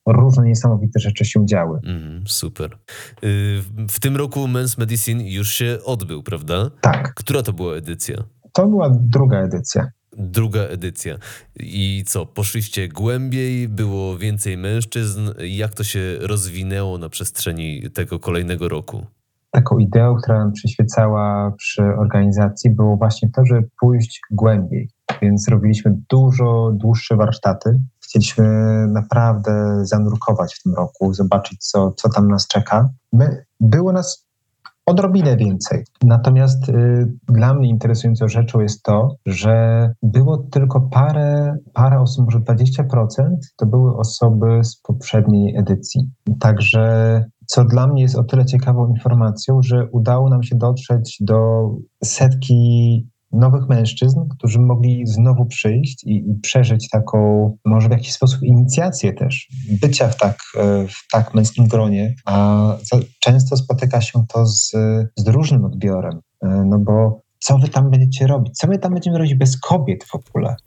różne 0.07 0.45
niesamowite 0.45 1.01
rzeczy 1.01 1.25
się 1.25 1.47
działy. 1.47 1.81
Mm, 1.85 2.25
super. 2.27 2.79
Y, 3.25 3.63
w 3.89 4.01
tym 4.01 4.17
roku 4.17 4.41
Men's 4.41 4.79
Medicine 4.79 5.31
już 5.31 5.51
się 5.51 5.79
odbył, 5.85 6.23
prawda? 6.23 6.71
Tak. 6.81 7.15
Która 7.15 7.43
to 7.43 7.53
była 7.53 7.75
edycja? 7.75 8.17
To 8.53 8.67
była 8.67 8.91
druga 8.91 9.39
edycja. 9.39 9.89
Druga 10.19 10.61
edycja. 10.61 11.19
I 11.61 12.05
co, 12.07 12.27
poszliście 12.27 12.89
głębiej, 12.89 13.69
było 13.69 14.19
więcej 14.19 14.57
mężczyzn? 14.59 15.21
Jak 15.49 15.75
to 15.75 15.85
się 15.85 16.01
rozwinęło 16.21 16.99
na 16.99 17.09
przestrzeni 17.09 17.91
tego 17.91 18.19
kolejnego 18.19 18.69
roku? 18.69 19.07
Taką 19.51 19.79
ideą, 19.79 20.17
która 20.17 20.39
nam 20.39 20.53
przyświecała 20.53 21.53
przy 21.59 21.83
organizacji, 21.83 22.71
było 22.71 22.97
właśnie 22.97 23.31
to, 23.31 23.47
żeby 23.47 23.69
pójść 23.81 24.21
głębiej. 24.31 24.91
Więc 25.23 25.49
robiliśmy 25.49 25.97
dużo 26.11 26.73
dłuższe 26.75 27.17
warsztaty. 27.17 27.81
Chcieliśmy 28.05 28.47
naprawdę 28.87 29.81
zanurkować 29.83 30.55
w 30.55 30.63
tym 30.63 30.75
roku, 30.75 31.15
zobaczyć, 31.15 31.59
co, 31.65 31.93
co 31.93 32.09
tam 32.09 32.29
nas 32.29 32.47
czeka. 32.47 32.91
My, 33.13 33.45
było 33.61 33.93
nas 33.93 34.26
odrobinę 34.87 35.37
więcej. 35.37 35.85
Natomiast 36.05 36.69
y, 36.69 37.13
dla 37.29 37.55
mnie 37.55 37.69
interesującą 37.69 38.29
rzeczą 38.29 38.61
jest 38.61 38.83
to, 38.83 39.17
że 39.27 39.89
było 40.03 40.39
tylko 40.39 40.81
parę, 40.81 41.57
parę 41.73 42.01
osób, 42.01 42.25
może 42.25 42.39
20% 42.39 42.83
to 43.57 43.67
były 43.67 43.97
osoby 43.97 44.65
z 44.65 44.77
poprzedniej 44.77 45.57
edycji. 45.57 46.11
Także 46.41 47.25
co 47.47 47.65
dla 47.65 47.87
mnie 47.87 48.03
jest 48.03 48.17
o 48.17 48.25
tyle 48.25 48.47
ciekawą 48.47 48.89
informacją, 48.89 49.63
że 49.63 49.89
udało 49.93 50.31
nam 50.31 50.43
się 50.43 50.57
dotrzeć 50.57 51.17
do 51.21 51.71
setki 52.05 53.07
nowych 53.33 53.69
mężczyzn, 53.69 54.21
którzy 54.39 54.61
mogli 54.61 55.07
znowu 55.07 55.47
przyjść 55.47 56.05
i, 56.05 56.11
i, 56.11 56.41
przeżyć 56.43 56.89
taką, 56.91 57.19
może 57.65 57.89
w 57.89 57.93
jakiś 57.93 58.13
sposób 58.13 58.43
inicjację 58.43 59.13
też, 59.13 59.49
bycia 59.83 60.09
w 60.09 60.17
tak, 60.17 60.39
e, 60.57 60.87
w 60.89 61.09
tak 61.13 61.35
męskim 61.35 61.69
gronie, 61.69 62.15
a 62.25 62.77
często 63.21 63.57
spotyka 63.57 64.01
się 64.01 64.25
to 64.29 64.47
z, 64.47 64.73
z 65.17 65.29
różnym 65.29 65.65
odbiorem, 65.65 66.21
e, 66.43 66.65
no 66.67 66.79
bo 66.79 67.27
co 67.39 67.59
wy 67.59 67.69
tam 67.69 67.91
będziecie 67.91 68.27
robić? 68.27 68.57
Co 68.57 68.67
my 68.67 68.79
tam 68.79 68.93
będziemy 68.93 69.19
robić 69.19 69.35
bez 69.35 69.61
kobiet 69.61 70.05
w 70.05 70.15
ogóle? 70.15 70.57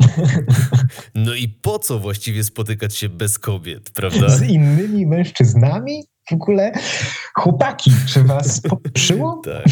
No 1.16 1.34
i 1.36 1.50
po 1.50 1.80
co 1.80 2.00
właściwie 2.00 2.44
spotykać 2.44 2.96
się 2.96 3.10
bez 3.10 3.40
kobiet, 3.40 3.90
prawda? 3.90 4.30
Z 4.30 4.42
innymi 4.42 5.06
mężczyznami? 5.06 6.04
W 6.30 6.34
ogóle 6.34 6.72
chłopaki, 7.34 7.92
czy 8.08 8.24
was 8.24 8.62
poprzyło? 8.70 9.42
tak. 9.46 9.64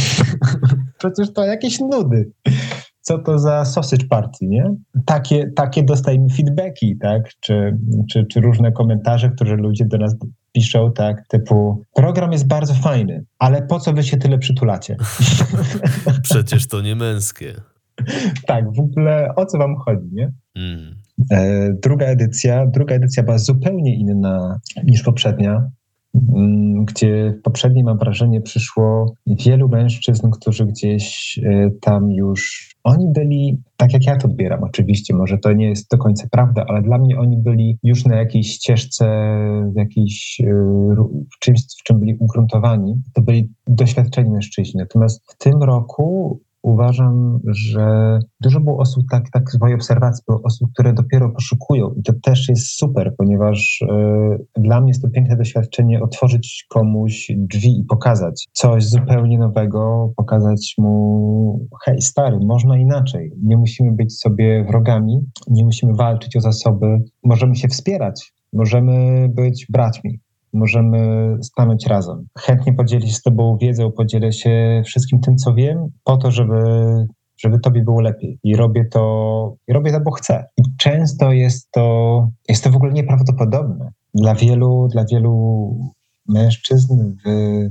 Przecież 1.00 1.34
to 1.34 1.46
jakieś 1.46 1.80
nudy 1.80 2.32
co 3.08 3.18
to 3.18 3.40
za 3.40 3.66
sausage 3.66 4.06
party, 4.08 4.46
nie? 4.46 4.76
Takie, 5.06 5.52
takie 5.56 5.84
dostajemy 5.84 6.30
feedbacki, 6.30 6.98
tak? 6.98 7.30
Czy, 7.40 7.78
czy, 8.12 8.26
czy 8.26 8.42
różne 8.42 8.72
komentarze, 8.72 9.30
które 9.30 9.56
ludzie 9.56 9.86
do 9.86 9.98
nas 9.98 10.16
piszą, 10.52 10.92
tak? 10.92 11.28
Typu, 11.28 11.82
program 11.96 12.32
jest 12.32 12.48
bardzo 12.48 12.74
fajny, 12.74 13.26
ale 13.40 13.62
po 13.62 13.80
co 13.80 13.94
wy 13.94 14.04
się 14.04 14.18
tyle 14.18 14.38
przytulacie? 14.38 14.98
Przecież 16.24 16.68
to 16.68 16.82
nie 16.82 16.96
męskie. 16.96 17.54
tak, 18.48 18.74
w 18.74 18.80
ogóle 18.80 19.36
o 19.36 19.46
co 19.46 19.58
wam 19.58 19.76
chodzi, 19.76 20.10
nie? 20.12 20.32
Mm. 20.56 20.96
E, 21.32 21.70
druga 21.84 22.06
edycja, 22.06 22.66
druga 22.66 22.96
edycja 22.96 23.24
była 23.24 23.38
zupełnie 23.38 23.96
inna 23.96 24.60
niż 24.84 25.04
poprzednia. 25.04 25.70
Mm, 26.36 26.86
gdzie 26.86 27.40
w 27.46 27.84
mam 27.84 27.98
wrażenie, 27.98 28.42
przyszło 28.42 29.14
wielu 29.28 29.70
mężczyzn, 29.70 30.30
którzy 30.30 30.66
gdzieś 30.66 31.40
e, 31.44 31.70
tam 31.82 32.12
już, 32.12 32.72
oni 32.84 33.08
byli, 33.10 33.58
tak 33.78 33.94
jak 33.94 34.06
ja 34.06 34.18
to 34.18 34.28
odbieram 34.28 34.64
oczywiście, 34.64 35.16
może 35.16 35.38
to 35.38 35.54
nie 35.54 35.70
jest 35.70 35.92
do 35.92 35.98
końca 35.98 36.28
prawda, 36.32 36.66
ale 36.68 36.82
dla 36.82 36.98
mnie 36.98 37.20
oni 37.20 37.38
byli 37.38 37.78
już 37.84 38.06
na 38.06 38.16
jakiejś 38.16 38.48
ścieżce, 38.52 39.06
w, 39.74 39.76
jakiejś, 39.76 40.42
e, 40.42 40.54
w 41.36 41.40
czymś, 41.40 41.62
w 41.80 41.84
czym 41.84 42.00
byli 42.00 42.16
ugruntowani. 42.20 43.02
To 43.14 43.22
byli 43.22 43.50
doświadczeni 43.68 44.30
mężczyźni. 44.30 44.80
Natomiast 44.80 45.32
w 45.32 45.38
tym 45.38 45.64
roku 45.64 46.40
uważam, 46.68 47.40
że 47.46 48.20
dużo 48.42 48.60
było 48.60 48.78
osób, 48.78 49.04
tak, 49.12 49.30
tak 49.30 49.52
z 49.52 49.60
mojej 49.60 49.76
obserwacji, 49.76 50.24
było 50.28 50.42
osób, 50.44 50.70
które 50.74 50.94
dopiero 50.94 51.30
poszukują 51.30 51.94
i 51.98 52.04
to 52.04 52.14
też 52.24 52.50
jest 52.50 52.68
super, 52.68 53.14
ponieważ 53.18 53.82
y, 53.82 54.62
dla 54.62 54.82
mnie 54.82 54.90
jest 54.90 55.02
to 55.02 55.10
piękne 55.10 55.38
doświadczenie 55.38 56.02
otworzyć 56.02 56.66
komuś 56.70 57.32
drzwi 57.36 57.80
i 57.80 57.86
pokazać 57.86 58.48
coś 58.52 58.86
zupełnie 58.86 59.40
nowego, 59.40 60.14
pokazać 60.16 60.76
mu, 60.78 61.68
hej 61.86 62.02
stary, 62.02 62.40
można 62.46 62.78
inaczej, 62.78 63.32
nie 63.44 63.58
musimy 63.58 63.92
być 63.92 64.20
sobie 64.20 64.66
wrogami, 64.70 65.20
nie 65.48 65.66
musimy 65.66 65.94
walczyć 65.94 66.36
o 66.36 66.42
zasoby, 66.42 67.02
możemy 67.24 67.56
się 67.56 67.68
wspierać, 67.68 68.34
możemy 68.54 69.30
być 69.30 69.68
braćmi 69.70 70.20
możemy 70.54 70.98
stanąć 71.42 71.86
razem. 71.86 72.28
Chętnie 72.38 72.74
podzielić 72.74 73.16
z 73.16 73.22
Tobą 73.22 73.58
wiedzą, 73.58 73.92
podzielę 73.92 74.34
się 74.34 74.82
wszystkim 74.86 75.20
tym, 75.20 75.36
co 75.36 75.54
wiem, 75.54 75.90
po 76.04 76.18
to, 76.18 76.32
żeby, 76.32 76.62
żeby 77.38 77.60
Tobie 77.60 77.84
było 77.84 78.02
lepiej. 78.02 78.40
I 78.44 78.56
robię 78.56 78.86
to, 78.86 79.56
i 79.68 79.74
robię 79.74 79.92
to, 79.92 80.00
bo 80.00 80.12
chcę. 80.12 80.46
I 80.58 80.62
często 80.78 81.32
jest 81.32 81.72
to, 81.72 82.30
jest 82.50 82.64
to 82.64 82.70
w 82.72 82.76
ogóle 82.76 82.94
nieprawdopodobne. 82.94 83.92
Dla 84.14 84.36
wielu, 84.36 84.88
dla 84.88 85.06
wielu 85.12 85.76
mężczyzn 86.28 87.14
w, 87.26 87.30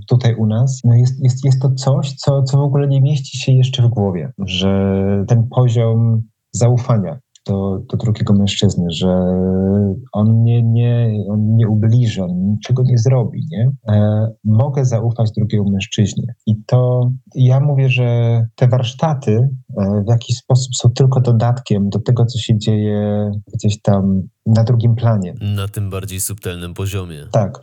tutaj 0.08 0.34
u 0.34 0.46
nas, 0.46 0.80
no 0.84 0.94
jest, 0.94 1.24
jest, 1.24 1.44
jest 1.44 1.62
to 1.62 1.70
coś, 1.70 2.12
co, 2.12 2.42
co 2.42 2.58
w 2.58 2.60
ogóle 2.60 2.88
nie 2.88 3.00
mieści 3.00 3.38
się 3.38 3.52
jeszcze 3.52 3.82
w 3.82 3.88
głowie, 3.88 4.32
że 4.38 5.24
ten 5.28 5.48
poziom 5.48 6.22
zaufania, 6.52 7.18
do, 7.46 7.78
do 7.90 7.96
drugiego 7.96 8.34
mężczyzny, 8.34 8.86
że 8.90 9.08
on 10.12 10.42
nie, 10.42 10.62
nie, 10.62 11.10
on 11.30 11.56
nie 11.56 11.68
ubliży, 11.68 12.24
on 12.24 12.50
niczego 12.50 12.82
nie 12.82 12.98
zrobi, 12.98 13.46
nie? 13.50 13.70
E, 13.88 14.28
mogę 14.44 14.84
zaufać 14.84 15.30
drugiemu 15.36 15.70
mężczyźnie. 15.70 16.34
I 16.46 16.54
to 16.66 17.10
ja 17.34 17.60
mówię, 17.60 17.88
że 17.88 18.40
te 18.54 18.68
warsztaty 18.68 19.48
e, 19.76 20.02
w 20.06 20.10
jakiś 20.10 20.36
sposób 20.36 20.74
są 20.76 20.90
tylko 20.90 21.20
dodatkiem 21.20 21.88
do 21.88 21.98
tego, 21.98 22.26
co 22.26 22.38
się 22.38 22.58
dzieje 22.58 23.30
gdzieś 23.54 23.82
tam 23.82 24.22
na 24.46 24.64
drugim 24.64 24.94
planie. 24.94 25.34
Na 25.40 25.68
tym 25.68 25.90
bardziej 25.90 26.20
subtelnym 26.20 26.74
poziomie. 26.74 27.26
Tak. 27.32 27.58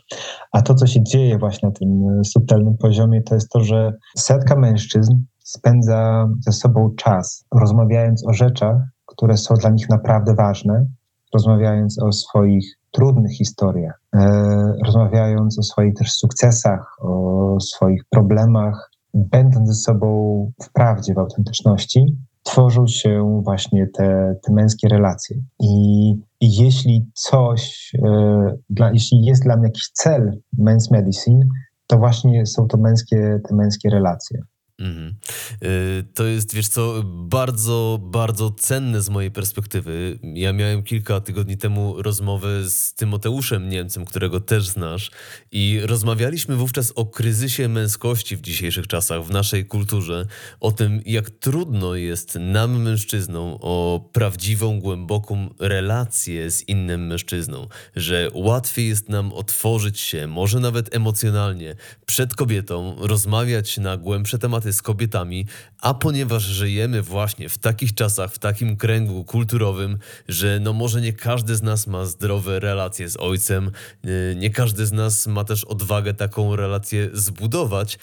A 0.51 0.61
to, 0.61 0.75
co 0.75 0.87
się 0.87 1.03
dzieje 1.03 1.37
właśnie 1.37 1.69
na 1.69 1.75
tym 1.75 1.89
subtelnym 2.25 2.77
poziomie, 2.77 3.21
to 3.21 3.35
jest 3.35 3.49
to, 3.49 3.59
że 3.61 3.93
setka 4.17 4.55
mężczyzn 4.55 5.13
spędza 5.43 6.29
ze 6.39 6.51
sobą 6.51 6.89
czas, 6.97 7.45
rozmawiając 7.51 8.27
o 8.27 8.33
rzeczach, 8.33 8.77
które 9.15 9.37
są 9.37 9.55
dla 9.55 9.69
nich 9.69 9.89
naprawdę 9.89 10.35
ważne, 10.35 10.85
rozmawiając 11.33 11.99
o 11.99 12.11
swoich 12.11 12.77
trudnych 12.91 13.31
historiach, 13.31 14.01
e, 14.15 14.73
rozmawiając 14.85 15.59
o 15.59 15.63
swoich 15.63 15.93
też 15.93 16.11
sukcesach, 16.11 16.97
o 16.99 17.57
swoich 17.59 18.03
problemach, 18.09 18.91
będąc 19.13 19.67
ze 19.67 19.75
sobą 19.75 20.51
w 20.63 20.73
prawdzie, 20.73 21.13
w 21.13 21.17
autentyczności, 21.17 22.17
tworzą 22.43 22.87
się 22.87 23.41
właśnie 23.43 23.87
te, 23.87 24.35
te 24.43 24.53
męskie 24.53 24.87
relacje. 24.87 25.37
I, 25.59 26.09
i 26.39 26.55
jeśli 26.55 27.07
coś, 27.13 27.91
e, 28.05 28.55
dla, 28.69 28.91
jeśli 28.91 29.25
jest 29.25 29.43
dla 29.43 29.57
mnie 29.57 29.65
jakiś 29.65 29.89
cel 29.93 30.39
men's 30.59 30.91
medicine, 30.91 31.45
to 31.87 31.97
właśnie 31.97 32.45
są 32.45 32.67
to 32.67 32.77
męskie, 32.77 33.39
te 33.49 33.55
męskie 33.55 33.89
relacje. 33.89 34.41
Mhm. 34.83 35.15
Y, 35.63 36.03
to 36.13 36.25
jest, 36.25 36.53
wiesz 36.55 36.67
co, 36.67 37.03
bardzo, 37.05 37.99
bardzo 38.01 38.51
cenne 38.51 39.01
z 39.01 39.09
mojej 39.09 39.31
perspektywy. 39.31 40.19
Ja 40.23 40.53
miałem 40.53 40.83
kilka 40.83 41.19
tygodni 41.19 41.57
temu 41.57 42.01
rozmowę 42.01 42.69
z 42.69 42.93
Tymoteuszem 42.93 43.69
Niemcem, 43.69 44.05
którego 44.05 44.39
też 44.39 44.67
znasz, 44.67 45.11
i 45.51 45.79
rozmawialiśmy 45.83 46.55
wówczas 46.55 46.91
o 46.95 47.05
kryzysie 47.05 47.67
męskości 47.67 48.37
w 48.37 48.41
dzisiejszych 48.41 48.87
czasach, 48.87 49.23
w 49.23 49.31
naszej 49.31 49.65
kulturze, 49.65 50.25
o 50.59 50.71
tym, 50.71 51.01
jak 51.05 51.29
trudno 51.29 51.95
jest 51.95 52.35
nam, 52.39 52.81
mężczyznom, 52.81 53.57
o 53.61 54.09
prawdziwą, 54.13 54.79
głęboką 54.79 55.49
relację 55.59 56.51
z 56.51 56.69
innym 56.69 57.07
mężczyzną, 57.07 57.67
że 57.95 58.29
łatwiej 58.33 58.87
jest 58.87 59.09
nam 59.09 59.33
otworzyć 59.33 59.99
się, 59.99 60.27
może 60.27 60.59
nawet 60.59 60.95
emocjonalnie, 60.95 61.75
przed 62.05 62.35
kobietą, 62.35 62.95
rozmawiać 62.99 63.77
na 63.77 63.97
głębsze 63.97 64.39
tematy 64.39 64.72
z 64.73 64.81
kobietami, 64.81 65.45
a 65.81 65.93
ponieważ 65.93 66.43
żyjemy 66.43 67.01
właśnie 67.01 67.49
w 67.49 67.57
takich 67.57 67.93
czasach, 67.93 68.33
w 68.33 68.39
takim 68.39 68.77
kręgu 68.77 69.23
kulturowym, 69.23 69.97
że 70.27 70.59
no 70.61 70.73
może 70.73 71.01
nie 71.01 71.13
każdy 71.13 71.55
z 71.55 71.61
nas 71.61 71.87
ma 71.87 72.05
zdrowe 72.05 72.59
relacje 72.59 73.09
z 73.09 73.17
ojcem, 73.17 73.71
y, 74.05 74.35
nie 74.37 74.49
każdy 74.49 74.85
z 74.85 74.91
nas 74.91 75.27
ma 75.27 75.43
też 75.43 75.63
odwagę 75.63 76.13
taką 76.13 76.55
relację 76.55 77.09
zbudować, 77.13 77.99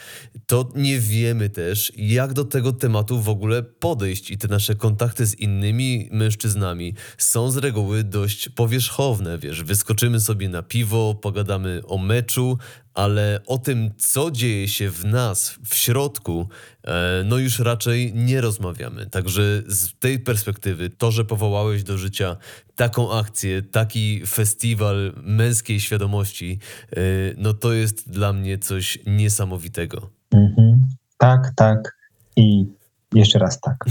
to 0.47 0.69
nie 0.75 0.99
wiemy 0.99 1.49
też, 1.49 1.93
jak 1.97 2.33
do 2.33 2.45
tego 2.45 2.73
tematu 2.73 3.21
w 3.21 3.29
ogóle 3.29 3.63
podejść 3.63 4.31
i 4.31 4.39
te 4.39 4.49
nasze 4.49 4.75
kontakty 4.75 5.27
z 5.27 5.35
innymi 5.35 6.09
mężczyznami 6.13 6.95
są 7.19 7.51
z 7.51 7.57
reguły 7.57 8.05
dość 8.05 8.49
powierzchowne, 8.49 9.39
wiesz, 9.39 9.63
wyskoczymy 9.63 10.21
sobie 10.21 10.49
na 10.49 10.63
piwo, 10.63 11.15
pogadamy 11.15 11.81
o 11.87 11.99
meczu, 11.99 12.59
ale 12.95 13.41
o 13.47 13.59
tym, 13.59 13.91
co 13.99 14.31
dzieje 14.31 14.69
się 14.69 14.91
w 14.91 15.05
nas, 15.05 15.59
w 15.65 15.75
środku, 15.75 16.49
e, 16.85 17.23
no 17.25 17.39
już 17.39 17.59
raczej 17.59 18.15
nie 18.15 18.41
rozmawiamy. 18.41 19.07
Także 19.07 19.63
z 19.67 19.99
tej 19.99 20.19
perspektywy, 20.19 20.91
to, 20.91 21.11
że 21.11 21.25
powołałeś 21.25 21.83
do 21.83 21.99
życia 21.99 22.37
taką 22.75 23.13
akcję, 23.13 23.63
taki 23.63 24.27
festiwal 24.27 25.13
męskiej 25.23 25.81
świadomości, 25.81 26.59
e, 26.93 26.97
no 27.37 27.55
to 27.55 27.73
jest 27.73 28.11
dla 28.11 28.33
mnie 28.33 28.59
coś 28.59 28.99
niesamowitego. 29.07 30.11
Mhm. 30.31 30.87
Tak, 31.19 31.53
tak. 31.57 31.97
I 32.37 32.67
jeszcze 33.15 33.39
raz 33.39 33.61
tak. 33.61 33.85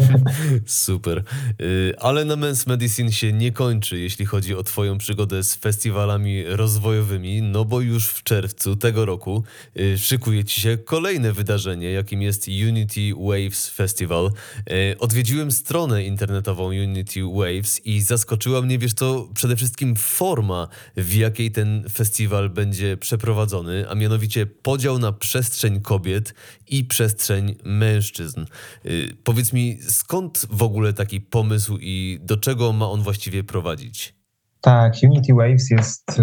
Super. 0.66 1.22
Y, 1.60 1.94
ale 1.98 2.24
na 2.24 2.34
Men's 2.36 2.68
Medicine 2.68 3.12
się 3.12 3.32
nie 3.32 3.52
kończy, 3.52 3.98
jeśli 3.98 4.26
chodzi 4.26 4.54
o 4.54 4.62
Twoją 4.62 4.98
przygodę 4.98 5.42
z 5.42 5.54
festiwalami 5.54 6.44
rozwojowymi, 6.44 7.42
no 7.42 7.64
bo 7.64 7.80
już 7.80 8.08
w 8.08 8.22
czerwcu 8.22 8.76
tego 8.76 9.06
roku 9.06 9.44
y, 9.76 9.98
szykuje 9.98 10.44
Ci 10.44 10.60
się 10.60 10.78
kolejne 10.78 11.32
wydarzenie, 11.32 11.90
jakim 11.90 12.22
jest 12.22 12.48
Unity 12.48 13.00
Waves 13.18 13.68
Festival. 13.68 14.30
Y, 14.70 14.98
odwiedziłem 14.98 15.52
stronę 15.52 16.04
internetową 16.04 16.66
Unity 16.66 17.20
Waves 17.22 17.86
i 17.86 18.00
zaskoczyła 18.00 18.62
mnie, 18.62 18.78
wiesz 18.78 18.94
to 18.94 19.28
przede 19.34 19.56
wszystkim 19.56 19.96
forma, 19.96 20.68
w 20.96 21.14
jakiej 21.14 21.50
ten 21.50 21.84
festiwal 21.92 22.50
będzie 22.50 22.96
przeprowadzony, 22.96 23.84
a 23.88 23.94
mianowicie 23.94 24.46
podział 24.46 24.98
na 24.98 25.12
przestrzeń 25.12 25.80
kobiet 25.80 26.34
i 26.68 26.84
przestrzeń 26.84 27.54
mężczyzn. 27.64 28.45
Y, 28.86 29.16
powiedz 29.24 29.52
mi, 29.52 29.78
skąd 29.82 30.46
w 30.50 30.62
ogóle 30.62 30.92
taki 30.92 31.20
pomysł 31.20 31.78
i 31.80 32.20
do 32.22 32.36
czego 32.36 32.72
ma 32.72 32.90
on 32.90 33.02
właściwie 33.02 33.44
prowadzić? 33.44 34.16
Tak, 34.60 34.94
Unity 35.02 35.34
Waves 35.34 35.70
jest, 35.70 36.18
y, 36.18 36.22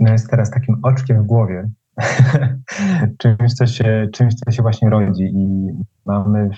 no 0.00 0.12
jest 0.12 0.30
teraz 0.30 0.50
takim 0.50 0.76
oczkiem 0.82 1.22
w 1.22 1.26
głowie. 1.26 1.70
czymś, 3.18 3.54
co 3.54 3.66
się, 3.66 4.08
czymś, 4.12 4.34
co 4.34 4.50
się 4.50 4.62
właśnie 4.62 4.90
rodzi 4.90 5.22
i 5.22 5.68
mamy 6.06 6.50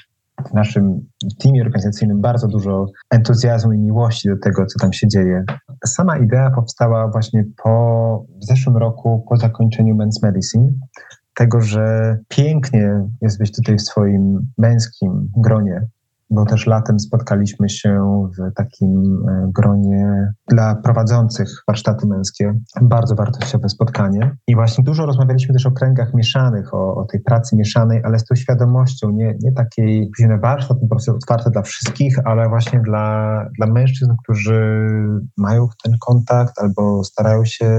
w 0.49 0.55
naszym 0.55 1.07
teamie 1.39 1.63
organizacyjnym 1.63 2.21
bardzo 2.21 2.49
dużo 2.49 2.87
entuzjazmu 3.11 3.73
i 3.73 3.79
miłości 3.79 4.29
do 4.29 4.37
tego, 4.37 4.67
co 4.67 4.79
tam 4.79 4.93
się 4.93 5.09
dzieje. 5.09 5.45
Sama 5.87 6.19
idea 6.19 6.51
powstała 6.51 7.09
właśnie 7.09 7.45
po 7.63 8.25
w 8.43 8.45
zeszłym 8.45 8.77
roku, 8.77 9.25
po 9.29 9.37
zakończeniu 9.37 9.95
Men's 9.95 10.23
Medicine, 10.23 10.73
tego, 11.41 11.61
że 11.61 12.17
pięknie 12.29 13.09
jest 13.23 13.39
być 13.39 13.57
tutaj 13.57 13.77
w 13.77 13.83
swoim 13.83 14.53
męskim 14.59 15.31
gronie, 15.37 15.87
bo 16.31 16.45
też 16.45 16.67
latem 16.67 17.01
spotkaliśmy 17.01 17.69
się 17.69 18.01
w 18.39 18.55
takim 18.55 19.25
e, 19.29 19.51
gronie 19.55 20.33
dla 20.49 20.75
prowadzących 20.75 21.49
warsztaty 21.69 22.07
męskie. 22.07 22.55
Bardzo 22.83 23.15
wartościowe 23.15 23.69
spotkanie. 23.69 24.37
I 24.47 24.55
właśnie 24.55 24.85
dużo 24.85 25.07
rozmawialiśmy 25.07 25.55
też 25.55 25.67
o 25.67 25.71
kręgach 25.71 26.15
mieszanych, 26.15 26.75
o, 26.75 26.95
o 26.95 27.05
tej 27.05 27.21
pracy 27.21 27.57
mieszanej, 27.57 28.01
ale 28.05 28.19
z 28.19 28.25
tą 28.25 28.35
świadomością, 28.35 29.11
nie, 29.11 29.35
nie 29.41 29.53
takiej, 29.53 30.11
że 30.19 30.39
warsztat 30.39 30.79
po 30.81 30.87
prostu 30.87 31.15
otwarty 31.15 31.51
dla 31.51 31.63
wszystkich, 31.63 32.17
ale 32.25 32.49
właśnie 32.49 32.81
dla, 32.81 33.47
dla 33.59 33.67
mężczyzn, 33.67 34.13
którzy 34.23 34.87
mają 35.37 35.69
ten 35.85 35.93
kontakt 36.07 36.59
albo 36.59 37.05
starają 37.05 37.45
się 37.45 37.71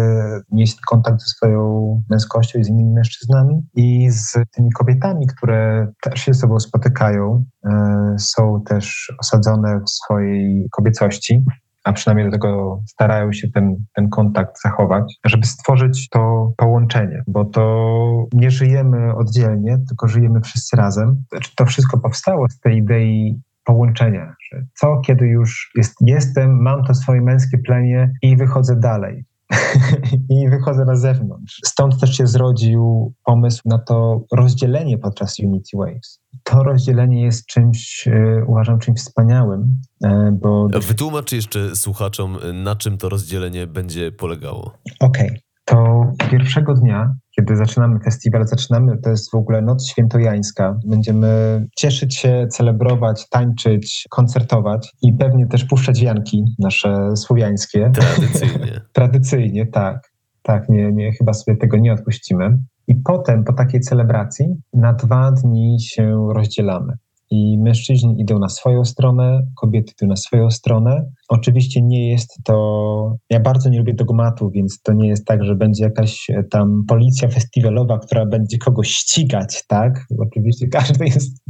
mieć 0.52 0.76
kontakt 0.90 1.22
ze 1.22 1.28
swoją 1.28 1.82
męskością 2.10 2.60
i 2.60 2.64
z 2.64 2.70
innymi 2.70 2.94
mężczyznami 2.94 3.62
i 3.76 4.12
z 4.12 4.38
tymi 4.52 4.72
kobietami, 4.72 5.28
które 5.28 5.92
też 6.02 6.20
się 6.20 6.34
ze 6.34 6.40
sobą 6.40 6.60
spotykają, 6.60 7.46
e, 7.66 8.16
są 8.42 8.64
też 8.64 9.14
osadzone 9.20 9.80
w 9.86 9.90
swojej 9.90 10.68
kobiecości 10.72 11.44
a 11.84 11.94
przynajmniej 11.94 12.26
do 12.26 12.32
tego 12.32 12.82
starają 12.88 13.34
się 13.34 13.48
ten, 13.54 13.76
ten 13.96 14.10
kontakt 14.10 14.62
zachować, 14.64 15.20
żeby 15.26 15.46
stworzyć 15.46 16.10
to 16.10 16.54
połączenie, 16.58 17.24
bo 17.28 17.46
to 17.46 18.26
nie 18.34 18.52
żyjemy 18.52 19.16
oddzielnie, 19.16 19.78
tylko 19.88 20.08
żyjemy 20.08 20.42
wszyscy 20.42 20.78
razem. 20.78 21.24
Znaczy, 21.32 21.52
to 21.56 21.66
wszystko 21.66 22.00
powstało 22.00 22.50
z 22.50 22.60
tej 22.60 22.78
idei 22.78 23.42
połączenia, 23.64 24.36
że 24.52 24.64
co, 24.74 25.02
kiedy 25.06 25.28
już 25.28 25.72
jest, 25.76 25.96
jestem, 26.02 26.62
mam 26.62 26.84
to 26.84 26.94
swoje 26.94 27.22
męskie 27.22 27.58
plemię 27.58 28.12
i 28.22 28.38
wychodzę 28.38 28.76
dalej. 28.76 29.26
I 30.30 30.50
wychodzę 30.50 30.86
na 30.86 30.96
zewnątrz. 30.96 31.60
Stąd 31.66 32.00
też 32.00 32.18
się 32.18 32.28
zrodził 32.28 33.14
pomysł 33.26 33.62
na 33.66 33.78
to 33.78 34.26
rozdzielenie 34.32 34.98
podczas 34.98 35.40
Unity 35.40 35.78
Waves 35.78 36.22
to 36.44 36.64
rozdzielenie 36.64 37.22
jest 37.22 37.46
czymś, 37.46 38.08
e, 38.08 38.46
uważam, 38.48 38.80
czymś 38.80 39.00
wspaniałym, 39.00 39.82
e, 40.04 40.32
bo... 40.42 40.68
Wytłumacz 40.68 41.32
jeszcze 41.32 41.76
słuchaczom, 41.76 42.38
na 42.54 42.76
czym 42.76 42.98
to 42.98 43.10
rozdzielenie 43.10 43.68
będzie 43.68 44.12
polegało. 44.12 44.74
Okej. 45.00 45.28
Okay. 45.28 45.42
To 45.66 46.04
pierwszego 46.32 46.74
dnia, 46.74 47.16
kiedy 47.42 47.56
zaczynamy 47.56 48.00
festiwal, 48.00 48.48
zaczynamy, 48.48 48.98
to 48.98 49.10
jest 49.10 49.32
w 49.32 49.36
ogóle 49.36 49.62
Noc 49.62 49.88
Świętojańska. 49.88 50.80
Będziemy 50.86 51.66
cieszyć 51.78 52.16
się, 52.16 52.48
celebrować, 52.52 53.30
tańczyć, 53.30 54.06
koncertować 54.10 54.92
i 55.02 55.14
pewnie 55.14 55.48
też 55.48 55.66
puszczać 55.66 56.02
wianki 56.02 56.44
nasze 56.60 57.16
słowiańskie. 57.16 57.92
Tradycyjnie. 57.94 58.82
Tradycyjnie, 58.94 59.66
tak. 59.66 60.12
Tak, 60.42 60.70
nie, 60.70 60.92
nie, 60.92 61.12
chyba 61.12 61.34
sobie 61.34 61.58
tego 61.58 61.78
nie 61.78 61.94
odpuścimy. 61.94 62.58
I 62.88 62.96
potem, 62.96 63.44
po 63.44 63.54
takiej 63.54 63.82
celebracji, 63.82 64.46
na 64.74 64.94
dwa 64.94 65.32
dni 65.32 65.82
się 65.82 66.28
rozdzielamy 66.34 66.98
i 67.32 67.58
mężczyźni 67.58 68.22
idą 68.22 68.40
na 68.40 68.50
swoją 68.50 68.86
stronę, 68.86 69.48
kobiety 69.62 69.94
idą 70.02 70.08
na 70.08 70.16
swoją 70.16 70.50
stronę. 70.50 71.06
Oczywiście 71.30 71.82
nie 71.82 72.10
jest 72.10 72.40
to, 72.44 73.18
ja 73.30 73.40
bardzo 73.40 73.70
nie 73.70 73.78
lubię 73.78 73.94
dogmatu, 73.94 74.50
więc 74.50 74.82
to 74.82 74.94
nie 74.94 75.08
jest 75.08 75.26
tak, 75.26 75.44
że 75.44 75.56
będzie 75.56 75.84
jakaś 75.84 76.30
e, 76.30 76.44
tam 76.44 76.84
policja 76.88 77.30
festiwalowa, 77.30 78.00
która 78.00 78.26
będzie 78.26 78.58
kogoś 78.58 78.90
ścigać, 78.90 79.64
tak? 79.68 80.06
Oczywiście 80.20 80.68
każdy 80.78 81.06
jest 81.06 81.44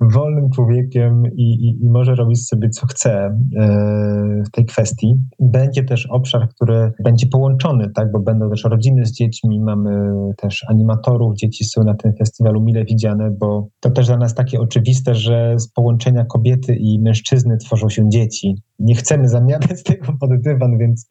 wolnym 0.00 0.50
człowiekiem 0.50 1.22
i, 1.36 1.42
i, 1.42 1.84
i 1.84 1.90
może 1.90 2.14
robić 2.14 2.46
sobie 2.46 2.68
co 2.68 2.86
chce 2.86 3.12
e, 3.12 4.42
w 4.46 4.50
tej 4.50 4.64
kwestii. 4.64 5.14
Będzie 5.40 5.84
też 5.84 6.06
obszar, 6.06 6.48
który 6.48 6.92
będzie 7.04 7.26
połączony, 7.26 7.90
tak? 7.94 8.12
Bo 8.12 8.20
będą 8.20 8.50
też 8.50 8.64
rodziny 8.64 9.06
z 9.06 9.12
dziećmi, 9.12 9.60
mamy 9.60 10.12
też 10.36 10.64
animatorów, 10.68 11.36
dzieci 11.36 11.64
są 11.64 11.84
na 11.84 11.94
tym 11.94 12.12
festiwalu 12.18 12.62
mile 12.62 12.84
widziane, 12.84 13.30
bo 13.40 13.68
to 13.80 13.90
też 13.90 14.06
dla 14.06 14.16
nas 14.16 14.34
takie 14.34 14.60
oczywiste, 14.60 15.07
że 15.14 15.58
z 15.58 15.68
połączenia 15.68 16.24
kobiety 16.24 16.74
i 16.74 17.00
mężczyzny 17.00 17.56
tworzą 17.56 17.88
się 17.88 18.10
dzieci. 18.10 18.62
Nie 18.78 18.94
chcemy 18.94 19.28
zamiatać 19.28 19.82
tego 19.92 20.12
pod 20.20 20.40
dywan, 20.42 20.78
więc 20.78 21.06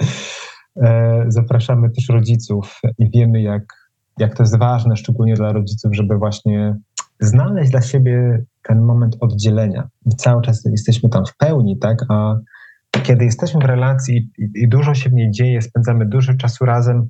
e, 0.81 1.25
zapraszamy 1.27 1.89
też 1.89 2.09
rodziców 2.09 2.81
i 2.99 3.09
wiemy, 3.11 3.41
jak, 3.41 3.63
jak 4.17 4.35
to 4.35 4.43
jest 4.43 4.59
ważne, 4.59 4.95
szczególnie 4.95 5.33
dla 5.33 5.51
rodziców, 5.51 5.95
żeby 5.95 6.17
właśnie 6.17 6.75
znaleźć 7.19 7.71
dla 7.71 7.81
siebie 7.81 8.43
ten 8.63 8.81
moment 8.81 9.17
oddzielenia. 9.19 9.87
I 10.05 10.15
cały 10.15 10.41
czas 10.41 10.65
jesteśmy 10.65 11.09
tam 11.09 11.25
w 11.25 11.37
pełni, 11.37 11.77
tak? 11.77 12.05
A 12.09 12.35
kiedy 13.03 13.25
jesteśmy 13.25 13.61
w 13.61 13.65
relacji 13.65 14.31
i, 14.37 14.49
i 14.55 14.67
dużo 14.67 14.93
się 14.93 15.09
w 15.09 15.13
niej 15.13 15.31
dzieje, 15.31 15.61
spędzamy 15.61 16.05
dużo 16.05 16.33
czasu 16.33 16.65
razem, 16.65 17.09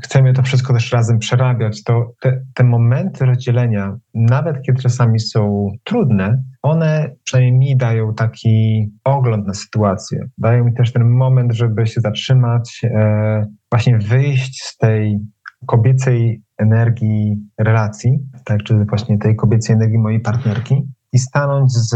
chcemy 0.00 0.32
to 0.32 0.42
wszystko 0.42 0.72
też 0.72 0.92
razem 0.92 1.18
przerabiać, 1.18 1.84
to 1.84 2.12
te, 2.20 2.42
te 2.54 2.64
momenty 2.64 3.24
rozdzielenia, 3.24 3.96
nawet 4.14 4.62
kiedy 4.62 4.82
czasami 4.82 5.20
są 5.20 5.70
trudne, 5.84 6.42
one 6.62 7.10
przynajmniej 7.24 7.58
mi 7.58 7.76
dają 7.76 8.14
taki 8.14 8.88
ogląd 9.04 9.46
na 9.46 9.54
sytuację. 9.54 10.28
Dają 10.38 10.64
mi 10.64 10.74
też 10.74 10.92
ten 10.92 11.08
moment, 11.08 11.52
żeby 11.52 11.86
się 11.86 12.00
zatrzymać, 12.00 12.80
e, 12.84 13.46
właśnie 13.70 13.98
wyjść 13.98 14.62
z 14.62 14.76
tej 14.76 15.18
kobiecej 15.66 16.42
energii 16.58 17.36
relacji, 17.58 18.18
tak, 18.44 18.62
czy 18.62 18.84
właśnie 18.84 19.18
tej 19.18 19.36
kobiecej 19.36 19.76
energii 19.76 19.98
mojej 19.98 20.20
partnerki 20.20 20.82
i 21.12 21.18
stanąć 21.18 21.72
z, 21.72 21.90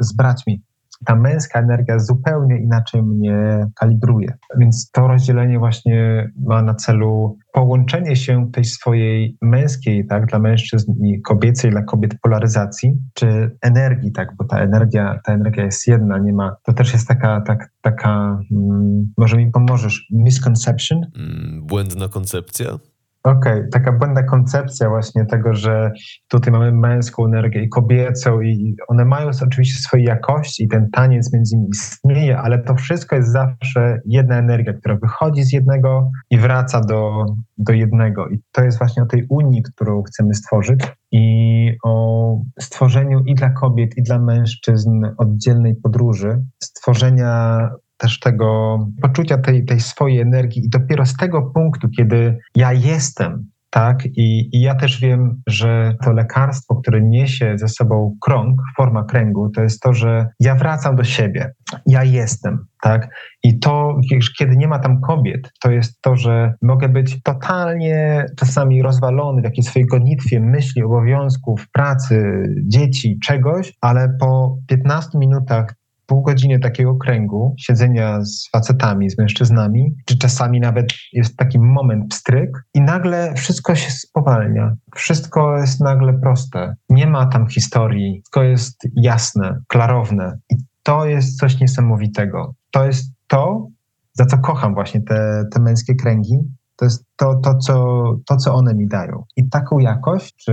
z 0.00 0.16
braćmi, 0.16 0.62
ta 1.04 1.16
męska 1.16 1.60
energia 1.60 1.98
zupełnie 1.98 2.58
inaczej 2.58 3.02
mnie 3.02 3.66
kalibruje. 3.74 4.38
Więc 4.58 4.90
to 4.90 5.08
rozdzielenie 5.08 5.58
właśnie 5.58 6.30
ma 6.46 6.62
na 6.62 6.74
celu 6.74 7.38
połączenie 7.52 8.16
się 8.16 8.50
tej 8.52 8.64
swojej 8.64 9.36
męskiej, 9.42 10.06
tak, 10.06 10.26
dla 10.26 10.38
mężczyzn 10.38 10.92
i 11.04 11.20
kobiecej 11.22 11.70
dla 11.70 11.82
kobiet 11.82 12.20
polaryzacji, 12.22 12.92
czy 13.14 13.56
energii, 13.62 14.12
tak, 14.12 14.36
bo 14.38 14.44
ta 14.44 14.58
energia, 14.58 15.20
ta 15.24 15.32
energia 15.32 15.64
jest 15.64 15.86
jedna, 15.86 16.18
nie 16.18 16.32
ma, 16.32 16.56
to 16.62 16.72
też 16.72 16.92
jest 16.92 17.08
taka, 17.08 17.40
tak, 17.40 17.72
taka, 17.80 18.38
hmm, 18.48 19.12
może 19.18 19.36
mi 19.36 19.50
pomożesz, 19.50 20.06
misconception? 20.10 20.98
Mm, 21.16 21.66
błędna 21.66 22.08
koncepcja? 22.08 22.78
Okej, 23.24 23.52
okay. 23.52 23.68
taka 23.72 23.92
błędna 23.92 24.22
koncepcja 24.22 24.88
właśnie 24.88 25.26
tego, 25.26 25.54
że 25.54 25.92
tutaj 26.28 26.52
mamy 26.52 26.72
męską 26.72 27.24
energię 27.24 27.62
i 27.62 27.68
kobiecą 27.68 28.40
i 28.40 28.76
one 28.88 29.04
mają 29.04 29.30
oczywiście 29.42 29.80
swoje 29.80 30.04
jakości 30.04 30.64
i 30.64 30.68
ten 30.68 30.90
taniec 30.90 31.32
między 31.32 31.56
nimi 31.56 31.68
istnieje, 31.68 32.38
ale 32.38 32.58
to 32.58 32.74
wszystko 32.74 33.16
jest 33.16 33.32
zawsze 33.32 34.00
jedna 34.06 34.38
energia, 34.38 34.72
która 34.72 34.96
wychodzi 34.96 35.42
z 35.42 35.52
jednego 35.52 36.10
i 36.30 36.38
wraca 36.38 36.80
do, 36.80 37.26
do 37.58 37.72
jednego. 37.72 38.28
I 38.28 38.40
to 38.52 38.64
jest 38.64 38.78
właśnie 38.78 39.02
o 39.02 39.06
tej 39.06 39.26
unii, 39.28 39.62
którą 39.62 40.02
chcemy 40.02 40.34
stworzyć 40.34 40.80
i 41.12 41.76
o 41.84 42.36
stworzeniu 42.60 43.20
i 43.26 43.34
dla 43.34 43.50
kobiet, 43.50 43.96
i 43.96 44.02
dla 44.02 44.18
mężczyzn 44.18 45.06
oddzielnej 45.18 45.74
podróży, 45.76 46.44
stworzenia 46.62 47.58
też 48.00 48.18
tego 48.18 48.78
poczucia 49.02 49.38
tej, 49.38 49.64
tej 49.64 49.80
swojej 49.80 50.20
energii 50.20 50.64
i 50.64 50.70
dopiero 50.70 51.06
z 51.06 51.16
tego 51.16 51.42
punktu, 51.42 51.88
kiedy 51.88 52.38
ja 52.54 52.72
jestem, 52.72 53.50
tak, 53.70 54.06
I, 54.06 54.56
i 54.56 54.60
ja 54.60 54.74
też 54.74 55.00
wiem, 55.00 55.42
że 55.46 55.94
to 56.04 56.12
lekarstwo, 56.12 56.74
które 56.74 57.00
niesie 57.00 57.58
ze 57.58 57.68
sobą 57.68 58.16
krąg, 58.20 58.60
forma 58.76 59.04
kręgu, 59.04 59.50
to 59.50 59.62
jest 59.62 59.80
to, 59.80 59.94
że 59.94 60.28
ja 60.40 60.54
wracam 60.54 60.96
do 60.96 61.04
siebie, 61.04 61.54
ja 61.86 62.04
jestem, 62.04 62.66
tak? 62.82 63.08
I 63.42 63.58
to, 63.58 64.00
kiedy 64.38 64.56
nie 64.56 64.68
ma 64.68 64.78
tam 64.78 65.00
kobiet, 65.00 65.52
to 65.62 65.70
jest 65.70 66.00
to, 66.00 66.16
że 66.16 66.54
mogę 66.62 66.88
być 66.88 67.22
totalnie 67.22 68.26
czasami 68.36 68.82
rozwalony 68.82 69.42
w 69.42 69.44
jakiejś 69.44 69.66
swojej 69.66 69.88
gonitwie 69.88 70.40
myśli, 70.40 70.82
obowiązków, 70.82 71.70
pracy, 71.72 72.44
dzieci, 72.62 73.18
czegoś, 73.24 73.72
ale 73.80 74.16
po 74.20 74.56
15 74.66 75.18
minutach 75.18 75.74
pół 76.10 76.22
godziny 76.22 76.58
takiego 76.58 76.94
kręgu, 76.94 77.54
siedzenia 77.58 78.24
z 78.24 78.48
facetami, 78.52 79.10
z 79.10 79.18
mężczyznami, 79.18 79.94
czy 80.06 80.18
czasami 80.18 80.60
nawet 80.60 80.86
jest 81.12 81.36
taki 81.36 81.58
moment 81.58 82.10
pstryk 82.10 82.50
i 82.74 82.80
nagle 82.80 83.34
wszystko 83.34 83.74
się 83.74 83.90
spowalnia. 83.90 84.76
Wszystko 84.94 85.56
jest 85.56 85.80
nagle 85.80 86.12
proste. 86.12 86.74
Nie 86.88 87.06
ma 87.06 87.26
tam 87.26 87.48
historii, 87.48 88.20
wszystko 88.22 88.42
jest 88.42 88.88
jasne, 88.96 89.60
klarowne. 89.68 90.38
I 90.50 90.54
to 90.82 91.06
jest 91.06 91.38
coś 91.38 91.60
niesamowitego. 91.60 92.54
To 92.70 92.86
jest 92.86 93.12
to, 93.26 93.68
za 94.12 94.26
co 94.26 94.38
kocham 94.38 94.74
właśnie 94.74 95.00
te, 95.00 95.44
te 95.52 95.60
męskie 95.60 95.94
kręgi, 95.94 96.38
to 96.80 96.84
jest 96.86 97.04
to, 97.16 97.34
to, 97.34 97.54
co, 97.54 98.04
to, 98.26 98.36
co 98.36 98.54
one 98.54 98.74
mi 98.74 98.88
dają. 98.88 99.24
I 99.36 99.48
taką 99.48 99.78
jakość, 99.78 100.34
czy, 100.36 100.52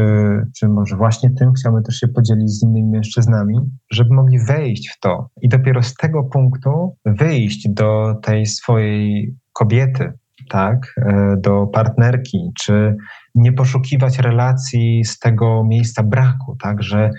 czy 0.58 0.68
może 0.68 0.96
właśnie 0.96 1.30
tym 1.30 1.54
chciałbym 1.54 1.84
też 1.84 1.96
się 1.96 2.08
podzielić 2.08 2.50
z 2.50 2.64
innymi 2.64 2.90
mężczyznami, 2.90 3.56
żeby 3.92 4.14
mogli 4.14 4.46
wejść 4.46 4.90
w 4.90 5.00
to 5.00 5.30
i 5.42 5.50
dopiero 5.50 5.84
z 5.84 5.94
tego 5.94 6.24
punktu 6.24 6.96
wyjść 7.06 7.70
do 7.70 8.16
tej 8.24 8.46
swojej 8.46 9.36
kobiety, 9.54 10.14
tak, 10.50 10.94
e, 10.98 11.36
do 11.38 11.68
partnerki, 11.68 12.52
czy 12.60 12.96
nie 13.36 13.54
poszukiwać 13.54 14.20
relacji 14.20 15.06
z 15.06 15.20
tego 15.20 15.64
miejsca 15.64 16.04
braku, 16.04 16.56
tak, 16.64 16.84
że 16.84 17.12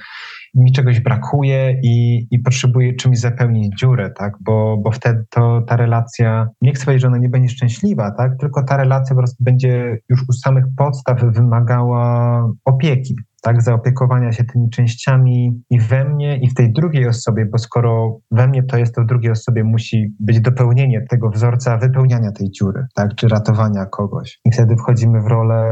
mi 0.59 0.73
czegoś 0.73 1.01
brakuje 1.01 1.81
i, 1.83 2.27
i 2.31 2.39
potrzebuję 2.39 2.95
czymś 2.95 3.19
zapełnić 3.19 3.79
dziurę, 3.81 4.11
tak? 4.11 4.33
Bo, 4.41 4.77
bo 4.85 4.91
wtedy 4.91 5.25
to 5.31 5.63
ta 5.63 5.77
relacja, 5.77 6.49
nie 6.63 6.73
chcę 6.73 6.85
powiedzieć, 6.85 7.03
że 7.03 7.09
ona 7.09 7.19
nie 7.19 7.29
będzie 7.29 7.49
szczęśliwa, 7.49 8.11
tak? 8.11 8.37
Tylko 8.41 8.65
ta 8.65 8.77
relacja 8.77 9.17
po 9.17 9.21
prostu 9.21 9.45
będzie 9.45 9.99
już 10.09 10.29
u 10.29 10.33
samych 10.33 10.65
podstaw 10.77 11.25
wymagała 11.25 12.49
opieki, 12.65 13.17
tak, 13.43 13.63
zaopiekowania 13.63 14.33
się 14.33 14.45
tymi 14.45 14.71
częściami 14.71 15.63
i 15.71 15.81
we 15.81 16.05
mnie, 16.05 16.37
i 16.37 16.49
w 16.49 16.55
tej 16.55 16.73
drugiej 16.73 17.09
osobie, 17.09 17.47
bo 17.47 17.59
skoro 17.59 18.19
we 18.31 18.49
mnie 18.49 18.63
to 18.63 18.79
jest, 18.79 18.95
to 18.95 19.03
w 19.03 19.07
drugiej 19.07 19.33
osobie 19.33 19.65
musi 19.65 20.15
być 20.21 20.41
dopełnienie 20.41 21.07
tego 21.11 21.31
wzorca 21.31 21.79
wypełniania 21.79 22.33
tej 22.33 22.51
dziury, 22.51 22.87
tak, 22.95 23.15
czy 23.15 23.29
ratowania 23.29 23.87
kogoś. 23.87 24.41
I 24.45 24.53
wtedy 24.53 24.77
wchodzimy 24.77 25.21
w 25.21 25.27
rolę 25.27 25.65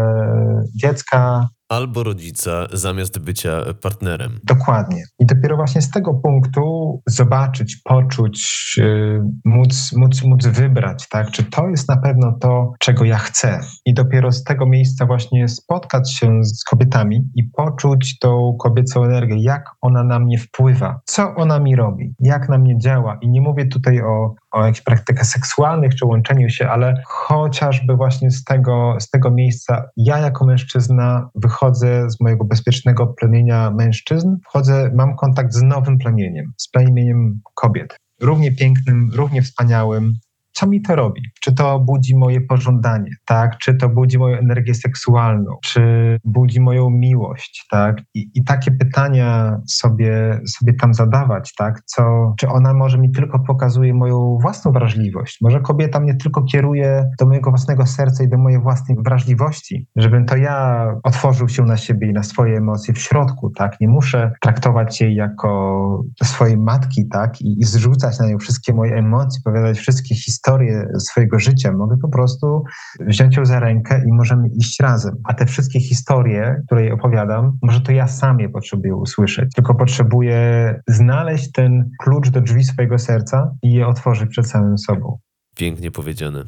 dziecka, 0.75 1.49
albo 1.69 2.03
rodzica 2.03 2.67
zamiast 2.73 3.19
bycia 3.19 3.63
partnerem. 3.83 4.39
Dokładnie. 4.45 5.03
I 5.19 5.27
dopiero 5.27 5.57
właśnie 5.57 5.83
z 5.83 5.91
tego 5.91 6.15
punktu 6.15 6.63
zobaczyć, 7.07 7.77
poczuć, 7.85 8.75
yy, 8.79 9.23
móc, 9.45 9.93
móc, 9.97 10.23
móc 10.23 10.47
wybrać, 10.47 11.09
tak? 11.09 11.31
czy 11.31 11.45
to 11.45 11.69
jest 11.69 11.89
na 11.89 11.97
pewno 11.97 12.33
to, 12.41 12.73
czego 12.79 13.05
ja 13.05 13.19
chcę. 13.19 13.61
I 13.87 13.95
dopiero 13.95 14.33
z 14.33 14.45
tego 14.45 14.67
miejsca 14.67 15.07
właśnie 15.07 15.49
spotkać 15.49 16.15
się 16.15 16.45
z 16.45 16.65
kobietami 16.65 17.21
i 17.35 17.45
poczuć 17.45 18.19
tą 18.19 18.57
kobiecą 18.61 19.05
energię, 19.05 19.37
jak 19.43 19.65
ona 19.81 20.05
na 20.05 20.19
mnie 20.19 20.39
wpływa, 20.39 21.01
co 21.05 21.35
ona 21.35 21.59
mi 21.59 21.77
robi, 21.77 22.15
jak 22.21 22.49
na 22.49 22.59
mnie 22.59 22.79
działa. 22.79 23.19
I 23.23 23.29
nie 23.29 23.41
mówię 23.41 23.67
tutaj 23.67 24.01
o 24.01 24.35
o 24.51 24.67
jakichś 24.67 24.85
praktykach 24.85 25.27
seksualnych 25.27 25.95
czy 25.95 26.07
łączeniu 26.07 26.51
się, 26.51 26.69
ale 26.69 27.03
chociażby 27.07 27.97
właśnie 27.97 28.31
z 28.31 28.45
tego, 28.45 28.97
z 29.01 29.11
tego 29.11 29.31
miejsca 29.31 29.89
ja 29.97 30.19
jako 30.19 30.47
mężczyzna 30.47 31.31
wychodzę 31.35 32.11
z 32.11 32.21
mojego 32.21 32.45
bezpiecznego 32.45 33.07
plemienia 33.07 33.71
mężczyzn, 33.71 34.37
wchodzę, 34.45 34.91
mam 34.95 35.17
kontakt 35.17 35.53
z 35.53 35.63
nowym 35.63 35.99
plemieniem, 35.99 36.53
z 36.57 36.71
plemieniem 36.71 37.41
kobiet. 37.55 37.97
Równie 38.21 38.53
pięknym, 38.53 39.11
równie 39.15 39.43
wspaniałym, 39.43 40.15
co 40.57 40.67
mi 40.67 40.83
to 40.83 40.97
robi? 40.97 41.23
Czy 41.41 41.55
to 41.55 41.81
budzi 41.81 42.17
moje 42.17 42.41
pożądanie, 42.41 43.11
tak? 43.25 43.59
Czy 43.59 43.75
to 43.75 43.89
budzi 43.89 44.19
moją 44.19 44.39
energię 44.39 44.75
seksualną, 44.75 45.57
czy 45.63 45.81
budzi 46.25 46.61
moją 46.61 46.91
miłość, 46.91 47.67
tak? 47.71 47.97
I, 48.15 48.31
i 48.35 48.45
takie 48.45 48.71
pytania 48.71 49.59
sobie, 49.67 50.41
sobie 50.47 50.75
tam 50.75 50.95
zadawać, 50.95 51.55
tak? 51.55 51.83
Co, 51.85 52.35
czy 52.39 52.49
ona 52.49 52.75
może 52.75 52.99
mi 52.99 53.13
tylko 53.13 53.39
pokazuje 53.39 53.95
moją 53.95 54.39
własną 54.43 54.73
wrażliwość? 54.73 55.39
Może 55.41 55.61
kobieta 55.61 56.01
mnie 56.01 56.15
tylko 56.15 56.43
kieruje 56.43 57.05
do 57.19 57.27
mojego 57.27 57.51
własnego 57.51 57.87
serca 57.87 58.25
i 58.25 58.29
do 58.29 58.39
mojej 58.39 58.61
własnej 58.61 58.99
wrażliwości, 59.05 59.87
żebym 59.97 60.27
to 60.27 60.37
ja 60.37 60.87
otworzył 61.03 61.49
się 61.49 61.63
na 61.63 61.77
siebie 61.77 62.11
i 62.11 62.13
na 62.13 62.23
swoje 62.23 62.57
emocje 62.57 62.95
w 62.95 62.99
środku, 62.99 63.51
tak? 63.51 63.81
Nie 63.81 63.89
muszę 63.89 64.33
traktować 64.41 65.01
jej 65.01 65.15
jako 65.15 66.03
swojej 66.23 66.57
matki, 66.57 67.09
tak? 67.09 67.41
I, 67.41 67.61
i 67.61 67.65
zrzucać 67.65 68.19
na 68.19 68.29
nią 68.29 68.39
wszystkie 68.39 68.75
moje 68.75 68.95
emocje, 68.95 69.41
opowiadać 69.47 69.79
wszystkie 69.79 70.15
historie, 70.15 70.46
historię 70.47 70.89
swojego 70.99 71.39
życia, 71.39 71.73
mogę 71.73 71.97
po 72.03 72.09
prostu 72.09 72.65
wziąć 73.01 73.37
ją 73.37 73.45
za 73.45 73.61
rękę 73.61 74.03
i 74.07 74.13
możemy 74.13 74.49
iść 74.49 74.81
razem. 74.81 75.17
A 75.25 75.35
te 75.35 75.47
wszystkie 75.47 75.81
historie, 75.81 76.63
które 76.67 76.83
jej 76.83 76.93
opowiadam, 76.93 77.59
może 77.63 77.81
to 77.81 77.93
ja 77.93 78.09
sam 78.09 78.41
je 78.41 78.49
potrzebuję 78.49 78.97
usłyszeć, 78.97 79.55
tylko 79.55 79.75
potrzebuję 79.75 80.81
znaleźć 80.89 81.53
ten 81.53 81.91
klucz 82.01 82.29
do 82.29 82.41
drzwi 82.41 82.65
swojego 82.65 82.99
serca 82.99 83.55
i 83.63 83.73
je 83.73 83.87
otworzyć 83.87 84.31
przed 84.31 84.47
samym 84.47 84.79
sobą. 84.79 85.19
Pięknie 85.57 85.91
powiedziane. 85.91 86.45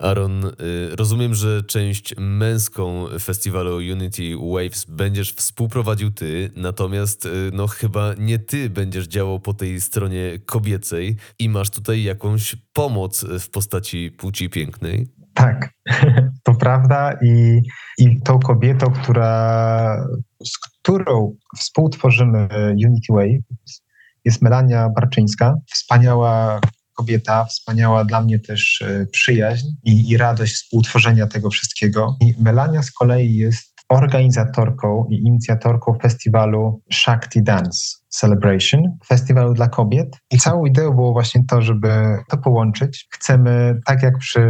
Aaron, 0.00 0.44
y, 0.44 0.96
rozumiem, 0.96 1.34
że 1.34 1.62
część 1.62 2.14
męską 2.18 3.06
festiwalu 3.20 3.76
Unity 3.76 4.36
Waves 4.54 4.84
będziesz 4.84 5.32
współprowadził 5.32 6.10
ty, 6.10 6.50
natomiast 6.56 7.26
y, 7.26 7.50
no 7.52 7.66
chyba 7.66 8.14
nie 8.18 8.38
ty 8.38 8.70
będziesz 8.70 9.06
działał 9.06 9.40
po 9.40 9.54
tej 9.54 9.80
stronie 9.80 10.38
kobiecej 10.46 11.16
i 11.38 11.48
masz 11.48 11.70
tutaj 11.70 12.02
jakąś 12.02 12.56
pomoc 12.72 13.24
w 13.40 13.50
postaci 13.50 14.10
płci 14.10 14.50
pięknej. 14.50 15.08
Tak, 15.34 15.70
to 16.44 16.54
prawda 16.54 17.12
i, 17.22 17.60
i 17.98 18.20
tą 18.20 18.38
kobietą, 18.38 18.90
która, 18.90 20.06
z 20.44 20.58
którą 20.58 21.36
współtworzymy 21.58 22.48
Unity 22.70 23.12
Waves 23.12 23.82
jest 24.24 24.42
Melania 24.42 24.88
Barczyńska, 24.88 25.54
wspaniała 25.70 26.60
kobieta, 27.00 27.44
wspaniała 27.44 28.04
dla 28.04 28.20
mnie 28.20 28.38
też 28.38 28.82
e, 28.82 29.06
przyjaźń 29.06 29.66
i, 29.84 30.10
i 30.10 30.16
radość 30.16 30.54
współtworzenia 30.54 31.26
tego 31.26 31.50
wszystkiego. 31.50 32.16
I 32.20 32.34
Melania 32.38 32.82
z 32.82 32.92
kolei 32.92 33.34
jest 33.34 33.74
organizatorką 33.88 35.06
i 35.10 35.14
inicjatorką 35.14 35.98
festiwalu 36.02 36.82
Shakti 36.92 37.42
Dance. 37.42 37.99
Celebration, 38.10 38.80
festiwalu 39.06 39.54
dla 39.54 39.68
kobiet. 39.68 40.16
I 40.30 40.38
całą 40.38 40.64
ideą 40.64 40.90
było 40.90 41.12
właśnie 41.12 41.44
to, 41.48 41.62
żeby 41.62 41.88
to 42.28 42.38
połączyć. 42.38 43.06
Chcemy, 43.10 43.80
tak 43.86 44.02
jak 44.02 44.18
przy 44.18 44.40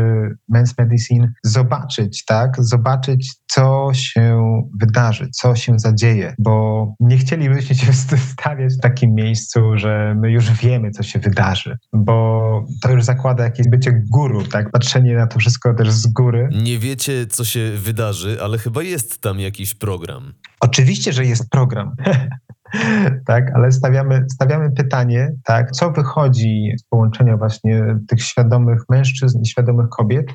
Men's 0.54 0.74
Medicine, 0.78 1.32
zobaczyć, 1.44 2.24
tak? 2.24 2.56
Zobaczyć, 2.58 3.32
co 3.46 3.90
się 3.94 4.40
wydarzy, 4.80 5.28
co 5.32 5.54
się 5.54 5.78
zadzieje, 5.78 6.34
bo 6.38 6.86
nie 7.00 7.18
chcielibyśmy 7.18 7.76
się 7.76 7.92
stawiać 7.92 8.74
w 8.74 8.80
takim 8.80 9.14
miejscu, 9.14 9.60
że 9.74 10.14
my 10.20 10.30
już 10.30 10.50
wiemy, 10.52 10.90
co 10.90 11.02
się 11.02 11.18
wydarzy, 11.18 11.78
bo 11.92 12.40
to 12.82 12.90
już 12.90 13.04
zakłada 13.04 13.44
jakieś 13.44 13.68
bycie 13.68 14.02
guru, 14.10 14.44
tak? 14.44 14.70
Patrzenie 14.70 15.14
na 15.14 15.26
to 15.26 15.38
wszystko 15.38 15.74
też 15.74 15.90
z 15.90 16.06
góry. 16.06 16.48
Nie 16.62 16.78
wiecie, 16.78 17.26
co 17.26 17.44
się 17.44 17.72
wydarzy, 17.76 18.38
ale 18.42 18.58
chyba 18.58 18.82
jest 18.82 19.20
tam 19.20 19.40
jakiś 19.40 19.74
program. 19.74 20.32
Oczywiście, 20.60 21.12
że 21.12 21.24
jest 21.24 21.50
program. 21.50 21.94
tak, 23.26 23.50
ale 23.54 23.72
stawiamy, 23.72 24.24
stawiamy 24.32 24.70
pytanie, 24.70 25.32
tak, 25.44 25.70
co 25.70 25.90
wychodzi 25.90 26.72
z 26.78 26.82
połączenia 26.82 27.36
właśnie 27.36 27.84
tych 28.08 28.22
świadomych 28.22 28.82
mężczyzn 28.88 29.40
i 29.42 29.46
świadomych 29.46 29.88
kobiet 29.88 30.26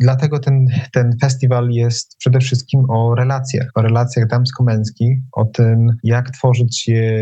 dlatego 0.00 0.38
ten, 0.38 0.66
ten 0.92 1.10
festiwal 1.20 1.70
jest 1.70 2.16
przede 2.18 2.40
wszystkim 2.40 2.90
o 2.90 3.14
relacjach, 3.14 3.70
o 3.74 3.82
relacjach 3.82 4.28
damsko-męskich, 4.28 5.18
o 5.32 5.44
tym, 5.44 5.86
jak 6.02 6.30
tworzyć 6.30 6.88
je 6.88 7.12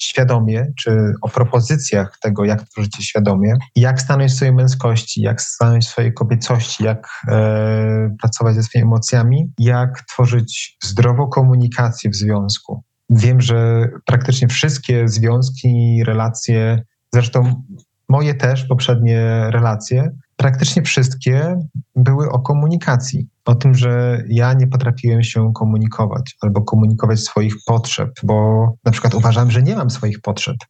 świadomie, 0.00 0.66
czy 0.78 1.12
o 1.22 1.28
propozycjach 1.28 2.18
tego, 2.22 2.44
jak 2.44 2.62
tworzyć 2.68 2.98
je 2.98 3.04
świadomie, 3.04 3.54
jak 3.76 4.00
stanąć 4.00 4.32
w 4.32 4.34
swojej 4.34 4.54
męskości, 4.54 5.22
jak 5.22 5.42
stanąć 5.42 5.84
w 5.84 5.88
swojej 5.88 6.14
kobiecości, 6.14 6.84
jak 6.84 7.08
e, 7.28 8.16
pracować 8.20 8.54
ze 8.54 8.62
swoimi 8.62 8.86
emocjami, 8.86 9.52
jak 9.58 10.02
tworzyć 10.06 10.76
zdrową 10.84 11.26
komunikację 11.26 12.10
w 12.10 12.16
związku. 12.16 12.82
Wiem, 13.14 13.40
że 13.40 13.88
praktycznie 14.06 14.48
wszystkie 14.48 15.08
związki, 15.08 16.02
relacje, 16.06 16.82
zresztą 17.14 17.62
moje 18.08 18.34
też 18.34 18.64
poprzednie 18.64 19.46
relacje, 19.50 20.10
praktycznie 20.36 20.82
wszystkie 20.82 21.58
były 21.96 22.30
o 22.30 22.40
komunikacji. 22.40 23.28
O 23.44 23.54
tym, 23.54 23.74
że 23.74 24.22
ja 24.28 24.52
nie 24.52 24.66
potrafiłem 24.66 25.22
się 25.22 25.52
komunikować 25.54 26.36
albo 26.40 26.62
komunikować 26.62 27.20
swoich 27.20 27.54
potrzeb, 27.66 28.10
bo 28.22 28.66
na 28.84 28.92
przykład 28.92 29.14
uważam, 29.14 29.50
że 29.50 29.62
nie 29.62 29.76
mam 29.76 29.90
swoich 29.90 30.20
potrzeb. 30.20 30.56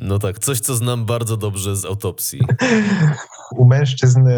No 0.00 0.18
tak, 0.18 0.38
coś, 0.38 0.60
co 0.60 0.74
znam 0.74 1.06
bardzo 1.06 1.36
dobrze 1.36 1.76
z 1.76 1.84
autopsji. 1.84 2.40
U 3.56 3.64
mężczyzn 3.64 4.28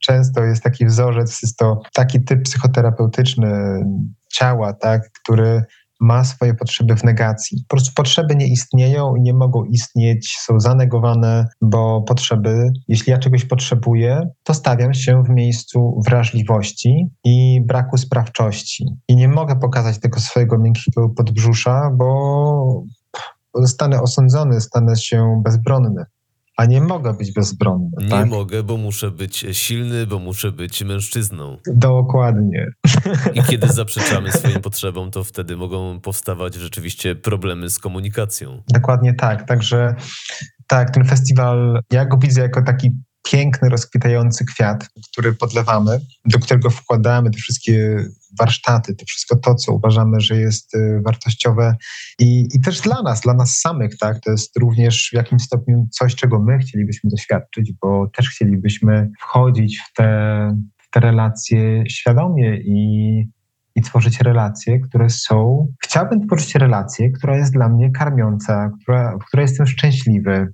często 0.00 0.44
jest 0.44 0.62
taki 0.62 0.86
wzorzec, 0.86 1.42
jest 1.42 1.56
to 1.56 1.80
taki 1.92 2.24
typ 2.24 2.42
psychoterapeutyczny 2.42 3.84
ciała, 4.32 4.72
tak, 4.72 5.02
który 5.22 5.62
ma 6.00 6.24
swoje 6.24 6.54
potrzeby 6.54 6.96
w 6.96 7.04
negacji. 7.04 7.64
Po 7.68 7.76
prostu 7.76 7.92
potrzeby 7.94 8.36
nie 8.36 8.46
istnieją 8.46 9.14
i 9.16 9.20
nie 9.20 9.34
mogą 9.34 9.64
istnieć, 9.64 10.36
są 10.40 10.60
zanegowane, 10.60 11.46
bo 11.60 12.02
potrzeby, 12.02 12.72
jeśli 12.88 13.10
ja 13.10 13.18
czegoś 13.18 13.44
potrzebuję, 13.44 14.20
to 14.42 14.54
stawiam 14.54 14.94
się 14.94 15.22
w 15.22 15.28
miejscu 15.28 16.00
wrażliwości 16.06 17.08
i 17.24 17.60
braku 17.66 17.96
sprawczości. 17.96 18.86
I 19.08 19.16
nie 19.16 19.28
mogę 19.28 19.56
pokazać 19.56 20.00
tego 20.00 20.20
swojego 20.20 20.58
miękkiego 20.58 21.08
podbrzusza, 21.08 21.90
bo 21.94 22.84
zostanę 23.54 24.02
osądzony, 24.02 24.60
stanę 24.60 24.96
się 24.96 25.40
bezbronny 25.44 26.04
a 26.60 26.66
nie 26.66 26.80
mogę 26.80 27.14
być 27.14 27.32
bezbronny. 27.32 27.90
Nie 27.98 28.08
tak? 28.08 28.28
mogę, 28.28 28.62
bo 28.62 28.76
muszę 28.76 29.10
być 29.10 29.46
silny, 29.52 30.06
bo 30.06 30.18
muszę 30.18 30.52
być 30.52 30.82
mężczyzną. 30.84 31.56
Dokładnie. 31.66 32.66
I 33.34 33.42
kiedy 33.42 33.68
zaprzeczamy 33.68 34.32
swoim 34.32 34.60
potrzebom, 34.60 35.10
to 35.10 35.24
wtedy 35.24 35.56
mogą 35.56 36.00
powstawać 36.00 36.54
rzeczywiście 36.54 37.14
problemy 37.14 37.70
z 37.70 37.78
komunikacją. 37.78 38.62
Dokładnie 38.68 39.14
tak. 39.14 39.46
Także 39.48 39.94
tak, 40.66 40.90
ten 40.90 41.04
festiwal, 41.04 41.80
ja 41.92 42.04
go 42.04 42.16
widzę 42.16 42.40
jako 42.40 42.62
taki 42.62 42.90
piękny, 43.22 43.68
rozkwitający 43.68 44.44
kwiat, 44.44 44.88
który 45.12 45.32
podlewamy, 45.32 46.00
do 46.24 46.38
którego 46.38 46.70
wkładamy 46.70 47.30
te 47.30 47.38
wszystkie 47.38 48.04
warsztaty, 48.38 48.94
to 48.94 49.04
wszystko 49.04 49.36
to, 49.36 49.54
co 49.54 49.72
uważamy, 49.72 50.20
że 50.20 50.36
jest 50.36 50.74
y, 50.74 51.00
wartościowe 51.04 51.76
i, 52.18 52.48
i 52.54 52.60
też 52.60 52.80
dla 52.80 53.02
nas, 53.02 53.20
dla 53.20 53.34
nas 53.34 53.58
samych, 53.60 53.98
tak, 53.98 54.20
to 54.20 54.30
jest 54.30 54.56
również 54.56 55.08
w 55.10 55.14
jakimś 55.14 55.42
stopniu 55.42 55.86
coś, 55.90 56.14
czego 56.14 56.38
my 56.38 56.58
chcielibyśmy 56.58 57.10
doświadczyć, 57.10 57.72
bo 57.82 58.06
też 58.06 58.30
chcielibyśmy 58.30 59.10
wchodzić 59.20 59.78
w 59.78 59.92
te, 59.92 60.06
w 60.78 60.90
te 60.90 61.00
relacje 61.00 61.84
świadomie 61.88 62.56
i, 62.56 63.18
i 63.74 63.82
tworzyć 63.82 64.20
relacje, 64.20 64.80
które 64.80 65.10
są. 65.10 65.68
Chciałbym 65.82 66.26
tworzyć 66.26 66.54
relację, 66.54 67.10
która 67.10 67.36
jest 67.36 67.52
dla 67.52 67.68
mnie 67.68 67.90
karmiąca, 67.90 68.70
która, 68.82 69.18
w 69.18 69.24
której 69.24 69.44
jestem 69.44 69.66
szczęśliwy, 69.66 70.52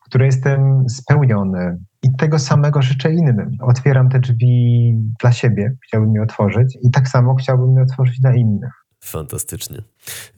w 0.00 0.04
której 0.04 0.26
jestem 0.26 0.88
spełniony, 0.88 1.78
i 2.06 2.16
tego 2.18 2.38
samego 2.38 2.82
życzę 2.82 3.12
innym. 3.12 3.50
Otwieram 3.60 4.08
te 4.08 4.20
drzwi 4.20 4.94
dla 5.20 5.32
siebie, 5.32 5.76
chciałbym 5.86 6.14
je 6.14 6.22
otworzyć 6.22 6.78
i 6.82 6.90
tak 6.90 7.08
samo 7.08 7.34
chciałbym 7.34 7.76
je 7.76 7.82
otworzyć 7.82 8.20
dla 8.20 8.34
innych. 8.34 8.72
Fantastycznie. 9.00 9.82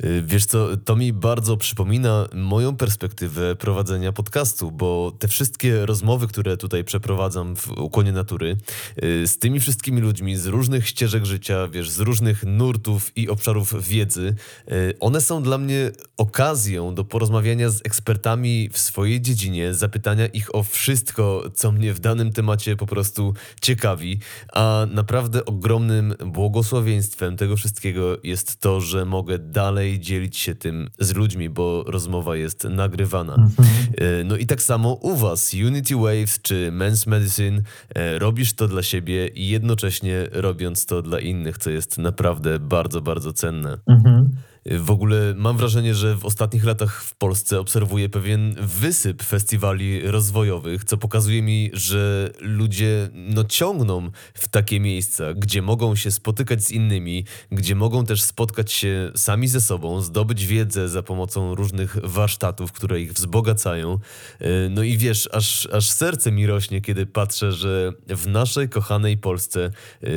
Y, 0.05 0.23
wiesz 0.27 0.47
co, 0.47 0.77
to 0.77 0.97
mi 0.97 1.13
bardzo 1.13 1.57
przypomina 1.57 2.29
moją 2.35 2.77
perspektywę 2.77 3.57
prowadzenia 3.57 4.13
podcastu, 4.13 4.71
bo 4.71 5.13
te 5.19 5.29
wszystkie 5.29 5.87
rozmowy, 5.87 6.29
które 6.29 6.57
tutaj 6.57 6.85
przeprowadzam 6.85 7.57
w 7.57 7.69
Ukłonie 7.69 8.13
Natury, 8.13 8.57
y, 9.03 9.27
z 9.27 9.39
tymi 9.39 9.61
wszystkimi 9.61 10.01
ludźmi 10.01 10.37
z 10.37 10.47
różnych 10.47 10.89
ścieżek 10.89 11.25
życia, 11.25 11.69
wiesz, 11.69 11.91
z 11.91 12.01
różnych 12.01 12.45
nurtów 12.45 13.13
i 13.17 13.29
obszarów 13.29 13.89
wiedzy, 13.89 14.35
y, 14.73 14.95
one 15.01 15.21
są 15.21 15.43
dla 15.43 15.59
mnie 15.59 15.91
okazją 16.17 16.95
do 16.95 17.05
porozmawiania 17.05 17.71
z 17.71 17.81
ekspertami 17.85 18.71
w 18.73 18.79
swojej 18.79 19.21
dziedzinie, 19.21 19.75
zapytania 19.75 20.27
ich 20.27 20.55
o 20.55 20.63
wszystko, 20.63 21.43
co 21.55 21.73
mnie 21.73 21.95
w 21.95 22.01
danym 22.01 22.33
temacie 22.33 22.77
po 22.77 22.87
prostu 22.87 23.35
ciekawi, 23.61 24.19
a 24.53 24.87
naprawdę 24.91 25.45
ogromnym 25.45 26.15
błogosławieństwem 26.27 27.37
tego 27.37 27.57
wszystkiego 27.57 28.19
jest 28.23 28.61
to, 28.61 28.81
że 28.81 29.05
mogę 29.05 29.39
dalej 29.59 30.01
dzielić 30.01 30.37
się 30.37 30.55
tym 30.55 30.89
z 30.99 31.15
ludźmi, 31.15 31.51
bo 31.51 31.85
rozmowa 31.87 32.37
jest 32.37 32.65
nagrywana. 32.65 33.35
Mhm. 33.35 33.69
E, 33.97 34.25
no 34.25 34.37
i 34.37 34.47
tak 34.47 34.63
samo 34.63 34.93
u 34.93 35.17
Was, 35.17 35.55
Unity 35.67 35.95
Waves 35.97 36.43
czy 36.43 36.73
Men's 36.73 37.09
Medicine, 37.09 37.63
e, 37.95 38.19
robisz 38.19 38.53
to 38.53 38.69
dla 38.69 38.83
siebie 38.83 39.29
i 39.29 39.49
jednocześnie 39.49 40.27
robiąc 40.33 40.87
to 40.87 41.03
dla 41.03 41.21
innych, 41.21 41.59
co 41.59 41.71
jest 41.71 41.99
naprawdę 41.99 42.59
bardzo, 42.59 43.01
bardzo 43.01 43.33
cenne. 43.33 43.79
Mhm. 43.87 44.29
W 44.71 44.91
ogóle 44.91 45.35
mam 45.37 45.57
wrażenie, 45.57 45.95
że 45.95 46.15
w 46.15 46.25
ostatnich 46.25 46.65
latach 46.65 47.03
w 47.03 47.15
Polsce 47.15 47.61
obserwuję 47.61 48.09
pewien 48.09 48.55
wysyp 48.61 49.23
festiwali 49.23 50.01
rozwojowych, 50.11 50.85
co 50.85 50.97
pokazuje 50.97 51.43
mi, 51.43 51.71
że 51.73 52.31
ludzie 52.41 53.11
no, 53.15 53.45
ciągną 53.45 54.11
w 54.35 54.49
takie 54.49 54.81
miejsca, 54.81 55.35
gdzie 55.35 55.63
mogą 55.63 55.97
się 55.97 56.11
spotykać 56.11 56.65
z 56.65 56.71
innymi, 56.71 57.25
gdzie 57.53 57.75
mogą 57.75 58.07
też 58.07 58.23
spotkać 58.23 58.73
się 58.73 59.13
sami 59.17 59.49
ze 59.49 59.61
sobą, 59.61 60.01
zdobyć 60.01 60.47
wiedzę 60.47 60.89
za 60.89 61.03
pomocą 61.03 61.55
różnych 61.55 61.97
warsztatów, 62.03 62.73
które 62.73 63.01
ich 63.01 63.13
wzbogacają. 63.13 63.99
E, 64.39 64.69
no 64.69 64.83
i 64.83 64.97
wiesz, 64.97 65.29
aż, 65.33 65.69
aż 65.73 65.91
serce 65.91 66.33
mi 66.33 66.47
rośnie, 66.47 66.81
kiedy 66.81 67.07
patrzę, 67.07 67.53
że 67.53 67.93
w 68.09 68.27
naszej 68.27 68.69
kochanej 68.69 69.17
Polsce 69.17 69.71
e, 70.03 70.09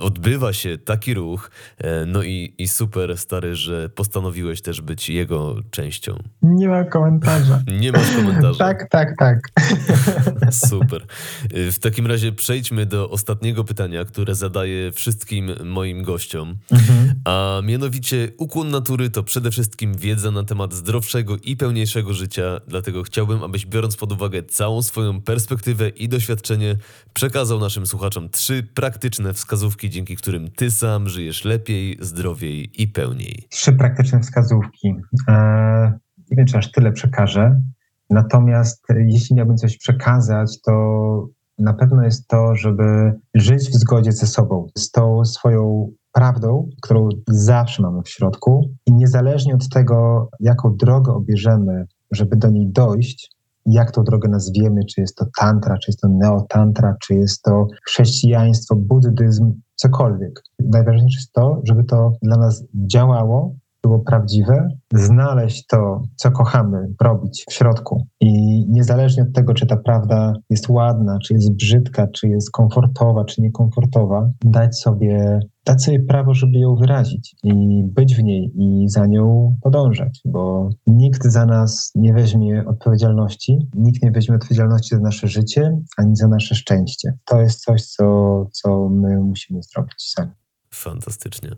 odbywa 0.00 0.52
się 0.52 0.78
taki 0.78 1.14
ruch. 1.14 1.50
E, 1.78 2.06
no 2.06 2.22
i, 2.22 2.54
i 2.58 2.68
super, 2.68 3.18
stary, 3.18 3.56
że 3.56 3.88
postanowiłeś 4.00 4.62
też 4.62 4.80
być 4.80 5.08
jego 5.08 5.56
częścią. 5.70 6.18
Nie 6.42 6.68
ma 6.68 6.84
komentarza. 6.84 7.62
Nie 7.80 7.92
masz 7.92 8.16
komentarza. 8.16 8.58
tak, 8.58 8.88
tak, 8.90 9.14
tak. 9.18 9.38
Super. 10.70 11.06
W 11.50 11.78
takim 11.78 12.06
razie 12.06 12.32
przejdźmy 12.32 12.86
do 12.86 13.10
ostatniego 13.10 13.64
pytania, 13.64 14.04
które 14.04 14.34
zadaję 14.34 14.92
wszystkim 14.92 15.50
moim 15.64 16.02
gościom. 16.02 16.56
Mhm. 16.70 17.14
A 17.24 17.60
mianowicie 17.64 18.28
ukłon 18.38 18.70
natury 18.70 19.10
to 19.10 19.22
przede 19.22 19.50
wszystkim 19.50 19.94
wiedza 19.94 20.30
na 20.30 20.44
temat 20.44 20.72
zdrowszego 20.74 21.36
i 21.36 21.56
pełniejszego 21.56 22.14
życia, 22.14 22.60
dlatego 22.68 23.02
chciałbym, 23.02 23.42
abyś 23.42 23.66
biorąc 23.66 23.96
pod 23.96 24.12
uwagę 24.12 24.42
całą 24.42 24.82
swoją 24.82 25.20
perspektywę 25.20 25.88
i 25.88 26.08
doświadczenie, 26.08 26.76
przekazał 27.14 27.60
naszym 27.60 27.86
słuchaczom 27.86 28.28
trzy 28.28 28.62
praktyczne 28.74 29.34
wskazówki, 29.34 29.90
dzięki 29.90 30.16
którym 30.16 30.50
ty 30.50 30.70
sam 30.70 31.08
żyjesz 31.08 31.44
lepiej, 31.44 31.98
zdrowiej 32.00 32.82
i 32.82 32.88
pełniej. 32.88 33.46
Trzy 33.50 33.72
praktyczne 33.80 34.20
wskazówki. 34.20 34.96
E, 35.28 35.98
nie 36.30 36.36
wiem, 36.36 36.46
czy 36.46 36.58
aż 36.58 36.72
tyle 36.72 36.92
przekażę. 36.92 37.60
Natomiast 38.10 38.86
jeśli 39.06 39.36
miałbym 39.36 39.56
coś 39.56 39.78
przekazać, 39.78 40.60
to 40.62 40.72
na 41.58 41.74
pewno 41.74 42.02
jest 42.02 42.28
to, 42.28 42.56
żeby 42.56 43.12
żyć 43.34 43.70
w 43.70 43.74
zgodzie 43.74 44.12
ze 44.12 44.26
sobą, 44.26 44.66
z 44.78 44.90
tą 44.90 45.24
swoją 45.24 45.90
prawdą, 46.12 46.68
którą 46.82 47.08
zawsze 47.28 47.82
mamy 47.82 48.02
w 48.02 48.08
środku 48.08 48.70
i 48.86 48.92
niezależnie 48.92 49.54
od 49.54 49.68
tego, 49.68 50.28
jaką 50.40 50.76
drogę 50.76 51.12
obierzemy, 51.12 51.86
żeby 52.10 52.36
do 52.36 52.50
niej 52.50 52.68
dojść, 52.68 53.30
jak 53.66 53.90
tą 53.90 54.04
drogę 54.04 54.28
nazwiemy, 54.28 54.80
czy 54.84 55.00
jest 55.00 55.16
to 55.16 55.26
tantra, 55.38 55.78
czy 55.78 55.90
jest 55.90 56.00
to 56.00 56.08
neotantra, 56.08 56.96
czy 57.02 57.14
jest 57.14 57.42
to 57.42 57.66
chrześcijaństwo, 57.86 58.76
buddyzm, 58.76 59.52
cokolwiek. 59.74 60.42
Najważniejsze 60.58 61.18
jest 61.18 61.32
to, 61.32 61.60
żeby 61.64 61.84
to 61.84 62.12
dla 62.22 62.36
nas 62.36 62.64
działało 62.74 63.54
było 63.82 63.98
prawdziwe, 63.98 64.68
znaleźć 64.94 65.66
to, 65.66 66.02
co 66.16 66.30
kochamy 66.30 66.78
robić 67.00 67.44
w 67.50 67.52
środku. 67.52 68.06
I 68.20 68.30
niezależnie 68.68 69.22
od 69.22 69.32
tego, 69.32 69.54
czy 69.54 69.66
ta 69.66 69.76
prawda 69.76 70.32
jest 70.50 70.68
ładna, 70.68 71.18
czy 71.24 71.34
jest 71.34 71.52
brzydka, 71.52 72.06
czy 72.06 72.28
jest 72.28 72.50
komfortowa, 72.50 73.24
czy 73.24 73.42
niekomfortowa, 73.42 74.30
dać 74.44 74.78
sobie, 74.78 75.40
dać 75.66 75.84
sobie 75.84 76.00
prawo, 76.00 76.34
żeby 76.34 76.58
ją 76.58 76.74
wyrazić 76.74 77.34
i 77.44 77.82
być 77.84 78.16
w 78.16 78.22
niej 78.22 78.52
i 78.54 78.88
za 78.88 79.06
nią 79.06 79.56
podążać, 79.62 80.20
bo 80.24 80.68
nikt 80.86 81.24
za 81.24 81.46
nas 81.46 81.92
nie 81.94 82.14
weźmie 82.14 82.64
odpowiedzialności, 82.66 83.58
nikt 83.74 84.02
nie 84.02 84.10
weźmie 84.10 84.36
odpowiedzialności 84.36 84.94
za 84.94 85.00
nasze 85.00 85.28
życie 85.28 85.78
ani 85.96 86.16
za 86.16 86.28
nasze 86.28 86.54
szczęście. 86.54 87.12
To 87.24 87.40
jest 87.40 87.64
coś, 87.64 87.82
co, 87.82 88.46
co 88.52 88.88
my 88.88 89.20
musimy 89.20 89.62
zrobić 89.62 89.94
sami. 89.98 90.39
Fantastycznie. 90.74 91.50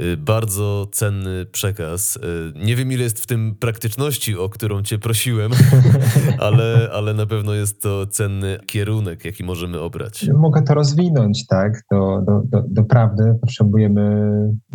Y, 0.00 0.16
bardzo 0.16 0.88
cenny 0.92 1.46
przekaz. 1.46 2.16
Y, 2.16 2.20
nie 2.66 2.76
wiem, 2.76 2.92
ile 2.92 3.02
jest 3.02 3.20
w 3.20 3.26
tym 3.26 3.54
praktyczności, 3.60 4.36
o 4.36 4.48
którą 4.48 4.82
Cię 4.82 4.98
prosiłem, 4.98 5.52
ale, 6.38 6.88
ale 6.92 7.14
na 7.14 7.26
pewno 7.26 7.54
jest 7.54 7.82
to 7.82 8.06
cenny 8.06 8.58
kierunek, 8.66 9.24
jaki 9.24 9.44
możemy 9.44 9.80
obrać. 9.80 10.30
Mogę 10.34 10.62
to 10.62 10.74
rozwinąć, 10.74 11.46
tak? 11.46 11.82
Do, 11.90 12.22
do, 12.26 12.42
do, 12.44 12.64
do 12.68 12.84
prawdy 12.84 13.38
potrzebujemy 13.40 14.30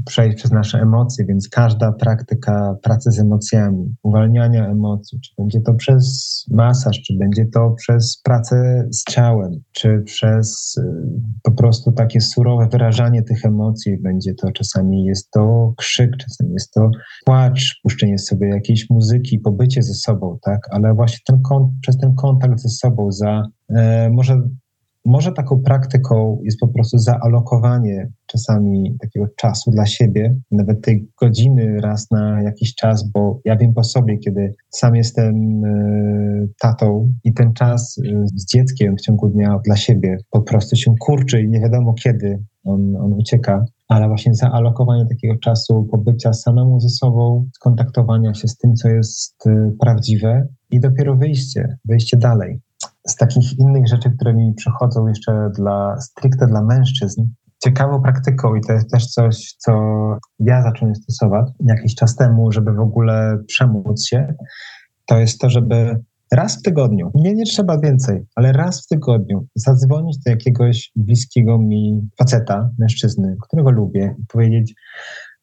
przejść 0.06 0.38
przez 0.38 0.52
nasze 0.52 0.80
emocje, 0.80 1.26
więc 1.26 1.50
każda 1.50 1.91
praktyka 1.91 2.76
pracy 2.84 3.12
z 3.12 3.20
emocjami, 3.20 3.95
uwalniania 4.04 4.68
emocji, 4.68 5.20
czy 5.22 5.32
będzie 5.38 5.62
to 5.62 5.74
przez 5.74 6.45
masaż, 6.52 7.02
czy 7.02 7.18
będzie 7.18 7.45
to 7.45 7.72
przez 7.78 8.22
pracę 8.24 8.88
z 8.91 9.04
ciałem, 9.04 9.52
czy 9.72 10.02
przez 10.06 10.78
y, 10.78 10.84
po 11.44 11.52
prostu 11.52 11.91
takie 11.91 12.22
surowe 12.22 12.68
wyrażanie 12.72 13.24
tych 13.24 13.45
emocji, 13.45 13.62
będzie 14.02 14.34
to 14.34 14.52
czasami 14.52 15.06
jest 15.06 15.31
to 15.31 15.73
krzyk, 15.77 16.18
czasami 16.18 16.53
jest 16.53 16.73
to 16.73 16.91
płacz, 17.26 17.80
puszczenie 17.84 18.19
sobie 18.19 18.48
jakiejś 18.48 18.90
muzyki, 18.90 19.40
pobycie 19.40 19.81
ze 19.81 19.94
sobą, 19.94 20.38
tak? 20.41 20.60
Ale 20.72 20.94
właśnie 20.94 21.19
ten 21.26 21.41
przez 21.81 21.98
ten 21.98 22.15
kontakt 22.15 22.60
ze 22.60 22.69
sobą, 22.69 23.11
za 23.11 23.44
e, 23.69 24.10
może 24.10 24.41
może 25.06 25.31
taką 25.31 25.60
praktyką 25.60 26.40
jest 26.44 26.60
po 26.60 26.68
prostu 26.68 26.98
zaalokowanie 26.98 28.10
czasami 28.26 28.98
takiego 29.02 29.27
czasu 29.35 29.72
dla 29.72 29.85
siebie, 29.85 30.35
nawet 30.52 30.81
tej 30.81 31.07
godziny 31.22 31.81
raz 31.81 32.11
na 32.11 32.41
jakiś 32.41 32.76
czas, 32.76 33.11
bo 33.11 33.40
ja 33.45 33.56
wiem 33.56 33.73
po 33.73 33.84
sobie, 33.84 34.18
kiedy 34.18 34.56
sam 34.69 34.95
jestem 34.95 35.65
y, 35.65 36.49
tatą 36.60 37.14
i 37.23 37.34
ten 37.34 37.53
czas 37.53 37.98
y, 37.98 38.26
z 38.35 38.45
dzieckiem 38.45 38.95
w 38.98 39.02
ciągu 39.02 39.30
dnia 39.30 39.60
dla 39.65 39.76
siebie 39.76 40.18
po 40.30 40.41
prostu 40.41 40.76
się 40.76 40.95
kurczy 40.99 41.41
i 41.41 41.49
nie 41.49 41.60
wiadomo 41.60 41.94
kiedy 41.94 42.44
on, 42.64 42.95
on 42.95 43.14
ucieka, 43.14 43.65
ale 43.88 44.07
właśnie 44.07 44.34
zaalokowanie 44.34 45.06
takiego 45.06 45.40
czasu 45.40 45.88
pobycia 45.91 46.34
samemu 46.34 46.80
ze 46.80 46.90
sobą, 46.90 47.49
skontaktowania 47.53 48.34
się 48.34 48.48
z 48.48 48.57
tym, 48.57 48.76
co 48.76 48.90
jest 48.90 49.48
y, 49.48 49.76
prawdziwe 49.80 50.48
i 50.72 50.80
dopiero 50.80 51.15
wyjście, 51.15 51.77
wyjście 51.85 52.18
dalej. 52.18 52.61
Z 53.07 53.15
takich 53.15 53.60
innych 53.60 53.88
rzeczy, 53.88 54.11
które 54.11 54.34
mi 54.34 54.53
przychodzą 54.53 55.07
jeszcze 55.07 55.49
dla 55.56 56.02
stricte 56.02 56.48
dla 56.48 56.64
mężczyzn, 56.64 57.23
ciekawą 57.64 58.02
praktyką 58.02 58.56
i 58.56 58.61
to 58.61 58.73
jest 58.73 58.91
też 58.91 59.07
coś, 59.07 59.56
co 59.57 59.73
ja 60.40 60.64
zacząłem 60.64 60.95
stosować 60.95 61.45
jakiś 61.65 61.95
czas 61.95 62.15
temu, 62.15 62.52
żeby 62.52 62.73
w 62.73 62.80
ogóle 62.80 63.38
przemóc 63.48 64.06
się, 64.06 64.34
to 65.06 65.19
jest 65.19 65.40
to, 65.40 65.49
żeby 65.49 65.99
raz 66.35 66.60
w 66.60 66.61
tygodniu, 66.61 67.11
nie, 67.15 67.34
nie 67.34 67.45
trzeba 67.45 67.80
więcej, 67.80 68.26
ale 68.35 68.51
raz 68.51 68.84
w 68.84 68.88
tygodniu 68.88 69.47
zadzwonić 69.55 70.18
do 70.26 70.31
jakiegoś 70.31 70.91
bliskiego 70.95 71.60
mi 71.60 72.10
faceta, 72.18 72.69
mężczyzny, 72.80 73.35
którego 73.41 73.72
lubię 73.72 74.15
i 74.19 74.26
powiedzieć 74.27 74.73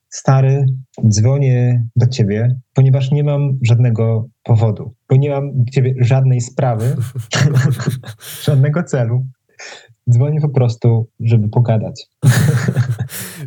stary, 0.09 0.67
dzwonię 1.09 1.87
do 1.97 2.07
ciebie, 2.07 2.57
ponieważ 2.75 3.11
nie 3.11 3.25
mam 3.25 3.59
żadnego 3.63 4.29
powodu, 4.43 4.95
bo 5.09 5.17
nie 5.17 5.31
mam 5.31 5.65
do 5.65 5.71
ciebie 5.71 5.95
żadnej 6.01 6.41
sprawy, 6.41 6.97
żadnego 8.45 8.83
celu. 8.83 9.27
Dzwonię 10.11 10.41
po 10.41 10.49
prostu, 10.49 11.09
żeby 11.21 11.49
pogadać. 11.49 12.07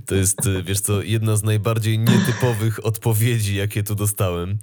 To 0.06 0.15
jest, 0.15 0.49
wiesz 0.65 0.80
co, 0.80 1.02
jedna 1.02 1.35
z 1.35 1.44
najbardziej 1.44 1.99
nietypowych 1.99 2.85
odpowiedzi, 2.85 3.56
jakie 3.56 3.84
tu 3.84 3.95
dostałem. 3.95 4.57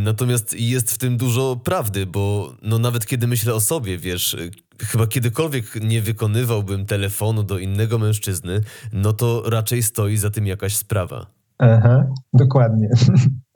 Natomiast 0.00 0.60
jest 0.60 0.90
w 0.90 0.98
tym 0.98 1.16
dużo 1.16 1.56
prawdy, 1.64 2.06
bo 2.06 2.54
no 2.62 2.78
nawet 2.78 3.06
kiedy 3.06 3.26
myślę 3.26 3.54
o 3.54 3.60
sobie, 3.60 3.98
wiesz, 3.98 4.36
chyba 4.82 5.06
kiedykolwiek 5.06 5.64
nie 5.82 6.02
wykonywałbym 6.02 6.86
telefonu 6.86 7.42
do 7.42 7.58
innego 7.58 7.98
mężczyzny, 7.98 8.60
no 8.92 9.12
to 9.12 9.42
raczej 9.50 9.82
stoi 9.82 10.16
za 10.16 10.30
tym 10.30 10.46
jakaś 10.46 10.76
sprawa. 10.76 11.26
Aha, 11.58 12.06
dokładnie. 12.32 12.88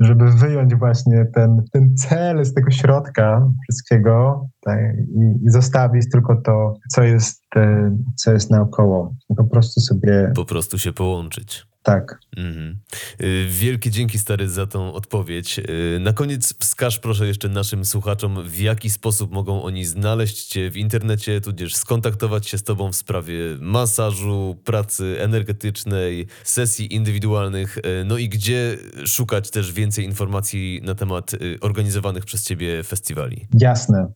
Żeby 0.00 0.30
wyjąć 0.30 0.74
właśnie 0.74 1.26
ten, 1.34 1.62
ten 1.72 1.94
cel 1.96 2.44
z 2.44 2.54
tego 2.54 2.70
środka 2.70 3.48
wszystkiego 3.62 4.46
tak, 4.60 4.78
i, 4.98 5.46
i, 5.46 5.50
zostawić 5.50 6.10
tylko 6.12 6.36
to, 6.44 6.74
co 6.90 7.02
jest, 7.02 7.42
e, 7.56 7.96
co 8.16 8.32
jest 8.32 8.50
naokoło. 8.50 9.14
Po 9.36 9.44
prostu 9.44 9.80
sobie. 9.80 10.32
Po 10.34 10.44
prostu 10.44 10.78
się 10.78 10.92
połączyć. 10.92 11.66
Tak. 11.86 12.20
Mhm. 12.36 12.78
Y, 13.20 13.46
wielkie 13.50 13.90
dzięki 13.90 14.18
stary 14.18 14.48
za 14.48 14.66
tą 14.66 14.92
odpowiedź. 14.92 15.58
Y, 15.58 15.98
na 16.00 16.12
koniec 16.12 16.54
wskaż 16.58 16.98
proszę 16.98 17.26
jeszcze 17.26 17.48
naszym 17.48 17.84
słuchaczom, 17.84 18.48
w 18.48 18.58
jaki 18.58 18.90
sposób 18.90 19.32
mogą 19.32 19.62
oni 19.62 19.84
znaleźć 19.84 20.46
Cię 20.46 20.70
w 20.70 20.76
internecie, 20.76 21.40
tudzież 21.40 21.76
skontaktować 21.76 22.48
się 22.48 22.58
z 22.58 22.62
Tobą 22.62 22.92
w 22.92 22.96
sprawie 22.96 23.38
masażu, 23.60 24.56
pracy 24.64 25.16
energetycznej, 25.20 26.26
sesji 26.44 26.94
indywidualnych, 26.94 27.78
y, 27.78 27.82
no 28.04 28.18
i 28.18 28.28
gdzie 28.28 28.76
szukać 29.04 29.50
też 29.50 29.72
więcej 29.72 30.04
informacji 30.04 30.80
na 30.84 30.94
temat 30.94 31.32
organizowanych 31.60 32.24
przez 32.24 32.44
Ciebie 32.44 32.82
festiwali. 32.82 33.46
Jasne. 33.60 34.06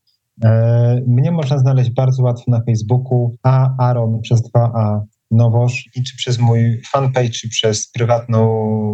E, 0.44 1.00
mnie 1.06 1.32
można 1.32 1.58
znaleźć 1.58 1.90
bardzo 1.90 2.22
łatwo 2.22 2.44
na 2.50 2.62
Facebooku, 2.62 3.34
a 3.42 3.76
Aaron 3.78 4.20
przez 4.20 4.42
2A 4.42 5.00
Nowoż 5.30 5.84
i 5.94 6.02
czy 6.02 6.16
przez 6.16 6.38
mój 6.38 6.82
fanpage, 6.92 7.30
czy 7.30 7.48
przez 7.48 7.90
prywatną 7.90 8.40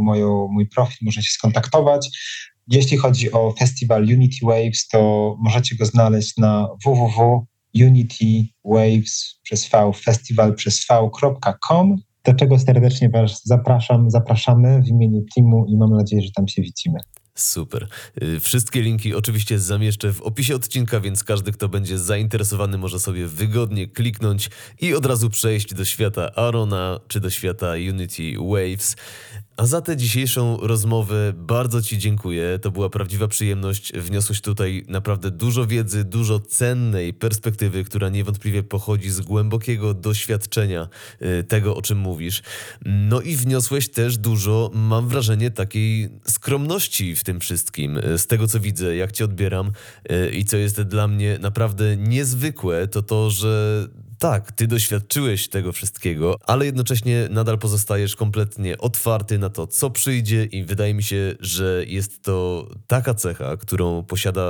moją, 0.02 0.48
mój 0.50 0.66
profil 0.66 0.98
możecie 1.02 1.26
się 1.26 1.32
skontaktować. 1.32 2.08
Jeśli 2.68 2.96
chodzi 2.96 3.32
o 3.32 3.54
festiwal 3.58 4.02
Unity 4.02 4.46
Waves, 4.46 4.88
to 4.88 5.34
możecie 5.38 5.76
go 5.76 5.86
znaleźć 5.86 6.36
na 6.36 6.68
www.unitywaves 6.84 9.40
przez 9.42 9.68
V, 9.68 9.92
festiwal 9.92 10.54
przez 10.54 10.86
v.com, 10.90 11.96
do 12.24 12.34
czego 12.34 12.58
serdecznie 12.58 13.10
Was 13.10 13.40
zapraszam, 13.44 14.10
zapraszamy 14.10 14.82
w 14.82 14.88
imieniu 14.88 15.24
teamu 15.34 15.66
i 15.68 15.76
mam 15.76 15.90
nadzieję, 15.90 16.22
że 16.22 16.30
tam 16.36 16.48
się 16.48 16.62
widzimy. 16.62 16.98
Super. 17.36 17.88
Y, 18.22 18.40
wszystkie 18.40 18.82
linki 18.82 19.14
oczywiście 19.14 19.58
zamieszczę 19.58 20.12
w 20.12 20.22
opisie 20.22 20.54
odcinka, 20.54 21.00
więc 21.00 21.24
każdy, 21.24 21.52
kto 21.52 21.68
będzie 21.68 21.98
zainteresowany, 21.98 22.78
może 22.78 23.00
sobie 23.00 23.26
wygodnie 23.26 23.88
kliknąć 23.88 24.50
i 24.80 24.94
od 24.94 25.06
razu 25.06 25.30
przejść 25.30 25.74
do 25.74 25.84
świata 25.84 26.34
Arona 26.34 27.00
czy 27.08 27.20
do 27.20 27.30
świata 27.30 27.72
Unity 27.72 28.22
Waves. 28.38 28.96
A 29.56 29.66
za 29.66 29.80
tę 29.80 29.96
dzisiejszą 29.96 30.56
rozmowę 30.56 31.32
bardzo 31.36 31.82
Ci 31.82 31.98
dziękuję. 31.98 32.58
To 32.62 32.70
była 32.70 32.90
prawdziwa 32.90 33.28
przyjemność. 33.28 33.92
Wniosłeś 33.92 34.40
tutaj 34.40 34.84
naprawdę 34.88 35.30
dużo 35.30 35.66
wiedzy, 35.66 36.04
dużo 36.04 36.40
cennej 36.40 37.14
perspektywy, 37.14 37.84
która 37.84 38.08
niewątpliwie 38.08 38.62
pochodzi 38.62 39.10
z 39.10 39.20
głębokiego 39.20 39.94
doświadczenia 39.94 40.88
y, 41.22 41.44
tego, 41.44 41.76
o 41.76 41.82
czym 41.82 41.98
mówisz. 41.98 42.42
No 42.84 43.20
i 43.20 43.36
wniosłeś 43.36 43.88
też 43.88 44.18
dużo, 44.18 44.70
mam 44.74 45.08
wrażenie, 45.08 45.50
takiej 45.50 46.08
skromności 46.28 47.16
w 47.16 47.24
tym 47.24 47.40
wszystkim. 47.40 47.96
Y, 47.96 48.18
z 48.18 48.26
tego, 48.26 48.48
co 48.48 48.60
widzę, 48.60 48.96
jak 48.96 49.12
Cię 49.12 49.24
odbieram 49.24 49.72
y, 50.10 50.30
i 50.30 50.44
co 50.44 50.56
jest 50.56 50.82
dla 50.82 51.08
mnie 51.08 51.38
naprawdę 51.40 51.96
niezwykłe, 51.96 52.88
to 52.88 53.02
to, 53.02 53.30
że 53.30 53.88
tak, 54.18 54.52
ty 54.52 54.66
doświadczyłeś 54.66 55.48
tego 55.48 55.72
wszystkiego, 55.72 56.36
ale 56.46 56.66
jednocześnie 56.66 57.28
nadal 57.30 57.58
pozostajesz 57.58 58.16
kompletnie 58.16 58.78
otwarty 58.78 59.38
na 59.38 59.50
to, 59.50 59.66
co 59.66 59.90
przyjdzie, 59.90 60.44
i 60.44 60.64
wydaje 60.64 60.94
mi 60.94 61.02
się, 61.02 61.34
że 61.40 61.84
jest 61.86 62.22
to 62.22 62.68
taka 62.86 63.14
cecha, 63.14 63.56
którą 63.56 64.02
posiada 64.02 64.42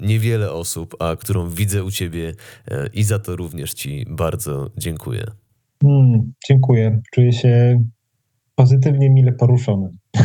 niewiele 0.00 0.52
osób, 0.52 0.96
a 0.98 1.16
którą 1.16 1.50
widzę 1.50 1.84
u 1.84 1.90
ciebie, 1.90 2.32
e, 2.70 2.86
i 2.94 3.02
za 3.02 3.18
to 3.18 3.36
również 3.36 3.72
ci 3.74 4.06
bardzo 4.10 4.70
dziękuję. 4.78 5.26
Hmm, 5.82 6.32
dziękuję. 6.48 7.00
Czuję 7.12 7.32
się 7.32 7.84
pozytywnie, 8.54 9.10
mile 9.10 9.32
poruszony. 9.32 9.90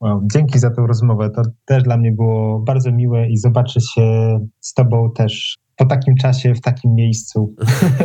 Wow, 0.00 0.22
dzięki 0.32 0.58
za 0.58 0.70
tę 0.70 0.86
rozmowę. 0.86 1.30
To 1.30 1.42
też 1.64 1.82
dla 1.82 1.96
mnie 1.96 2.12
było 2.12 2.60
bardzo 2.60 2.92
miłe 2.92 3.28
i 3.28 3.36
zobaczyć 3.36 3.92
się 3.92 4.38
z 4.60 4.74
Tobą 4.74 5.10
też 5.12 5.58
po 5.76 5.86
takim 5.86 6.16
czasie, 6.16 6.54
w 6.54 6.60
takim 6.60 6.94
miejscu. 6.94 7.54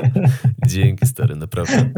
Dzięki, 0.68 1.08
stary, 1.08 1.36
naprawdę. 1.36 1.92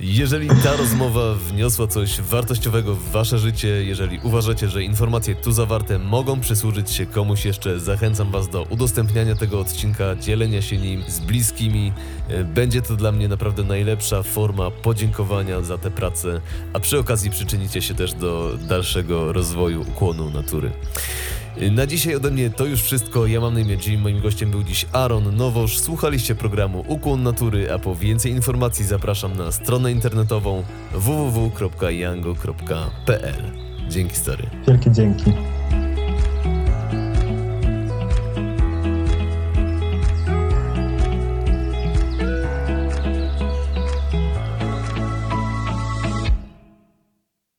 Jeżeli 0.00 0.48
ta 0.48 0.76
rozmowa 0.76 1.34
wniosła 1.34 1.86
coś 1.86 2.20
wartościowego 2.20 2.94
w 2.94 3.10
wasze 3.10 3.38
życie, 3.38 3.68
jeżeli 3.68 4.20
uważacie, 4.22 4.68
że 4.68 4.82
informacje 4.82 5.34
tu 5.34 5.52
zawarte 5.52 5.98
mogą 5.98 6.40
przysłużyć 6.40 6.90
się 6.90 7.06
komuś 7.06 7.44
jeszcze, 7.44 7.80
zachęcam 7.80 8.30
was 8.30 8.48
do 8.48 8.62
udostępniania 8.62 9.34
tego 9.34 9.60
odcinka, 9.60 10.16
dzielenia 10.16 10.62
się 10.62 10.76
nim 10.76 11.02
z 11.08 11.20
bliskimi. 11.20 11.92
Będzie 12.54 12.82
to 12.82 12.96
dla 12.96 13.12
mnie 13.12 13.28
naprawdę 13.28 13.64
najlepsza 13.64 14.22
forma 14.22 14.70
podziękowania 14.70 15.62
za 15.62 15.78
tę 15.78 15.90
pracę, 15.90 16.40
a 16.72 16.80
przy 16.80 16.98
okazji 16.98 17.30
przyczynicie 17.30 17.82
się 17.82 17.94
też 17.94 18.14
do 18.14 18.56
dalszego 18.68 19.32
rozwoju 19.32 19.80
ukłonu 19.80 20.30
natury. 20.30 20.70
Na 21.60 21.86
dzisiaj 21.86 22.14
ode 22.14 22.30
mnie 22.30 22.50
to 22.50 22.64
już 22.64 22.82
wszystko. 22.82 23.26
Ja 23.26 23.40
mam 23.40 23.54
na 23.54 23.60
imię 23.60 23.76
Jim, 23.86 24.00
moim 24.00 24.20
gościem 24.20 24.50
był 24.50 24.62
dziś 24.62 24.86
Aaron 24.92 25.36
Nowosz. 25.36 25.78
Słuchaliście 25.78 26.34
programu 26.34 26.84
Ukłon 26.88 27.22
Natury, 27.22 27.72
a 27.72 27.78
po 27.78 27.94
więcej 27.94 28.32
informacji 28.32 28.84
zapraszam 28.84 29.36
na 29.36 29.52
stronę 29.52 29.92
internetową 29.92 30.64
www.yango.pl. 30.92 32.32
Dzięki 33.88 34.16
stary. 34.16 34.44
Wielkie 34.66 34.90
dzięki. 34.90 35.32